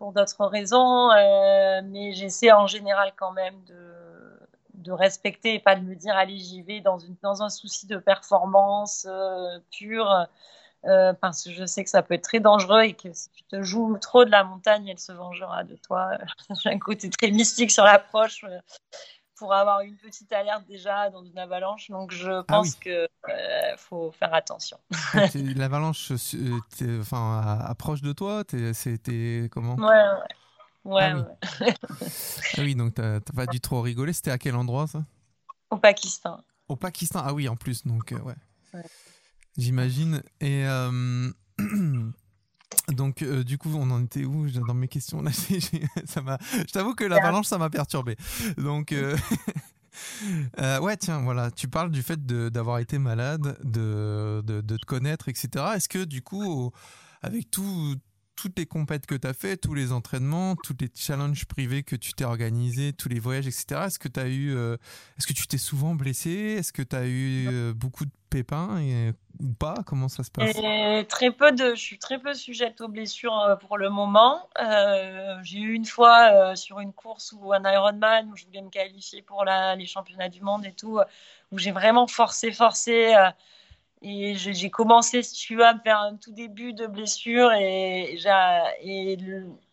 pour 0.00 0.12
d'autres 0.14 0.46
raisons, 0.46 1.10
euh, 1.10 1.82
mais 1.84 2.12
j'essaie 2.12 2.50
en 2.50 2.66
général 2.66 3.12
quand 3.16 3.32
même 3.32 3.62
de, 3.64 4.40
de, 4.72 4.92
respecter 4.92 5.56
et 5.56 5.58
pas 5.58 5.76
de 5.76 5.82
me 5.82 5.94
dire 5.94 6.16
allez 6.16 6.38
j'y 6.38 6.62
vais 6.62 6.80
dans, 6.80 6.98
une, 6.98 7.14
dans 7.22 7.42
un 7.42 7.50
souci 7.50 7.86
de 7.86 7.98
performance 7.98 9.06
euh, 9.06 9.58
pure, 9.70 10.26
euh, 10.86 11.12
parce 11.12 11.44
que 11.44 11.50
je 11.50 11.64
sais 11.64 11.84
que 11.84 11.90
ça 11.90 12.02
peut 12.02 12.14
être 12.14 12.24
très 12.24 12.40
dangereux 12.40 12.82
et 12.82 12.94
que 12.94 13.12
si 13.12 13.30
tu 13.30 13.42
te 13.44 13.62
joues 13.62 13.98
trop 13.98 14.24
de 14.24 14.30
la 14.30 14.44
montagne, 14.44 14.88
elle 14.88 14.98
se 14.98 15.12
vengera 15.12 15.64
de 15.64 15.76
toi. 15.76 16.12
J'ai 16.62 16.70
un 16.70 16.78
côté 16.78 17.10
très 17.10 17.30
mystique 17.30 17.70
sur 17.70 17.84
l'approche 17.84 18.44
pour 19.36 19.54
avoir 19.54 19.80
une 19.80 19.96
petite 19.96 20.32
alerte 20.32 20.66
déjà 20.66 21.10
dans 21.10 21.24
une 21.24 21.38
avalanche. 21.38 21.90
Donc 21.90 22.12
je 22.12 22.30
ah 22.30 22.44
pense 22.44 22.74
qu'il 22.74 22.92
euh, 22.92 23.76
faut 23.76 24.12
faire 24.12 24.34
attention. 24.34 24.78
L'avalanche 25.56 26.12
euh, 26.34 27.00
enfin, 27.00 27.58
approche 27.64 28.02
de 28.02 28.12
toi 28.12 28.44
C'était 28.72 29.48
comment? 29.50 29.76
Ouais, 29.76 29.86
ouais. 30.84 30.92
ouais, 30.92 31.12
ah, 31.14 31.26
oui. 31.60 31.66
ah 32.56 32.60
oui, 32.60 32.74
donc 32.74 32.94
t'as 32.94 33.20
pas 33.34 33.46
dû 33.46 33.60
trop 33.60 33.80
rigoler. 33.80 34.12
C'était 34.12 34.30
à 34.30 34.38
quel 34.38 34.54
endroit 34.54 34.86
ça? 34.86 35.04
Au 35.70 35.76
Pakistan. 35.76 36.40
Au 36.68 36.76
Pakistan, 36.76 37.22
ah 37.24 37.32
oui, 37.32 37.48
en 37.48 37.56
plus, 37.56 37.86
donc 37.86 38.12
euh, 38.12 38.18
ouais. 38.20 38.82
J'imagine. 39.56 40.22
Et 40.40 40.64
Donc, 42.88 43.22
euh, 43.22 43.44
du 43.44 43.58
coup, 43.58 43.70
on 43.74 43.90
en 43.90 44.04
était 44.04 44.24
où? 44.24 44.48
Dans 44.50 44.74
mes 44.74 44.88
questions 44.88 45.22
là 45.22 45.30
ça 46.04 46.38
Je 46.52 46.72
t'avoue 46.72 46.94
que 46.94 47.04
l'avalanche, 47.04 47.46
ça 47.46 47.58
m'a 47.58 47.70
perturbé. 47.70 48.16
Donc, 48.56 48.92
euh, 48.92 49.16
euh, 50.60 50.80
ouais, 50.80 50.96
tiens, 50.96 51.20
voilà, 51.20 51.50
tu 51.50 51.68
parles 51.68 51.90
du 51.90 52.02
fait 52.02 52.24
d'avoir 52.26 52.78
été 52.78 52.98
malade, 52.98 53.58
de, 53.64 54.42
de, 54.44 54.60
de, 54.60 54.76
te 54.76 54.86
connaître, 54.86 55.28
etc. 55.28 55.64
Est-ce 55.76 55.88
que, 55.88 56.04
du 56.04 56.22
coup, 56.22 56.72
avec 57.22 57.50
tout, 57.50 57.96
toutes 58.40 58.58
les 58.58 58.64
compètes 58.64 59.04
que 59.04 59.14
tu 59.14 59.26
as 59.26 59.34
fait, 59.34 59.58
tous 59.58 59.74
les 59.74 59.92
entraînements, 59.92 60.56
tous 60.56 60.74
les 60.80 60.88
challenges 60.94 61.44
privés 61.44 61.82
que 61.82 61.94
tu 61.94 62.14
t'es 62.14 62.24
organisé, 62.24 62.94
tous 62.94 63.10
les 63.10 63.20
voyages, 63.20 63.46
etc. 63.46 63.82
Est-ce 63.86 63.98
que 63.98 64.08
tu 64.08 64.18
as 64.18 64.28
eu, 64.28 64.56
euh, 64.56 64.76
est-ce 65.18 65.26
que 65.26 65.34
tu 65.34 65.46
t'es 65.46 65.58
souvent 65.58 65.94
blessé? 65.94 66.30
Est-ce 66.30 66.72
que 66.72 66.80
tu 66.80 66.96
as 66.96 67.04
eu 67.04 67.48
euh, 67.48 67.74
beaucoup 67.74 68.06
de 68.06 68.10
pépins 68.30 68.78
et, 68.78 69.12
ou 69.40 69.52
pas? 69.52 69.74
Comment 69.84 70.08
ça 70.08 70.22
se 70.22 70.30
passe? 70.30 70.56
Très 71.08 71.30
peu 71.32 71.52
de, 71.52 71.74
je 71.74 71.80
suis 71.80 71.98
très 71.98 72.18
peu 72.18 72.32
sujette 72.32 72.80
aux 72.80 72.88
blessures 72.88 73.38
euh, 73.40 73.56
pour 73.56 73.76
le 73.76 73.90
moment. 73.90 74.48
j'ai 75.42 75.58
eu 75.58 75.74
une 75.74 75.84
fois 75.84 76.56
sur 76.56 76.80
une 76.80 76.94
course 76.94 77.34
ou 77.38 77.52
un 77.52 77.62
Ironman 77.70 78.30
où 78.32 78.36
je 78.36 78.46
voulais 78.46 78.62
me 78.62 78.70
qualifier 78.70 79.20
pour 79.20 79.44
la, 79.44 79.76
les 79.76 79.86
championnats 79.86 80.30
du 80.30 80.40
monde 80.40 80.64
et 80.64 80.72
tout, 80.72 80.98
où 81.52 81.58
j'ai 81.58 81.72
vraiment 81.72 82.06
forcé, 82.06 82.52
forcé. 82.52 83.14
Et 84.02 84.34
j'ai 84.34 84.70
commencé, 84.70 85.22
si 85.22 85.34
tu 85.34 85.56
veux, 85.56 85.64
à 85.64 85.74
me 85.74 85.80
faire 85.80 86.00
un 86.00 86.16
tout 86.16 86.32
début 86.32 86.72
de 86.72 86.86
blessure. 86.86 87.52
Et, 87.52 88.16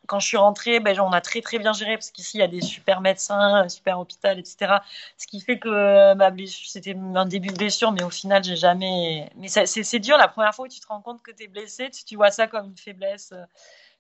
quand 0.06 0.20
je 0.20 0.28
suis 0.28 0.38
rentrée, 0.38 0.80
ben, 0.80 0.98
on 1.00 1.12
a 1.12 1.22
très 1.22 1.42
très 1.42 1.60
bien 1.60 1.74
géré 1.74 1.96
parce 1.96 2.12
qu'ici, 2.12 2.38
il 2.38 2.40
y 2.40 2.44
a 2.44 2.48
des 2.48 2.62
super 2.62 3.02
médecins, 3.02 3.68
super 3.70 4.00
hôpital, 4.00 4.40
etc. 4.40 4.78
Ce 5.18 5.28
qui 5.28 5.42
fait 5.42 5.60
que 5.60 6.14
ma 6.16 6.30
blessure, 6.32 6.70
c'était 6.70 6.96
un 6.96 7.26
début 7.26 7.50
de 7.50 7.58
blessure, 7.58 7.92
mais 7.92 8.04
au 8.04 8.10
final, 8.10 8.44
j'ai 8.44 8.56
jamais. 8.56 9.30
Mais 9.36 9.48
c'est 9.48 10.00
dur 10.00 10.18
la 10.18 10.28
première 10.28 10.54
fois 10.54 10.66
où 10.66 10.70
tu 10.70 10.80
te 10.80 10.88
rends 10.88 11.02
compte 11.02 11.22
que 11.22 11.32
tu 11.32 11.44
es 11.44 11.48
blessé, 11.48 11.90
tu, 11.90 12.16
vois 12.16 12.32
ça 12.32 12.48
comme 12.48 12.68
une 12.68 12.78
faiblesse. 12.78 13.34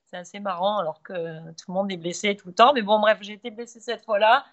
C'est 0.09 0.17
assez 0.17 0.39
marrant 0.39 0.77
alors 0.77 1.01
que 1.03 1.39
tout 1.51 1.65
le 1.69 1.73
monde 1.73 1.91
est 1.91 1.97
blessé 1.97 2.35
tout 2.35 2.47
le 2.47 2.53
temps. 2.53 2.73
Mais 2.73 2.81
bon, 2.81 2.99
bref, 2.99 3.17
j'ai 3.21 3.33
été 3.33 3.51
blessée 3.51 3.81
cette 3.81 4.05
fois-là. 4.05 4.45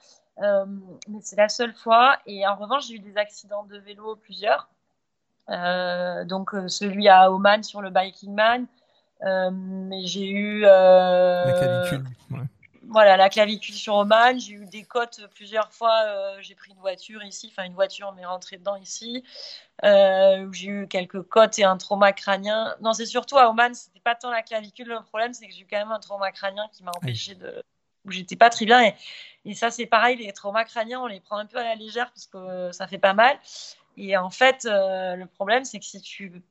Euh, 0.42 0.66
mais 1.08 1.20
c'est 1.22 1.36
la 1.36 1.48
seule 1.48 1.74
fois. 1.74 2.18
Et 2.26 2.46
en 2.46 2.56
revanche, 2.56 2.88
j'ai 2.88 2.94
eu 2.94 2.98
des 2.98 3.16
accidents 3.16 3.64
de 3.64 3.78
vélo, 3.78 4.16
plusieurs. 4.16 4.68
Euh, 5.50 6.24
donc 6.24 6.54
euh, 6.54 6.68
celui 6.68 7.08
à 7.08 7.30
Oman 7.30 7.62
sur 7.62 7.82
le 7.82 7.90
Biking 7.90 8.34
Man. 8.34 8.66
Euh, 9.22 9.50
j'ai 10.04 10.28
eu 10.28 10.60
la 10.60 11.52
clavicule. 11.58 12.04
Voilà, 12.88 13.16
la 13.16 13.28
clavicule 13.28 13.74
sur 13.74 13.94
Oman. 13.94 14.38
J'ai 14.38 14.52
eu 14.52 14.66
des 14.66 14.84
côtes 14.84 15.20
plusieurs 15.34 15.72
fois. 15.72 16.40
j'ai 16.40 16.54
pris 16.54 16.72
une 16.72 16.78
voiture 16.78 17.22
ici, 17.24 17.50
enfin 17.50 17.64
une 17.64 17.74
voiture 17.74 18.12
m'est 18.12 18.26
rentrée 18.26 18.58
dedans 18.58 18.76
ici. 18.76 19.24
j'ai 19.82 20.68
eu 20.68 20.86
quelques 20.88 21.22
côtes 21.22 21.58
et 21.58 21.64
un 21.64 21.76
trauma 21.76 22.12
crânien. 22.12 22.74
Non, 22.80 22.92
c'est 22.92 23.06
surtout 23.06 23.38
à 23.38 23.48
Oman, 23.48 23.74
c'était 23.74 24.00
pas 24.00 24.14
tant 24.14 24.30
la 24.30 24.42
clavicule. 24.42 24.88
Le 24.88 25.02
problème, 25.02 25.32
c'est 25.32 25.46
que 25.46 25.52
j'ai 25.52 25.62
eu 25.62 25.66
quand 25.68 25.78
même 25.78 25.92
un 25.92 26.00
trauma 26.00 26.30
crânien 26.30 26.68
qui 26.72 26.84
m'a 26.84 26.92
empêché 26.94 27.34
de 27.34 27.64
où 28.04 28.10
j'étais 28.10 28.36
pas 28.36 28.50
très 28.50 28.66
bien. 28.66 28.82
Et, 28.84 28.94
et 29.44 29.54
ça, 29.54 29.70
c'est 29.70 29.86
pareil, 29.86 30.16
les 30.16 30.32
traumas 30.32 30.64
crâniens, 30.64 31.00
on 31.00 31.06
les 31.06 31.20
prend 31.20 31.38
un 31.38 31.46
peu 31.46 31.58
à 31.58 31.64
la 31.64 31.74
légère 31.74 32.10
parce 32.10 32.26
que 32.26 32.72
ça 32.72 32.86
fait 32.86 32.98
pas 32.98 33.14
mal. 33.14 33.38
Et 33.96 34.16
en 34.16 34.30
fait, 34.30 34.64
euh, 34.64 35.16
le 35.16 35.26
problème, 35.26 35.64
c'est 35.64 35.78
que 35.78 35.84
si 35.84 36.00
tu. 36.00 36.42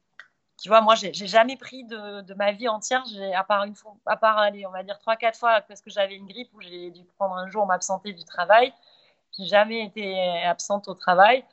Tu 0.62 0.70
vois, 0.70 0.82
moi, 0.82 0.96
j'ai 0.96 1.28
jamais 1.28 1.58
pris 1.58 1.84
de, 1.84 2.34
ma 2.36 2.54
vie 2.54 2.70
entière, 2.70 3.04
à 3.36 3.44
part 3.44 3.66
une 3.66 3.76
fois, 3.76 3.96
à 4.06 4.16
part, 4.16 4.38
allez, 4.38 4.66
on 4.66 4.72
va 4.72 4.84
dire 4.84 4.98
trois, 5.00 5.18
quatre 5.18 5.38
fois, 5.38 5.60
parce 5.62 5.82
que 5.82 5.90
j'avais 5.90 6.16
une 6.16 6.28
grippe 6.28 6.50
où 6.54 6.62
j'ai 6.62 6.92
dû 6.92 7.04
prendre 7.18 7.36
un 7.36 7.50
jour 7.50 7.66
m'absenter 7.66 8.14
du 8.14 8.24
travail. 8.24 8.72
J'ai 9.38 9.46
jamais 9.46 9.84
été 9.84 10.16
absente 10.46 10.88
au 10.88 10.94
travail. 10.94 11.44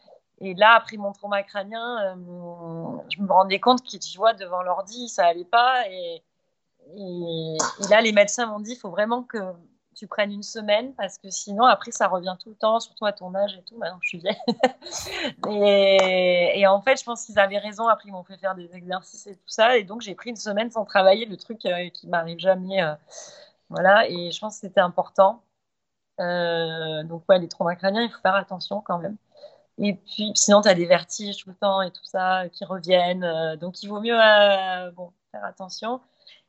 Et 0.41 0.55
là, 0.55 0.74
après 0.74 0.97
mon 0.97 1.12
trauma 1.12 1.43
crânien, 1.43 2.14
euh, 2.14 2.99
je 3.09 3.20
me 3.20 3.32
rendais 3.32 3.59
compte 3.59 3.82
que, 3.82 3.97
tu 3.97 4.16
vois, 4.16 4.32
devant 4.32 4.62
l'ordi, 4.62 5.09
ça 5.09 5.26
allait 5.26 5.45
pas. 5.45 5.88
Et 5.88 6.22
là, 7.91 8.01
les 8.01 8.12
médecins 8.12 8.47
m'ont 8.47 8.61
dit, 8.61 8.72
il 8.72 8.78
faut 8.78 8.91
vraiment 8.91 9.22
que 9.22 9.38
tu 10.01 10.07
prennes 10.07 10.32
une 10.32 10.42
semaine 10.42 10.94
parce 10.94 11.18
que 11.18 11.28
sinon 11.28 11.64
après 11.64 11.90
ça 11.90 12.09
revient 12.09 12.34
tout 12.42 12.48
le 12.48 12.55
temps, 12.55 12.80
surtout 12.80 13.05
à 13.05 13.12
ton 13.12 13.34
âge 13.34 13.55
et 13.59 13.62
tout. 13.64 13.76
Maintenant 13.76 13.98
je 14.01 14.09
suis 14.09 14.18
vieille. 14.18 14.40
et, 16.57 16.66
en 16.66 16.80
fait, 16.80 16.98
je 16.98 17.05
pense 17.05 17.26
qu'ils 17.26 17.38
avaient 17.38 17.59
raison. 17.59 17.86
Après, 17.86 18.09
ils 18.09 18.12
m'ont 18.12 18.24
fait 18.24 18.38
faire 18.38 18.55
des 18.55 18.74
exercices 18.74 19.26
et 19.26 19.34
tout 19.36 19.48
ça. 19.48 19.76
Et 19.76 19.84
donc 19.84 20.01
j'ai 20.01 20.14
pris 20.14 20.30
une 20.30 20.36
semaine 20.36 20.70
sans 20.70 20.86
travailler, 20.86 21.26
le 21.26 21.36
truc 21.36 21.66
euh, 21.66 21.90
qui 21.90 22.09
m'arrive 22.09 22.38
jamais. 22.38 22.82
Euh, 22.82 22.94
voilà. 23.68 24.09
Et 24.09 24.30
je 24.30 24.40
pense 24.40 24.55
que 24.55 24.61
c'était 24.68 24.80
important. 24.80 25.42
Euh, 26.20 27.03
donc 27.05 27.24
ouais, 27.28 27.38
les 27.38 27.48
traumas 27.48 27.76
crâniens, 27.76 28.03
il 28.03 28.11
faut 28.11 28.20
faire 28.22 28.34
attention 28.36 28.80
quand 28.80 28.98
même. 28.98 29.16
Et 29.78 29.94
puis 29.94 30.32
sinon, 30.34 30.62
tu 30.62 30.68
as 30.68 30.74
des 30.74 30.86
vertiges 30.86 31.36
tout 31.44 31.51
le 31.51 31.57
temps 31.57 31.82
et 31.82 31.90
tout 31.90 32.05
ça 32.05 32.44
qui 32.53 32.64
reviennent. 32.64 33.57
donc 33.57 33.82
il 33.82 33.88
vaut 33.88 34.01
mieux 34.01 34.18
bon, 34.96 35.12
faire 35.32 35.44
attention. 35.44 36.01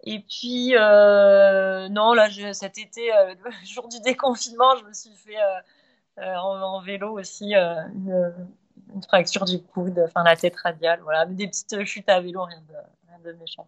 Et 0.03 0.19
puis, 0.19 0.75
euh, 0.75 1.87
non, 1.89 2.13
là, 2.13 2.29
cet 2.53 2.77
été, 2.77 3.13
euh, 3.13 3.35
le 3.43 3.51
jour 3.65 3.87
du 3.87 3.99
déconfinement, 3.99 4.75
je 4.77 4.85
me 4.85 4.93
suis 4.93 5.15
fait 5.15 5.37
euh, 6.17 6.35
en, 6.35 6.81
vélo 6.81 7.19
aussi 7.19 7.53
une, 7.53 8.33
fracture 9.07 9.45
du 9.45 9.61
coude, 9.61 10.01
enfin 10.05 10.23
la 10.23 10.35
tête 10.35 10.55
radiale, 10.57 10.99
voilà, 11.03 11.25
des 11.25 11.47
petites 11.47 11.85
chutes 11.85 12.09
à 12.09 12.19
vélo, 12.19 12.43
rien 12.43 12.61
de, 13.23 13.31
méchant. 13.33 13.67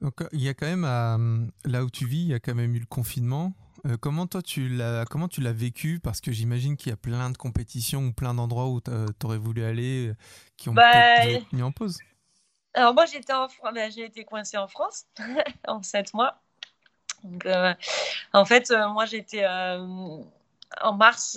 Donc, 0.00 0.24
il 0.32 0.42
y 0.42 0.48
a 0.48 0.54
quand 0.54 0.66
même, 0.66 1.50
là 1.64 1.84
où 1.84 1.90
tu 1.90 2.06
vis, 2.06 2.22
il 2.22 2.28
y 2.28 2.34
a 2.34 2.40
quand 2.40 2.54
même 2.54 2.74
eu 2.74 2.80
le 2.80 2.86
confinement. 2.86 3.52
comment 4.00 4.26
toi 4.26 4.42
tu 4.42 4.68
l'as, 4.68 5.04
comment 5.04 5.28
tu 5.28 5.40
l'as 5.40 5.52
vécu? 5.52 6.00
Parce 6.00 6.20
que 6.20 6.32
j'imagine 6.32 6.76
qu'il 6.76 6.90
y 6.90 6.92
a 6.92 6.96
plein 6.96 7.30
de 7.30 7.36
compétitions 7.36 8.06
ou 8.06 8.12
plein 8.12 8.34
d'endroits 8.34 8.68
où 8.68 8.80
tu 8.80 8.90
aurais 9.24 9.38
voulu 9.38 9.62
aller 9.64 10.12
qui 10.56 10.68
ont 10.68 10.74
bah, 10.74 11.24
été 11.24 11.46
mis 11.52 11.62
en 11.62 11.72
pause. 11.72 11.98
Alors 12.76 12.92
moi, 12.92 13.06
j'étais 13.06 13.32
en 13.32 13.48
ben, 13.72 13.90
j'ai 13.90 14.04
été 14.04 14.24
coincée 14.24 14.58
en 14.58 14.68
France 14.68 15.06
en 15.66 15.82
sept 15.82 16.12
mois. 16.12 16.38
Euh, 17.46 17.74
en 18.34 18.44
fait, 18.44 18.70
euh, 18.70 18.88
moi, 18.88 19.06
j'étais 19.06 19.44
euh, 19.44 19.78
en 20.82 20.92
mars. 20.92 21.36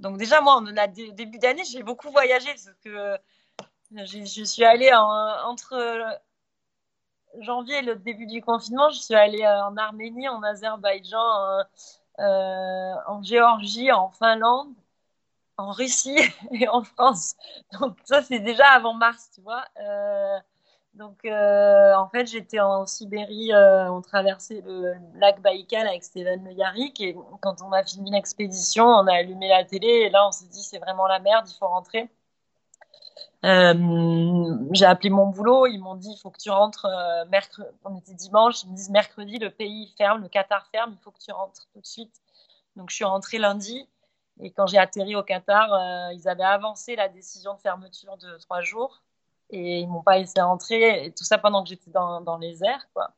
donc 0.00 0.16
déjà, 0.16 0.40
moi, 0.40 0.56
au 0.56 1.12
début 1.12 1.38
d'année, 1.38 1.62
j'ai 1.64 1.82
beaucoup 1.82 2.10
voyagé 2.10 2.46
parce 2.46 2.70
que 2.82 3.18
je 3.92 4.44
suis 4.44 4.64
allée 4.64 4.92
entre 4.94 6.18
janvier 7.40 7.78
et 7.78 7.82
le 7.82 7.96
début 7.96 8.26
du 8.26 8.40
confinement. 8.40 8.88
Je 8.90 8.98
suis 8.98 9.14
allée 9.14 9.46
en 9.46 9.76
Arménie, 9.76 10.28
en 10.28 10.42
Azerbaïdjan, 10.42 11.64
en 12.18 13.22
Géorgie, 13.22 13.92
en 13.92 14.10
Finlande 14.10 14.72
en 15.60 15.72
Russie 15.72 16.18
et 16.52 16.68
en 16.68 16.82
France. 16.82 17.36
Donc 17.80 17.96
ça, 18.04 18.22
c'est 18.22 18.40
déjà 18.40 18.66
avant 18.68 18.94
mars, 18.94 19.30
tu 19.34 19.40
vois. 19.42 19.64
Euh, 19.80 20.38
donc 20.94 21.24
euh, 21.24 21.94
en 21.94 22.08
fait, 22.08 22.26
j'étais 22.26 22.60
en 22.60 22.86
Sibérie, 22.86 23.52
euh, 23.52 23.90
on 23.90 24.02
traversait 24.02 24.62
le 24.66 24.94
lac 25.14 25.40
Baïkal 25.40 25.86
avec 25.86 26.02
Steven 26.02 26.44
Le 26.44 26.52
Yarrick 26.52 27.00
et 27.00 27.16
quand 27.40 27.62
on 27.62 27.72
a 27.72 27.84
fini 27.84 28.10
l'expédition, 28.10 28.84
on 28.84 29.06
a 29.06 29.14
allumé 29.14 29.48
la 29.48 29.64
télé 29.64 29.86
et 29.86 30.10
là, 30.10 30.26
on 30.26 30.32
s'est 30.32 30.48
dit 30.48 30.62
c'est 30.62 30.78
vraiment 30.78 31.06
la 31.06 31.20
merde, 31.20 31.46
il 31.48 31.54
faut 31.56 31.68
rentrer. 31.68 32.08
j'ai 33.42 34.84
appelé 34.84 35.10
mon 35.10 35.26
boulot, 35.28 35.66
ils 35.66 35.78
m'ont 35.78 35.94
dit 35.94 36.10
il 36.10 36.18
faut 36.20 36.30
que 36.30 36.40
tu 36.40 36.50
rentres 36.50 36.86
mercredi. 37.30 37.68
On 37.84 37.96
était 37.96 38.14
dimanche, 38.14 38.64
ils 38.64 38.70
me 38.70 38.76
disent 38.76 38.90
mercredi 38.90 39.38
le 39.38 39.50
pays 39.50 39.94
ferme, 39.96 40.22
le 40.22 40.28
Qatar 40.28 40.66
ferme, 40.72 40.96
il 40.98 41.02
faut 41.02 41.12
que 41.12 41.20
tu 41.20 41.30
rentres 41.32 41.68
tout 41.72 41.80
de 41.80 41.86
suite. 41.86 42.20
Donc 42.76 42.90
je 42.90 42.96
suis 42.96 43.04
rentrée 43.04 43.38
lundi 43.38 43.88
et 44.42 44.50
quand 44.50 44.66
j'ai 44.66 44.78
atterri 44.78 45.14
au 45.16 45.22
Qatar, 45.22 45.68
ils 46.12 46.28
avaient 46.28 46.42
avancé 46.42 46.96
la 46.96 47.08
décision 47.08 47.54
de 47.54 47.60
fermeture 47.60 48.16
de 48.18 48.38
trois 48.38 48.60
jours 48.62 49.02
et 49.50 49.80
ils 49.80 49.88
m'ont 49.88 50.02
pas 50.02 50.18
laissé 50.18 50.40
rentrer. 50.40 51.06
Et 51.06 51.12
tout 51.12 51.24
ça 51.24 51.38
pendant 51.38 51.62
que 51.62 51.68
j'étais 51.68 51.90
dans, 51.90 52.20
dans, 52.20 52.38
les 52.38 52.64
airs, 52.64 52.86
quoi. 52.94 53.12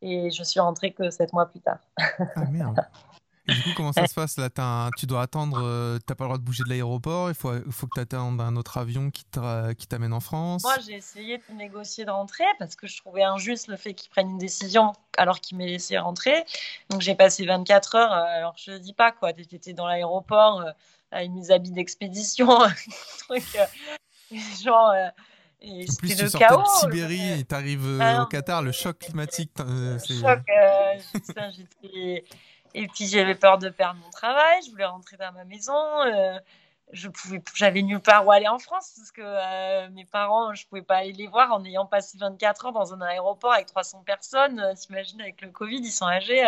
Et 0.00 0.30
je 0.30 0.42
suis 0.42 0.60
rentrée 0.60 0.92
que 0.92 1.10
sept 1.10 1.32
mois 1.32 1.46
plus 1.46 1.60
tard. 1.60 1.78
ah 1.98 2.44
merde. 2.50 2.80
Et 3.48 3.54
du 3.54 3.62
coup, 3.62 3.70
comment 3.76 3.92
ça 3.92 4.06
se 4.06 4.14
passe 4.14 4.36
là? 4.36 4.50
Tu 4.96 5.06
dois 5.06 5.22
attendre, 5.22 5.60
euh, 5.62 5.98
tu 5.98 6.04
n'as 6.08 6.14
pas 6.14 6.24
le 6.24 6.28
droit 6.28 6.38
de 6.38 6.42
bouger 6.42 6.64
de 6.64 6.68
l'aéroport, 6.68 7.30
il 7.30 7.34
faut, 7.34 7.52
faut 7.70 7.86
que 7.86 7.94
tu 7.94 8.00
attendes 8.00 8.40
un 8.40 8.56
autre 8.56 8.76
avion 8.76 9.10
qui 9.10 9.24
t'amène 9.24 10.12
en 10.12 10.20
France 10.20 10.62
Moi, 10.64 10.76
j'ai 10.86 10.94
essayé 10.94 11.38
de 11.38 11.54
négocier 11.54 12.04
de 12.04 12.10
rentrer 12.10 12.44
parce 12.58 12.76
que 12.76 12.86
je 12.86 12.98
trouvais 12.98 13.22
injuste 13.22 13.68
le 13.68 13.76
fait 13.76 13.94
qu'ils 13.94 14.10
prennent 14.10 14.30
une 14.30 14.38
décision 14.38 14.92
alors 15.16 15.40
qu'ils 15.40 15.56
m'aient 15.56 15.66
laissé 15.66 15.98
rentrer. 15.98 16.44
Donc 16.90 17.00
j'ai 17.00 17.14
passé 17.14 17.46
24 17.46 17.94
heures, 17.94 18.12
euh, 18.12 18.36
alors 18.36 18.54
je 18.56 18.72
ne 18.72 18.78
dis 18.78 18.92
pas 18.92 19.12
quoi, 19.12 19.32
tu 19.32 19.42
étais 19.54 19.72
dans 19.72 19.86
l'aéroport 19.86 20.60
euh, 20.60 20.70
avec 21.10 21.30
mes 21.30 21.50
habits 21.50 21.72
d'expédition, 21.72 22.48
truc, 23.28 23.44
genre 24.62 24.92
et 25.60 25.86
en 25.90 25.94
plus, 25.96 26.16
tu 26.16 26.28
sortais 26.28 26.56
de 26.56 26.78
Sibérie 26.80 27.40
et 27.40 27.44
tu 27.44 27.54
arrives 27.54 27.84
euh, 27.84 28.22
au 28.22 28.26
Qatar, 28.26 28.62
le 28.62 28.70
choc 28.70 28.98
climatique. 28.98 29.50
Euh, 29.58 29.98
choc, 29.98 30.40
euh, 30.48 32.18
et 32.82 32.88
puis 32.88 33.06
j'avais 33.06 33.34
peur 33.34 33.58
de 33.58 33.68
perdre 33.68 34.00
mon 34.00 34.10
travail, 34.10 34.60
je 34.64 34.70
voulais 34.70 34.84
rentrer 34.84 35.16
dans 35.16 35.32
ma 35.32 35.44
maison. 35.44 35.74
je 36.92 37.08
pouvais, 37.08 37.42
j'avais 37.54 37.82
nulle 37.82 38.00
part 38.00 38.26
où 38.26 38.32
aller 38.32 38.48
en 38.48 38.58
France 38.58 38.94
parce 38.96 39.12
que 39.12 39.88
mes 39.90 40.04
parents, 40.04 40.54
je 40.54 40.66
pouvais 40.66 40.82
pas 40.82 40.98
aller 40.98 41.12
les 41.12 41.26
voir 41.26 41.52
en 41.52 41.64
ayant 41.64 41.86
passé 41.86 42.16
24 42.18 42.66
ans 42.66 42.72
dans 42.72 42.94
un 42.94 43.00
aéroport 43.02 43.52
avec 43.52 43.66
300 43.66 44.02
personnes. 44.06 44.62
T'imagines 44.76 45.20
avec 45.20 45.40
le 45.42 45.50
Covid, 45.50 45.78
ils 45.78 45.92
sont 45.92 46.06
âgés. 46.06 46.44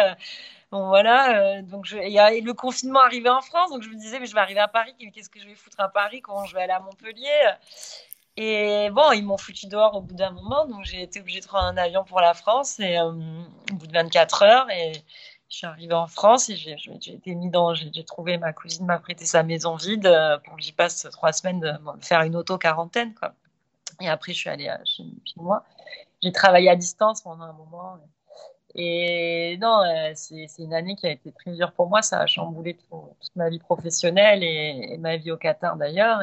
Bon 0.71 0.87
voilà, 0.89 1.63
donc 1.63 1.85
je, 1.85 1.97
et, 1.99 2.41
le 2.41 2.55
confinement 2.55 3.01
arrivait 3.01 3.29
en 3.29 3.41
France, 3.41 3.71
donc 3.71 3.83
je 3.83 3.89
me 3.89 3.97
disais 3.97 4.21
mais 4.21 4.27
je 4.27 4.35
vais 4.35 4.41
arriver 4.41 4.61
à 4.61 4.69
Paris, 4.69 4.95
qu'est-ce 5.13 5.29
que 5.29 5.41
je 5.41 5.47
vais 5.47 5.57
foutre 5.57 5.81
à 5.81 5.89
Paris, 5.89 6.21
comment 6.21 6.45
je 6.45 6.55
vais 6.55 6.63
aller 6.63 6.73
à 6.73 6.79
Montpellier? 6.81 7.51
Et 8.37 8.89
bon, 8.91 9.13
ils 9.13 9.25
m'ont 9.25 9.37
foutu 9.37 9.67
dehors 9.67 9.95
au 9.97 10.01
bout 10.01 10.15
d'un 10.15 10.31
moment, 10.31 10.67
donc 10.67 10.85
j'ai 10.85 11.03
été 11.03 11.21
obligée 11.21 11.41
de 11.41 11.47
prendre 11.47 11.67
un 11.67 11.77
avion 11.77 12.05
pour 12.05 12.21
la 12.21 12.33
France 12.35 12.81
et 12.81 12.97
euh, 12.99 13.11
au 13.11 13.75
bout 13.75 13.87
de 13.87 13.93
24 13.93 14.43
heures. 14.43 14.71
Et 14.71 14.93
je 15.51 15.57
suis 15.57 15.67
arrivée 15.67 15.95
en 15.95 16.07
France 16.07 16.49
et 16.49 16.57
j'ai 16.57 17.13
été 17.13 17.35
mis 17.35 17.51
dans. 17.51 17.75
J'ai 17.75 18.05
trouvé 18.05 18.39
ma 18.39 18.53
cousine 18.53 18.87
m'a 18.87 19.01
prêté 19.01 19.25
sa 19.25 19.43
maison 19.43 19.75
vide 19.75 20.07
euh, 20.07 20.39
pour 20.39 20.57
que 20.57 20.63
j'y 20.63 20.73
passe 20.73 21.09
trois 21.11 21.33
semaines 21.33 21.61
de 21.61 21.73
faire 22.01 22.23
une 22.23 22.37
auto 22.37 22.57
quarantaine 22.57 23.15
quoi. 23.15 23.35
Et 24.01 24.09
après, 24.09 24.33
je 24.33 24.39
suis 24.39 24.49
allée 24.49 24.69
euh, 24.69 24.77
chez, 24.85 25.03
moi. 25.37 25.65
J'ai 26.23 26.33
travaillé 26.33 26.71
à 26.71 26.77
distance 26.77 27.23
pendant 27.23 27.45
un 27.45 27.53
moment. 27.53 27.99
Et 28.77 29.59
non, 29.61 29.83
c'est 30.15 30.47
une 30.59 30.73
année 30.73 30.95
qui 30.95 31.07
a 31.07 31.11
été 31.11 31.33
très 31.33 31.51
dure 31.53 31.73
pour 31.73 31.89
moi. 31.89 32.03
Ça 32.03 32.21
a 32.21 32.27
chamboulé 32.27 32.75
toute 32.75 33.35
ma 33.35 33.49
vie 33.49 33.59
professionnelle 33.59 34.45
et, 34.45 34.97
ma 34.99 35.17
vie 35.17 35.33
au 35.33 35.37
Qatar 35.37 35.77
d'ailleurs. 35.77 36.23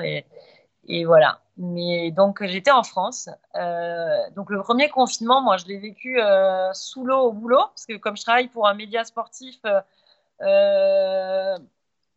Et 0.88 1.05
voilà. 1.05 1.41
Mais 1.57 2.11
donc 2.11 2.43
j'étais 2.45 2.71
en 2.71 2.83
France. 2.83 3.29
Euh, 3.55 4.29
donc 4.35 4.49
le 4.49 4.61
premier 4.61 4.89
confinement, 4.89 5.41
moi 5.41 5.57
je 5.57 5.65
l'ai 5.65 5.77
vécu 5.77 6.21
euh, 6.21 6.71
sous 6.73 7.05
l'eau 7.05 7.19
au 7.19 7.33
boulot 7.33 7.61
parce 7.69 7.85
que 7.85 7.97
comme 7.97 8.15
je 8.17 8.23
travaille 8.23 8.47
pour 8.47 8.67
un 8.67 8.73
média 8.73 9.03
sportif, 9.03 9.59
euh, 10.41 11.57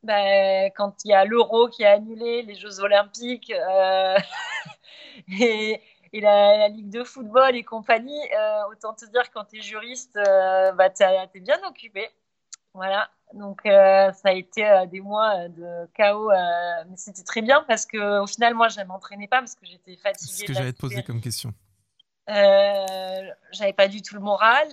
ben, 0.02 0.70
quand 0.76 1.04
il 1.04 1.08
y 1.08 1.14
a 1.14 1.24
l'Euro 1.24 1.68
qui 1.68 1.82
est 1.82 1.86
annulé, 1.86 2.42
les 2.42 2.54
Jeux 2.54 2.80
Olympiques 2.80 3.50
et, 5.40 5.80
la, 6.12 6.68
Ligue 6.68 6.90
de 6.90 7.04
football 7.04 7.56
et 7.56 7.64
compagnie, 7.64 8.20
autant 8.70 8.94
te 8.94 9.04
dire 9.06 9.30
quand 9.32 9.44
tu 9.44 9.58
es 9.58 9.62
juriste, 9.62 10.14
bah, 10.14 10.90
tu 10.90 11.02
es 11.02 11.40
bien 11.40 11.58
occupé. 11.68 12.10
Voilà. 12.74 13.10
Donc 13.34 13.60
euh, 13.64 14.12
ça 14.12 14.30
a 14.30 14.32
été 14.32 14.66
euh, 14.66 14.86
des 14.86 15.00
mois 15.00 15.36
euh, 15.36 15.48
de 15.48 15.90
chaos, 15.94 16.30
mais 16.88 16.96
c'était 16.96 17.22
très 17.22 17.42
bien 17.42 17.64
parce 17.68 17.86
que 17.86 18.20
au 18.20 18.26
final 18.26 18.54
moi 18.54 18.68
je 18.68 18.80
m'entraînais 18.82 19.28
pas 19.28 19.38
parce 19.38 19.54
que 19.54 19.66
j'étais 19.66 19.96
fatiguée. 19.96 20.32
C'est 20.32 20.42
ce 20.42 20.44
que 20.44 20.54
j'allais 20.54 20.72
te 20.72 20.80
poser 20.80 21.02
comme 21.02 21.20
question. 21.20 21.54
J'avais 22.30 23.72
pas 23.72 23.88
du 23.88 24.02
tout 24.02 24.14
le 24.14 24.20
moral. 24.20 24.68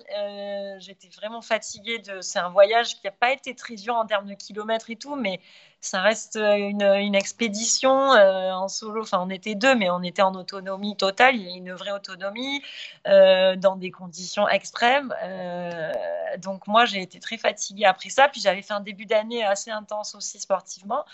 J'étais 0.80 1.10
vraiment 1.10 1.42
fatiguée 1.42 2.00
de. 2.00 2.22
C'est 2.22 2.40
un 2.40 2.50
voyage 2.50 2.96
qui 2.96 3.02
n'a 3.06 3.12
pas 3.12 3.32
été 3.32 3.56
très 3.56 3.76
dur 3.76 3.96
en 3.96 4.06
termes 4.06 4.28
de 4.28 4.34
kilomètres 4.34 4.90
et 4.90 4.96
tout, 4.96 5.16
mais 5.16 5.40
ça 5.80 6.02
reste 6.02 6.36
une, 6.38 6.84
une 6.84 7.16
expédition 7.16 7.92
en 7.92 8.68
solo. 8.68 9.02
Enfin, 9.02 9.20
on 9.22 9.30
était 9.30 9.56
deux, 9.56 9.76
mais 9.76 9.90
on 9.90 10.04
était 10.04 10.22
en 10.22 10.34
autonomie 10.34 10.96
totale. 10.96 11.36
Il 11.36 11.44
y 11.44 11.54
a 11.54 11.56
une 11.56 11.74
vraie 11.74 11.92
autonomie 11.92 12.62
dans 13.06 13.76
des 13.78 13.92
conditions 13.92 14.48
extrêmes. 14.48 15.14
donc 16.38 16.68
moi, 16.68 16.86
j'ai 16.86 17.02
été 17.02 17.20
très 17.20 17.38
fatiguée 17.38 17.86
après 17.86 18.10
ça. 18.10 18.28
Puis 18.28 18.42
j'avais 18.42 18.62
fait 18.62 18.74
un 18.74 18.82
début 18.82 19.06
d'année 19.06 19.44
assez 19.44 19.72
intense 19.72 20.16
aussi 20.16 20.40
sportivement. 20.40 21.06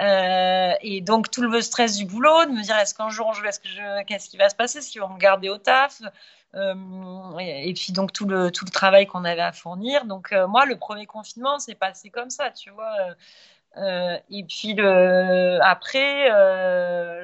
Euh, 0.00 0.72
et 0.80 1.00
donc 1.02 1.30
tout 1.30 1.42
le 1.42 1.60
stress 1.60 1.96
du 1.96 2.06
boulot, 2.06 2.46
de 2.46 2.52
me 2.52 2.62
dire 2.62 2.76
est-ce 2.78 2.94
qu'un 2.94 3.10
jour 3.10 3.34
qu'est-ce 4.06 4.30
qui 4.30 4.36
va 4.38 4.48
se 4.48 4.54
passer, 4.54 4.78
est-ce 4.78 4.90
qu'ils 4.90 5.00
vont 5.02 5.10
me 5.10 5.18
garder 5.18 5.50
au 5.50 5.58
taf, 5.58 6.00
euh, 6.54 7.38
et, 7.38 7.72
puis 7.74 7.92
donc 7.92 8.12
tout 8.12 8.26
le 8.26 8.50
tout 8.50 8.64
le 8.64 8.70
travail 8.70 9.06
qu'on 9.06 9.24
avait 9.24 9.42
à 9.42 9.52
fournir. 9.52 10.06
Donc 10.06 10.32
euh, 10.32 10.46
moi 10.48 10.64
le 10.64 10.76
premier 10.76 11.06
confinement 11.06 11.58
c'est 11.58 11.74
passé 11.74 12.08
comme 12.10 12.30
ça, 12.30 12.50
tu 12.50 12.70
vois. 12.70 12.96
et 14.30 14.44
puis 14.44 14.80
après 15.62 16.30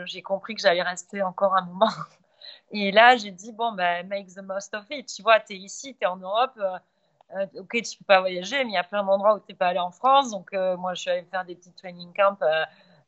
j'ai 0.07 0.23
compris 0.23 0.55
que 0.55 0.61
j'allais 0.61 0.83
rester 0.83 1.23
encore 1.23 1.57
un 1.57 1.65
moment. 1.65 1.91
Et 2.73 2.91
là 2.91 3.17
j'ai 3.17 3.31
dit 3.31 3.53
bon 3.53 3.73
ben 3.73 4.07
make 4.09 4.27
the 4.35 4.43
most 4.43 4.75
of 4.75 4.85
it. 4.91 5.07
Tu 5.15 5.23
vois, 5.23 5.41
tu 5.41 5.55
es 5.55 5.57
ici, 5.57 5.95
tu 5.99 6.05
es 6.05 6.07
en 6.07 6.17
Europe 6.17 6.59
euh, 7.35 7.47
ok, 7.59 7.83
tu 7.83 7.99
peux 7.99 8.05
pas 8.07 8.21
voyager, 8.21 8.63
mais 8.65 8.71
il 8.71 8.75
y 8.75 8.79
a 8.79 8.85
plein 8.85 9.03
d'endroits 9.03 9.35
où 9.35 9.39
tu 9.41 9.47
n'es 9.49 9.57
pas 9.57 9.69
allé 9.69 9.79
en 9.79 9.91
France. 9.91 10.31
Donc, 10.31 10.53
euh, 10.53 10.77
moi, 10.77 10.95
je 10.95 11.03
suis 11.03 11.11
allée 11.11 11.27
faire 11.31 11.45
des 11.45 11.57
petits 11.57 11.73
training 11.73 12.13
camps. 12.15 12.39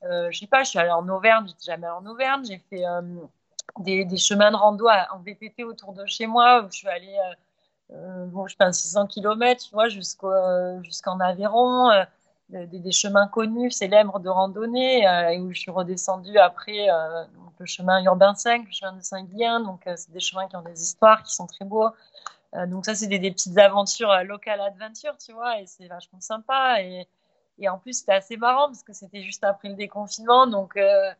Euh, 0.04 0.28
je 0.30 0.38
sais 0.38 0.46
pas, 0.46 0.64
je 0.64 0.70
suis 0.70 0.78
allée 0.78 0.90
en 0.90 1.08
Auvergne, 1.08 1.46
j'étais 1.46 1.72
jamais 1.72 1.86
allée 1.86 1.96
en 1.96 2.06
Auvergne. 2.06 2.44
J'ai 2.44 2.58
fait 2.70 2.84
des, 3.78 4.16
chemins 4.16 4.50
de 4.50 4.56
rando 4.56 4.88
en 4.88 5.18
VTT 5.20 5.64
autour 5.64 5.92
de 5.92 6.04
chez 6.06 6.26
moi, 6.26 6.62
où 6.62 6.70
je 6.70 6.78
suis 6.78 6.88
allée, 6.88 7.16
bon, 7.90 8.46
je 8.46 8.56
fais 8.56 8.72
600 8.72 9.06
km, 9.06 9.64
tu 9.64 9.72
vois, 9.72 9.88
jusqu'en 9.88 11.20
Aveyron. 11.20 11.90
Des, 12.50 12.92
chemins 12.92 13.28
connus, 13.28 13.72
célèbres 13.72 14.20
de 14.20 14.28
randonnée, 14.28 15.02
et 15.02 15.38
où 15.38 15.52
je 15.52 15.60
suis 15.60 15.70
redescendue 15.70 16.38
après 16.38 16.86
le 17.58 17.66
chemin 17.66 18.02
urbain 18.04 18.34
5, 18.34 18.66
le 18.66 18.72
chemin 18.72 18.92
de 18.92 19.02
Saint-Guyen. 19.02 19.60
Donc, 19.60 19.82
c'est 19.84 20.10
des 20.12 20.20
chemins 20.20 20.48
qui 20.48 20.56
ont 20.56 20.62
des 20.62 20.80
histoires, 20.80 21.22
qui 21.22 21.34
sont 21.34 21.46
très 21.46 21.64
beaux. 21.64 21.90
Euh, 22.54 22.66
donc 22.66 22.84
ça, 22.86 22.94
c'est 22.94 23.06
des, 23.06 23.30
petites 23.30 23.58
aventures 23.58 24.10
euh, 24.10 24.22
locales 24.22 24.60
adventure, 24.60 25.16
tu 25.18 25.32
vois, 25.32 25.60
et 25.60 25.66
c'est 25.66 25.86
vachement 25.86 26.20
sympa. 26.20 26.82
Et, 26.82 27.06
et 27.58 27.68
en 27.68 27.78
plus, 27.78 28.00
c'était 28.00 28.12
assez 28.12 28.36
marrant 28.36 28.66
parce 28.66 28.82
que 28.82 28.92
c'était 28.92 29.22
juste 29.22 29.44
après 29.44 29.68
le 29.68 29.74
déconfinement, 29.74 30.46
donc 30.46 30.76
euh, 30.76 31.12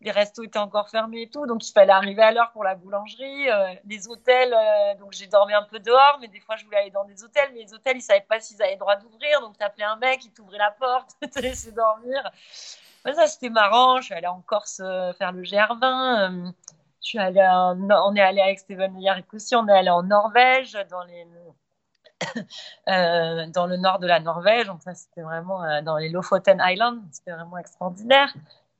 les 0.00 0.10
restos 0.10 0.42
étaient 0.44 0.58
encore 0.58 0.88
fermés 0.90 1.22
et 1.22 1.30
tout, 1.30 1.46
donc 1.46 1.66
il 1.68 1.72
fallait 1.72 1.92
arriver 1.92 2.22
à 2.22 2.32
l'heure 2.32 2.52
pour 2.52 2.64
la 2.64 2.74
boulangerie, 2.74 3.46
les 3.84 4.08
hôtels. 4.08 4.54
donc 4.98 5.12
j'ai 5.12 5.26
dormi 5.26 5.54
un 5.54 5.62
peu 5.62 5.78
dehors, 5.78 6.18
mais 6.20 6.28
des 6.28 6.40
fois 6.40 6.56
je 6.56 6.64
voulais 6.64 6.76
aller 6.78 6.90
dans 6.90 7.04
des 7.04 7.24
hôtels, 7.24 7.50
mais 7.54 7.62
les 7.62 7.72
hôtels 7.72 7.96
ils 7.96 8.02
savaient 8.02 8.20
pas 8.20 8.38
s'ils 8.38 8.60
avaient 8.62 8.72
le 8.72 8.78
droit 8.78 8.96
d'ouvrir, 8.96 9.40
donc 9.40 9.56
t'appelais 9.56 9.84
un 9.84 9.96
mec, 9.96 10.24
il 10.24 10.32
t'ouvrait 10.32 10.58
la 10.58 10.72
porte, 10.72 11.12
te 11.32 11.38
laissait 11.40 11.72
dormir. 11.72 12.30
ça 13.04 13.26
c'était 13.26 13.50
marrant. 13.50 14.00
Je 14.00 14.06
suis 14.06 14.14
allée 14.14 14.26
en 14.26 14.42
Corse 14.42 14.76
faire 15.16 15.32
le 15.32 15.42
GR20 15.42 16.52
je 17.04 17.10
suis 17.10 17.18
allée 17.18 17.46
on 17.46 18.16
est 18.16 18.20
allé 18.20 18.40
avec 18.40 18.58
Steven 18.58 18.98
Yarrick 18.98 19.32
aussi, 19.34 19.54
on 19.54 19.68
est 19.68 19.72
allé 19.72 19.90
en 19.90 20.02
Norvège, 20.02 20.76
dans 20.90 21.04
les, 21.04 21.26
euh, 22.88 23.46
dans 23.48 23.66
le 23.66 23.76
nord 23.76 23.98
de 23.98 24.06
la 24.06 24.20
Norvège. 24.20 24.66
Donc 24.66 24.82
ça, 24.82 24.94
c'était 24.94 25.22
vraiment 25.22 25.62
euh, 25.62 25.82
dans 25.82 25.96
les 25.96 26.08
Lofoten 26.08 26.62
Islands. 26.64 27.02
C'était 27.10 27.32
vraiment 27.32 27.58
extraordinaire. 27.58 28.32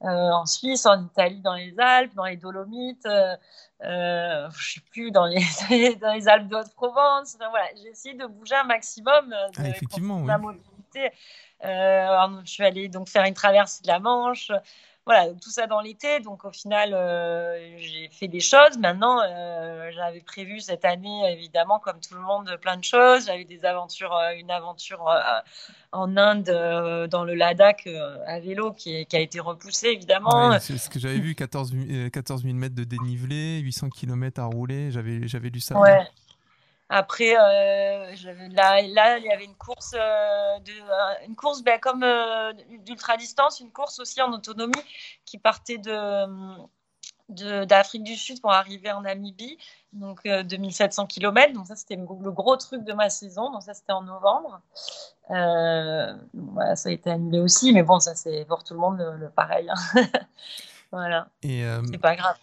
Euh, 0.02 0.06
en 0.08 0.44
Suisse, 0.44 0.84
en 0.86 1.04
Italie, 1.04 1.40
dans 1.40 1.54
les 1.54 1.74
Alpes, 1.78 2.14
dans 2.14 2.24
les 2.24 2.36
Dolomites, 2.36 3.08
je 3.80 4.48
sais 4.58 4.80
plus, 4.90 5.10
dans 5.10 5.26
les, 5.26 5.40
dans 6.00 6.12
les 6.12 6.28
Alpes 6.28 6.48
de 6.48 6.56
Haute-Provence. 6.56 7.36
Enfin, 7.36 7.48
voilà, 7.50 7.66
j'ai 7.76 7.88
essayé 7.88 8.14
de 8.14 8.26
bouger 8.26 8.56
un 8.56 8.64
maximum 8.64 9.30
de 9.30 9.34
ah, 9.58 9.68
effectivement, 9.68 10.18
oui. 10.18 10.32
mobilité. 10.40 11.10
je 11.62 12.40
suis 12.44 12.64
allée 12.64 12.88
donc 12.88 13.08
faire 13.08 13.24
une 13.24 13.34
traversée 13.34 13.82
de 13.82 13.88
la 13.88 13.98
Manche 13.98 14.50
voilà, 15.06 15.28
tout 15.34 15.50
ça 15.50 15.66
dans 15.66 15.80
l'été. 15.80 16.20
Donc 16.20 16.44
au 16.44 16.50
final, 16.50 16.94
euh, 16.94 17.76
j'ai 17.78 18.08
fait 18.10 18.28
des 18.28 18.40
choses. 18.40 18.78
Maintenant, 18.78 19.20
euh, 19.22 19.90
j'avais 19.94 20.20
prévu 20.20 20.60
cette 20.60 20.84
année, 20.84 21.30
évidemment, 21.30 21.78
comme 21.78 22.00
tout 22.00 22.14
le 22.14 22.20
monde, 22.20 22.56
plein 22.62 22.76
de 22.78 22.84
choses. 22.84 23.26
J'avais 23.26 23.44
des 23.44 23.64
aventures, 23.64 24.14
euh, 24.14 24.32
une 24.38 24.50
aventure 24.50 25.04
en 25.92 26.16
Inde, 26.16 27.08
dans 27.10 27.24
le 27.24 27.34
Ladakh, 27.34 27.88
à 28.26 28.40
vélo, 28.40 28.72
qui, 28.72 29.06
a 29.12 29.18
été 29.18 29.40
repoussée, 29.40 29.88
évidemment. 29.88 30.58
c'est 30.58 30.78
ce 30.78 30.88
que 30.88 30.98
j'avais 30.98 31.18
vu, 31.18 31.34
14, 31.34 31.72
000 31.72 32.54
mètres 32.54 32.74
de 32.74 32.84
dénivelé, 32.84 33.60
800 33.60 33.90
km 33.90 34.40
à 34.40 34.46
rouler. 34.46 34.90
J'avais, 34.90 35.28
j'avais 35.28 35.50
lu 35.50 35.60
ça. 35.60 35.78
Ouais. 35.78 36.00
Après, 36.96 37.34
euh, 37.36 38.14
là, 38.52 38.80
là, 38.82 39.18
il 39.18 39.24
y 39.24 39.32
avait 39.32 39.44
une 39.44 39.56
course, 39.56 39.90
de, 39.90 41.26
une 41.26 41.34
course 41.34 41.64
ben, 41.64 41.80
comme 41.80 42.06
d'ultra 42.84 43.16
distance, 43.16 43.58
une 43.58 43.72
course 43.72 43.98
aussi 43.98 44.22
en 44.22 44.32
autonomie 44.32 44.72
qui 45.24 45.38
partait 45.38 45.78
de 45.78 46.24
d'Afrique 47.64 48.04
du 48.04 48.14
Sud 48.14 48.40
pour 48.40 48.52
arriver 48.52 48.92
en 48.92 49.00
Namibie, 49.00 49.58
donc 49.92 50.22
2700 50.22 51.06
km. 51.06 51.52
Donc 51.52 51.66
ça, 51.66 51.74
c'était 51.74 51.96
le 51.96 52.30
gros 52.30 52.56
truc 52.56 52.84
de 52.84 52.92
ma 52.92 53.10
saison. 53.10 53.50
Donc 53.50 53.64
ça, 53.64 53.74
c'était 53.74 53.92
en 53.92 54.02
novembre. 54.02 54.60
ça 55.28 56.14
a 56.88 56.90
été 56.92 57.10
annulé 57.10 57.40
aussi, 57.40 57.72
mais 57.72 57.82
bon, 57.82 57.98
ça 57.98 58.14
c'est 58.14 58.44
pour 58.44 58.62
tout 58.62 58.74
le 58.74 58.78
monde 58.78 58.98
le, 59.18 59.30
pareil. 59.30 59.68
Hein. 59.68 60.02
voilà. 60.92 61.26
C'est 61.42 61.98
pas 62.00 62.14
grave 62.14 62.36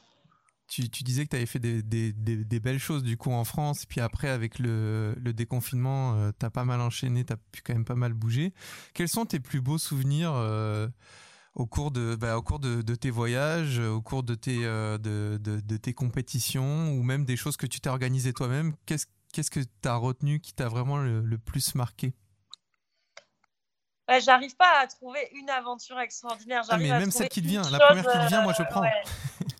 tu, 0.71 1.03
disais 1.03 1.25
que 1.25 1.31
tu 1.31 1.35
avais 1.35 1.45
fait 1.45 1.59
des, 1.59 2.59
belles 2.59 2.79
choses 2.79 3.03
du 3.03 3.17
coup 3.17 3.31
en 3.31 3.43
France, 3.43 3.85
puis 3.85 3.99
après 3.99 4.29
avec 4.29 4.57
le, 4.57 5.15
déconfinement, 5.33 6.15
euh, 6.15 6.31
tu 6.37 6.45
as 6.45 6.49
pas 6.49 6.63
mal 6.63 6.79
enchaîné, 6.79 7.25
tu 7.25 7.33
as 7.33 7.37
pu 7.37 7.61
quand 7.61 7.73
même 7.73 7.85
pas 7.85 7.95
mal 7.95 8.13
bouger. 8.13 8.53
Quels 8.93 9.09
sont 9.09 9.25
tes 9.25 9.39
plus 9.39 9.59
beaux 9.59 9.77
souvenirs 9.77 10.31
euh, 10.33 10.87
au 11.55 11.65
cours, 11.65 11.91
de, 11.91 12.15
bah, 12.15 12.37
au 12.37 12.41
cours 12.41 12.59
de, 12.59 12.95
tes 12.95 13.09
voyages, 13.09 13.79
au 13.79 14.01
cours 14.01 14.23
de 14.23 14.33
tes, 14.33 14.59
euh, 14.63 14.97
de, 14.97 15.77
tes 15.77 15.93
compétitions, 15.93 16.93
ou 16.93 17.03
même 17.03 17.25
des 17.25 17.35
choses 17.35 17.57
que 17.57 17.67
tu 17.67 17.81
t'es 17.81 17.89
organisé 17.89 18.31
toi-même? 18.31 18.73
Qu'est-ce 18.85 19.07
qu'est-ce 19.33 19.51
que 19.51 19.59
tu 19.59 19.87
as 19.87 19.95
retenu 19.95 20.39
qui 20.39 20.53
t'a 20.53 20.67
vraiment 20.67 20.97
le, 20.97 21.37
plus 21.37 21.75
marqué? 21.75 22.13
J'arrive 24.25 24.55
pas 24.57 24.81
à 24.81 24.87
trouver 24.87 25.21
une 25.33 25.49
aventure 25.49 25.97
extraordinaire. 25.99 26.63
Ah, 26.69 26.77
mais 26.77 26.89
même 26.89 27.11
celle 27.11 27.29
qui 27.29 27.41
te 27.41 27.47
vient, 27.47 27.61
la 27.69 27.79
première 27.79 28.05
qui 28.05 28.17
te 28.17 28.27
vient, 28.27 28.41
moi 28.41 28.53
je 28.57 28.63
prends. 28.63 28.83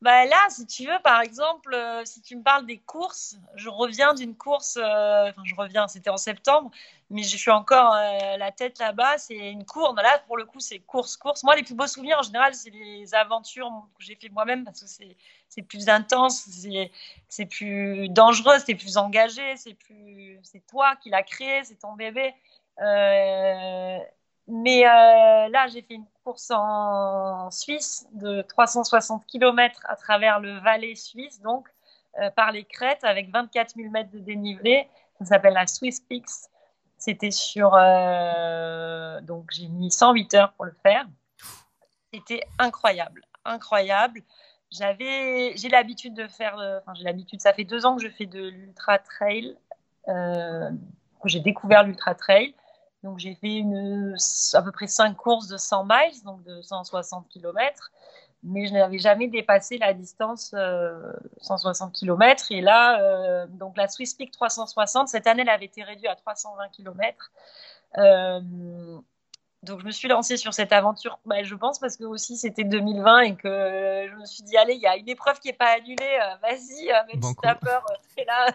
Bah 0.00 0.26
là, 0.26 0.36
si 0.48 0.64
tu 0.64 0.86
veux, 0.86 0.98
par 1.02 1.20
exemple, 1.22 1.74
euh, 1.74 2.04
si 2.04 2.22
tu 2.22 2.36
me 2.36 2.42
parles 2.44 2.64
des 2.66 2.78
courses, 2.78 3.36
je 3.56 3.68
reviens 3.68 4.14
d'une 4.14 4.36
course, 4.36 4.76
euh, 4.76 5.28
enfin 5.30 5.42
je 5.44 5.56
reviens, 5.56 5.88
c'était 5.88 6.10
en 6.10 6.16
septembre, 6.16 6.70
mais 7.10 7.24
je 7.24 7.36
suis 7.36 7.50
encore 7.50 7.94
euh, 7.94 8.36
la 8.36 8.52
tête 8.52 8.78
là-bas, 8.78 9.18
c'est 9.18 9.50
une 9.50 9.64
course. 9.64 9.96
Là, 10.00 10.20
pour 10.28 10.36
le 10.36 10.44
coup, 10.44 10.60
c'est 10.60 10.78
course, 10.78 11.16
course. 11.16 11.42
Moi, 11.42 11.56
les 11.56 11.64
plus 11.64 11.74
beaux 11.74 11.88
souvenirs, 11.88 12.18
en 12.20 12.22
général, 12.22 12.54
c'est 12.54 12.70
les 12.70 13.12
aventures 13.12 13.70
que 13.98 14.04
j'ai 14.04 14.14
fait 14.14 14.28
moi-même 14.28 14.62
parce 14.64 14.82
que 14.82 14.86
c'est 15.48 15.62
plus 15.62 15.88
intense, 15.88 16.48
c'est 17.28 17.46
plus 17.46 18.08
dangereux, 18.08 18.58
c'est 18.64 18.76
plus 18.76 18.98
engagé, 18.98 19.56
c'est 19.56 19.74
plus 19.74 20.38
c'est 20.44 20.64
toi 20.68 20.94
qui 20.96 21.10
l'as 21.10 21.24
créé, 21.24 21.64
c'est 21.64 21.76
ton 21.80 21.94
bébé. 21.94 22.34
Mais 24.46 24.82
là, 24.84 25.66
j'ai 25.68 25.82
fait 25.82 25.94
une 25.94 26.06
course 26.28 26.50
en 26.50 27.50
Suisse 27.50 28.06
de 28.12 28.42
360 28.42 29.24
km 29.26 29.80
à 29.88 29.96
travers 29.96 30.40
le 30.40 30.58
Valais 30.58 30.94
suisse, 30.94 31.40
donc 31.40 31.66
euh, 32.20 32.28
par 32.30 32.52
les 32.52 32.64
crêtes 32.64 33.02
avec 33.02 33.30
24 33.30 33.76
000 33.76 33.88
mètres 33.90 34.10
de 34.10 34.18
dénivelé. 34.18 34.86
Ça 35.20 35.24
s'appelle 35.24 35.54
la 35.54 35.66
Swiss 35.66 36.00
Peaks. 36.00 36.50
C'était 36.98 37.30
sur. 37.30 37.74
Euh, 37.74 39.22
donc 39.22 39.46
j'ai 39.52 39.68
mis 39.68 39.90
108 39.90 40.34
heures 40.34 40.52
pour 40.52 40.66
le 40.66 40.76
faire. 40.82 41.06
C'était 42.12 42.42
incroyable, 42.58 43.22
incroyable. 43.46 44.22
J'avais, 44.70 45.56
j'ai 45.56 45.70
l'habitude 45.70 46.12
de 46.12 46.28
faire. 46.28 46.56
Enfin, 46.82 46.92
j'ai 46.92 47.04
l'habitude. 47.04 47.40
Ça 47.40 47.54
fait 47.54 47.64
deux 47.64 47.86
ans 47.86 47.96
que 47.96 48.02
je 48.02 48.10
fais 48.10 48.26
de 48.26 48.48
l'ultra 48.48 48.98
trail. 48.98 49.56
j'ai 51.24 51.40
découvert 51.40 51.84
l'ultra 51.84 52.14
trail. 52.14 52.54
Donc 53.04 53.18
j'ai 53.18 53.34
fait 53.36 53.56
une, 53.56 54.16
à 54.54 54.62
peu 54.62 54.72
près 54.72 54.86
5 54.86 55.16
courses 55.16 55.48
de 55.48 55.56
100 55.56 55.84
miles, 55.84 56.22
donc 56.24 56.42
de 56.42 56.60
160 56.62 57.28
km, 57.28 57.90
mais 58.42 58.66
je 58.66 58.72
n'avais 58.72 58.98
jamais 58.98 59.28
dépassé 59.28 59.78
la 59.78 59.92
distance 59.94 60.54
160 61.40 61.90
euh, 61.90 61.92
km. 61.92 62.46
Et 62.50 62.60
là, 62.60 63.00
euh, 63.00 63.46
donc 63.46 63.76
la 63.76 63.88
Swiss 63.88 64.14
Peak 64.14 64.32
360, 64.32 65.08
cette 65.08 65.26
année, 65.26 65.42
elle 65.42 65.48
avait 65.48 65.66
été 65.66 65.82
réduite 65.82 66.10
à 66.10 66.16
320 66.16 66.68
km. 66.68 67.30
Euh, 67.98 68.40
donc 69.64 69.80
je 69.80 69.86
me 69.86 69.90
suis 69.90 70.06
lancée 70.06 70.36
sur 70.36 70.54
cette 70.54 70.72
aventure, 70.72 71.18
bah, 71.26 71.42
je 71.42 71.54
pense 71.56 71.80
parce 71.80 71.96
que 71.96 72.04
aussi 72.04 72.36
c'était 72.36 72.62
2020 72.62 73.20
et 73.20 73.34
que 73.34 74.06
je 74.08 74.14
me 74.14 74.24
suis 74.24 74.44
dit 74.44 74.56
allez, 74.56 74.74
il 74.74 74.80
y 74.80 74.86
a 74.86 74.96
une 74.96 75.08
épreuve 75.08 75.40
qui 75.40 75.48
n'est 75.48 75.54
pas 75.54 75.70
annulée, 75.76 75.96
euh, 76.00 76.36
vas-y, 76.36 76.90
euh, 76.90 76.94
même 77.08 77.22
si 77.22 77.34
tu 77.34 77.48
as 77.48 77.56
peur, 77.56 77.84
c'est 78.16 78.24
là. 78.24 78.52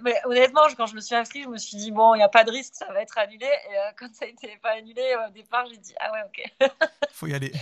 mais 0.00 0.14
honnêtement, 0.24 0.62
quand 0.74 0.86
je 0.86 0.94
me 0.94 1.00
suis 1.00 1.14
inscrite, 1.14 1.44
je 1.44 1.48
me 1.50 1.58
suis 1.58 1.76
dit 1.76 1.90
bon, 1.90 2.14
il 2.14 2.18
n'y 2.18 2.24
a 2.24 2.30
pas 2.30 2.44
de 2.44 2.50
risque, 2.50 2.74
ça 2.74 2.90
va 2.92 3.02
être 3.02 3.18
annulé. 3.18 3.44
Et 3.44 3.76
euh, 3.76 3.90
quand 3.98 4.12
ça 4.14 4.24
n'était 4.24 4.58
pas 4.62 4.70
annulé 4.70 5.02
au 5.28 5.30
départ, 5.32 5.66
j'ai 5.66 5.76
dit 5.76 5.94
ah 6.00 6.12
ouais, 6.12 6.20
ok. 6.24 6.70
Faut 7.12 7.26
y 7.26 7.34
aller. 7.34 7.52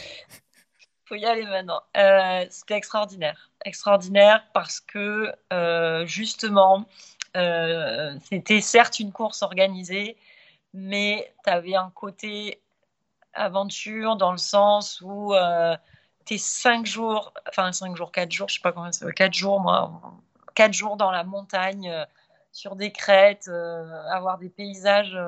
Faut 1.07 1.17
y 1.17 1.25
aller 1.25 1.45
maintenant. 1.45 1.81
c'était 2.51 2.77
extraordinaire, 2.77 3.51
extraordinaire 3.65 4.45
parce 4.55 4.79
que 4.79 5.35
justement, 6.05 6.85
c'était 7.35 8.61
certes 8.61 9.01
une 9.01 9.11
course 9.11 9.43
organisée 9.43 10.17
mais 10.79 11.35
tu 11.45 11.51
avais 11.51 11.75
un 11.75 11.91
côté 11.91 12.63
aventure 13.35 14.17
dans 14.17 14.33
le 14.33 14.39
sens 14.39 15.01
où 15.01 15.35
euh, 15.35 15.77
tu 16.25 16.35
es 16.35 16.39
5 16.39 16.87
jours, 16.87 17.33
enfin 17.49 17.73
5 17.73 17.97
jours, 17.97 18.13
4 18.13 18.31
jours, 18.31 18.49
je 18.49 18.55
sais 18.55 18.61
pas 18.61 18.73
comment 18.73 18.93
c'est, 18.93 19.13
4 19.13 19.33
jours, 19.33 19.61
moi, 19.61 20.01
4 20.55 20.73
jours 20.73 20.97
dans 20.97 21.11
la 21.11 21.25
montagne, 21.25 21.91
euh, 21.91 22.05
sur 22.53 22.77
des 22.77 22.93
crêtes, 22.93 23.49
euh, 23.49 24.09
avoir 24.11 24.39
des 24.39 24.49
paysages 24.49 25.19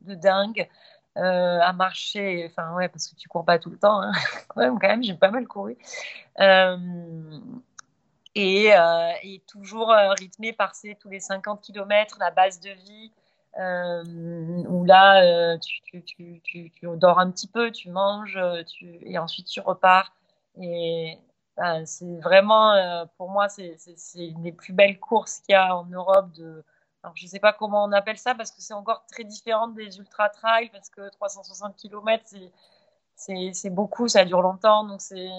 de 0.00 0.14
dingue. 0.14 0.68
à 1.16 1.72
marcher, 1.72 2.46
enfin 2.48 2.74
ouais, 2.74 2.88
parce 2.88 3.08
que 3.08 3.16
tu 3.16 3.28
cours 3.28 3.44
pas 3.44 3.58
tout 3.58 3.70
le 3.70 3.78
temps, 3.78 4.02
hein. 4.02 4.12
quand 4.54 4.78
même, 4.80 5.02
j'ai 5.02 5.14
pas 5.14 5.30
mal 5.30 5.46
couru. 5.48 5.76
Et, 8.34 8.70
et, 9.22 9.42
toujours 9.48 9.88
rythmé 10.18 10.52
par 10.52 10.76
ces, 10.76 10.94
tous 10.94 11.08
les 11.08 11.18
50 11.18 11.60
km, 11.60 12.18
la 12.20 12.30
base 12.30 12.60
de 12.60 12.70
vie, 12.70 13.12
euh, 13.58 14.04
où 14.68 14.84
là, 14.84 15.22
euh, 15.24 15.58
tu, 15.58 16.72
dors 16.82 17.18
un 17.18 17.30
petit 17.30 17.48
peu, 17.48 17.70
tu 17.70 17.90
manges, 17.90 18.38
tu, 18.66 18.98
et 19.02 19.18
ensuite 19.18 19.46
tu 19.46 19.60
repars. 19.60 20.12
Et 20.60 21.18
ben, 21.56 21.84
c'est 21.86 22.20
vraiment, 22.20 22.72
euh, 22.72 23.04
pour 23.16 23.30
moi, 23.30 23.48
c'est 23.48 23.76
une 24.14 24.42
des 24.42 24.52
plus 24.52 24.72
belles 24.72 25.00
courses 25.00 25.40
qu'il 25.40 25.54
y 25.54 25.56
a 25.56 25.76
en 25.76 25.84
Europe. 25.86 26.30
Je 26.36 27.24
ne 27.24 27.28
sais 27.28 27.40
pas 27.40 27.52
comment 27.52 27.84
on 27.84 27.92
appelle 27.92 28.18
ça 28.18 28.34
parce 28.34 28.52
que 28.52 28.60
c'est 28.60 28.74
encore 28.74 29.04
très 29.06 29.24
différent 29.24 29.68
des 29.68 29.98
ultra 29.98 30.28
trails 30.28 30.70
parce 30.70 30.88
que 30.90 31.08
360 31.10 31.76
km, 31.76 32.24
c'est 33.16 33.70
beaucoup, 33.70 34.08
ça 34.08 34.24
dure 34.24 34.42
longtemps. 34.42 34.84
Donc, 34.84 35.00
c'est 35.00 35.32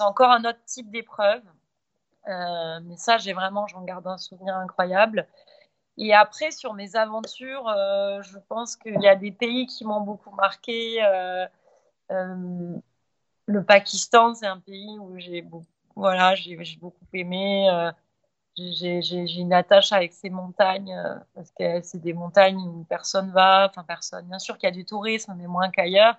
encore 0.00 0.30
un 0.30 0.44
autre 0.44 0.62
type 0.66 0.90
d'épreuve. 0.90 1.42
Euh, 2.28 2.80
mais 2.84 2.96
ça, 2.96 3.18
j'ai 3.18 3.32
vraiment, 3.32 3.66
j'en 3.66 3.82
garde 3.82 4.06
un 4.06 4.18
souvenir 4.18 4.56
incroyable. 4.56 5.26
Et 5.98 6.14
après, 6.14 6.50
sur 6.50 6.74
mes 6.74 6.94
aventures, 6.96 7.68
euh, 7.68 8.20
je 8.22 8.38
pense 8.48 8.76
qu'il 8.76 9.00
y 9.00 9.08
a 9.08 9.16
des 9.16 9.32
pays 9.32 9.66
qui 9.66 9.84
m'ont 9.84 10.00
beaucoup 10.00 10.30
marqué. 10.34 11.02
Euh, 11.02 11.46
euh, 12.10 12.76
le 13.46 13.64
Pakistan, 13.64 14.34
c'est 14.34 14.46
un 14.46 14.60
pays 14.60 14.98
où 14.98 15.18
j'ai 15.18 15.40
beaucoup, 15.42 15.66
voilà, 15.94 16.34
j'ai 16.34 16.58
beaucoup 16.80 17.06
aimé. 17.14 17.68
j'ai 18.58 19.40
une 19.40 19.52
attache 19.52 19.92
avec 19.92 20.12
ces 20.12 20.30
montagnes 20.30 20.94
parce 21.34 21.50
que 21.52 21.80
c'est 21.82 22.00
des 22.00 22.12
montagnes 22.12 22.58
où 22.58 22.84
personne 22.88 23.30
va, 23.30 23.66
enfin 23.70 23.84
personne. 23.84 24.26
Bien 24.26 24.38
sûr 24.38 24.58
qu'il 24.58 24.68
y 24.68 24.72
a 24.72 24.74
du 24.74 24.84
tourisme, 24.84 25.34
mais 25.36 25.46
moins 25.46 25.70
qu'ailleurs. 25.70 26.16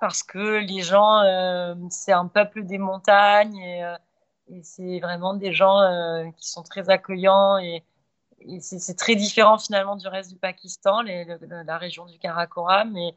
parce 0.00 0.22
que 0.22 0.58
les 0.58 0.82
gens, 0.82 1.22
c'est 1.90 2.12
un 2.12 2.26
peuple 2.26 2.64
des 2.64 2.78
montagnes 2.78 3.98
et 4.48 4.62
c'est 4.62 5.00
vraiment 5.00 5.34
des 5.34 5.52
gens 5.52 5.80
euh, 5.80 6.30
qui 6.36 6.48
sont 6.48 6.62
très 6.62 6.88
accueillants 6.90 7.58
et, 7.58 7.82
c'est 8.60 8.96
très 8.96 9.16
différent 9.16 9.58
finalement 9.58 9.96
du 9.96 10.06
reste 10.06 10.30
du 10.30 10.36
Pakistan, 10.36 11.02
la 11.02 11.78
région 11.78 12.06
du 12.06 12.18
Karakoram. 12.18 12.96
Et, 12.96 13.14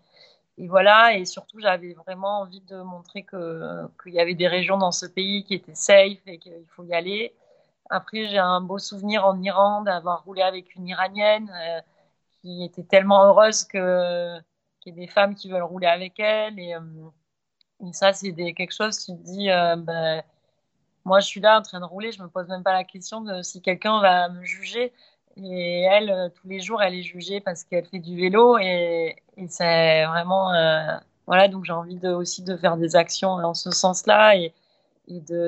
voilà, 0.68 1.14
et 1.14 1.26
surtout 1.26 1.60
j'avais 1.60 1.94
vraiment 1.94 2.40
envie 2.40 2.62
de 2.62 2.82
montrer 2.82 3.26
qu'il 3.26 4.14
y 4.14 4.20
avait 4.20 4.34
des 4.34 4.48
régions 4.48 4.78
dans 4.78 4.92
ce 4.92 5.06
pays 5.06 5.44
qui 5.44 5.56
étaient 5.56 5.76
safe 5.76 6.20
et 6.26 6.40
qu'il 6.40 6.66
faut 6.70 6.84
y 6.84 6.94
aller. 6.94 7.36
Après, 7.90 8.28
j'ai 8.28 8.40
un 8.40 8.62
beau 8.62 8.80
souvenir 8.80 9.26
en 9.26 9.40
Iran 9.42 9.82
d'avoir 9.82 10.24
roulé 10.24 10.42
avec 10.42 10.74
une 10.76 10.88
Iranienne 10.88 11.52
euh, 11.54 11.82
qui 12.42 12.64
était 12.64 12.84
tellement 12.84 13.26
heureuse 13.26 13.66
que 13.66 14.40
qu'il 14.80 14.96
y 14.96 14.98
ait 14.98 15.06
des 15.06 15.12
femmes 15.12 15.36
qui 15.36 15.50
veulent 15.50 15.64
rouler 15.64 15.88
avec 15.88 16.20
elle. 16.20 16.58
Et, 16.60 16.76
euh, 16.76 17.92
ça, 17.92 18.14
c'est 18.14 18.34
quelque 18.34 18.74
chose, 18.74 18.98
tu 19.06 19.12
te 19.12 19.22
dis, 19.24 19.48
ben, 19.48 20.24
moi, 21.10 21.22
je 21.22 21.26
suis 21.26 21.42
là 21.42 21.58
en 21.58 21.64
train 21.64 21.80
de 21.80 21.86
rouler, 21.86 22.12
je 22.12 22.22
me 22.22 22.28
pose 22.28 22.48
même 22.50 22.62
pas 22.62 22.72
la 22.72 22.84
question 22.84 23.22
de 23.22 23.42
si 23.42 23.64
quelqu'un 23.64 24.00
va 24.00 24.30
me 24.30 24.46
juger. 24.46 24.94
Et 25.38 25.82
elle, 25.82 26.12
euh, 26.12 26.30
tous 26.30 26.48
les 26.48 26.60
jours, 26.60 26.84
elle 26.84 26.94
est 26.94 27.02
jugée 27.02 27.42
parce 27.42 27.64
qu'elle 27.64 27.86
fait 27.88 27.98
du 27.98 28.16
vélo 28.16 28.60
et, 28.60 29.16
c'est 29.48 30.06
vraiment 30.06 30.54
euh, 30.54 30.98
voilà. 31.26 31.48
Donc 31.48 31.66
j'ai 31.66 31.74
envie 31.74 31.98
aussi 32.08 32.44
de 32.44 32.56
faire 32.58 32.78
des 32.78 32.96
actions 32.96 33.32
en 33.32 33.56
ce 33.56 33.72
sens-là 33.72 34.36
et, 34.36 34.54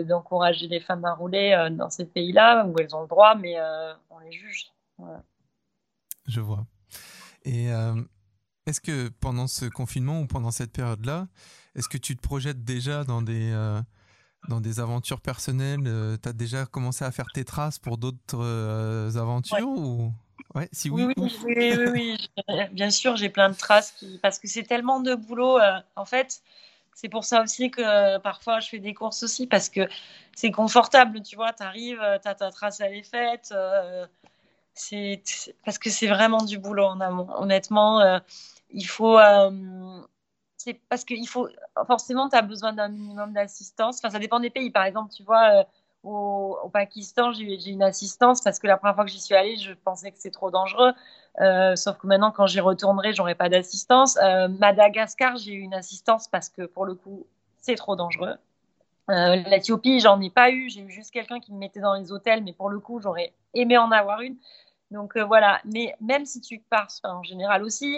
d'encourager 0.08 0.68
les 0.68 0.80
femmes 0.80 1.06
à 1.06 1.14
rouler 1.14 1.52
euh, 1.52 1.70
dans 1.70 1.92
ces 1.92 2.06
pays-là 2.06 2.66
où 2.66 2.74
elles 2.80 2.96
ont 2.96 3.02
le 3.04 3.08
droit, 3.08 3.36
mais 3.36 3.58
on 4.10 4.18
les 4.18 4.32
juge. 4.32 4.72
Je 6.26 6.42
vois. 6.42 6.66
Et 7.46 7.68
est-ce 8.66 8.82
que 8.82 9.10
pendant 9.10 9.46
ce 9.46 9.66
confinement 9.66 10.22
ou 10.22 10.26
pendant 10.26 10.50
cette 10.50 10.72
période-là, 10.72 11.28
est-ce 11.76 11.88
que 11.88 12.00
tu 12.00 12.16
te 12.16 12.22
projettes 12.22 12.64
déjà 12.64 13.04
dans 13.04 13.22
des 13.22 13.54
dans 14.48 14.62
des 14.62 14.80
aventures 14.80 15.22
personnelles 15.22 16.18
Tu 16.22 16.30
as 16.30 16.34
déjà 16.34 16.66
commencé 16.66 17.06
à 17.06 17.12
faire 17.12 17.28
tes 17.34 17.46
traces 17.46 17.80
pour 17.80 17.98
d'autres 17.98 19.18
aventures 19.18 19.68
ou... 19.68 20.12
Ouais, 20.56 20.68
si 20.74 20.90
oui, 20.90 21.06
oui, 21.16 21.32
oui, 21.46 21.78
oui, 21.94 22.18
bien 22.74 22.90
sûr, 22.90 23.16
j'ai 23.16 23.30
plein 23.30 23.50
de 23.50 23.56
traces 23.56 23.92
qui... 23.92 24.20
parce 24.22 24.38
que 24.38 24.48
c'est 24.48 24.64
tellement 24.64 25.00
de 25.00 25.16
boulot. 25.16 25.60
en 25.96 26.06
fait, 26.06 26.42
c'est 26.94 27.08
pour 27.08 27.24
ça 27.24 27.42
aussi 27.42 27.72
que 27.72 28.18
parfois 28.18 28.60
je 28.60 28.68
fais 28.68 28.80
des 28.80 28.94
courses 28.94 29.24
aussi 29.24 29.48
parce 29.48 29.70
que 29.70 29.88
c'est 30.36 30.52
confortable, 30.52 31.22
tu 31.22 31.38
vois, 31.38 31.54
tu 31.54 31.64
arrives, 31.64 32.02
tu 32.22 32.28
as 32.28 32.36
ta 32.36 32.52
trace, 32.52 32.82
elle 32.82 32.96
est 32.96 33.04
faite. 33.04 33.54
c'est 34.74 35.24
parce 35.64 35.78
que 35.78 35.90
c'est 35.90 36.08
vraiment 36.08 36.44
du 36.44 36.58
boulot 36.58 36.86
en 36.86 37.00
amont. 37.00 37.30
Honnêtement, 37.38 38.20
il 38.72 38.88
faut 38.88 39.18
c'est 40.64 40.80
parce 40.90 41.04
qu'il 41.04 41.28
faut 41.28 41.48
forcément 41.88 42.30
tu 42.30 42.36
as 42.36 42.42
besoin 42.42 42.74
d'un 42.74 42.90
minimum 42.90 43.34
d'assistance. 43.34 43.98
Enfin, 44.00 44.10
ça 44.10 44.20
dépend 44.20 44.40
des 44.40 44.50
pays. 44.50 44.70
Par 44.70 44.84
exemple, 44.84 45.12
tu 45.12 45.24
vois, 45.24 45.66
au, 46.04 46.70
Pakistan, 46.74 47.32
j'ai 47.32 47.70
une 47.70 47.84
assistance 47.84 48.42
parce 48.42 48.60
que 48.60 48.68
la 48.68 48.78
première 48.78 48.96
fois 48.96 49.06
que 49.06 49.12
j'y 49.12 49.20
suis 49.20 49.36
allée, 49.36 49.58
je 49.58 49.74
pensais 49.74 50.12
que 50.12 50.18
c'est 50.20 50.32
trop 50.32 50.52
dangereux. 50.52 50.94
Euh, 51.40 51.76
sauf 51.76 51.98
que 51.98 52.08
maintenant, 52.08 52.32
quand 52.32 52.48
j'y 52.48 52.60
retournerai, 52.60 53.14
j'aurai 53.14 53.36
pas 53.36 53.50
d'assistance. 53.50 54.18
Euh, 54.18 54.48
Madagascar, 54.48 55.38
j'ai 55.38 55.54
eu 55.54 55.60
une 55.60 55.74
assistance 55.74 56.28
parce 56.28 56.50
que 56.50 56.64
pour 56.64 56.86
le 56.86 56.96
coup, 56.96 57.26
c'est 57.62 57.76
trop 57.76 57.96
dangereux. 57.96 58.36
Euh, 59.10 59.36
L'Éthiopie, 59.36 60.00
j'en 60.00 60.20
ai 60.22 60.30
pas 60.30 60.52
eu. 60.52 60.70
J'ai 60.70 60.82
eu 60.82 60.90
juste 60.90 61.12
quelqu'un 61.12 61.40
qui 61.40 61.54
me 61.54 61.60
mettait 61.60 61.82
dans 61.82 61.94
les 61.94 62.12
hôtels, 62.12 62.44
mais 62.44 62.54
pour 62.54 62.70
le 62.70 62.80
coup, 62.80 63.00
j'aurais 63.02 63.34
aimé 63.54 63.78
en 63.78 63.92
avoir 63.92 64.22
une. 64.22 64.38
Donc 64.92 65.18
voilà. 65.18 65.62
Mais 65.66 65.96
même 66.00 66.26
si 66.26 66.42
tu 66.42 66.60
pars, 66.60 66.90
en 67.04 67.24
général 67.24 67.64
aussi, 67.64 67.98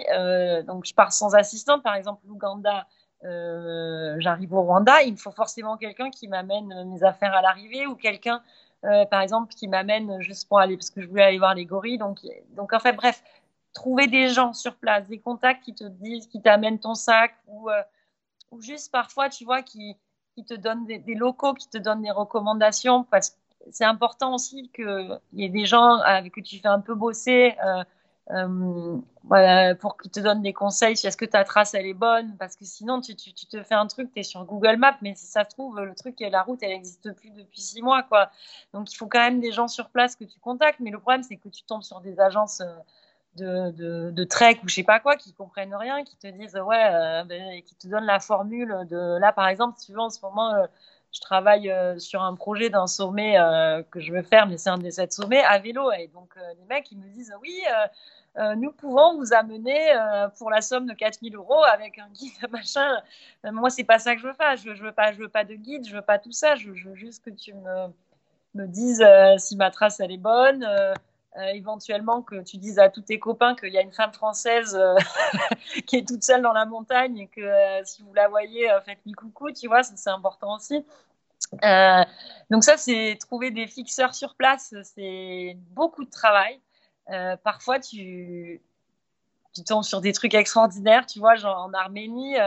donc 0.65 0.85
je 0.85 0.93
pars 0.93 1.11
sans 1.11 1.35
assistante, 1.35 1.83
par 1.83 1.95
exemple 1.95 2.21
l'Ouganda 2.27 2.87
euh, 3.25 4.15
j'arrive 4.19 4.53
au 4.53 4.61
Rwanda, 4.61 5.01
il 5.03 5.13
me 5.13 5.17
faut 5.17 5.31
forcément 5.31 5.77
quelqu'un 5.77 6.09
qui 6.09 6.27
m'amène 6.27 6.89
mes 6.89 7.03
affaires 7.03 7.33
à 7.33 7.41
l'arrivée 7.41 7.87
ou 7.87 7.95
quelqu'un, 7.95 8.41
euh, 8.83 9.05
par 9.05 9.21
exemple, 9.21 9.53
qui 9.53 9.67
m'amène 9.67 10.21
juste 10.21 10.47
pour 10.47 10.59
aller, 10.59 10.75
parce 10.75 10.89
que 10.89 11.01
je 11.01 11.07
voulais 11.07 11.23
aller 11.23 11.37
voir 11.37 11.55
les 11.55 11.65
gorilles. 11.65 11.97
Donc, 11.97 12.19
donc 12.51 12.73
en 12.73 12.79
fait, 12.79 12.93
bref, 12.93 13.23
trouver 13.73 14.07
des 14.07 14.27
gens 14.29 14.53
sur 14.53 14.75
place, 14.75 15.07
des 15.07 15.19
contacts 15.19 15.63
qui 15.63 15.73
te 15.73 15.85
disent, 15.85 16.27
qui 16.27 16.41
t'amènent 16.41 16.79
ton 16.79 16.95
sac 16.95 17.33
ou, 17.47 17.69
euh, 17.69 17.81
ou 18.51 18.61
juste 18.61 18.91
parfois, 18.91 19.29
tu 19.29 19.45
vois, 19.45 19.61
qui, 19.61 19.97
qui 20.35 20.43
te 20.43 20.53
donnent 20.53 20.85
des, 20.85 20.99
des, 20.99 21.15
locaux, 21.15 21.53
qui 21.53 21.69
te 21.69 21.77
donnent 21.77 22.01
des 22.01 22.11
recommandations 22.11 23.05
parce 23.05 23.31
que 23.31 23.35
c'est 23.71 23.85
important 23.85 24.33
aussi 24.33 24.69
qu'il 24.73 25.19
y 25.33 25.45
ait 25.45 25.49
des 25.49 25.65
gens 25.65 25.97
avec 25.99 26.33
qui 26.33 26.43
tu 26.43 26.59
fais 26.59 26.67
un 26.67 26.79
peu 26.79 26.95
bosser. 26.95 27.55
Euh, 27.65 27.83
euh, 28.31 29.75
pour 29.75 29.97
qu'ils 29.97 30.11
te 30.11 30.21
donnent 30.21 30.41
des 30.41 30.53
conseils 30.53 30.95
si 30.95 31.07
est-ce 31.07 31.17
que 31.17 31.25
ta 31.25 31.43
trace 31.43 31.73
elle 31.73 31.85
est 31.85 31.93
bonne 31.93 32.37
parce 32.37 32.55
que 32.55 32.63
sinon 32.63 33.01
tu, 33.01 33.15
te 33.15 33.63
fais 33.63 33.75
un 33.75 33.85
truc 33.85 34.13
tu 34.13 34.21
es 34.21 34.23
sur 34.23 34.45
Google 34.45 34.77
Maps 34.77 34.95
mais 35.01 35.13
si 35.13 35.25
ça 35.25 35.43
se 35.43 35.49
trouve 35.49 35.81
le 35.81 35.93
truc 35.93 36.15
la 36.21 36.41
route 36.41 36.63
elle 36.63 36.69
n'existe 36.69 37.11
plus 37.15 37.31
depuis 37.31 37.59
six 37.59 37.81
mois 37.81 38.01
quoi 38.03 38.31
donc 38.73 38.93
il 38.93 38.95
faut 38.95 39.07
quand 39.07 39.19
même 39.19 39.41
des 39.41 39.51
gens 39.51 39.67
sur 39.67 39.89
place 39.89 40.15
que 40.15 40.23
tu 40.23 40.39
contactes 40.39 40.79
mais 40.79 40.89
le 40.89 40.99
problème 40.99 41.21
c'est 41.23 41.35
que 41.35 41.49
tu 41.49 41.63
tombes 41.63 41.83
sur 41.83 41.99
des 41.99 42.17
agences 42.21 42.61
euh, 42.61 43.71
de, 43.71 44.11
de, 44.11 44.23
trek 44.23 44.59
ou 44.63 44.69
je 44.69 44.75
sais 44.75 44.83
pas 44.83 45.01
quoi 45.01 45.17
qui 45.17 45.33
comprennent 45.33 45.75
rien 45.75 46.05
qui 46.05 46.15
te 46.15 46.27
disent 46.27 46.55
ouais 46.55 46.93
euh, 46.93 47.25
ben, 47.25 47.61
qui 47.63 47.75
te 47.75 47.89
donnent 47.89 48.05
la 48.05 48.21
formule 48.21 48.87
de 48.89 49.17
là 49.19 49.33
par 49.33 49.49
exemple 49.49 49.77
tu 49.85 49.91
veux 49.91 49.99
en 49.99 50.09
ce 50.09 50.21
moment 50.21 50.53
je 51.13 51.21
travaille 51.21 51.71
sur 51.99 52.21
un 52.21 52.35
projet 52.35 52.69
d'un 52.69 52.87
sommet 52.87 53.37
que 53.91 53.99
je 53.99 54.11
veux 54.11 54.23
faire, 54.23 54.47
mais 54.47 54.57
c'est 54.57 54.69
un 54.69 54.77
des 54.77 54.91
sept 54.91 55.13
sommets 55.13 55.43
à 55.43 55.59
vélo. 55.59 55.91
Et 55.91 56.07
donc, 56.07 56.35
les 56.35 56.65
mecs, 56.65 56.91
ils 56.91 56.97
me 56.97 57.07
disent 57.07 57.33
Oui, 57.41 57.61
euh, 58.37 58.55
nous 58.55 58.71
pouvons 58.71 59.17
vous 59.17 59.33
amener 59.33 59.91
euh, 59.91 60.27
pour 60.29 60.49
la 60.49 60.61
somme 60.61 60.87
de 60.87 60.93
4000 60.93 61.35
euros 61.35 61.63
avec 61.65 61.99
un 61.99 62.09
guide, 62.09 62.31
machin. 62.51 62.97
Euh, 63.45 63.51
moi, 63.51 63.69
c'est 63.69 63.83
pas 63.83 63.99
ça 63.99 64.15
que 64.15 64.21
je 64.21 64.27
veux 64.27 64.33
faire. 64.33 64.55
Je, 64.57 64.73
je 64.73 64.83
veux 64.83 64.91
pas, 64.91 65.11
je 65.11 65.19
veux 65.19 65.29
pas 65.29 65.43
de 65.43 65.53
guide, 65.53 65.87
je 65.87 65.95
veux 65.95 66.01
pas 66.01 66.17
tout 66.17 66.31
ça. 66.31 66.55
Je, 66.55 66.71
veux 66.71 66.95
juste 66.95 67.23
que 67.23 67.29
tu 67.29 67.53
me 67.53 68.67
dises 68.67 69.03
si 69.37 69.55
ma 69.55 69.71
trace 69.71 69.99
elle 69.99 70.11
est 70.11 70.17
bonne. 70.17 70.67
Éventuellement 71.53 72.21
que 72.21 72.41
tu 72.41 72.57
dises 72.57 72.79
à 72.79 72.89
tous 72.89 73.01
tes 73.01 73.19
copains 73.19 73.55
qu'il 73.55 73.73
y 73.73 73.77
a 73.77 73.81
une 73.81 73.91
femme 73.91 74.13
française 74.13 74.77
qui 75.87 75.97
est 75.97 76.07
toute 76.07 76.23
seule 76.23 76.41
dans 76.41 76.53
la 76.53 76.65
montagne 76.65 77.17
et 77.17 77.27
que 77.27 77.41
si 77.83 78.03
vous 78.03 78.13
la 78.13 78.27
voyez, 78.27 78.69
faites-lui 78.85 79.13
coucou, 79.13 79.51
tu 79.51 79.67
vois, 79.67 79.83
c'est 79.83 80.09
important 80.09 80.55
aussi. 80.55 80.85
donc 82.49 82.63
ça, 82.63 82.77
c'est 82.77 83.17
trouver 83.19 83.51
des 83.51 83.67
fixeurs 83.67 84.13
sur 84.13 84.35
place, 84.35 84.73
c'est 84.83 85.57
beaucoup 85.71 86.05
de 86.05 86.09
travail. 86.09 86.59
Euh, 87.09 87.35
parfois 87.37 87.79
tu, 87.79 88.61
tu 89.53 89.63
tombes 89.63 89.83
sur 89.83 90.01
des 90.01 90.13
trucs 90.13 90.33
extraordinaires, 90.33 91.05
tu 91.05 91.19
vois, 91.19 91.35
genre 91.35 91.57
en 91.57 91.73
Arménie. 91.73 92.37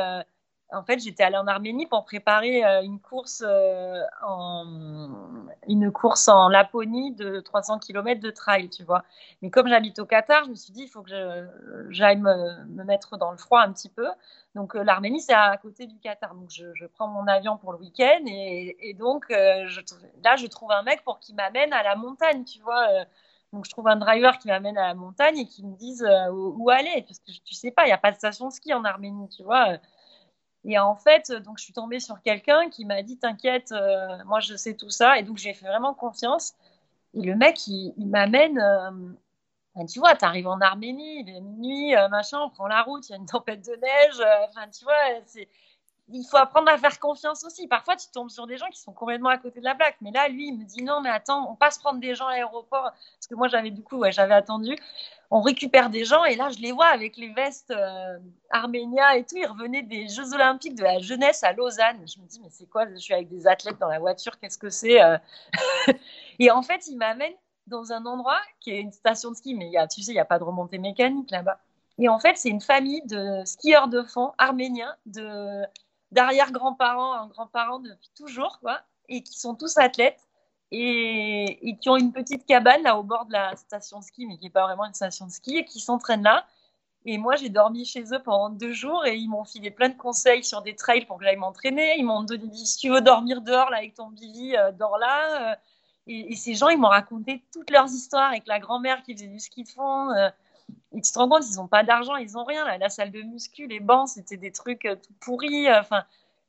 Euh, 0.72 0.76
en 0.76 0.84
fait, 0.84 0.98
j'étais 0.98 1.22
allée 1.22 1.36
en 1.36 1.46
Arménie 1.46 1.86
pour 1.86 2.04
préparer 2.04 2.64
euh, 2.64 2.82
une 2.82 3.00
course 3.00 3.44
en 4.22 4.64
une 5.68 5.90
course 5.92 6.28
en 6.28 6.48
Laponie 6.48 7.12
de 7.14 7.40
300 7.40 7.78
km 7.78 8.20
de 8.20 8.30
trail, 8.30 8.70
tu 8.70 8.84
vois. 8.84 9.04
Mais 9.42 9.50
comme 9.50 9.68
j'habite 9.68 9.98
au 9.98 10.06
Qatar, 10.06 10.44
je 10.44 10.50
me 10.50 10.54
suis 10.54 10.72
dit 10.72 10.82
il 10.84 10.88
faut 10.88 11.02
que 11.02 11.10
j'aille 11.90 12.18
me, 12.18 12.64
me, 12.66 12.84
mettre 12.84 13.16
dans 13.16 13.32
le 13.32 13.36
froid 13.36 13.60
un 13.60 13.72
petit 13.72 13.88
peu. 13.88 14.08
Donc 14.54 14.74
l'Arménie 14.74 15.20
c'est 15.20 15.34
à 15.34 15.56
côté 15.56 15.86
du 15.86 15.98
Qatar, 15.98 16.34
donc 16.34 16.50
je, 16.50 16.86
prends 16.94 17.08
mon 17.08 17.26
avion 17.26 17.58
pour 17.58 17.72
le 17.72 17.78
week-end 17.78 18.24
et, 18.26 18.94
donc 18.98 19.28
là 19.28 19.66
je 20.36 20.46
trouve 20.46 20.72
un 20.72 20.82
mec 20.82 21.02
pour 21.04 21.18
qu'il 21.20 21.34
m'amène 21.34 21.72
à 21.72 21.82
la 21.82 21.96
montagne, 21.96 22.44
tu 22.44 22.60
vois 22.60 22.86
donc, 23.52 23.64
je 23.64 23.70
trouve 23.70 23.88
un 23.88 23.96
driver 23.96 24.38
qui 24.38 24.48
m'amène 24.48 24.76
à 24.76 24.88
la 24.88 24.94
montagne 24.94 25.38
et 25.38 25.46
qui 25.46 25.64
me 25.64 25.74
dise 25.76 26.02
euh, 26.02 26.30
où, 26.30 26.68
aller. 26.70 27.04
Parce 27.06 27.20
que 27.20 27.30
tu 27.44 27.54
sais 27.54 27.70
pas, 27.70 27.84
il 27.84 27.86
n'y 27.86 27.92
a 27.92 27.98
pas 27.98 28.10
de 28.10 28.16
station 28.16 28.50
ski 28.50 28.74
en 28.74 28.84
Arménie, 28.84 29.28
tu 29.28 29.42
vois. 29.44 29.78
Et 30.66 30.78
en 30.78 30.96
fait, 30.96 31.32
donc, 31.32 31.58
je 31.58 31.64
suis 31.64 31.72
tombée 31.72 32.00
sur 32.00 32.20
quelqu'un 32.22 32.68
qui 32.68 32.84
m'a 32.84 33.02
dit 33.02 33.16
T'inquiète, 33.18 33.72
euh, 33.72 34.18
moi, 34.26 34.40
je 34.40 34.56
sais 34.56 34.74
tout 34.74 34.90
ça. 34.90 35.18
Et 35.18 35.22
donc, 35.22 35.38
j'ai 35.38 35.54
fait 35.54 35.66
vraiment 35.66 35.94
confiance. 35.94 36.54
Et 37.14 37.22
le 37.22 37.36
mec, 37.36 37.66
il, 37.68 37.94
m'amène. 37.98 38.58
Euh, 38.58 39.84
tu 39.86 40.00
vois, 40.00 40.16
tu 40.16 40.24
arrives 40.24 40.48
en 40.48 40.60
Arménie, 40.60 41.20
il 41.20 41.28
est 41.30 41.40
minuit, 41.40 41.94
machin, 42.10 42.40
on 42.40 42.50
prend 42.50 42.66
la 42.66 42.82
route, 42.82 43.08
il 43.08 43.12
y 43.12 43.14
a 43.14 43.18
une 43.18 43.26
tempête 43.26 43.64
de 43.64 43.74
neige. 43.76 44.22
Enfin, 44.48 44.68
tu 44.68 44.84
vois, 44.84 44.94
il 46.08 46.24
faut 46.24 46.36
apprendre 46.36 46.70
à 46.70 46.78
faire 46.78 46.98
confiance 46.98 47.44
aussi. 47.44 47.66
Parfois, 47.66 47.96
tu 47.96 48.08
tombes 48.12 48.30
sur 48.30 48.46
des 48.46 48.56
gens 48.56 48.68
qui 48.68 48.80
sont 48.80 48.92
complètement 48.92 49.28
à 49.28 49.38
côté 49.38 49.60
de 49.60 49.64
la 49.64 49.74
plaque. 49.74 49.96
Mais 50.00 50.10
là, 50.12 50.28
lui, 50.28 50.48
il 50.48 50.58
me 50.58 50.64
dit 50.64 50.82
non, 50.82 51.00
mais 51.00 51.10
attends, 51.10 51.50
on 51.50 51.56
passe 51.56 51.78
prendre 51.78 52.00
des 52.00 52.14
gens 52.14 52.26
à 52.26 52.32
l'aéroport. 52.32 52.92
Parce 52.92 53.26
que 53.28 53.34
moi, 53.34 53.48
j'avais 53.48 53.70
du 53.70 53.82
coup, 53.82 53.96
ouais, 53.98 54.12
j'avais 54.12 54.34
attendu. 54.34 54.76
On 55.30 55.40
récupère 55.40 55.90
des 55.90 56.04
gens 56.04 56.24
et 56.24 56.36
là, 56.36 56.50
je 56.50 56.58
les 56.58 56.72
vois 56.72 56.86
avec 56.86 57.16
les 57.16 57.32
vestes 57.32 57.70
euh, 57.70 58.18
et 58.18 59.24
tout. 59.24 59.36
Ils 59.36 59.46
revenaient 59.46 59.82
des 59.82 60.08
Jeux 60.08 60.32
Olympiques 60.34 60.76
de 60.76 60.82
la 60.82 60.98
jeunesse 61.00 61.42
à 61.42 61.52
Lausanne. 61.52 62.06
Je 62.06 62.20
me 62.20 62.26
dis, 62.26 62.40
mais 62.40 62.50
c'est 62.50 62.66
quoi 62.66 62.88
Je 62.88 62.96
suis 62.96 63.14
avec 63.14 63.28
des 63.28 63.46
athlètes 63.46 63.78
dans 63.78 63.88
la 63.88 63.98
voiture, 63.98 64.38
qu'est-ce 64.38 64.58
que 64.58 64.70
c'est 64.70 65.02
euh? 65.02 65.18
Et 66.38 66.50
en 66.50 66.62
fait, 66.62 66.86
il 66.86 66.96
m'amène 66.96 67.32
dans 67.66 67.92
un 67.92 68.04
endroit 68.06 68.40
qui 68.60 68.70
est 68.70 68.80
une 68.80 68.92
station 68.92 69.30
de 69.30 69.36
ski, 69.36 69.54
mais 69.54 69.68
y 69.68 69.76
a, 69.76 69.88
tu 69.88 70.02
sais, 70.02 70.12
il 70.12 70.14
n'y 70.14 70.20
a 70.20 70.24
pas 70.24 70.38
de 70.38 70.44
remontée 70.44 70.78
mécanique 70.78 71.30
là-bas. 71.30 71.58
Et 71.98 72.08
en 72.08 72.18
fait, 72.18 72.36
c'est 72.36 72.50
une 72.50 72.60
famille 72.60 73.02
de 73.06 73.42
skieurs 73.44 73.88
de 73.88 74.02
fond 74.02 74.32
arméniens 74.38 74.94
de 75.06 75.62
d'arrière-grands-parents 76.12 77.20
en 77.20 77.26
grands-parents 77.26 77.80
depuis 77.80 78.10
toujours, 78.16 78.60
quoi, 78.60 78.80
et 79.08 79.22
qui 79.22 79.38
sont 79.38 79.54
tous 79.56 79.76
athlètes 79.76 80.25
et, 80.72 81.76
qui 81.80 81.88
ont 81.88 81.96
une 81.96 82.12
petite 82.12 82.46
cabane 82.46 82.82
là 82.82 82.98
au 82.98 83.02
bord 83.02 83.26
de 83.26 83.32
la 83.32 83.54
station 83.56 84.00
de 84.00 84.04
ski, 84.04 84.26
mais 84.26 84.36
qui 84.36 84.44
n'est 84.44 84.50
pas 84.50 84.66
vraiment 84.66 84.84
une 84.84 84.94
station 84.94 85.26
de 85.26 85.30
ski, 85.30 85.58
et 85.58 85.64
qui 85.64 85.80
s'entraînent 85.80 86.22
là. 86.22 86.46
Et 87.08 87.18
moi, 87.18 87.36
j'ai 87.36 87.50
dormi 87.50 87.84
chez 87.84 88.02
eux 88.12 88.18
pendant 88.20 88.50
deux 88.50 88.72
jours 88.72 89.06
et 89.06 89.16
ils 89.16 89.28
m'ont 89.28 89.44
filé 89.44 89.70
plein 89.70 89.88
de 89.88 89.96
conseils 89.96 90.42
sur 90.42 90.62
des 90.62 90.74
trails 90.74 91.06
pour 91.06 91.18
que 91.18 91.24
j'aille 91.24 91.36
m'entraîner. 91.36 91.96
Ils 91.98 92.04
m'ont 92.04 92.24
dit 92.24 92.66
si 92.66 92.78
tu 92.78 92.90
veux 92.90 93.00
dormir 93.00 93.42
dehors 93.42 93.70
là 93.70 93.78
avec 93.78 93.94
ton 93.94 94.10
billy, 94.10 94.56
euh, 94.56 94.72
dors 94.72 94.98
là. 94.98 95.52
Euh. 95.52 95.56
et, 96.08 96.34
ces 96.34 96.54
gens, 96.54 96.68
ils 96.68 96.78
m'ont 96.78 96.88
raconté 96.88 97.44
toutes 97.52 97.70
leurs 97.70 97.86
histoires 97.86 98.30
avec 98.30 98.46
la 98.48 98.58
grand-mère 98.58 99.04
qui 99.04 99.14
faisait 99.14 99.28
du 99.28 99.38
ski 99.38 99.62
de 99.62 99.68
fond. 99.68 100.10
Euh. 100.10 100.30
Et 100.92 101.00
tu 101.00 101.12
te 101.12 101.18
rends 101.18 101.28
compte, 101.28 101.44
ils 101.48 101.56
n'ont 101.56 101.68
pas 101.68 101.84
d'argent, 101.84 102.16
ils 102.16 102.32
n'ont 102.32 102.44
rien. 102.44 102.76
La 102.78 102.88
salle 102.88 103.12
de 103.12 103.22
muscu, 103.22 103.68
les 103.68 103.78
bancs, 103.78 104.08
c'était 104.08 104.36
des 104.36 104.50
trucs 104.50 104.82
tout 104.82 105.14
pourris. 105.20 105.72
Enfin, 105.72 106.04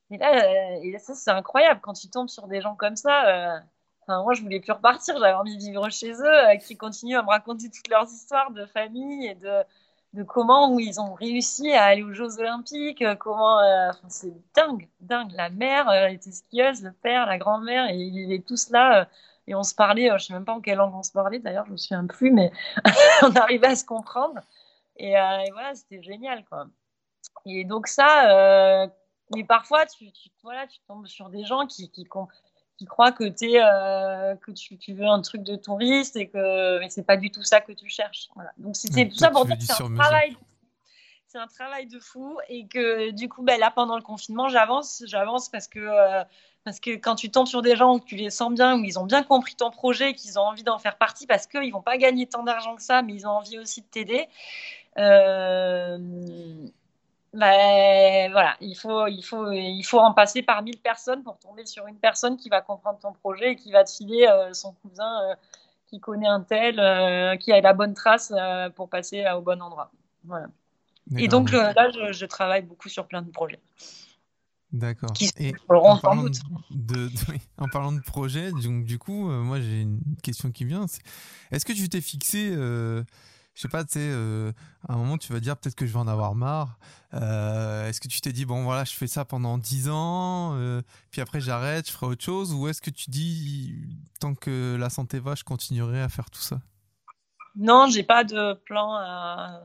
et 0.10 0.18
là, 0.18 1.00
ça, 1.00 1.14
c'est 1.14 1.30
incroyable 1.30 1.82
quand 1.84 1.94
tu 1.94 2.10
tombes 2.10 2.30
sur 2.30 2.48
des 2.48 2.62
gens 2.62 2.76
comme 2.76 2.96
ça. 2.96 3.62
Moi, 4.08 4.34
je 4.34 4.42
voulais 4.42 4.60
plus 4.60 4.72
repartir. 4.72 5.18
J'avais 5.18 5.34
envie 5.34 5.58
de 5.58 5.62
vivre 5.62 5.90
chez 5.90 6.12
eux, 6.12 6.58
qui 6.66 6.78
continuent 6.78 7.18
à 7.18 7.24
me 7.24 7.30
raconter 7.30 7.70
toutes 7.70 7.90
leurs 7.90 8.06
histoires 8.06 8.52
de 8.52 8.66
famille 8.66 9.28
et 9.28 9.36
de, 9.36 10.24
comment 10.24 10.78
ils 10.80 11.00
ont 11.00 11.14
réussi 11.14 11.72
à 11.74 11.86
aller 11.86 12.04
aux 12.04 12.14
Jeux 12.14 12.40
Olympiques. 12.40 13.04
Comment, 13.20 13.60
c'est 14.08 14.34
dingue, 14.56 14.88
dingue. 15.02 15.32
La 15.34 15.50
mère 15.50 15.92
était 16.06 16.32
skieuse, 16.32 16.84
le 16.84 16.92
père, 16.92 17.26
la 17.26 17.38
grand-mère, 17.38 17.90
et 17.90 17.96
ils 17.96 18.32
étaient 18.32 18.46
tous 18.46 18.70
là 18.70 19.08
et 19.48 19.56
on 19.56 19.64
se 19.64 19.74
parlait, 19.74 20.12
euh, 20.12 20.18
je 20.18 20.26
sais 20.26 20.34
même 20.34 20.46
pas 20.46 20.54
en 20.54 20.62
quelle 20.62 20.78
langue 20.78 20.94
on 20.94 21.04
se 21.04 21.12
parlait 21.12 21.40
d'ailleurs, 21.40 21.66
je 21.66 21.72
me 21.72 21.78
souviens 21.78 22.06
plus, 22.06 22.32
mais 22.32 22.52
on 23.24 23.34
arrivait 23.36 23.68
à 23.68 23.76
se 23.76 23.86
comprendre. 23.86 24.42
Et, 24.98 25.18
euh, 25.18 25.44
voilà, 25.54 25.74
c'était 25.74 26.04
génial, 26.04 26.44
quoi. 26.46 26.68
Et 27.46 27.64
donc 27.64 27.88
ça, 27.88 28.30
euh, 28.32 28.88
mais 29.34 29.44
parfois, 29.44 29.86
tu, 29.86 30.12
tu, 30.12 30.30
voilà, 30.44 30.68
tu 30.68 30.80
tombes 30.88 31.08
sur 31.08 31.30
des 31.30 31.46
gens 31.46 31.66
qui, 31.66 31.90
qui, 31.90 32.04
qui 32.78 32.86
croient 32.86 33.12
que, 33.12 33.24
es, 33.24 33.62
euh, 33.62 34.36
que 34.36 34.52
tu, 34.52 34.78
tu, 34.78 34.94
veux 34.94 35.06
un 35.06 35.22
truc 35.22 35.44
de 35.44 35.56
touriste 35.56 36.16
et 36.16 36.28
que 36.28 36.80
mais 36.80 36.90
c'est 36.90 37.04
pas 37.04 37.18
du 37.18 37.32
tout 37.32 37.44
ça 37.44 37.60
que 37.60 37.72
tu 37.72 37.90
cherches. 37.90 38.30
Voilà. 38.36 38.52
Donc 38.58 38.76
c'était 38.76 39.08
tout 39.08 39.16
ça 39.16 39.32
pour 39.32 39.46
dire 39.46 39.58
que 39.58 39.64
c'est 39.64 39.82
un 39.82 39.94
travail. 39.94 40.38
c'est 41.28 41.40
un 41.40 41.48
travail 41.48 41.88
de 41.88 42.00
fou 42.00 42.38
et 42.50 42.68
que 42.68 43.12
du 43.12 43.30
coup, 43.30 43.42
ben, 43.42 43.60
là, 43.60 43.72
pendant 43.72 43.96
le 43.96 44.04
confinement, 44.04 44.48
j'avance, 44.48 45.04
j'avance 45.08 45.50
parce 45.50 45.68
que, 45.68 45.80
euh, 45.80 46.24
parce 46.64 46.80
que 46.80 46.92
quand 46.92 47.16
tu 47.16 47.32
tombes 47.32 47.48
sur 47.48 47.64
des 47.64 47.76
gens 47.76 47.96
où 47.96 48.00
tu 48.00 48.16
les 48.16 48.30
sens 48.30 48.54
bien, 48.54 48.80
où 48.80 48.84
ils 48.84 49.00
ont 49.00 49.06
bien 49.06 49.24
compris 49.24 49.56
ton 49.56 49.72
projet, 49.72 50.14
qu'ils 50.14 50.38
ont 50.38 50.44
envie 50.44 50.64
d'en 50.64 50.78
faire 50.78 50.98
partie, 50.98 51.26
parce 51.26 51.48
qu'ils 51.48 51.74
vont 51.74 51.82
pas 51.82 51.98
gagner 51.98 52.28
tant 52.28 52.44
d'argent 52.44 52.76
que 52.76 52.84
ça, 52.84 53.02
mais 53.02 53.14
ils 53.14 53.26
ont 53.26 53.32
envie 53.32 53.58
aussi 53.58 53.82
de 53.82 53.88
t'aider. 53.88 54.28
Euh, 55.00 55.98
ben, 57.34 58.32
voilà, 58.32 58.56
il 58.62 58.76
faut, 58.76 59.08
il, 59.08 59.22
faut, 59.22 59.52
il 59.52 59.84
faut 59.84 60.00
en 60.00 60.14
passer 60.14 60.42
par 60.42 60.64
1000 60.64 60.80
personnes 60.80 61.24
pour 61.24 61.38
tomber 61.38 61.66
sur 61.66 61.88
une 61.88 61.98
personne 61.98 62.38
qui 62.38 62.50
va 62.50 62.62
comprendre 62.62 63.00
ton 63.00 63.14
projet 63.14 63.52
et 63.52 63.56
qui 63.56 63.72
va 63.72 63.84
te 63.84 63.92
filer 63.92 64.28
euh, 64.28 64.54
son 64.54 64.74
cousin 64.74 65.36
qui 65.88 66.00
connaît 66.00 66.28
un 66.28 66.42
tel, 66.42 66.76
qui 67.40 67.54
a 67.54 67.62
la 67.62 67.74
bonne 67.74 67.94
trace 67.94 68.34
pour 68.76 68.90
passer 68.90 69.26
au 69.36 69.42
bon 69.42 69.62
endroit. 69.62 69.90
Voilà. 70.26 70.48
Et 71.16 71.28
donc 71.28 71.52
là, 71.52 71.90
je, 72.12 72.26
travaille 72.26 72.64
beaucoup 72.64 72.90
sur 72.90 73.08
plein 73.08 73.22
de 73.22 73.32
projets. 73.32 73.62
D'accord. 74.74 75.12
Et 75.40 75.54
en 75.70 75.98
parlant 75.98 76.24
de, 76.24 76.30
de, 76.72 77.10
en 77.58 77.68
parlant 77.70 77.94
de 77.94 78.02
projet, 78.02 78.52
donc 78.52 78.84
du 78.84 79.00
coup, 79.00 79.30
euh, 79.30 79.42
moi 79.42 79.62
j'ai 79.62 79.82
une 79.82 80.02
question 80.22 80.52
qui 80.52 80.66
vient. 80.66 80.86
Est-ce 81.52 81.66
que 81.66 81.72
tu 81.72 81.88
t'es 81.88 82.02
fixé, 82.02 82.52
euh, 82.52 83.04
je 83.58 83.64
sais 83.64 83.68
pas, 83.68 83.84
tu 83.84 83.94
sais, 83.94 84.00
euh, 84.02 84.52
à 84.88 84.94
un 84.94 84.98
moment 84.98 85.18
tu 85.18 85.34
vas 85.34 85.40
dire 85.40 85.58
peut-être 85.58 85.76
que 85.76 85.86
je 85.86 85.94
vais 85.94 86.00
en 86.00 86.08
avoir 86.08 86.36
marre. 86.36 86.78
est-ce 87.12 88.00
que 88.00 88.08
tu 88.08 88.22
t'es 88.22 88.32
dit 88.32 88.46
bon 88.46 88.64
voilà, 88.64 88.84
je 88.84 88.94
fais 88.94 89.08
ça 89.08 89.26
pendant 89.26 89.58
10 89.58 89.90
ans, 89.90 90.56
puis 91.12 91.22
après 91.22 91.42
j'arrête, 91.42 91.88
je 91.88 91.92
ferai 91.92 92.06
autre 92.06 92.24
chose, 92.24 92.54
ou 92.54 92.68
est-ce 92.68 92.82
que 92.82 92.92
tu 92.92 93.10
dis 93.10 93.76
tant 94.20 94.36
que 94.36 94.78
la 94.80 94.90
santé 94.90 95.20
va, 95.20 95.36
je 95.36 95.44
continuerai 95.44 96.02
à 96.02 96.10
faire 96.10 96.30
tout 96.30 96.42
ça? 96.42 96.60
Non, 97.56 97.88
j'ai 97.90 98.04
pas 98.04 98.24
de 98.24 98.54
plan 98.54 98.94
à 98.94 99.64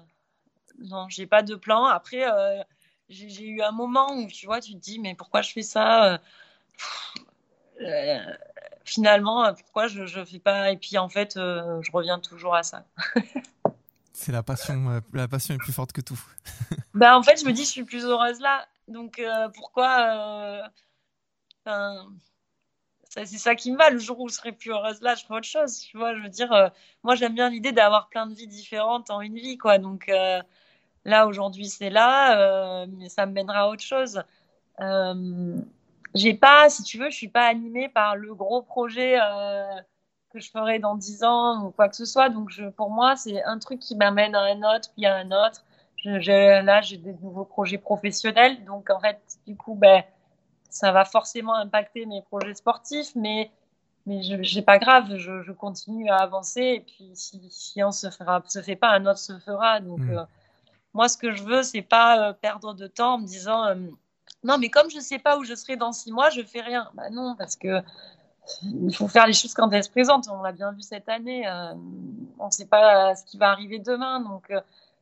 non, 0.79 1.09
j'ai 1.09 1.27
pas 1.27 1.43
de 1.43 1.55
plan. 1.55 1.85
Après, 1.85 2.25
euh, 2.31 2.63
j'ai 3.09 3.47
eu 3.47 3.63
un 3.63 3.73
moment 3.73 4.13
où 4.15 4.27
tu 4.29 4.47
vois, 4.47 4.61
tu 4.61 4.73
te 4.73 4.79
dis, 4.79 4.99
mais 4.99 5.15
pourquoi 5.15 5.43
je 5.43 5.53
fais 5.53 5.63
ça 5.63 6.13
euh, 6.13 6.19
euh, 7.83 8.19
Finalement, 8.85 9.53
pourquoi 9.55 9.87
je 9.87 10.03
ne 10.03 10.25
fais 10.25 10.39
pas? 10.39 10.73
Et 10.73 10.77
puis 10.77 10.99
en 10.99 11.09
fait, 11.09 11.35
je 11.37 11.93
reviens 11.93 12.19
toujours 12.19 12.55
à 12.55 12.63
ça. 12.63 12.85
C'est 14.23 14.33
la 14.33 14.43
passion, 14.43 15.03
la 15.13 15.29
passion 15.29 15.55
est 15.55 15.59
plus 15.59 15.73
forte 15.73 15.93
que 15.93 16.01
tout. 16.01 16.21
bah, 16.95 17.17
en 17.19 17.23
fait, 17.23 17.41
je 17.41 17.45
me 17.45 17.53
dis, 17.53 17.65
je 17.65 17.71
suis 17.71 17.85
plus 17.85 18.05
heureuse 18.05 18.41
là. 18.41 18.67
Donc 18.89 19.21
pourquoi 19.55 20.71
c'est 23.11 23.39
ça 23.39 23.55
qui 23.55 23.71
me 23.71 23.77
va. 23.77 23.91
Le 23.91 23.99
jour 23.99 24.21
où 24.21 24.29
je 24.29 24.35
serai 24.35 24.53
plus 24.53 24.71
heureuse 24.71 25.01
là, 25.03 25.15
je 25.15 25.25
ferai 25.25 25.39
autre 25.39 25.47
chose. 25.47 25.79
Tu 25.79 25.97
vois, 25.99 26.15
je 26.15 26.23
veux 26.23 26.29
dire, 26.29 26.71
moi 27.03 27.15
j'aime 27.15 27.35
bien 27.35 27.51
l'idée 27.51 27.73
d'avoir 27.73 28.09
plein 28.09 28.27
de 28.27 28.35
vies 28.35 28.47
différentes 28.47 29.11
en 29.11 29.21
une 29.21 29.35
vie, 29.35 29.59
quoi. 29.59 29.79
Donc 29.79 30.11
Là, 31.05 31.27
aujourd'hui, 31.27 31.69
c'est 31.69 31.91
là, 31.91 32.39
euh, 32.39 32.87
mais 32.99 33.09
ça 33.09 33.27
me 33.27 33.33
mènera 33.33 33.61
à 33.63 33.69
autre 33.69 33.83
chose. 33.83 34.23
Euh, 34.81 35.57
j'ai 36.15 36.35
pas, 36.35 36.69
si 36.71 36.83
tu 36.85 36.99
veux, 36.99 37.11
je 37.11 37.17
suis 37.17 37.29
pas 37.29 37.47
animée 37.47 37.89
par 37.89 38.17
le 38.17 38.35
gros 38.35 38.63
projet 38.63 39.19
euh, 39.21 39.81
que 40.33 40.41
je 40.41 40.51
ferai 40.51 40.79
dans 40.79 40.97
10 40.97 41.25
ans 41.25 41.65
ou 41.67 41.71
quoi 41.71 41.89
que 41.89 41.97
ce 41.97 42.05
soit. 42.05 42.29
Donc, 42.29 42.51
je, 42.51 42.65
pour 42.67 42.91
moi, 42.91 43.17
c'est 43.17 43.43
un 43.45 43.59
truc 43.59 43.81
qui 43.81 43.97
m'amène 43.97 44.35
à 44.35 44.43
un 44.43 44.63
autre, 44.77 44.91
puis 44.95 45.07
à 45.07 45.17
un 45.17 45.31
autre. 45.31 45.65
Je, 45.97 46.65
là, 46.65 46.81
j'ai 46.81 46.97
des 46.97 47.15
nouveaux 47.23 47.45
projets 47.45 47.79
professionnels. 47.79 48.65
Donc, 48.65 48.91
en 48.91 49.01
fait, 49.01 49.21
du 49.47 49.57
coup, 49.57 49.75
ben, 49.75 50.03
ça 50.71 50.91
va 50.91 51.05
forcément 51.05 51.55
impacter 51.55 52.07
mes 52.07 52.23
projets 52.23 52.55
sportifs, 52.55 53.15
mais 53.15 53.51
mais 54.07 54.23
je 54.23 54.61
pas 54.61 54.79
grave, 54.79 55.17
je, 55.17 55.43
je, 55.43 55.53
continue 55.53 56.11
à 56.11 56.17
avancer 56.17 56.61
et 56.61 56.81
puis 56.81 57.11
si, 57.15 57.41
si 57.51 57.85
on 57.85 57.93
se 57.93 58.11
fera, 58.11 58.43
se 58.49 58.61
fait 58.61 58.75
pas, 58.75 58.91
un 58.91 59.07
autre 59.07 59.19
se 59.19 59.39
fera. 59.39 59.79
Donc 59.79 60.01
mmh. 60.01 60.11
euh, 60.11 60.25
moi, 60.93 61.09
ce 61.09 61.17
que 61.17 61.33
je 61.33 61.43
veux, 61.45 61.63
c'est 61.63 61.83
pas 61.83 62.31
euh, 62.31 62.33
perdre 62.33 62.75
de 62.75 62.89
temps 62.89 63.15
en 63.15 63.19
me 63.19 63.27
disant 63.27 63.65
euh, 63.67 63.77
non, 64.43 64.59
mais 64.59 64.71
comme 64.71 64.91
je 64.91 64.99
sais 64.99 65.21
pas 65.21 65.39
où 65.39 65.45
je 65.45 65.55
serai 65.55 65.77
dans 65.77 65.93
six 65.93 66.11
mois, 66.11 66.31
je 66.31 66.43
fais 66.43 66.63
rien. 66.63 66.91
Bah 66.95 67.11
non, 67.11 67.37
parce 67.37 67.55
que 67.55 67.81
il 68.63 68.95
faut 68.95 69.09
faire 69.09 69.27
les 69.27 69.33
choses 69.33 69.55
quand 69.55 69.71
elles 69.71 69.85
se 69.85 69.91
présentent. 69.91 70.29
On 70.31 70.43
l'a 70.43 70.53
bien 70.53 70.73
vu 70.73 70.83
cette 70.83 71.09
année. 71.09 71.47
Euh, 71.47 71.75
on 72.39 72.47
ne 72.47 72.51
sait 72.51 72.67
pas 72.67 73.15
ce 73.15 73.25
qui 73.25 73.39
va 73.39 73.51
arriver 73.51 73.79
demain. 73.79 74.21
Donc, 74.21 74.53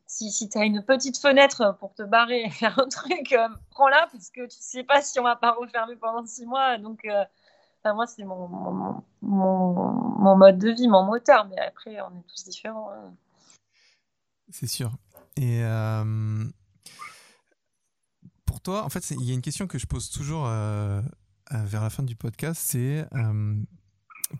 si, 0.06 0.30
si 0.30 0.48
tu 0.48 0.58
as 0.58 0.64
une 0.64 0.82
petite 0.82 1.18
fenêtre 1.18 1.76
pour 1.80 1.94
te 1.94 2.02
barrer 2.02 2.42
et 2.42 2.50
faire 2.50 2.78
un 2.78 2.88
truc, 2.88 3.34
prends-la 3.70 4.08
parce 4.12 4.30
que 4.30 4.40
tu 4.40 4.58
ne 4.58 4.62
sais 4.62 4.84
pas 4.84 5.02
si 5.02 5.18
on 5.20 5.24
va 5.24 5.36
pas 5.36 5.52
refermer 5.52 5.96
pendant 5.96 6.24
six 6.26 6.46
mois. 6.46 6.78
Donc, 6.78 7.06
moi, 7.84 8.06
c'est 8.06 8.24
mon 8.24 8.48
mon, 8.48 9.02
mon, 9.22 10.36
mode 10.36 10.58
de 10.58 10.70
vie, 10.70 10.88
mon 10.88 11.04
moteur. 11.04 11.46
Mais 11.48 11.58
après, 11.58 12.00
on 12.00 12.18
est 12.18 12.26
tous 12.28 12.44
différents. 12.44 12.90
Hein. 12.92 13.12
C'est 14.50 14.66
sûr. 14.66 14.92
Et 15.36 15.62
euh, 15.62 16.44
pour 18.44 18.60
toi, 18.60 18.84
en 18.84 18.88
fait, 18.88 19.10
il 19.10 19.24
y 19.24 19.30
a 19.30 19.34
une 19.34 19.42
question 19.42 19.66
que 19.66 19.78
je 19.78 19.86
pose 19.86 20.10
toujours 20.10 20.46
euh, 20.46 21.00
vers 21.50 21.82
la 21.82 21.90
fin 21.90 22.02
du 22.02 22.16
podcast, 22.16 22.60
c'est 22.64 23.04
euh, 23.14 23.54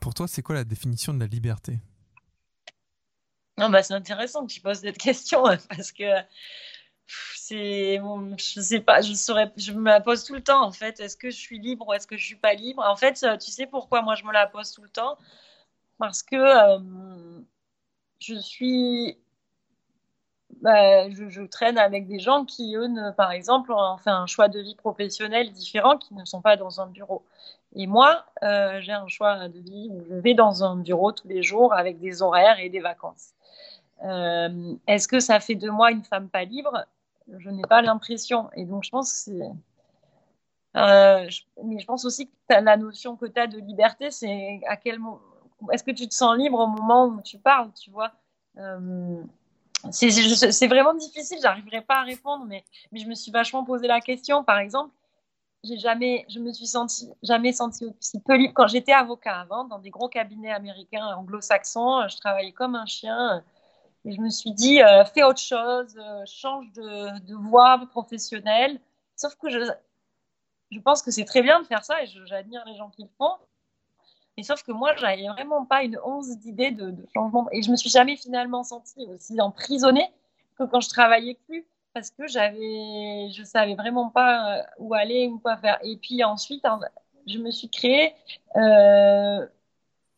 pour 0.00 0.14
toi, 0.14 0.28
c'est 0.28 0.42
quoi 0.42 0.54
la 0.54 0.64
définition 0.64 1.12
de 1.12 1.20
la 1.20 1.26
liberté? 1.26 1.78
Non, 3.58 3.68
bah, 3.68 3.82
c'est 3.82 3.94
intéressant 3.94 4.46
que 4.46 4.52
tu 4.52 4.60
poses 4.60 4.80
cette 4.80 4.98
question 4.98 5.42
parce 5.68 5.92
que 5.92 6.04
c'est 7.34 7.96
je 7.96 8.60
sais 8.60 8.80
pas 8.80 9.00
je 9.00 9.14
saurais 9.14 9.52
je 9.56 9.72
me 9.72 9.86
la 9.86 10.00
pose 10.00 10.24
tout 10.24 10.34
le 10.34 10.42
temps 10.42 10.64
en 10.64 10.72
fait. 10.72 11.00
Est-ce 11.00 11.16
que 11.16 11.30
je 11.30 11.36
suis 11.36 11.58
libre 11.58 11.88
ou 11.88 11.92
est-ce 11.92 12.06
que 12.06 12.16
je 12.16 12.24
suis 12.24 12.36
pas 12.36 12.54
libre? 12.54 12.84
En 12.86 12.96
fait 12.96 13.24
tu 13.40 13.50
sais 13.50 13.66
pourquoi 13.66 14.02
moi 14.02 14.14
je 14.14 14.24
me 14.24 14.32
la 14.32 14.46
pose 14.46 14.70
tout 14.70 14.82
le 14.82 14.88
temps? 14.88 15.18
Parce 15.98 16.22
que 16.22 16.36
je 18.20 18.36
suis 18.36 19.18
bah, 20.60 21.08
je, 21.10 21.42
traîne 21.42 21.78
avec 21.78 22.06
des 22.06 22.18
gens 22.18 22.44
qui, 22.44 22.76
eux, 22.76 22.88
par 23.16 23.32
exemple, 23.32 23.72
ont 23.72 23.96
fait 23.98 24.10
un 24.10 24.26
choix 24.26 24.48
de 24.48 24.60
vie 24.60 24.74
professionnel 24.74 25.52
différent, 25.52 25.96
qui 25.96 26.14
ne 26.14 26.24
sont 26.24 26.42
pas 26.42 26.56
dans 26.56 26.80
un 26.80 26.86
bureau. 26.86 27.22
Et 27.74 27.86
moi, 27.86 28.24
euh, 28.42 28.80
j'ai 28.80 28.92
un 28.92 29.08
choix 29.08 29.48
de 29.48 29.58
vie 29.58 29.88
où 29.90 30.04
je 30.08 30.14
vais 30.14 30.34
dans 30.34 30.64
un 30.64 30.76
bureau 30.76 31.12
tous 31.12 31.28
les 31.28 31.42
jours 31.42 31.72
avec 31.72 31.98
des 32.00 32.22
horaires 32.22 32.58
et 32.58 32.68
des 32.68 32.80
vacances. 32.80 33.30
Euh, 34.04 34.74
est-ce 34.86 35.08
que 35.08 35.20
ça 35.20 35.40
fait 35.40 35.54
de 35.54 35.70
moi 35.70 35.90
une 35.92 36.04
femme 36.04 36.28
pas 36.28 36.44
libre? 36.44 36.84
Je 37.38 37.48
n'ai 37.50 37.62
pas 37.62 37.80
l'impression. 37.80 38.50
Et 38.54 38.64
donc, 38.64 38.84
je 38.84 38.90
pense 38.90 39.12
que 39.12 39.18
c'est. 39.18 39.50
Euh, 40.76 41.28
mais 41.64 41.78
je 41.80 41.86
pense 41.86 42.04
aussi 42.04 42.28
que 42.28 42.32
la 42.48 42.76
notion 42.76 43.16
que 43.16 43.26
tu 43.26 43.40
as 43.40 43.46
de 43.46 43.58
liberté, 43.58 44.10
c'est 44.10 44.60
à 44.66 44.76
quel 44.76 44.98
moment. 44.98 45.20
Est-ce 45.72 45.84
que 45.84 45.90
tu 45.90 46.08
te 46.08 46.14
sens 46.14 46.36
libre 46.36 46.58
au 46.58 46.66
moment 46.66 47.06
où 47.06 47.20
tu 47.22 47.38
parles, 47.38 47.70
tu 47.74 47.90
vois? 47.90 48.12
C'est 49.90 50.66
vraiment 50.66 50.94
difficile, 50.94 51.38
j'arriverai 51.42 51.80
pas 51.82 52.00
à 52.00 52.02
répondre, 52.02 52.44
mais, 52.46 52.64
je 52.92 53.06
me 53.06 53.14
suis 53.14 53.30
vachement 53.30 53.64
posé 53.64 53.86
la 53.86 54.00
question. 54.00 54.44
Par 54.44 54.58
exemple, 54.58 54.94
j'ai 55.64 55.78
jamais, 55.78 56.26
je 56.28 56.38
me 56.38 56.52
suis 56.52 56.66
senti, 56.66 57.08
jamais 57.22 57.52
senti 57.52 57.84
aussi 57.86 58.20
peu 58.20 58.36
libre. 58.36 58.54
Quand 58.54 58.66
j'étais 58.66 58.92
avocat 58.92 59.40
avant, 59.40 59.64
dans 59.64 59.78
des 59.78 59.90
gros 59.90 60.08
cabinets 60.08 60.52
américains, 60.52 61.06
anglo-saxons, 61.16 62.08
je 62.08 62.16
travaillais 62.16 62.52
comme 62.52 62.74
un 62.74 62.86
chien. 62.86 63.44
Et 64.04 64.12
je 64.12 64.20
me 64.20 64.30
suis 64.30 64.52
dit, 64.52 64.82
euh, 64.82 65.04
fais 65.04 65.22
autre 65.22 65.40
chose, 65.40 65.94
euh, 65.98 66.24
change 66.26 66.72
de, 66.72 67.18
de, 67.26 67.34
voie 67.34 67.78
professionnelle. 67.90 68.80
Sauf 69.14 69.34
que 69.36 69.50
je, 69.50 69.60
je 70.70 70.80
pense 70.80 71.02
que 71.02 71.10
c'est 71.10 71.26
très 71.26 71.42
bien 71.42 71.60
de 71.60 71.66
faire 71.66 71.84
ça 71.84 72.02
et 72.02 72.06
j'admire 72.06 72.64
les 72.66 72.76
gens 72.76 72.88
qui 72.90 73.02
le 73.02 73.10
font. 73.18 73.34
Sauf 74.42 74.62
que 74.62 74.72
moi, 74.72 74.94
j'avais 74.96 75.28
vraiment 75.28 75.64
pas 75.64 75.82
une 75.82 75.98
once 76.04 76.36
d'idée 76.38 76.70
de, 76.70 76.94
changement. 77.14 77.48
Et 77.52 77.62
je 77.62 77.70
me 77.70 77.76
suis 77.76 77.90
jamais 77.90 78.16
finalement 78.16 78.62
sentie 78.62 79.06
aussi 79.14 79.40
emprisonnée 79.40 80.10
que 80.56 80.64
quand 80.64 80.80
je 80.80 80.88
travaillais 80.88 81.38
plus. 81.46 81.66
Parce 81.92 82.10
que 82.10 82.28
j'avais, 82.28 83.30
je 83.32 83.42
savais 83.42 83.74
vraiment 83.74 84.10
pas 84.10 84.58
euh, 84.58 84.62
où 84.78 84.94
aller 84.94 85.26
ou 85.26 85.40
quoi 85.40 85.56
faire. 85.56 85.78
Et 85.82 85.96
puis 85.96 86.22
ensuite, 86.22 86.64
je 87.26 87.38
me 87.38 87.50
suis 87.50 87.68
créée 87.68 88.14
euh, 88.54 89.44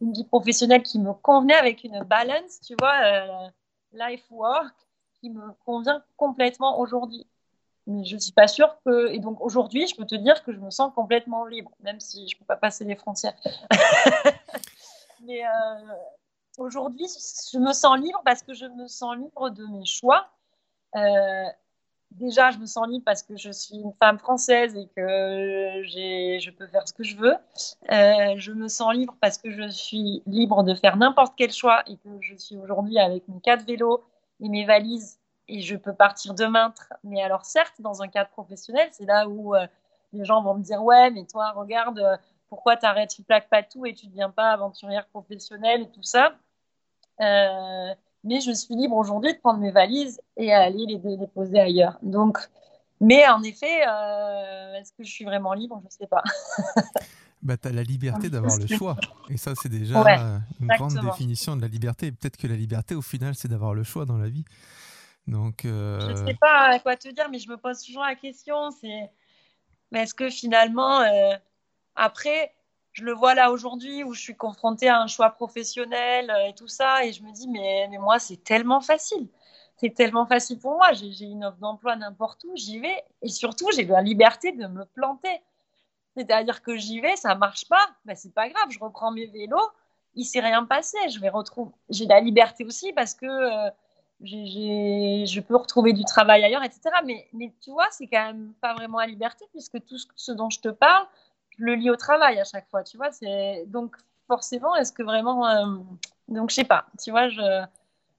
une 0.02 0.12
vie 0.12 0.24
professionnelle 0.24 0.82
qui 0.82 0.98
me 0.98 1.14
convenait 1.14 1.54
avec 1.54 1.82
une 1.82 2.02
balance, 2.04 2.60
tu 2.60 2.74
vois, 2.78 2.94
euh, 3.04 3.48
life 3.94 4.24
work, 4.30 4.74
qui 5.18 5.30
me 5.30 5.52
convient 5.64 6.02
complètement 6.18 6.78
aujourd'hui 6.78 7.26
mais 7.86 8.04
je 8.04 8.16
suis 8.16 8.32
pas 8.32 8.46
sûre 8.46 8.76
que. 8.84 9.10
Et 9.12 9.18
donc 9.18 9.40
aujourd'hui, 9.40 9.86
je 9.86 9.96
peux 9.96 10.06
te 10.06 10.14
dire 10.14 10.42
que 10.44 10.52
je 10.52 10.58
me 10.58 10.70
sens 10.70 10.92
complètement 10.94 11.44
libre, 11.46 11.70
même 11.80 12.00
si 12.00 12.28
je 12.28 12.36
peux 12.36 12.44
pas 12.44 12.56
passer 12.56 12.84
les 12.84 12.96
frontières. 12.96 13.34
mais 15.26 15.44
euh, 15.44 15.48
aujourd'hui, 16.58 17.06
je 17.52 17.58
me 17.58 17.72
sens 17.72 17.98
libre 17.98 18.20
parce 18.24 18.42
que 18.42 18.54
je 18.54 18.66
me 18.66 18.86
sens 18.86 19.16
libre 19.16 19.50
de 19.50 19.64
mes 19.66 19.84
choix. 19.84 20.28
Euh, 20.94 21.44
déjà, 22.12 22.50
je 22.50 22.58
me 22.58 22.66
sens 22.66 22.86
libre 22.86 23.04
parce 23.04 23.22
que 23.22 23.36
je 23.36 23.50
suis 23.50 23.76
une 23.76 23.92
femme 23.94 24.18
française 24.18 24.76
et 24.76 24.88
que 24.96 25.82
je 25.84 26.50
peux 26.50 26.66
faire 26.66 26.86
ce 26.86 26.92
que 26.92 27.02
je 27.02 27.16
veux. 27.16 27.34
Euh, 27.90 28.34
je 28.36 28.52
me 28.52 28.68
sens 28.68 28.94
libre 28.94 29.16
parce 29.20 29.38
que 29.38 29.50
je 29.50 29.68
suis 29.68 30.22
libre 30.26 30.62
de 30.62 30.74
faire 30.74 30.96
n'importe 30.96 31.34
quel 31.36 31.52
choix 31.52 31.82
et 31.88 31.96
que 31.96 32.10
je 32.20 32.36
suis 32.36 32.56
aujourd'hui 32.56 32.98
avec 32.98 33.26
mes 33.28 33.40
quatre 33.40 33.64
vélos 33.64 34.04
et 34.40 34.48
mes 34.48 34.64
valises 34.64 35.18
et 35.48 35.60
je 35.60 35.76
peux 35.76 35.94
partir 35.94 36.34
demain. 36.34 36.72
Mais 37.04 37.22
alors, 37.22 37.44
certes, 37.44 37.80
dans 37.80 38.02
un 38.02 38.08
cadre 38.08 38.30
professionnel, 38.30 38.88
c'est 38.92 39.04
là 39.04 39.28
où 39.28 39.54
euh, 39.54 39.66
les 40.12 40.24
gens 40.24 40.42
vont 40.42 40.54
me 40.54 40.62
dire 40.62 40.82
Ouais, 40.82 41.10
mais 41.10 41.24
toi, 41.24 41.52
regarde, 41.52 41.98
euh, 41.98 42.16
pourquoi 42.48 42.76
tu 42.76 42.86
arrêtes, 42.86 43.10
tu 43.10 43.22
plaques 43.22 43.48
pas 43.48 43.62
tout 43.62 43.86
et 43.86 43.94
tu 43.94 44.06
ne 44.06 44.10
deviens 44.10 44.30
pas 44.30 44.52
aventurière 44.52 45.06
professionnelle 45.06 45.82
et 45.82 45.90
tout 45.90 46.02
ça. 46.02 46.34
Euh, 47.20 47.94
mais 48.24 48.40
je 48.40 48.52
suis 48.52 48.74
libre 48.74 48.96
aujourd'hui 48.96 49.32
de 49.32 49.38
prendre 49.38 49.58
mes 49.58 49.72
valises 49.72 50.20
et 50.36 50.52
aller 50.52 50.86
les 50.86 51.16
déposer 51.16 51.58
ailleurs. 51.58 51.98
Donc, 52.02 52.38
mais 53.00 53.28
en 53.28 53.42
effet, 53.42 53.80
est-ce 54.78 54.92
que 54.92 55.02
je 55.02 55.10
suis 55.10 55.24
vraiment 55.24 55.54
libre? 55.54 55.80
Je 55.80 55.86
ne 55.86 55.90
sais 55.90 56.06
pas. 56.06 56.22
bah, 57.42 57.56
tu 57.56 57.66
as 57.66 57.72
la 57.72 57.82
liberté 57.82 58.30
d'avoir 58.30 58.56
le 58.56 58.66
choix. 58.68 58.96
Et 59.28 59.36
ça, 59.36 59.54
c'est 59.60 59.68
déjà 59.68 60.00
une 60.60 60.68
grande 60.68 60.98
définition 61.00 61.56
de 61.56 61.62
la 61.62 61.68
liberté. 61.68 62.12
Peut-être 62.12 62.36
que 62.36 62.46
la 62.46 62.54
liberté, 62.54 62.94
au 62.94 63.02
final, 63.02 63.34
c'est 63.34 63.48
d'avoir 63.48 63.74
le 63.74 63.82
choix 63.82 64.04
dans 64.04 64.18
la 64.18 64.28
vie. 64.28 64.44
Euh... 65.28 66.00
Je 66.00 66.10
ne 66.10 66.26
sais 66.26 66.34
pas 66.34 66.78
quoi 66.80 66.96
te 66.96 67.08
dire, 67.08 67.28
mais 67.30 67.38
je 67.38 67.48
me 67.48 67.56
pose 67.56 67.82
toujours 67.82 68.02
la 68.02 68.14
question. 68.14 68.70
C'est, 68.70 69.10
est-ce 69.94 70.14
que 70.14 70.30
finalement, 70.30 71.00
euh, 71.00 71.34
après, 71.94 72.54
je 72.92 73.04
le 73.04 73.12
vois 73.12 73.34
là 73.34 73.50
aujourd'hui 73.50 74.04
où 74.04 74.14
je 74.14 74.20
suis 74.20 74.36
confrontée 74.36 74.88
à 74.88 75.00
un 75.00 75.06
choix 75.06 75.30
professionnel 75.30 76.30
euh, 76.30 76.48
et 76.48 76.54
tout 76.54 76.68
ça, 76.68 77.04
et 77.04 77.12
je 77.12 77.22
me 77.22 77.32
dis, 77.32 77.48
mais, 77.48 77.88
mais 77.90 77.98
moi, 77.98 78.18
c'est 78.18 78.42
tellement 78.42 78.80
facile. 78.80 79.28
C'est 79.76 79.94
tellement 79.94 80.26
facile 80.26 80.58
pour 80.58 80.72
moi. 80.72 80.92
J'ai 80.92 81.24
une 81.24 81.44
offre 81.44 81.58
d'emploi 81.58 81.96
n'importe 81.96 82.44
où, 82.44 82.52
j'y 82.54 82.78
vais. 82.78 83.02
Et 83.22 83.28
surtout, 83.28 83.68
j'ai 83.74 83.84
la 83.84 84.02
liberté 84.02 84.52
de 84.52 84.66
me 84.66 84.84
planter. 84.84 85.40
C'est-à-dire 86.16 86.62
que 86.62 86.76
j'y 86.76 87.00
vais, 87.00 87.16
ça 87.16 87.34
marche 87.34 87.66
pas, 87.68 87.88
ben, 88.04 88.14
c'est 88.14 88.34
pas 88.34 88.48
grave, 88.50 88.66
je 88.68 88.78
reprends 88.78 89.10
mes 89.12 89.26
vélos, 89.26 89.70
il 90.14 90.26
s'est 90.26 90.40
rien 90.40 90.64
passé. 90.66 90.98
Je 91.08 91.18
vais 91.18 91.30
retrouver. 91.30 91.72
J'ai 91.88 92.04
la 92.06 92.20
liberté 92.20 92.66
aussi 92.66 92.92
parce 92.92 93.14
que 93.14 93.26
je 94.24 95.40
peux 95.40 95.56
retrouver 95.56 95.92
du 95.92 96.04
travail 96.04 96.44
ailleurs, 96.44 96.62
etc. 96.62 96.80
Mais, 97.04 97.52
tu 97.60 97.70
vois, 97.70 97.86
c'est 97.90 98.06
quand 98.06 98.24
même 98.24 98.52
pas 98.60 98.74
vraiment 98.74 98.98
la 99.00 99.06
liberté 99.06 99.44
puisque 99.52 99.84
tout 99.84 99.96
ce 100.16 100.32
dont 100.32 100.50
je 100.50 100.60
te 100.60 100.68
parle, 100.68 101.06
le 101.58 101.74
lis 101.74 101.90
au 101.90 101.96
travail 101.96 102.38
à 102.40 102.44
chaque 102.44 102.68
fois, 102.68 102.82
tu 102.82 102.96
vois. 102.96 103.10
Donc 103.66 103.96
forcément, 104.26 104.74
est-ce 104.76 104.92
que 104.92 105.02
vraiment, 105.02 105.46
euh, 105.46 105.76
donc 106.28 106.50
je 106.50 106.56
sais 106.56 106.64
pas, 106.64 106.86
tu 107.02 107.10
vois, 107.10 107.28
je, 107.28 107.64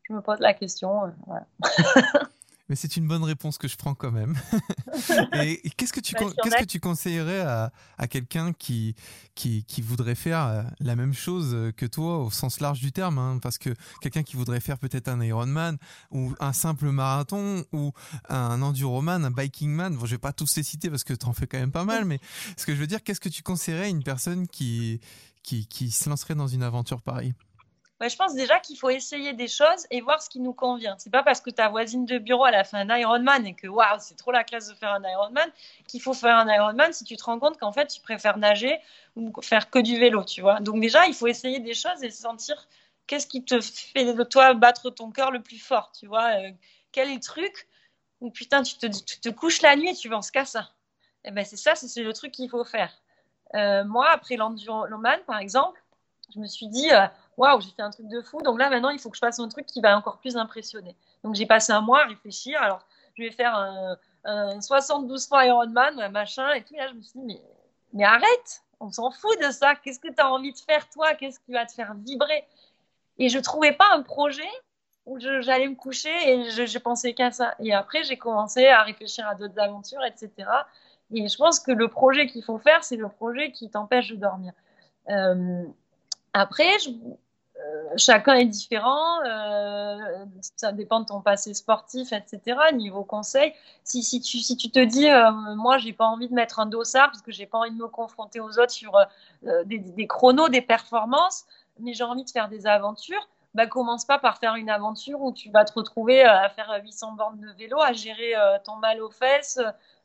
je 0.04 0.14
me 0.14 0.22
pose 0.22 0.40
la 0.40 0.54
question. 0.54 1.06
Euh, 1.06 1.40
Mais 2.74 2.78
c'est 2.78 2.98
une 2.98 3.08
bonne 3.08 3.24
réponse 3.24 3.60
que 3.60 3.68
je 3.68 3.76
prends 3.76 3.94
quand 3.94 4.12
même. 4.12 4.36
et, 5.34 5.62
qu'est-ce 5.78 5.94
que 5.94 6.00
tu, 6.00 6.16
bah, 6.16 6.26
qu'est-ce 6.42 6.56
que 6.56 6.64
tu 6.64 6.80
conseillerais 6.80 7.42
à, 7.42 7.72
à 8.00 8.08
quelqu'un 8.08 8.52
qui, 8.52 8.96
qui, 9.36 9.64
qui, 9.64 9.84
voudrait 9.84 10.16
faire 10.16 10.44
euh, 10.44 10.64
la 10.80 10.96
même 10.96 11.14
chose 11.14 11.56
que 11.78 11.86
toi 11.86 12.18
au 12.18 12.32
sens 12.32 12.62
large 12.62 12.80
du 12.80 12.92
terme 12.92 13.20
hein, 13.20 13.38
Parce 13.44 13.60
que 13.60 13.70
quelqu'un 14.02 14.24
qui 14.24 14.38
voudrait 14.38 14.60
faire 14.60 14.80
peut-être 14.80 15.08
un 15.08 15.22
Ironman 15.22 15.78
ou 16.10 16.34
un 16.40 16.52
simple 16.52 16.90
marathon 16.90 17.64
ou 17.74 17.92
un 18.28 18.60
enduroman, 18.64 19.24
un 19.24 19.30
bikingman, 19.30 19.96
bon, 19.96 20.08
je 20.08 20.16
vais 20.16 20.18
pas 20.18 20.34
tous 20.34 20.56
les 20.56 20.64
citer 20.64 20.90
parce 20.90 21.04
que 21.04 21.14
tu 21.14 21.28
en 21.28 21.34
fais 21.34 21.46
quand 21.46 21.60
même 21.60 21.72
pas 21.72 21.86
mal, 21.86 22.06
mais 22.06 22.20
ce 22.58 22.66
que 22.66 22.74
je 22.74 22.80
veux 22.80 22.88
dire, 22.88 23.04
qu'est-ce 23.04 23.22
que 23.22 23.30
tu 23.30 23.44
conseillerais 23.44 23.86
à 23.86 23.90
une 23.90 24.02
personne 24.02 24.48
qui, 24.48 25.00
qui, 25.44 25.68
qui 25.68 25.92
se 25.92 26.10
lancerait 26.10 26.34
dans 26.34 26.48
une 26.48 26.64
aventure 26.64 27.04
pareille? 27.04 27.36
Je 28.10 28.16
pense 28.16 28.34
déjà 28.34 28.60
qu'il 28.60 28.78
faut 28.78 28.90
essayer 28.90 29.34
des 29.34 29.48
choses 29.48 29.86
et 29.92 30.02
voir 30.02 30.22
ce 30.22 30.30
qui 30.30 30.40
nous 30.40 30.54
convient. 30.54 30.96
C'est 30.98 31.10
pas 31.10 31.24
parce 31.24 31.42
que 31.42 31.50
ta 31.50 31.70
voisine 31.70 32.06
de 32.06 32.18
bureau 32.18 32.46
a 32.46 32.64
fait 32.64 32.78
un 32.78 32.98
Ironman 32.98 33.46
et 33.46 33.54
que 33.54 33.68
waouh 33.68 33.98
c'est 34.00 34.16
trop 34.16 34.32
la 34.32 34.44
classe 34.44 34.68
de 34.68 34.74
faire 34.74 34.94
un 34.94 35.04
Ironman 35.04 35.50
qu'il 35.88 36.02
faut 36.02 36.14
faire 36.14 36.38
un 36.38 36.52
Ironman 36.52 36.92
si 36.94 37.04
tu 37.04 37.16
te 37.16 37.24
rends 37.24 37.40
compte 37.40 37.58
qu'en 37.60 37.72
fait 37.72 37.88
tu 37.88 38.02
préfères 38.02 38.38
nager 38.38 38.80
ou 39.16 39.32
faire 39.42 39.70
que 39.70 39.80
du 39.80 40.00
vélo, 40.00 40.24
tu 40.24 40.42
vois. 40.42 40.60
Donc 40.60 40.82
déjà 40.82 41.06
il 41.08 41.14
faut 41.14 41.28
essayer 41.28 41.60
des 41.60 41.74
choses 41.74 42.04
et 42.04 42.10
sentir 42.10 42.68
qu'est-ce 43.08 43.28
qui 43.28 43.44
te 43.44 43.60
fait 43.62 44.14
de 44.14 44.24
toi 44.24 44.54
battre 44.54 44.90
ton 44.90 45.12
cœur 45.12 45.32
le 45.32 45.42
plus 45.42 45.60
fort, 45.60 45.92
tu 45.98 46.08
vois. 46.08 46.40
Euh, 46.40 46.52
quel 46.92 47.10
est 47.10 47.16
le 47.16 47.20
truc 47.20 47.68
où 48.22 48.32
putain 48.32 48.64
tu 48.64 48.78
te, 48.78 48.88
tu 48.88 49.20
te 49.20 49.30
couches 49.30 49.62
la 49.62 49.76
nuit 49.76 49.90
et 49.90 49.96
tu 49.96 50.10
penses 50.10 50.32
qu'à 50.32 50.46
ça? 50.46 50.72
Et 51.26 51.30
eh 51.30 51.32
ben 51.32 51.46
c'est 51.46 51.58
ça, 51.58 51.76
c'est 51.76 52.04
le 52.04 52.14
truc 52.14 52.32
qu'il 52.32 52.50
faut 52.50 52.64
faire. 52.66 52.92
Euh, 53.56 53.84
moi 53.86 54.10
après 54.10 54.36
l'Enduroman 54.36 55.20
par 55.26 55.38
exemple, 55.38 55.82
je 56.34 56.40
me 56.40 56.48
suis 56.48 56.68
dit 56.68 56.92
euh, 56.92 57.06
waouh, 57.38 57.62
j'ai 57.62 57.72
fait 57.72 57.82
un 57.82 57.90
truc 57.90 58.08
de 58.08 58.22
fou. 58.22 58.42
Donc 58.42 58.60
là, 58.60 58.70
maintenant, 58.70 58.90
il 58.90 59.00
faut 59.00 59.10
que 59.10 59.16
je 59.16 59.20
fasse 59.20 59.40
un 59.40 59.48
truc 59.48 59.66
qui 59.66 59.82
va 59.82 59.98
encore 59.98 60.20
plus 60.20 60.38
impressionner. 60.38 60.96
Donc 61.24 61.36
j'ai 61.36 61.46
passé 61.46 61.72
un 61.72 61.82
mois 61.82 62.02
à 62.04 62.06
réfléchir. 62.06 62.62
Alors, 62.62 62.86
je 63.16 63.24
vais 63.24 63.32
faire 63.32 63.56
un, 63.56 64.62
72 64.62 65.28
fois 65.28 65.46
Ironman, 65.46 66.10
machin, 66.12 66.52
et 66.54 66.64
tout. 66.64 66.76
là, 66.76 66.88
je 66.88 66.94
me 66.94 67.02
suis 67.02 67.20
dit, 67.20 67.26
mais, 67.26 67.42
mais 67.94 68.06
arrête, 68.06 68.64
on 68.80 68.92
s'en 68.92 69.12
fout 69.12 69.38
de 69.42 69.52
ça. 69.52 69.76
Qu'est-ce 69.76 70.00
que 70.00 70.08
tu 70.08 70.22
as 70.22 70.32
envie 70.32 70.54
de 70.54 70.58
faire, 70.58 70.90
toi? 70.90 71.14
Qu'est-ce 71.16 71.40
qui 71.40 71.52
va 71.52 71.66
te 71.66 71.74
faire 71.74 71.94
vibrer? 71.94 72.46
Et 73.18 73.30
je 73.30 73.40
trouvais 73.40 73.74
pas 73.74 73.88
un 73.92 74.02
projet 74.02 74.50
où 75.06 75.20
j'allais 75.20 75.68
me 75.68 75.76
coucher 75.76 76.14
et 76.26 76.50
je, 76.50 76.78
pensais 76.78 77.14
qu'à 77.14 77.32
ça. 77.32 77.56
Et 77.60 77.74
après, 77.74 78.04
j'ai 78.04 78.18
commencé 78.18 78.68
à 78.68 78.84
réfléchir 78.84 79.28
à 79.28 79.36
d'autres 79.36 79.60
aventures, 79.60 80.04
etc. 80.06 80.32
Et 81.12 81.28
je 81.28 81.38
pense 81.38 81.60
que 81.60 81.72
le 81.72 81.88
projet 81.90 82.28
qu'il 82.28 82.44
faut 82.44 82.58
faire, 82.58 82.84
c'est 82.84 82.96
le 82.96 83.10
projet 83.10 83.52
qui 83.52 83.70
t'empêche 83.70 84.10
de 84.10 84.16
dormir. 84.16 84.54
Euh, 85.10 85.66
après, 86.32 86.80
je, 86.80 86.90
chacun 87.98 88.36
est 88.36 88.46
différent, 88.46 89.22
euh, 89.26 89.98
ça 90.56 90.72
dépend 90.72 91.00
de 91.00 91.06
ton 91.06 91.22
passé 91.22 91.54
sportif, 91.54 92.12
etc. 92.12 92.58
Niveau 92.74 93.04
conseil, 93.04 93.54
si, 93.84 94.04
si, 94.04 94.22
tu, 94.22 94.40
si 94.40 94.58
tu 94.58 94.70
te 94.70 94.80
dis, 94.80 95.10
euh, 95.10 95.32
moi, 95.56 95.78
j'ai 95.78 95.94
pas 95.94 96.06
envie 96.06 96.28
de 96.28 96.34
mettre 96.34 96.60
un 96.60 96.66
dossard 96.66 97.08
parce 97.12 97.22
que 97.22 97.32
j'ai 97.32 97.46
pas 97.46 97.60
envie 97.60 97.72
de 97.72 97.78
me 97.78 97.88
confronter 97.88 98.40
aux 98.40 98.60
autres 98.60 98.72
sur 98.72 98.98
des, 99.66 99.80
des, 99.80 100.08
chronos, 100.08 100.50
des 100.50 100.62
performances, 100.62 101.46
mais 101.80 101.94
j'ai 101.94 102.04
envie 102.04 102.24
de 102.24 102.30
faire 102.30 102.50
des 102.50 102.68
aventures, 102.68 103.28
bah, 103.54 103.68
commence 103.68 104.06
pas 104.06 104.20
par 104.20 104.38
faire 104.38 104.56
une 104.56 104.70
aventure 104.70 105.22
où 105.22 105.32
tu 105.32 105.50
vas 105.52 105.66
te 105.66 105.74
retrouver 105.74 106.24
à 106.24 106.50
faire 106.50 106.80
800 106.84 107.14
bornes 107.14 107.40
de 107.40 107.52
vélo, 107.52 107.80
à 107.82 107.94
gérer 107.94 108.34
ton 108.64 108.76
mal 108.78 109.02
aux 109.02 109.12
fesses, 109.12 109.60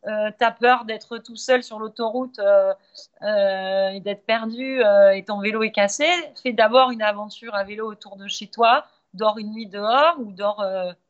euh, 0.06 0.30
tu 0.38 0.44
as 0.44 0.52
peur 0.52 0.84
d'être 0.84 1.18
tout 1.18 1.36
seul 1.36 1.62
sur 1.62 1.78
l'autoroute 1.80 2.38
euh, 2.38 2.72
euh, 3.22 3.88
et 3.88 4.00
d'être 4.00 4.24
perdu 4.24 4.80
et 5.14 5.24
ton 5.24 5.40
vélo 5.40 5.62
est 5.62 5.72
cassé, 5.72 6.06
fais 6.42 6.52
d'abord 6.52 6.90
une 6.90 7.02
aventure 7.02 7.54
à 7.54 7.64
vélo 7.64 7.90
autour 7.90 8.16
de 8.16 8.28
chez 8.28 8.46
toi, 8.46 8.84
dors 9.14 9.38
une 9.38 9.52
nuit 9.52 9.66
dehors 9.66 10.16
ou, 10.18 10.32
dors, 10.32 10.64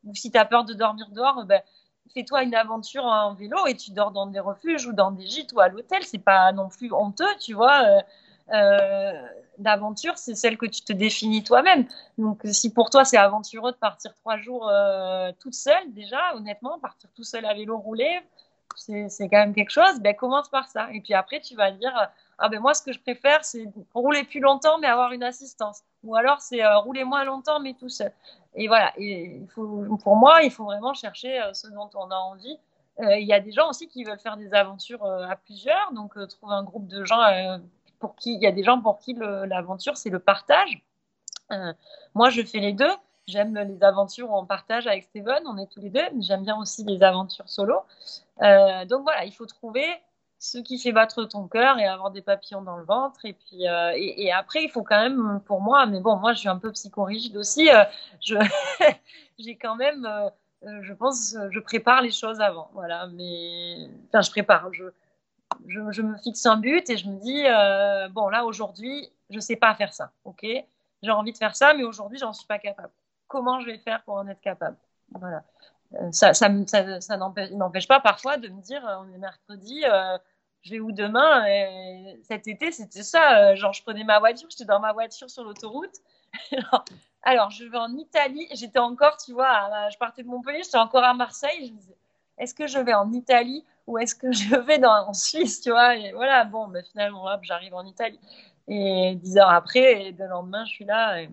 ou 0.05 0.15
si 0.15 0.31
tu 0.31 0.39
as 0.39 0.45
peur 0.45 0.65
de 0.65 0.73
dormir 0.73 1.09
dehors, 1.11 1.45
ben, 1.45 1.61
fais-toi 2.15 2.45
une 2.45 2.55
aventure 2.55 3.05
en 3.05 3.35
vélo 3.35 3.67
et 3.67 3.77
tu 3.77 3.91
dors 3.91 4.11
dans 4.11 4.27
des 4.27 4.41
refuges 4.41 4.87
ou 4.87 4.93
dans 4.93 5.11
des 5.11 5.27
gîtes 5.27 5.53
ou 5.53 5.61
à 5.61 5.69
l'hôtel. 5.69 6.03
C'est 6.05 6.19
pas 6.19 6.53
non 6.53 6.69
plus 6.69 6.93
honteux, 6.93 7.37
tu 7.41 7.53
vois. 7.53 8.03
L'aventure, 8.51 10.17
c'est 10.17 10.35
celle 10.35 10.57
que 10.57 10.67
tu 10.67 10.83
te 10.83 10.93
définis 10.93 11.43
toi-même. 11.43 11.87
Donc, 12.17 12.41
si 12.45 12.73
pour 12.73 12.91
toi 12.91 13.05
c'est 13.05 13.17
aventureux 13.17 13.73
de 13.73 13.77
partir 13.77 14.15
trois 14.15 14.37
jours 14.39 14.71
toute 15.41 15.55
seule, 15.55 15.93
déjà, 15.93 16.35
honnêtement, 16.35 16.79
partir 16.79 17.11
tout 17.15 17.25
seul 17.25 17.45
à 17.45 17.55
vélo 17.55 17.77
rouler, 17.79 18.21
c'est 18.77 19.29
quand 19.29 19.39
même 19.39 19.55
quelque 19.55 19.71
chose, 19.71 20.01
ben 20.01 20.15
commence 20.15 20.49
par 20.49 20.69
ça. 20.69 20.89
Et 20.93 21.01
puis 21.01 21.15
après, 21.15 21.41
tu 21.41 21.55
vas 21.57 21.73
dire, 21.73 21.93
ah 22.39 22.49
ben 22.49 22.61
moi, 22.61 22.75
ce 22.75 22.83
que 22.83 22.93
je 22.93 23.01
préfère, 23.01 23.45
c'est 23.45 23.67
rouler 23.93 24.25
plus 24.25 24.41
longtemps, 24.41 24.79
mais 24.79 24.87
avoir 24.87 25.13
une 25.13 25.25
assistance. 25.25 25.83
Ou 26.05 26.15
alors, 26.15 26.41
c'est 26.41 26.65
euh, 26.65 26.79
rouler 26.79 27.05
moins 27.05 27.25
longtemps, 27.25 27.59
mais 27.61 27.75
tout 27.75 27.89
seul. 27.89 28.13
Et 28.55 28.69
voilà, 28.69 28.93
et 28.97 29.41
pour 29.55 30.17
moi, 30.17 30.43
il 30.43 30.51
faut 30.51 30.65
vraiment 30.65 30.95
chercher 30.95 31.41
euh, 31.41 31.53
ce 31.53 31.67
dont 31.69 31.91
on 31.95 32.11
a 32.11 32.17
envie. 32.17 32.57
Euh, 33.01 33.17
il 33.19 33.27
y 33.27 33.33
a 33.33 33.41
des 33.41 33.53
gens 33.53 33.69
aussi 33.69 33.89
qui 33.89 34.05
veulent 34.05 34.19
faire 34.21 34.37
des 34.37 34.55
aventures 34.55 35.05
à 35.05 35.37
plusieurs, 35.37 35.93
donc 35.93 36.15
trouver 36.29 36.55
un 36.55 36.65
groupe 36.65 36.87
de 36.87 37.05
gens 37.05 37.21
pour 37.99 38.17
qui, 38.17 38.35
il 38.35 38.43
y 38.43 38.47
a 38.47 38.53
des 38.53 38.63
gens 38.65 38.81
pour 38.81 38.99
qui 38.99 39.15
l'aventure, 39.15 39.97
c'est 39.97 40.11
le 40.11 40.19
partage. 40.19 40.83
moi, 42.15 42.31
je 42.31 42.43
fais 42.43 42.61
les 42.61 42.73
deux. 42.73 42.93
J'aime 43.29 43.59
les 43.59 43.85
aventures 43.85 44.33
on 44.33 44.47
partage 44.47 44.87
avec 44.87 45.05
Steven, 45.05 45.43
on 45.45 45.59
est 45.59 45.71
tous 45.71 45.81
les 45.81 45.91
deux, 45.91 46.01
j'aime 46.21 46.45
bien 46.45 46.57
aussi 46.57 46.83
les 46.85 47.03
aventures 47.03 47.47
solo. 47.47 47.83
Euh, 48.43 48.87
donc 48.87 49.03
voilà, 49.03 49.27
il 49.27 49.33
faut 49.33 49.45
trouver 49.45 49.85
ce 50.39 50.57
qui 50.57 50.79
fait 50.79 50.93
battre 50.93 51.25
ton 51.25 51.47
cœur 51.47 51.79
et 51.79 51.87
avoir 51.87 52.11
des 52.11 52.23
papillons 52.23 52.63
dans 52.63 52.79
le 52.79 52.85
ventre. 52.85 53.21
Et 53.27 53.35
puis 53.35 53.69
euh, 53.69 53.93
et, 53.95 54.33
après, 54.33 54.65
il 54.65 54.71
faut 54.71 54.83
quand 54.83 54.99
même, 54.99 55.43
pour 55.45 55.61
moi, 55.61 55.85
mais 55.85 56.01
bon, 56.01 56.17
moi 56.17 56.33
je 56.33 56.39
suis 56.39 56.49
un 56.49 56.57
peu 56.57 56.73
psychorigide 56.73 57.37
aussi. 57.37 57.69
Euh, 57.71 57.85
je 58.23 58.37
j'ai 59.39 59.57
quand 59.57 59.77
même, 59.77 60.09
je 60.63 60.93
pense, 60.95 61.37
je 61.51 61.61
prépare 61.61 62.01
les 62.01 62.13
choses 62.13 62.41
avant. 62.41 62.71
Voilà, 62.73 63.09
mais 63.09 63.91
enfin, 64.09 64.23
je 64.23 64.31
prépare. 64.31 64.73
Je, 64.73 64.85
je, 65.67 66.03
me 66.03 66.17
fixe 66.19 66.47
un 66.47 66.57
but 66.57 66.89
et 66.89 66.97
je 66.97 67.09
me 67.09 67.19
dis 67.19 67.45
bon 68.13 68.29
là 68.29 68.45
aujourd'hui, 68.45 69.11
je 69.31 69.41
sais 69.41 69.57
pas 69.57 69.75
faire 69.75 69.93
ça. 69.93 70.13
Ok, 70.25 70.47
j'ai 71.03 71.11
envie 71.11 71.33
de 71.33 71.39
faire 71.39 71.57
ça, 71.57 71.75
mais 71.75 71.85
aujourd'hui, 71.85 72.19
j'en 72.19 72.33
suis 72.33 72.47
pas 72.47 72.59
capable 72.59 72.93
comment 73.29 73.61
je 73.61 73.67
vais 73.67 73.79
faire 73.79 74.03
pour 74.03 74.15
en 74.15 74.27
être 74.27 74.41
capable? 74.41 74.77
Voilà. 75.13 75.45
Euh, 75.95 76.11
ça, 76.11 76.35
ça, 76.35 76.49
n'empêche 76.49 77.87
pas 77.87 78.01
parfois 78.01 78.37
de 78.37 78.49
me 78.49 78.61
dire, 78.61 78.87
euh, 78.87 78.97
on 79.01 79.15
est 79.15 79.19
mercredi, 79.19 79.85
euh, 79.85 80.19
je 80.63 80.73
vais 80.73 80.81
où 80.81 80.91
demain? 80.91 81.47
Et 81.47 82.21
Cet 82.25 82.49
été, 82.49 82.73
c'était 82.73 83.05
ça. 83.05 83.55
genre, 83.55 83.73
je 83.73 83.83
prenais 83.83 84.05
ma 84.05 84.19
voiture, 84.19 84.49
j'étais 84.51 84.65
dans 84.65 84.81
ma 84.81 84.93
voiture 84.93 85.31
sur 85.31 85.45
l'autoroute. 85.45 85.95
Alors, 87.23 87.51
je 87.51 87.65
vais 87.65 87.79
en 87.79 87.97
Italie. 87.97 88.49
J'étais 88.53 88.79
encore, 88.79 89.17
tu 89.19 89.33
vois, 89.33 89.89
je 89.91 89.99
partais 89.99 90.23
de 90.23 90.29
Montpellier, 90.29 90.63
j'étais 90.65 90.79
encore 90.79 91.05
à 91.05 91.15
Marseille. 91.15 91.67
Je 91.69 91.73
me 91.73 91.79
disais, 91.79 91.97
est-ce 92.39 92.55
que 92.55 92.67
je 92.67 92.79
vais 92.79 92.95
en 92.95 93.13
Italie 93.13 93.65
ou 93.89 93.97
est-ce 93.99 94.15
que 94.15 94.31
je 94.31 94.55
vais 94.55 94.79
dans, 94.79 95.09
en 95.09 95.15
Suisse, 95.15 95.61
tu 95.63 95.71
vois 95.71 95.97
Et 95.97 96.13
voilà, 96.13 96.45
bon, 96.45 96.69
ben, 96.69 96.85
finalement, 96.85 97.27
j'arrive 97.43 97.75
en 97.75 97.85
Italie. 97.85 98.21
Et 98.69 99.15
dix 99.17 99.39
heures 99.39 99.51
après, 99.51 100.09
et 100.09 100.13
le 100.13 100.27
lendemain, 100.27 100.65
je 100.67 100.71
suis 100.71 100.85
là. 100.85 101.23
Et, 101.23 101.31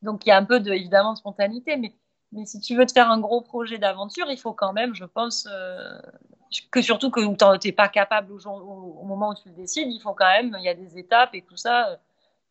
donc 0.00 0.24
il 0.24 0.30
y 0.30 0.32
a 0.32 0.38
un 0.38 0.44
peu 0.44 0.60
de, 0.60 0.72
évidemment 0.72 1.12
de 1.12 1.18
spontanéité, 1.18 1.76
mais, 1.76 1.92
mais 2.32 2.46
si 2.46 2.60
tu 2.60 2.76
veux 2.76 2.86
te 2.86 2.92
faire 2.92 3.10
un 3.10 3.20
gros 3.20 3.42
projet 3.42 3.78
d'aventure, 3.78 4.30
il 4.30 4.38
faut 4.38 4.54
quand 4.54 4.72
même, 4.72 4.94
je 4.94 5.04
pense, 5.04 5.46
euh, 5.50 6.00
que 6.70 6.80
surtout 6.80 7.10
que 7.10 7.20
tu 7.58 7.68
n'es 7.68 7.72
pas 7.72 7.88
capable 7.88 8.32
au, 8.32 8.38
au, 8.48 9.04
moment 9.04 9.30
où 9.30 9.34
tu 9.34 9.48
le 9.48 9.54
décides, 9.54 9.88
il 9.90 10.00
faut 10.00 10.14
quand 10.14 10.30
même, 10.30 10.56
il 10.58 10.64
y 10.64 10.68
a 10.68 10.74
des 10.74 10.96
étapes 10.98 11.34
et 11.34 11.42
tout 11.42 11.56
ça, 11.56 11.88
il 11.90 11.92
ne 11.92 11.96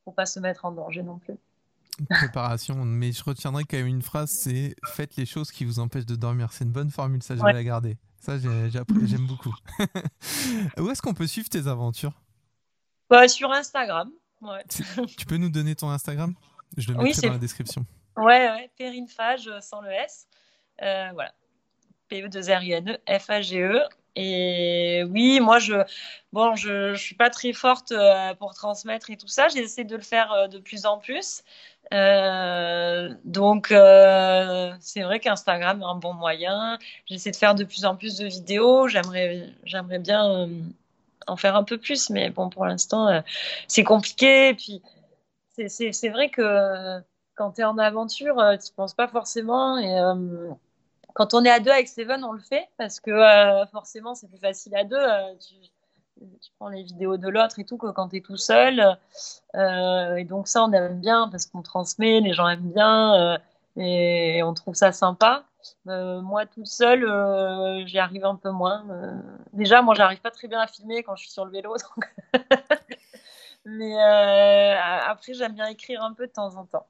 faut 0.06 0.11
pas 0.11 0.26
se 0.26 0.39
mettre 0.39 0.65
en 0.65 0.72
danger 0.72 1.02
non 1.02 1.18
plus. 1.18 1.38
préparation, 2.11 2.76
mais 2.76 3.11
je 3.11 3.23
retiendrai 3.23 3.64
quand 3.64 3.77
même 3.77 3.88
une 3.88 4.03
phrase, 4.03 4.30
c'est 4.30 4.76
faites 4.85 5.15
les 5.15 5.26
choses 5.26 5.52
qui 5.52 5.65
vous 5.65 5.80
empêchent 5.80 6.06
de 6.06 6.15
dormir. 6.15 6.52
C'est 6.52 6.65
une 6.65 6.72
bonne 6.72 6.91
formule, 6.91 7.23
ça 7.23 7.35
je 7.35 7.41
vais 7.41 7.53
la 7.53 7.64
garder. 7.64 7.98
Ça 8.19 8.38
j'aime 8.39 9.27
beaucoup. 9.27 9.56
Où 10.77 10.89
est-ce 10.89 11.02
qu'on 11.02 11.14
peut 11.14 11.27
suivre 11.27 11.49
tes 11.49 11.68
aventures? 11.68 12.14
Bah, 13.10 13.27
Sur 13.27 13.52
Instagram. 13.52 14.11
Tu 15.18 15.26
peux 15.26 15.38
nous 15.38 15.49
donner 15.49 15.76
ton 15.76 15.89
Instagram? 15.89 16.34
Je 16.76 16.91
le 16.91 16.98
mettrai 16.98 17.27
dans 17.27 17.34
la 17.34 17.39
description. 17.39 17.85
Ouais, 18.18 18.49
ouais, 18.49 18.72
Perinfage 18.77 19.49
sans 19.61 19.81
le 19.81 19.91
S. 19.91 20.27
Euh, 20.81 21.10
voilà. 21.14 21.34
P-E-2-R-I-N-E, 22.10 22.98
F-A-G-E. 23.19 23.81
Et 24.19 25.03
oui, 25.11 25.39
moi, 25.39 25.60
je 25.60 25.76
bon, 26.34 26.56
je, 26.56 26.95
suis 26.95 27.15
pas 27.15 27.30
très 27.30 27.53
forte 27.53 27.91
euh, 27.91 28.34
pour 28.35 28.56
transmettre 28.56 29.11
et 29.11 29.18
tout 29.18 29.27
ça. 29.27 29.48
J'essaie 29.48 29.84
de 29.84 29.95
le 29.95 30.02
faire 30.02 30.31
euh, 30.34 30.48
de 30.48 30.57
plus 30.57 30.88
en 30.88 30.98
plus. 30.98 31.44
Euh, 31.94 33.14
donc, 33.26 33.68
c'est 33.69 35.02
vrai 35.03 35.19
qu'Instagram 35.19 35.81
est 35.81 35.85
un 35.85 35.95
bon 35.95 36.14
moyen. 36.14 36.80
J'essaie 37.06 37.30
de 37.31 37.35
faire 37.35 37.53
de 37.53 37.64
plus 37.64 37.85
en 37.85 37.95
plus 37.95 38.18
de 38.18 38.26
vidéos. 38.26 38.88
J'aimerais, 38.88 39.49
j'aimerais 39.64 39.99
bien 39.99 40.49
en 41.27 41.38
faire 41.38 41.56
un 41.56 41.64
peu 41.64 41.77
plus, 41.77 42.10
mais 42.10 42.31
bon, 42.31 42.49
pour 42.49 42.65
l'instant, 42.65 43.22
c'est 43.68 43.84
compliqué. 43.84 44.49
Et 44.49 44.53
puis, 44.56 44.81
c'est 45.68 46.10
vrai 46.10 46.30
que 46.30 46.99
quand 47.35 47.52
tu 47.52 47.61
es 47.61 47.65
en 47.65 47.77
aventure, 47.77 48.41
tu 48.65 48.73
penses 48.73 48.95
pas 48.95 49.07
forcément. 49.07 49.77
Et 49.77 49.99
quand 51.18 51.34
on 51.34 51.44
est 51.44 51.49
à 51.49 51.60
deux 51.60 51.72
avec 51.72 51.88
Steven, 51.88 52.23
on 52.23 52.31
le 52.31 52.39
fait 52.39 52.69
parce 52.77 52.99
que 52.99 53.10
euh, 53.10 53.65
forcément, 53.68 54.14
c'est 54.14 54.27
plus 54.27 54.38
facile 54.38 54.76
à 54.76 54.84
deux. 54.84 54.95
Euh, 54.95 55.34
tu, 55.39 56.52
prends 56.60 56.69
les 56.69 56.84
vidéos 56.84 57.18
de 57.18 57.27
l'autre 57.27 57.57
et 57.57 57.65
tout 57.65 57.77
que 57.77 57.88
quand 57.88 58.10
tu 58.10 58.18
es 58.18 58.22
tout 58.22 58.38
seul. 58.38 58.98
Euh, 59.56 60.15
et 60.15 60.26
donc, 60.26 60.48
ça, 60.48 60.64
on 60.64 60.72
aime 60.73 60.99
bien 60.99 61.27
parce 61.30 61.48
qu'on 61.48 61.64
transmet, 61.64 62.22
les 62.22 62.34
gens 62.34 62.48
aiment 62.48 62.72
bien 62.72 63.39
et, 63.77 64.44
on 64.44 64.53
trouve 64.53 64.76
ça 64.76 64.91
sympa. 64.91 65.45
moi, 65.85 66.45
toute 66.45 66.68
seule, 66.68 67.88
j'y 67.88 67.98
arrive 67.98 68.26
un 68.26 68.35
peu 68.35 68.52
moins. 68.52 68.85
déjà, 69.53 69.81
moi, 69.81 69.95
j'arrive 69.95 70.22
pas 70.22 70.31
très 70.31 70.48
bien 70.48 70.60
à 70.60 70.68
filmer 70.68 71.02
quand 71.02 71.15
je 71.15 71.23
suis 71.23 71.31
sur 71.31 71.45
le 71.45 71.52
vélo. 71.52 71.76
Mais 73.65 73.98
après, 73.99 75.34
j'aime 75.34 75.53
bien 75.53 75.68
écrire 75.68 76.03
un 76.03 76.14
peu 76.14 76.27
de 76.27 76.31
temps 76.31 76.56
en 76.57 76.65
temps. 76.65 76.85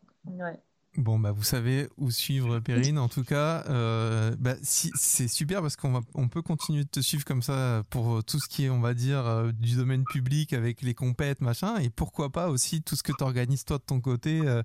Bon, 0.97 1.19
bah, 1.19 1.31
vous 1.31 1.43
savez 1.43 1.87
où 1.97 2.09
suivre 2.09 2.59
Perrine. 2.59 2.97
En 2.97 3.07
tout 3.07 3.23
cas, 3.23 3.63
euh, 3.69 4.35
bah, 4.39 4.55
si, 4.63 4.89
c'est 4.95 5.27
super 5.27 5.61
parce 5.61 5.75
qu'on 5.75 6.01
on 6.15 6.27
peut 6.27 6.41
continuer 6.41 6.85
de 6.85 6.89
te 6.89 7.01
suivre 7.01 7.23
comme 7.23 7.43
ça 7.43 7.83
pour 7.91 8.23
tout 8.23 8.39
ce 8.39 8.47
qui 8.47 8.65
est, 8.65 8.69
on 8.71 8.79
va 8.79 8.95
dire, 8.95 9.19
euh, 9.27 9.51
du 9.51 9.75
domaine 9.75 10.03
public 10.05 10.53
avec 10.53 10.81
les 10.81 10.95
compètes, 10.95 11.41
machin. 11.41 11.77
Et 11.77 11.91
pourquoi 11.91 12.31
pas 12.31 12.49
aussi 12.49 12.81
tout 12.81 12.95
ce 12.95 13.03
que 13.03 13.11
tu 13.15 13.23
organises 13.23 13.63
toi 13.63 13.77
de 13.77 13.83
ton 13.83 14.01
côté 14.01 14.41
euh, 14.43 14.63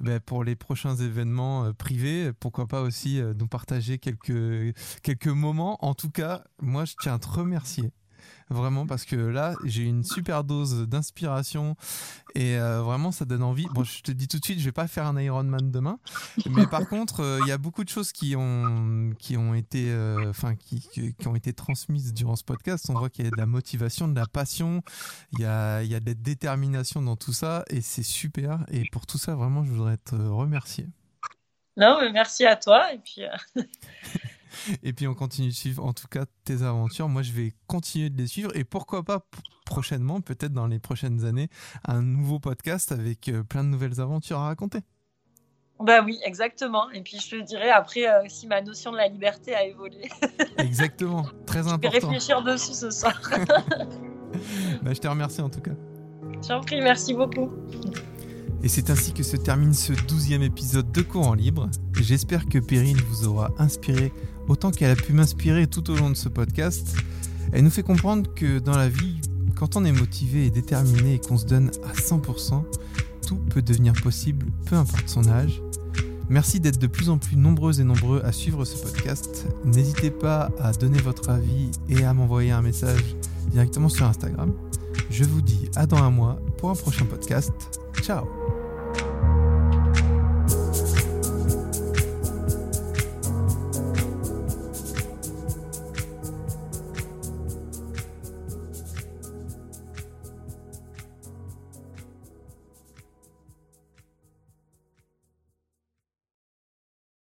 bah, 0.00 0.20
pour 0.20 0.44
les 0.44 0.54
prochains 0.54 0.96
événements 0.96 1.72
privés. 1.72 2.30
Pourquoi 2.38 2.66
pas 2.66 2.82
aussi 2.82 3.18
nous 3.38 3.46
partager 3.46 3.96
quelques, 3.98 4.76
quelques 5.02 5.28
moments. 5.28 5.82
En 5.82 5.94
tout 5.94 6.10
cas, 6.10 6.44
moi, 6.60 6.84
je 6.84 6.92
tiens 7.00 7.14
à 7.14 7.18
te 7.18 7.28
remercier 7.28 7.90
vraiment 8.50 8.86
parce 8.86 9.04
que 9.04 9.16
là 9.16 9.54
j'ai 9.64 9.84
une 9.84 10.04
super 10.04 10.44
dose 10.44 10.88
d'inspiration 10.88 11.76
et 12.34 12.56
euh, 12.58 12.82
vraiment 12.82 13.12
ça 13.12 13.24
donne 13.24 13.42
envie. 13.42 13.66
Bon, 13.72 13.84
je 13.84 14.02
te 14.02 14.12
dis 14.12 14.28
tout 14.28 14.38
de 14.38 14.44
suite, 14.44 14.58
je 14.58 14.64
vais 14.64 14.72
pas 14.72 14.86
faire 14.86 15.06
un 15.06 15.18
Ironman 15.20 15.70
demain, 15.70 15.98
mais 16.48 16.66
par 16.66 16.86
contre 16.88 17.20
euh, 17.20 17.38
il 17.42 17.48
y 17.48 17.52
a 17.52 17.58
beaucoup 17.58 17.84
de 17.84 17.88
choses 17.88 18.12
qui 18.12 18.34
ont 18.36 19.12
qui 19.18 19.36
ont 19.36 19.54
été 19.54 19.90
euh, 19.90 20.30
enfin 20.30 20.54
qui, 20.56 20.80
qui, 20.80 21.28
ont 21.28 21.36
été 21.36 21.52
transmises 21.52 22.12
durant 22.12 22.36
ce 22.36 22.44
podcast. 22.44 22.86
On 22.90 22.94
voit 22.94 23.10
qu'il 23.10 23.24
y 23.24 23.28
a 23.28 23.30
de 23.30 23.36
la 23.36 23.46
motivation, 23.46 24.08
de 24.08 24.18
la 24.18 24.26
passion, 24.26 24.82
il 25.32 25.40
y 25.40 25.44
a 25.44 25.82
il 25.82 25.90
y 25.90 25.94
a 25.94 26.00
de 26.00 26.06
la 26.06 26.14
détermination 26.14 27.02
dans 27.02 27.16
tout 27.16 27.32
ça 27.32 27.64
et 27.68 27.80
c'est 27.80 28.02
super. 28.02 28.64
Et 28.70 28.84
pour 28.90 29.06
tout 29.06 29.18
ça 29.18 29.34
vraiment 29.34 29.64
je 29.64 29.70
voudrais 29.70 29.96
te 29.96 30.14
remercier. 30.14 30.86
Non, 31.76 31.98
mais 32.00 32.12
merci 32.12 32.44
à 32.46 32.56
toi 32.56 32.92
et 32.92 32.98
puis. 32.98 33.22
Et 34.82 34.92
puis 34.92 35.06
on 35.06 35.14
continue 35.14 35.48
de 35.48 35.54
suivre 35.54 35.84
en 35.84 35.92
tout 35.92 36.08
cas 36.08 36.24
tes 36.44 36.62
aventures. 36.62 37.08
Moi 37.08 37.22
je 37.22 37.32
vais 37.32 37.52
continuer 37.66 38.10
de 38.10 38.18
les 38.18 38.26
suivre 38.26 38.54
et 38.56 38.64
pourquoi 38.64 39.02
pas 39.02 39.26
prochainement, 39.64 40.20
peut-être 40.20 40.52
dans 40.52 40.66
les 40.66 40.78
prochaines 40.78 41.24
années, 41.24 41.48
un 41.86 42.02
nouveau 42.02 42.40
podcast 42.40 42.92
avec 42.92 43.28
euh, 43.28 43.42
plein 43.42 43.62
de 43.62 43.68
nouvelles 43.68 44.00
aventures 44.00 44.38
à 44.38 44.46
raconter. 44.46 44.80
Bah 45.80 46.02
oui, 46.04 46.18
exactement. 46.24 46.90
Et 46.90 47.00
puis 47.02 47.18
je 47.18 47.30
te 47.30 47.42
dirai 47.42 47.70
après 47.70 48.06
euh, 48.06 48.24
si 48.28 48.46
ma 48.46 48.60
notion 48.60 48.92
de 48.92 48.96
la 48.96 49.08
liberté 49.08 49.54
a 49.54 49.64
évolué. 49.64 50.10
exactement, 50.58 51.24
très 51.46 51.60
important. 51.60 51.76
Je 51.82 52.00
vais 52.00 52.06
réfléchir 52.06 52.42
dessus 52.42 52.74
ce 52.74 52.90
soir. 52.90 53.18
bah, 54.82 54.92
je 54.92 54.98
te 54.98 55.08
remercie 55.08 55.40
en 55.40 55.48
tout 55.48 55.60
cas. 55.60 55.72
J'en 56.46 56.60
prie, 56.60 56.80
merci 56.80 57.14
beaucoup. 57.14 57.50
Et 58.62 58.68
c'est 58.68 58.90
ainsi 58.90 59.14
que 59.14 59.22
se 59.22 59.38
termine 59.38 59.72
ce 59.72 59.94
douzième 60.06 60.42
épisode 60.42 60.92
de 60.92 61.00
Courant 61.00 61.32
Libre. 61.32 61.70
J'espère 61.98 62.46
que 62.46 62.58
Perrine 62.58 63.00
vous 63.08 63.26
aura 63.26 63.50
inspiré 63.58 64.12
autant 64.50 64.70
qu'elle 64.70 64.90
a 64.90 64.96
pu 64.96 65.12
m'inspirer 65.12 65.66
tout 65.66 65.90
au 65.90 65.96
long 65.96 66.10
de 66.10 66.16
ce 66.16 66.28
podcast. 66.28 66.96
Elle 67.52 67.64
nous 67.64 67.70
fait 67.70 67.82
comprendre 67.82 68.32
que 68.34 68.58
dans 68.58 68.76
la 68.76 68.88
vie, 68.88 69.20
quand 69.54 69.76
on 69.76 69.84
est 69.84 69.92
motivé 69.92 70.46
et 70.46 70.50
déterminé 70.50 71.14
et 71.14 71.18
qu'on 71.18 71.38
se 71.38 71.46
donne 71.46 71.70
à 71.88 71.92
100%, 71.92 72.64
tout 73.26 73.36
peut 73.36 73.62
devenir 73.62 73.92
possible, 74.02 74.46
peu 74.66 74.76
importe 74.76 75.08
son 75.08 75.26
âge. 75.28 75.62
Merci 76.28 76.60
d'être 76.60 76.78
de 76.78 76.86
plus 76.86 77.10
en 77.10 77.18
plus 77.18 77.36
nombreuses 77.36 77.80
et 77.80 77.84
nombreux 77.84 78.22
à 78.24 78.32
suivre 78.32 78.64
ce 78.64 78.76
podcast. 78.82 79.46
N'hésitez 79.64 80.10
pas 80.10 80.50
à 80.60 80.72
donner 80.72 81.00
votre 81.00 81.30
avis 81.30 81.70
et 81.88 82.04
à 82.04 82.12
m'envoyer 82.12 82.50
un 82.50 82.62
message 82.62 83.16
directement 83.50 83.88
sur 83.88 84.06
Instagram. 84.06 84.52
Je 85.10 85.24
vous 85.24 85.42
dis 85.42 85.68
à 85.76 85.86
dans 85.86 85.98
un 85.98 86.10
mois 86.10 86.40
pour 86.58 86.70
un 86.70 86.74
prochain 86.74 87.04
podcast. 87.04 87.52
Ciao 88.02 88.26